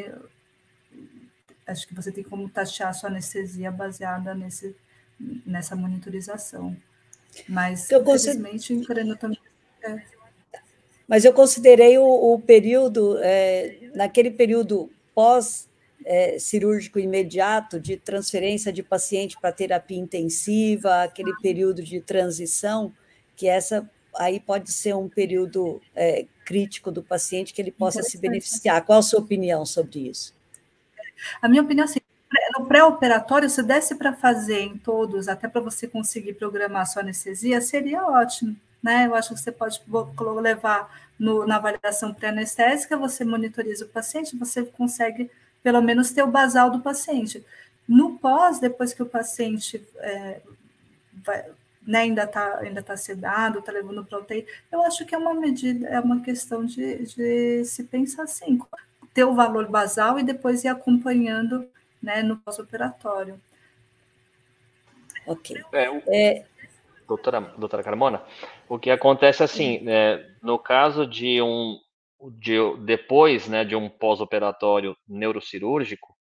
acho 1.67 1.87
que 1.87 1.93
você 1.93 2.11
tem 2.11 2.23
como 2.23 2.49
taxar 2.49 2.87
a 2.89 2.93
sua 2.93 3.09
anestesia 3.09 3.69
baseada 3.69 4.33
nesse, 4.33 4.75
nessa 5.45 5.75
monitorização. 5.75 6.75
Mas, 7.47 7.91
eu 7.91 8.01
infelizmente, 8.01 8.73
consider... 8.73 9.17
também. 9.17 9.39
É. 9.83 10.01
Mas 11.07 11.23
eu 11.23 11.33
considerei 11.33 11.97
o, 11.97 12.05
o 12.33 12.39
período, 12.39 13.17
é, 13.21 13.89
naquele 13.93 14.31
período 14.31 14.89
pós 15.13 15.69
é, 16.05 16.39
cirúrgico 16.39 16.99
imediato 16.99 17.79
de 17.79 17.97
transferência 17.97 18.71
de 18.71 18.81
paciente 18.83 19.37
para 19.39 19.51
terapia 19.51 19.97
intensiva, 19.97 21.03
aquele 21.03 21.33
período 21.41 21.83
de 21.83 22.01
transição, 22.01 22.93
que 23.35 23.47
essa 23.47 23.89
aí 24.15 24.39
pode 24.39 24.71
ser 24.71 24.95
um 24.95 25.07
período 25.07 25.81
é, 25.95 26.25
crítico 26.43 26.91
do 26.91 27.03
paciente 27.03 27.53
que 27.53 27.61
ele 27.61 27.71
possa 27.71 28.01
se 28.01 28.17
beneficiar. 28.17 28.83
Qual 28.85 28.99
a 28.99 29.03
sua 29.03 29.19
opinião 29.19 29.65
sobre 29.65 30.09
isso? 30.09 30.36
A 31.41 31.47
minha 31.47 31.61
opinião 31.61 31.85
é 31.85 31.89
assim, 31.89 31.99
no 32.57 32.65
pré-operatório, 32.65 33.49
se 33.49 33.63
desse 33.63 33.95
para 33.95 34.13
fazer 34.13 34.59
em 34.59 34.77
todos, 34.77 35.27
até 35.27 35.47
para 35.47 35.61
você 35.61 35.87
conseguir 35.87 36.33
programar 36.33 36.83
a 36.83 36.85
sua 36.85 37.01
anestesia, 37.01 37.61
seria 37.61 38.05
ótimo. 38.05 38.55
Né? 38.81 39.07
Eu 39.07 39.15
acho 39.15 39.33
que 39.33 39.39
você 39.39 39.51
pode 39.51 39.81
levar 40.41 40.89
no, 41.17 41.45
na 41.45 41.55
avaliação 41.55 42.13
pré-anestésica, 42.13 42.97
você 42.97 43.23
monitoriza 43.25 43.85
o 43.85 43.89
paciente, 43.89 44.37
você 44.37 44.63
consegue 44.63 45.31
pelo 45.63 45.81
menos 45.81 46.11
ter 46.11 46.23
o 46.23 46.27
basal 46.27 46.69
do 46.69 46.79
paciente. 46.79 47.43
No 47.87 48.17
pós, 48.17 48.59
depois 48.59 48.93
que 48.93 49.01
o 49.01 49.05
paciente 49.05 49.85
é, 49.97 50.41
vai, 51.25 51.45
né, 51.85 51.99
ainda 51.99 52.23
está 52.23 52.57
ainda 52.59 52.83
tá 52.83 52.97
sedado, 52.97 53.59
está 53.59 53.71
levando 53.71 54.01
UTI, 54.01 54.45
eu 54.71 54.83
acho 54.83 55.05
que 55.05 55.15
é 55.15 55.17
uma 55.17 55.33
medida, 55.33 55.87
é 55.87 55.99
uma 55.99 56.21
questão 56.21 56.65
de, 56.65 57.05
de 57.05 57.65
se 57.65 57.85
pensar 57.85 58.23
assim, 58.23 58.59
ter 59.17 59.25
o 59.25 59.33
valor 59.33 59.67
basal 59.67 60.19
e 60.19 60.23
depois 60.23 60.63
ir 60.63 60.67
acompanhando 60.67 61.67
né, 61.99 62.21
no 62.21 62.37
pós-operatório. 62.37 63.41
Ok. 65.25 65.59
É, 65.73 65.89
o... 65.89 66.03
é... 66.05 66.45
Doutora, 67.07 67.41
doutora 67.57 67.81
Carmona, 67.81 68.21
o 68.69 68.77
que 68.77 68.91
acontece 68.91 69.41
assim, 69.41 69.83
é, 69.89 70.23
no 70.43 70.59
caso 70.59 71.07
de 71.07 71.41
um 71.41 71.79
de, 72.33 72.57
depois 72.81 73.47
né, 73.47 73.65
de 73.65 73.75
um 73.75 73.89
pós-operatório 73.89 74.95
neurocirúrgico, 75.07 76.15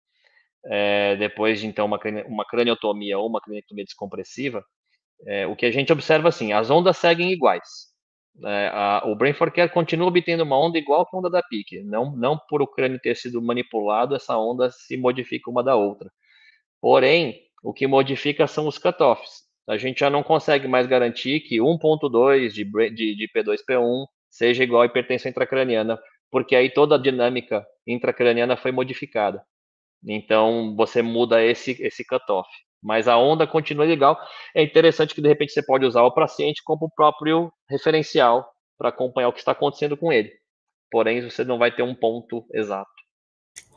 é, 0.65 1.15
depois 1.15 1.61
de 1.61 1.65
então 1.67 1.87
uma, 1.87 1.99
uma 2.27 2.45
craniotomia 2.45 3.17
ou 3.17 3.27
uma 3.27 3.41
craniotomia 3.41 3.85
descompressiva, 3.85 4.63
é, 5.25 5.47
o 5.47 5.55
que 5.55 5.65
a 5.65 5.71
gente 5.71 5.91
observa 5.91 6.29
assim, 6.29 6.53
as 6.53 6.69
ondas 6.69 6.97
seguem 6.97 7.31
iguais. 7.31 7.92
É, 8.43 8.69
a, 8.73 9.03
o 9.05 9.15
Brain 9.15 9.33
for 9.33 9.51
Care 9.51 9.71
continua 9.71 10.07
obtendo 10.07 10.43
uma 10.43 10.57
onda 10.59 10.77
igual 10.77 11.05
que 11.05 11.15
a 11.15 11.19
onda 11.19 11.29
da 11.29 11.41
PIC. 11.43 11.83
Não, 11.83 12.15
não 12.15 12.37
por 12.49 12.61
o 12.61 12.67
crânio 12.67 12.99
ter 12.99 13.15
sido 13.15 13.41
manipulado, 13.41 14.15
essa 14.15 14.37
onda 14.37 14.71
se 14.71 14.97
modifica 14.97 15.49
uma 15.51 15.63
da 15.63 15.75
outra. 15.75 16.11
Porém, 16.81 17.41
o 17.63 17.73
que 17.73 17.87
modifica 17.87 18.47
são 18.47 18.67
os 18.67 18.77
cutoffs. 18.77 19.43
A 19.67 19.77
gente 19.77 20.01
já 20.01 20.09
não 20.09 20.23
consegue 20.23 20.67
mais 20.67 20.87
garantir 20.87 21.39
que 21.41 21.57
1.2 21.57 22.49
de, 22.49 22.65
de, 22.65 23.15
de 23.15 23.29
P2P1 23.33 24.05
seja 24.29 24.63
igual 24.63 24.81
à 24.81 24.85
hipertensão 24.85 25.29
intracraniana, 25.29 25.97
porque 26.31 26.55
aí 26.55 26.69
toda 26.69 26.95
a 26.95 26.97
dinâmica 26.97 27.65
intracraniana 27.87 28.57
foi 28.57 28.71
modificada. 28.71 29.45
Então, 30.07 30.75
você 30.75 31.01
muda 31.01 31.43
esse, 31.43 31.71
esse 31.81 32.05
cutoff 32.05 32.49
mas 32.83 33.07
a 33.07 33.17
onda 33.17 33.47
continua 33.47 33.85
legal. 33.85 34.19
É 34.53 34.61
interessante 34.61 35.15
que 35.15 35.21
de 35.21 35.27
repente 35.27 35.53
você 35.53 35.63
pode 35.63 35.85
usar 35.85 36.03
o 36.03 36.13
paciente 36.13 36.61
como 36.63 36.85
o 36.85 36.91
próprio 36.91 37.51
referencial 37.69 38.45
para 38.77 38.89
acompanhar 38.89 39.29
o 39.29 39.33
que 39.33 39.39
está 39.39 39.53
acontecendo 39.53 39.95
com 39.95 40.11
ele. 40.11 40.31
Porém, 40.91 41.21
você 41.27 41.43
não 41.43 41.57
vai 41.57 41.73
ter 41.73 41.81
um 41.81 41.95
ponto 41.95 42.45
exato. 42.53 42.91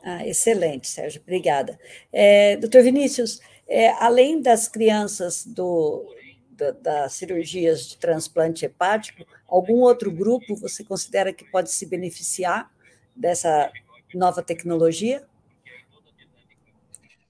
Ah, 0.02 0.26
excelente, 0.26 0.88
Sérgio, 0.88 1.22
obrigada. 1.22 1.78
É, 2.12 2.56
doutor 2.56 2.82
Vinícius, 2.82 3.40
é, 3.68 3.90
além 4.02 4.40
das 4.40 4.68
crianças 4.68 5.44
do, 5.46 6.04
da, 6.50 6.70
das 6.72 7.12
cirurgias 7.14 7.88
de 7.88 7.96
transplante 7.96 8.64
hepático, 8.64 9.24
algum 9.48 9.80
outro 9.80 10.10
grupo 10.10 10.54
você 10.56 10.84
considera 10.84 11.32
que 11.32 11.44
pode 11.50 11.70
se 11.70 11.86
beneficiar 11.86 12.70
dessa 13.14 13.72
nova 14.14 14.42
tecnologia? 14.42 15.26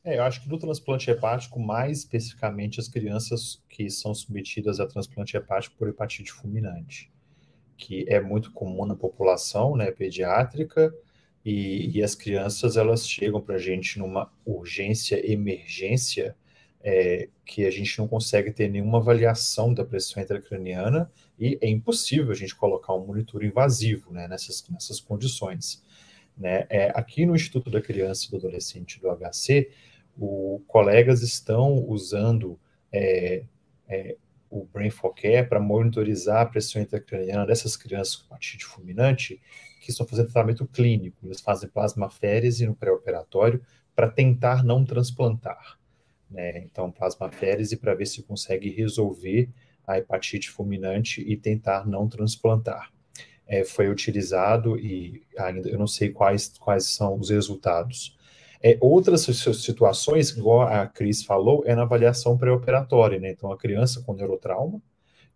É, 0.06 0.18
eu 0.18 0.22
acho 0.22 0.40
que 0.40 0.48
do 0.48 0.56
transplante 0.56 1.10
hepático, 1.10 1.58
mais 1.58 1.98
especificamente 1.98 2.78
as 2.78 2.86
crianças 2.86 3.60
que 3.68 3.90
são 3.90 4.14
submetidas 4.14 4.78
a 4.78 4.86
transplante 4.86 5.36
hepático 5.36 5.74
por 5.76 5.88
hepatite 5.88 6.30
fulminante, 6.30 7.10
que 7.76 8.04
é 8.08 8.20
muito 8.20 8.52
comum 8.52 8.86
na 8.86 8.94
população 8.94 9.74
né, 9.74 9.90
pediátrica, 9.90 10.94
e, 11.44 11.90
e 11.90 12.04
as 12.04 12.14
crianças 12.14 12.76
elas 12.76 13.08
chegam 13.08 13.40
para 13.40 13.56
a 13.56 13.58
gente 13.58 13.98
numa 13.98 14.32
urgência, 14.44 15.20
emergência, 15.28 16.36
é, 16.84 17.28
que 17.44 17.66
a 17.66 17.70
gente 17.72 17.98
não 17.98 18.06
consegue 18.06 18.52
ter 18.52 18.70
nenhuma 18.70 18.98
avaliação 18.98 19.74
da 19.74 19.84
pressão 19.84 20.22
intracraniana, 20.22 21.10
e 21.36 21.58
é 21.60 21.68
impossível 21.68 22.30
a 22.30 22.36
gente 22.36 22.54
colocar 22.54 22.94
um 22.94 23.04
monitor 23.04 23.42
invasivo 23.42 24.12
né, 24.12 24.28
nessas, 24.28 24.64
nessas 24.68 25.00
condições. 25.00 25.84
Né? 26.38 26.64
É, 26.68 26.92
aqui 26.94 27.26
no 27.26 27.34
Instituto 27.34 27.70
da 27.70 27.80
Criança 27.80 28.26
e 28.26 28.30
do 28.30 28.36
Adolescente 28.36 29.00
do 29.00 29.08
HC, 29.08 29.68
o, 30.18 30.62
colegas 30.66 31.22
estão 31.22 31.84
usando 31.88 32.58
é, 32.92 33.44
é, 33.88 34.16
o 34.50 34.64
Brain 34.64 34.90
for 34.90 35.14
Care 35.14 35.48
para 35.48 35.60
monitorizar 35.60 36.42
a 36.42 36.46
pressão 36.46 36.80
intracraniana 36.80 37.46
dessas 37.46 37.76
crianças 37.76 38.16
com 38.16 38.26
hepatite 38.26 38.64
fulminante 38.64 39.40
que 39.80 39.90
estão 39.90 40.06
fazendo 40.06 40.32
tratamento 40.32 40.66
clínico. 40.66 41.18
Eles 41.24 41.40
fazem 41.40 41.68
plasmaférese 41.68 42.66
no 42.66 42.74
pré-operatório 42.74 43.62
para 43.94 44.10
tentar 44.10 44.64
não 44.64 44.84
transplantar. 44.84 45.78
Né? 46.30 46.58
Então, 46.64 46.90
plasmaférese 46.90 47.76
para 47.76 47.94
ver 47.94 48.06
se 48.06 48.22
consegue 48.22 48.70
resolver 48.70 49.48
a 49.86 49.98
hepatite 49.98 50.50
fulminante 50.50 51.20
e 51.20 51.36
tentar 51.36 51.86
não 51.86 52.08
transplantar. 52.08 52.92
É, 53.46 53.64
foi 53.64 53.88
utilizado 53.88 54.76
e 54.76 55.22
ainda 55.38 55.68
eu 55.68 55.78
não 55.78 55.86
sei 55.86 56.10
quais, 56.10 56.52
quais 56.58 56.86
são 56.86 57.16
os 57.16 57.30
resultados, 57.30 58.18
É, 58.62 58.76
outras 58.80 59.22
situações, 59.22 60.30
igual 60.30 60.62
a 60.62 60.86
Cris 60.86 61.22
falou, 61.22 61.62
é 61.66 61.74
na 61.74 61.82
avaliação 61.82 62.36
pré-operatória, 62.36 63.18
né? 63.18 63.30
Então, 63.30 63.52
a 63.52 63.56
criança 63.56 64.02
com 64.02 64.14
neurotrauma, 64.14 64.80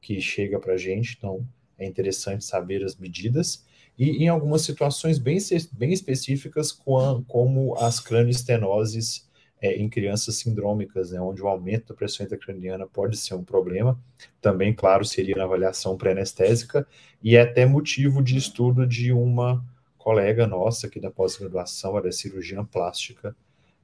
que 0.00 0.20
chega 0.20 0.58
para 0.58 0.74
a 0.74 0.78
gente, 0.78 1.16
então 1.18 1.46
é 1.78 1.86
interessante 1.86 2.44
saber 2.44 2.84
as 2.84 2.96
medidas, 2.96 3.64
e 3.98 4.24
em 4.24 4.28
algumas 4.28 4.62
situações 4.62 5.18
bem, 5.18 5.38
bem 5.72 5.92
específicas, 5.92 6.72
como 6.72 7.76
as 7.78 8.00
cranioestenoses 8.00 9.28
é, 9.60 9.76
em 9.76 9.88
crianças 9.88 10.36
sindrômicas, 10.36 11.10
né, 11.10 11.20
onde 11.20 11.42
o 11.42 11.48
aumento 11.48 11.88
da 11.88 11.94
pressão 11.94 12.24
intracraniana 12.24 12.86
pode 12.86 13.16
ser 13.16 13.34
um 13.34 13.44
problema, 13.44 14.00
também, 14.40 14.72
claro, 14.72 15.04
seria 15.04 15.36
na 15.36 15.44
avaliação 15.44 15.96
pré-anestésica, 15.98 16.86
e 17.22 17.36
é 17.36 17.42
até 17.42 17.66
motivo 17.66 18.22
de 18.22 18.36
estudo 18.38 18.86
de 18.86 19.12
uma 19.12 19.62
colega 20.10 20.44
nossa 20.44 20.88
aqui 20.88 20.98
da 20.98 21.08
pós-graduação, 21.08 21.96
ela 21.96 22.08
é 22.08 22.10
cirurgiã 22.10 22.64
plástica, 22.64 23.36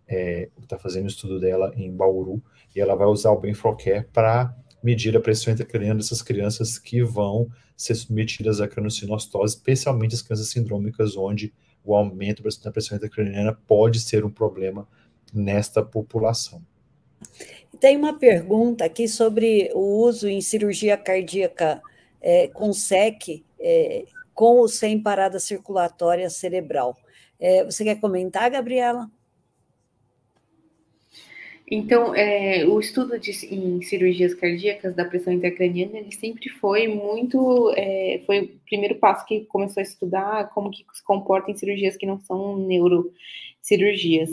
é, 0.08 0.48
está 0.60 0.76
fazendo 0.76 1.04
o 1.04 1.06
estudo 1.06 1.38
dela 1.38 1.72
em 1.76 1.88
Bauru, 1.94 2.42
e 2.74 2.80
ela 2.80 2.96
vai 2.96 3.06
usar 3.06 3.30
o 3.30 3.38
Benflocare 3.38 4.08
para 4.12 4.52
medir 4.82 5.16
a 5.16 5.20
pressão 5.20 5.52
intracraniana 5.52 6.00
dessas 6.00 6.22
crianças 6.22 6.80
que 6.80 7.00
vão 7.00 7.48
ser 7.76 7.94
submetidas 7.94 8.60
à 8.60 8.66
cranosinostose, 8.66 9.54
especialmente 9.54 10.16
as 10.16 10.22
crianças 10.22 10.48
sindrômicas, 10.48 11.16
onde 11.16 11.54
o 11.84 11.94
aumento 11.94 12.42
da 12.42 12.72
pressão 12.72 12.96
intracraniana 12.96 13.56
pode 13.64 14.00
ser 14.00 14.24
um 14.24 14.30
problema 14.30 14.88
nesta 15.32 15.80
população. 15.80 16.60
Tem 17.78 17.96
uma 17.96 18.18
pergunta 18.18 18.84
aqui 18.84 19.06
sobre 19.06 19.70
o 19.74 20.02
uso 20.02 20.26
em 20.26 20.40
cirurgia 20.40 20.96
cardíaca 20.96 21.80
é, 22.20 22.48
com 22.48 22.72
SEC, 22.72 23.44
é, 23.60 24.06
com 24.36 24.58
ou 24.58 24.68
sem 24.68 25.02
parada 25.02 25.40
circulatória 25.40 26.28
cerebral. 26.30 26.96
É, 27.40 27.64
você 27.64 27.82
quer 27.82 27.98
comentar, 27.98 28.50
Gabriela? 28.50 29.10
Então, 31.68 32.14
é, 32.14 32.64
o 32.64 32.78
estudo 32.78 33.18
de, 33.18 33.32
em 33.52 33.82
cirurgias 33.82 34.34
cardíacas 34.34 34.94
da 34.94 35.04
pressão 35.04 35.32
intracraniana, 35.32 35.98
ele 35.98 36.12
sempre 36.12 36.48
foi 36.48 36.86
muito, 36.86 37.72
é, 37.76 38.22
foi 38.24 38.40
o 38.42 38.48
primeiro 38.66 38.94
passo 38.96 39.26
que 39.26 39.40
começou 39.46 39.80
a 39.80 39.82
estudar 39.82 40.48
como 40.50 40.70
que 40.70 40.84
se 40.92 41.02
comporta 41.02 41.50
em 41.50 41.56
cirurgias 41.56 41.96
que 41.96 42.06
não 42.06 42.20
são 42.20 42.56
neuro, 42.56 43.12
cirurgias. 43.66 44.30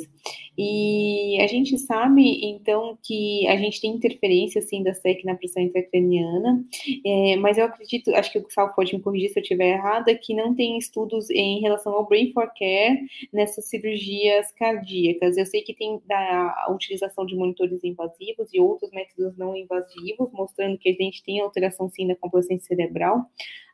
E 0.56 1.42
a 1.42 1.48
gente 1.48 1.78
sabe, 1.80 2.46
então, 2.46 2.96
que 3.02 3.48
a 3.48 3.58
gente 3.58 3.82
tem 3.82 3.92
interferência, 3.92 4.60
assim, 4.60 4.84
da 4.84 4.94
SEC 4.94 5.26
na 5.26 5.36
pressão 5.36 5.64
intracraniana, 5.64 6.64
é, 7.04 7.36
mas 7.38 7.58
eu 7.58 7.66
acredito, 7.66 8.14
acho 8.14 8.32
que 8.32 8.38
o 8.38 8.44
Gustavo 8.44 8.74
pode 8.76 8.96
me 8.96 9.02
corrigir 9.02 9.32
se 9.32 9.40
eu 9.40 9.42
estiver 9.42 9.74
errada, 9.74 10.14
que 10.16 10.36
não 10.36 10.54
tem 10.54 10.78
estudos 10.78 11.30
em 11.32 11.60
relação 11.60 11.94
ao 11.94 12.08
Brain 12.08 12.32
for 12.32 12.48
Care 12.58 13.00
nessas 13.34 13.68
cirurgias 13.68 14.52
cardíacas. 14.52 15.38
Eu 15.38 15.46
sei 15.48 15.64
que 15.64 15.74
tem 15.74 16.00
da, 16.06 16.66
a 16.68 16.72
utilização 16.72 17.26
de 17.26 17.36
monitores 17.36 17.84
invasivos 17.84 18.54
e 18.54 18.60
outros 18.60 18.92
métodos 18.92 19.36
não 19.36 19.56
invasivos, 19.56 20.32
mostrando 20.32 20.78
que 20.78 20.90
a 20.90 20.94
gente 20.94 21.24
tem 21.24 21.42
alteração, 21.42 21.90
sim, 21.90 22.06
da 22.08 22.16
complacência 22.16 22.68
cerebral. 22.68 23.26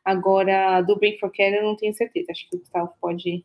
Agora, 0.02 0.80
do 0.80 0.96
Brain 0.96 1.18
for 1.18 1.30
Care 1.30 1.56
eu 1.56 1.62
não 1.62 1.76
tenho 1.76 1.92
certeza, 1.92 2.32
acho 2.32 2.48
que 2.48 2.56
o 2.56 2.60
Gustavo 2.60 2.94
pode 2.98 3.44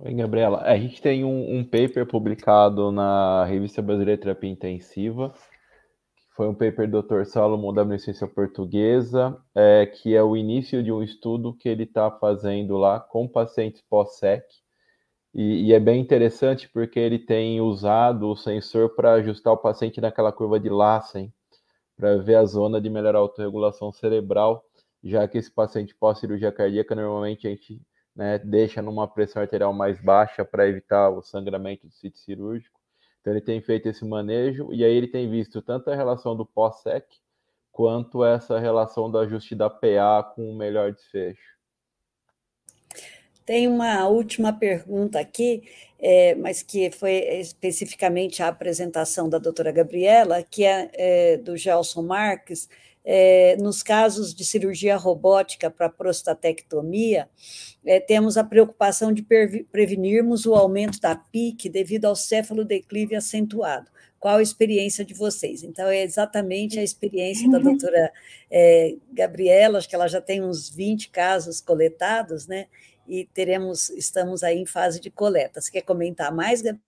Oi, 0.00 0.14
Gabriela. 0.14 0.62
A 0.62 0.78
gente 0.78 1.02
tem 1.02 1.24
um, 1.24 1.58
um, 1.58 1.64
paper 1.64 2.06
publicado 2.06 2.92
na 2.92 3.44
Revista 3.44 3.82
Brasileira 3.82 4.16
de 4.16 4.22
Terapia 4.22 4.48
Intensiva, 4.48 5.30
que 6.14 6.36
foi 6.36 6.46
um 6.46 6.54
paper 6.54 6.88
do 6.88 7.02
Dr. 7.02 7.24
Salomon 7.24 7.74
da 7.74 7.84
Beneficência 7.84 8.28
Portuguesa, 8.28 9.36
é, 9.56 9.86
que 9.86 10.14
é 10.14 10.22
o 10.22 10.36
início 10.36 10.84
de 10.84 10.92
um 10.92 11.02
estudo 11.02 11.52
que 11.52 11.68
ele 11.68 11.82
está 11.82 12.12
fazendo 12.12 12.76
lá 12.76 13.00
com 13.00 13.26
pacientes 13.26 13.82
pós-SEC. 13.90 14.44
E, 15.34 15.66
e, 15.66 15.72
é 15.72 15.80
bem 15.80 16.00
interessante 16.00 16.68
porque 16.68 17.00
ele 17.00 17.18
tem 17.18 17.60
usado 17.60 18.28
o 18.28 18.36
sensor 18.36 18.94
para 18.94 19.14
ajustar 19.14 19.52
o 19.52 19.58
paciente 19.58 20.00
naquela 20.00 20.30
curva 20.30 20.60
de 20.60 20.68
Lassen, 20.68 21.32
para 21.96 22.18
ver 22.18 22.36
a 22.36 22.44
zona 22.44 22.80
de 22.80 22.88
melhor 22.88 23.16
autorregulação 23.16 23.90
cerebral, 23.90 24.62
já 25.02 25.26
que 25.26 25.38
esse 25.38 25.50
paciente 25.50 25.92
pós-cirurgia 25.92 26.52
cardíaca, 26.52 26.94
normalmente 26.94 27.48
a 27.48 27.50
gente 27.50 27.82
né, 28.18 28.36
deixa 28.36 28.82
numa 28.82 29.06
pressão 29.06 29.40
arterial 29.40 29.72
mais 29.72 30.00
baixa 30.00 30.44
para 30.44 30.66
evitar 30.66 31.08
o 31.08 31.22
sangramento 31.22 31.86
do 31.86 31.92
sítio 31.92 32.18
cirúrgico. 32.18 32.76
Então 33.20 33.32
ele 33.32 33.40
tem 33.40 33.60
feito 33.60 33.88
esse 33.88 34.04
manejo 34.04 34.72
e 34.72 34.84
aí 34.84 34.92
ele 34.92 35.06
tem 35.06 35.30
visto 35.30 35.62
tanto 35.62 35.88
a 35.88 35.94
relação 35.94 36.34
do 36.36 36.44
pós-sec 36.44 37.06
quanto 37.70 38.24
essa 38.24 38.58
relação 38.58 39.08
do 39.08 39.18
ajuste 39.18 39.54
da 39.54 39.70
PA 39.70 40.32
com 40.34 40.50
o 40.50 40.56
melhor 40.56 40.92
desfecho. 40.92 41.56
Tem 43.46 43.68
uma 43.68 44.08
última 44.08 44.52
pergunta 44.52 45.20
aqui, 45.20 45.62
é, 45.96 46.34
mas 46.34 46.60
que 46.60 46.90
foi 46.90 47.12
especificamente 47.38 48.42
a 48.42 48.48
apresentação 48.48 49.28
da 49.28 49.38
doutora 49.38 49.70
Gabriela, 49.70 50.42
que 50.42 50.64
é, 50.64 50.90
é 50.92 51.36
do 51.36 51.56
Gelson 51.56 52.02
Marques, 52.02 52.68
é, 53.10 53.56
nos 53.56 53.82
casos 53.82 54.34
de 54.34 54.44
cirurgia 54.44 54.94
robótica 54.94 55.70
para 55.70 55.88
prostatectomia, 55.88 57.26
é, 57.82 57.98
temos 57.98 58.36
a 58.36 58.44
preocupação 58.44 59.14
de 59.14 59.22
prevenirmos 59.72 60.44
o 60.44 60.54
aumento 60.54 61.00
da 61.00 61.16
PIC 61.16 61.70
devido 61.70 62.04
ao 62.04 62.14
cefalodeclive 62.14 63.16
acentuado. 63.16 63.90
Qual 64.20 64.36
a 64.36 64.42
experiência 64.42 65.06
de 65.06 65.14
vocês? 65.14 65.62
Então, 65.62 65.88
é 65.88 66.02
exatamente 66.02 66.78
a 66.78 66.82
experiência 66.82 67.48
da 67.50 67.58
doutora 67.58 68.12
é, 68.50 68.94
Gabriela, 69.10 69.78
acho 69.78 69.88
que 69.88 69.94
ela 69.94 70.08
já 70.08 70.20
tem 70.20 70.44
uns 70.44 70.68
20 70.68 71.08
casos 71.08 71.62
coletados, 71.62 72.46
né? 72.46 72.66
E 73.06 73.24
teremos, 73.32 73.88
estamos 73.88 74.42
aí 74.42 74.58
em 74.58 74.66
fase 74.66 75.00
de 75.00 75.10
coleta. 75.10 75.62
Você 75.62 75.72
quer 75.72 75.80
comentar 75.82 76.30
mais, 76.30 76.60
Gabriela? 76.60 76.86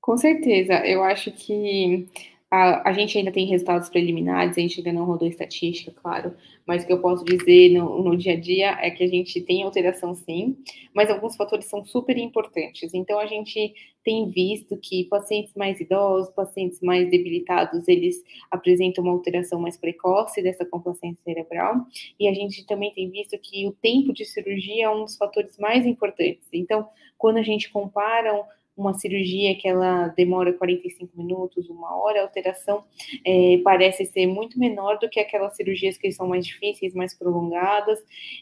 Com 0.00 0.16
certeza, 0.16 0.86
eu 0.86 1.02
acho 1.02 1.32
que 1.32 2.08
a, 2.50 2.90
a, 2.90 2.92
gente 2.92 3.18
ainda 3.18 3.32
tem 3.32 3.44
resultados 3.46 3.88
preliminares, 3.88 4.56
a 4.56 4.60
gente 4.60 4.78
ainda 4.78 4.92
não 4.92 5.04
rodou 5.04 5.26
estatística, 5.26 5.90
claro, 5.90 6.32
mas 6.64 6.84
o 6.84 6.86
que 6.86 6.92
eu 6.92 7.00
posso 7.00 7.24
dizer 7.24 7.70
no, 7.70 8.02
no, 8.04 8.16
dia 8.16 8.34
a 8.34 8.40
dia 8.40 8.78
é 8.80 8.88
que 8.88 9.02
a 9.02 9.06
gente 9.08 9.40
tem 9.40 9.64
alteração 9.64 10.14
sim, 10.14 10.56
mas 10.94 11.10
alguns 11.10 11.34
fatores 11.34 11.66
são 11.66 11.84
super 11.84 12.16
importantes. 12.16 12.94
Então, 12.94 13.18
a 13.18 13.26
gente 13.26 13.74
tem 14.04 14.28
visto 14.28 14.76
que 14.76 15.04
pacientes 15.04 15.54
mais 15.56 15.80
idosos, 15.80 16.32
pacientes 16.32 16.80
mais 16.80 17.10
debilitados, 17.10 17.88
eles 17.88 18.22
apresentam 18.48 19.02
uma 19.02 19.12
alteração 19.12 19.58
mais 19.58 19.76
precoce 19.76 20.40
dessa 20.40 20.64
complacência 20.64 21.22
cerebral, 21.24 21.84
e 22.18 22.28
a 22.28 22.32
gente 22.32 22.64
também 22.64 22.92
tem 22.92 23.10
visto 23.10 23.36
que 23.38 23.66
o 23.66 23.72
tempo 23.72 24.12
de 24.12 24.24
cirurgia 24.24 24.84
é 24.84 24.90
um 24.90 25.02
dos 25.02 25.16
fatores 25.16 25.58
mais 25.58 25.84
importantes. 25.84 26.46
Então, 26.52 26.88
quando 27.18 27.38
a 27.38 27.42
gente 27.42 27.70
compara 27.70 28.46
uma 28.76 28.94
cirurgia 28.94 29.56
que 29.56 29.66
ela 29.66 30.08
demora 30.08 30.52
45 30.52 31.16
minutos, 31.16 31.68
uma 31.70 31.96
hora, 31.96 32.20
a 32.20 32.22
alteração 32.24 32.84
é, 33.24 33.58
parece 33.64 34.04
ser 34.04 34.26
muito 34.26 34.58
menor 34.58 34.98
do 34.98 35.08
que 35.08 35.18
aquelas 35.18 35.56
cirurgias 35.56 35.96
que 35.96 36.12
são 36.12 36.28
mais 36.28 36.46
difíceis, 36.46 36.94
mais 36.94 37.14
prolongadas, 37.14 37.98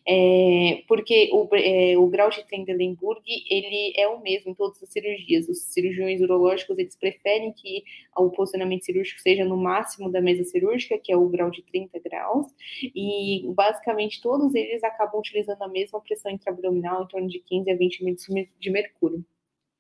é, 0.06 0.82
porque 0.88 1.30
o, 1.32 1.48
é, 1.54 1.96
o 1.96 2.06
grau 2.08 2.30
de 2.30 2.44
Trendelenburg, 2.44 3.22
ele 3.48 3.92
é 3.96 4.08
o 4.08 4.20
mesmo 4.20 4.50
em 4.50 4.54
todas 4.54 4.82
as 4.82 4.88
cirurgias. 4.90 5.48
Os 5.48 5.62
cirurgiões 5.62 6.20
urológicos, 6.20 6.78
eles 6.78 6.96
preferem 6.96 7.52
que 7.52 7.84
o 8.16 8.30
posicionamento 8.30 8.84
cirúrgico 8.84 9.20
seja 9.20 9.44
no 9.44 9.56
máximo 9.56 10.10
da 10.10 10.20
mesa 10.20 10.44
cirúrgica, 10.44 10.98
que 10.98 11.12
é 11.12 11.16
o 11.16 11.28
grau 11.28 11.50
de 11.50 11.62
30 11.62 11.98
graus, 12.00 12.46
e 12.82 13.44
basicamente 13.54 14.20
todos 14.20 14.54
eles 14.54 14.82
acabam 14.82 15.20
utilizando 15.20 15.62
a 15.62 15.68
mesma 15.68 16.00
pressão 16.00 16.32
intraabdominal, 16.32 17.04
em 17.04 17.06
torno 17.06 17.28
de 17.28 17.38
15 17.38 17.70
a 17.70 17.76
20 17.76 18.04
milímetros 18.04 18.50
de 18.58 18.70
mercúrio. 18.70 19.24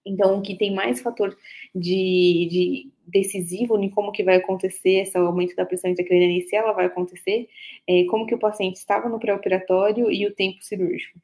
Então, 0.04 0.38
o 0.38 0.42
que 0.42 0.56
tem 0.56 0.74
mais 0.74 1.00
fator 1.00 1.36
de, 1.74 2.48
de, 2.50 2.90
decisivo 3.06 3.82
em 3.82 3.88
como 3.88 4.12
que 4.12 4.22
vai 4.22 4.36
acontecer 4.36 5.02
esse 5.02 5.16
aumento 5.16 5.56
da 5.56 5.64
pressão 5.64 5.90
intracraniana 5.90 6.32
e 6.34 6.42
se 6.42 6.54
ela 6.54 6.72
vai 6.72 6.86
acontecer, 6.86 7.48
é 7.88 8.04
como 8.04 8.26
que 8.26 8.34
o 8.34 8.38
paciente 8.38 8.76
estava 8.76 9.08
no 9.08 9.18
pré-operatório 9.18 10.10
e 10.10 10.26
o 10.26 10.34
tempo 10.34 10.62
cirúrgico. 10.62 11.18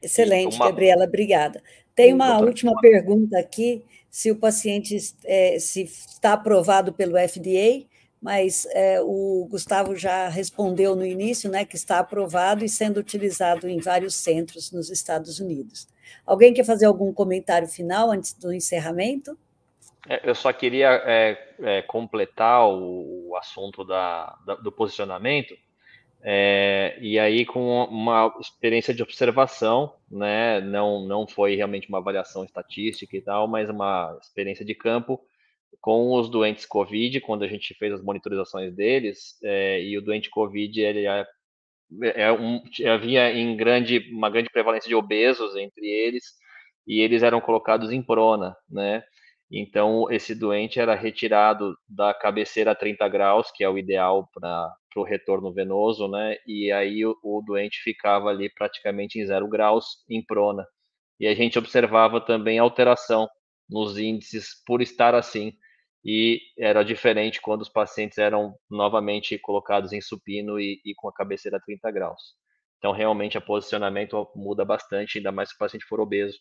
Excelente, 0.00 0.56
uma... 0.56 0.66
Gabriela, 0.66 1.04
obrigada. 1.04 1.62
Tem 1.94 2.12
uma 2.12 2.28
Doutor, 2.28 2.48
última 2.48 2.72
uma... 2.72 2.80
pergunta 2.80 3.38
aqui, 3.38 3.82
se 4.10 4.30
o 4.30 4.36
paciente 4.36 4.96
é, 5.24 5.58
se 5.58 5.82
está 5.82 6.34
aprovado 6.34 6.92
pelo 6.92 7.18
FDA, 7.18 7.86
mas 8.20 8.66
é, 8.72 9.00
o 9.00 9.46
Gustavo 9.50 9.94
já 9.96 10.28
respondeu 10.28 10.94
no 10.94 11.04
início, 11.04 11.50
né, 11.50 11.64
que 11.64 11.76
está 11.76 11.98
aprovado 11.98 12.64
e 12.64 12.68
sendo 12.68 12.98
utilizado 12.98 13.68
em 13.68 13.80
vários 13.80 14.14
centros 14.14 14.72
nos 14.72 14.90
Estados 14.90 15.40
Unidos. 15.40 15.88
Alguém 16.26 16.52
quer 16.52 16.64
fazer 16.64 16.86
algum 16.86 17.12
comentário 17.12 17.68
final 17.68 18.10
antes 18.10 18.32
do 18.34 18.52
encerramento? 18.52 19.36
É, 20.08 20.28
eu 20.28 20.34
só 20.34 20.52
queria 20.52 21.02
é, 21.04 21.54
é, 21.60 21.82
completar 21.82 22.68
o, 22.68 23.30
o 23.30 23.36
assunto 23.36 23.84
da, 23.84 24.36
da, 24.46 24.54
do 24.54 24.72
posicionamento, 24.72 25.54
é, 26.22 26.96
e 27.00 27.18
aí 27.18 27.44
com 27.44 27.84
uma 27.84 28.34
experiência 28.40 28.92
de 28.92 29.02
observação, 29.02 29.94
né, 30.10 30.60
não, 30.60 31.06
não 31.06 31.26
foi 31.26 31.54
realmente 31.54 31.88
uma 31.88 31.98
avaliação 31.98 32.44
estatística 32.44 33.16
e 33.16 33.20
tal, 33.20 33.46
mas 33.46 33.70
uma 33.70 34.18
experiência 34.20 34.64
de 34.64 34.74
campo 34.74 35.20
com 35.80 36.12
os 36.14 36.28
doentes 36.28 36.66
COVID, 36.66 37.20
quando 37.20 37.44
a 37.44 37.48
gente 37.48 37.72
fez 37.74 37.92
as 37.92 38.02
monitorizações 38.02 38.74
deles, 38.74 39.38
é, 39.42 39.80
e 39.82 39.96
o 39.96 40.02
doente 40.02 40.28
COVID 40.28 40.80
ele 40.80 41.06
é 41.06 41.26
é 42.14 42.32
um, 42.32 42.62
havia 42.86 43.32
em 43.32 43.56
grande, 43.56 43.98
uma 44.12 44.30
grande 44.30 44.50
prevalência 44.50 44.88
de 44.88 44.94
obesos 44.94 45.56
entre 45.56 45.86
eles, 45.86 46.24
e 46.86 47.00
eles 47.00 47.22
eram 47.22 47.40
colocados 47.40 47.92
em 47.92 48.02
prona, 48.02 48.56
né? 48.68 49.02
Então, 49.50 50.10
esse 50.10 50.34
doente 50.34 50.78
era 50.78 50.94
retirado 50.94 51.74
da 51.88 52.12
cabeceira 52.12 52.72
a 52.72 52.74
30 52.74 53.08
graus, 53.08 53.50
que 53.50 53.64
é 53.64 53.68
o 53.68 53.78
ideal 53.78 54.28
para 54.34 54.70
o 54.96 55.02
retorno 55.02 55.52
venoso, 55.52 56.06
né? 56.08 56.36
E 56.46 56.70
aí 56.70 57.04
o, 57.06 57.16
o, 57.22 57.42
doente 57.46 57.80
ficava 57.82 58.28
ali 58.28 58.50
praticamente 58.52 59.18
em 59.18 59.26
zero 59.26 59.48
graus, 59.48 60.04
em 60.08 60.22
prona. 60.24 60.66
E 61.18 61.26
a 61.26 61.34
gente 61.34 61.58
observava 61.58 62.20
também 62.20 62.58
alteração 62.58 63.28
nos 63.68 63.98
índices 63.98 64.48
por 64.66 64.82
estar 64.82 65.14
assim. 65.14 65.52
E 66.04 66.40
era 66.58 66.82
diferente 66.84 67.40
quando 67.40 67.62
os 67.62 67.68
pacientes 67.68 68.18
eram 68.18 68.54
novamente 68.70 69.38
colocados 69.38 69.92
em 69.92 70.00
supino 70.00 70.58
e, 70.58 70.80
e 70.84 70.94
com 70.94 71.08
a 71.08 71.12
cabeceira 71.12 71.58
a 71.58 71.60
30 71.60 71.90
graus. 71.90 72.34
Então, 72.78 72.92
realmente, 72.92 73.36
o 73.36 73.42
posicionamento 73.42 74.30
muda 74.34 74.64
bastante, 74.64 75.18
ainda 75.18 75.32
mais 75.32 75.50
se 75.50 75.54
o 75.56 75.58
paciente 75.58 75.84
for 75.84 76.00
obeso 76.00 76.38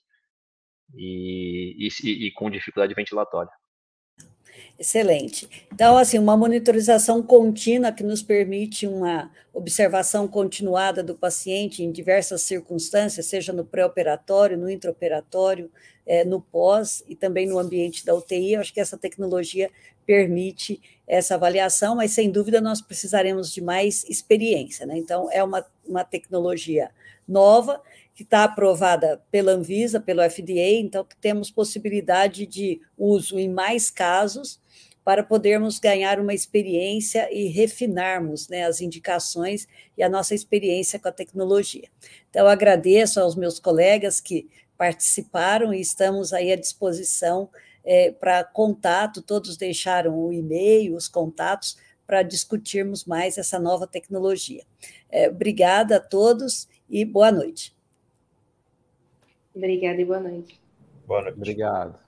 e, 0.96 1.88
e, 2.04 2.28
e 2.28 2.32
com 2.32 2.50
dificuldade 2.50 2.94
ventilatória. 2.94 3.52
Excelente. 4.80 5.50
Então, 5.74 5.98
assim, 5.98 6.20
uma 6.20 6.38
monitorização 6.38 7.22
contínua 7.24 7.92
que 7.92 8.04
nos 8.04 8.22
permite 8.22 8.86
uma 8.86 9.32
observação 9.54 10.28
continuada 10.28 11.02
do 11.04 11.16
paciente 11.16 11.84
em 11.84 11.92
diversas 11.92 12.44
circunstâncias, 12.44 13.26
seja 13.26 13.52
no 13.52 13.66
pré-operatório, 13.66 14.58
no 14.58 14.70
intraoperatório, 14.70 15.72
é, 16.06 16.24
no 16.24 16.40
pós 16.40 17.04
e 17.08 17.16
também 17.16 17.48
no 17.48 17.58
ambiente 17.58 18.06
da 18.06 18.14
UTI. 18.14 18.54
Eu 18.54 18.62
acho 18.62 18.74
que 18.74 18.80
essa 18.80 18.98
tecnologia 18.98 19.70
permite 20.06 20.80
essa 21.08 21.36
avaliação, 21.36 21.96
mas 21.96 22.12
sem 22.12 22.30
dúvida 22.30 22.62
nós 22.62 22.82
precisaremos 22.82 23.52
de 23.52 23.62
mais 23.62 24.04
experiência. 24.06 24.86
Né? 24.86 24.98
Então, 24.98 25.30
é 25.32 25.44
uma, 25.44 25.66
uma 25.86 26.04
tecnologia 26.04 26.92
nova 27.28 27.82
que 28.16 28.24
está 28.24 28.44
aprovada 28.44 29.22
pela 29.30 29.52
Anvisa, 29.52 30.00
pelo 30.00 30.28
FDA, 30.28 30.80
então 30.80 31.06
temos 31.22 31.52
possibilidade 31.52 32.48
de 32.48 32.82
uso 32.98 33.38
em 33.38 33.50
mais 33.50 33.92
casos 33.92 34.60
para 35.04 35.24
podermos 35.24 35.80
ganhar 35.80 36.20
uma 36.20 36.34
experiência 36.34 37.30
e 37.32 37.48
refinarmos 37.48 38.50
né, 38.50 38.66
as 38.66 38.82
indicações 38.82 39.68
e 39.98 40.04
a 40.04 40.10
nossa 40.10 40.36
experiência 40.36 41.00
com 41.00 41.08
a 41.08 41.14
tecnologia. 41.14 41.88
Então, 42.30 42.46
agradeço 42.46 43.20
aos 43.22 43.36
meus 43.36 43.58
colegas 43.58 44.20
que 44.20 44.50
participaram 44.78 45.74
e 45.74 45.80
estamos 45.80 46.34
aí 46.34 46.52
à 46.52 46.58
disposição 46.58 47.50
é, 47.86 48.12
para 48.12 48.44
contato, 48.44 49.22
todos 49.22 49.56
deixaram 49.56 50.14
o 50.20 50.34
e-mail, 50.34 50.94
os 50.94 51.08
contatos, 51.08 51.78
para 52.06 52.22
discutirmos 52.22 53.06
mais 53.06 53.38
essa 53.38 53.58
nova 53.58 53.88
tecnologia. 53.88 54.64
É, 55.10 55.30
obrigada 55.30 55.96
a 55.96 56.00
todos 56.02 56.68
e 56.90 57.06
boa 57.06 57.32
noite. 57.32 57.76
Obrigada 59.56 60.02
e 60.02 60.06
boa 60.06 60.20
noite. 60.20 60.60
Boa 61.06 61.22
noite. 61.22 61.38
Obrigado. 61.38 62.07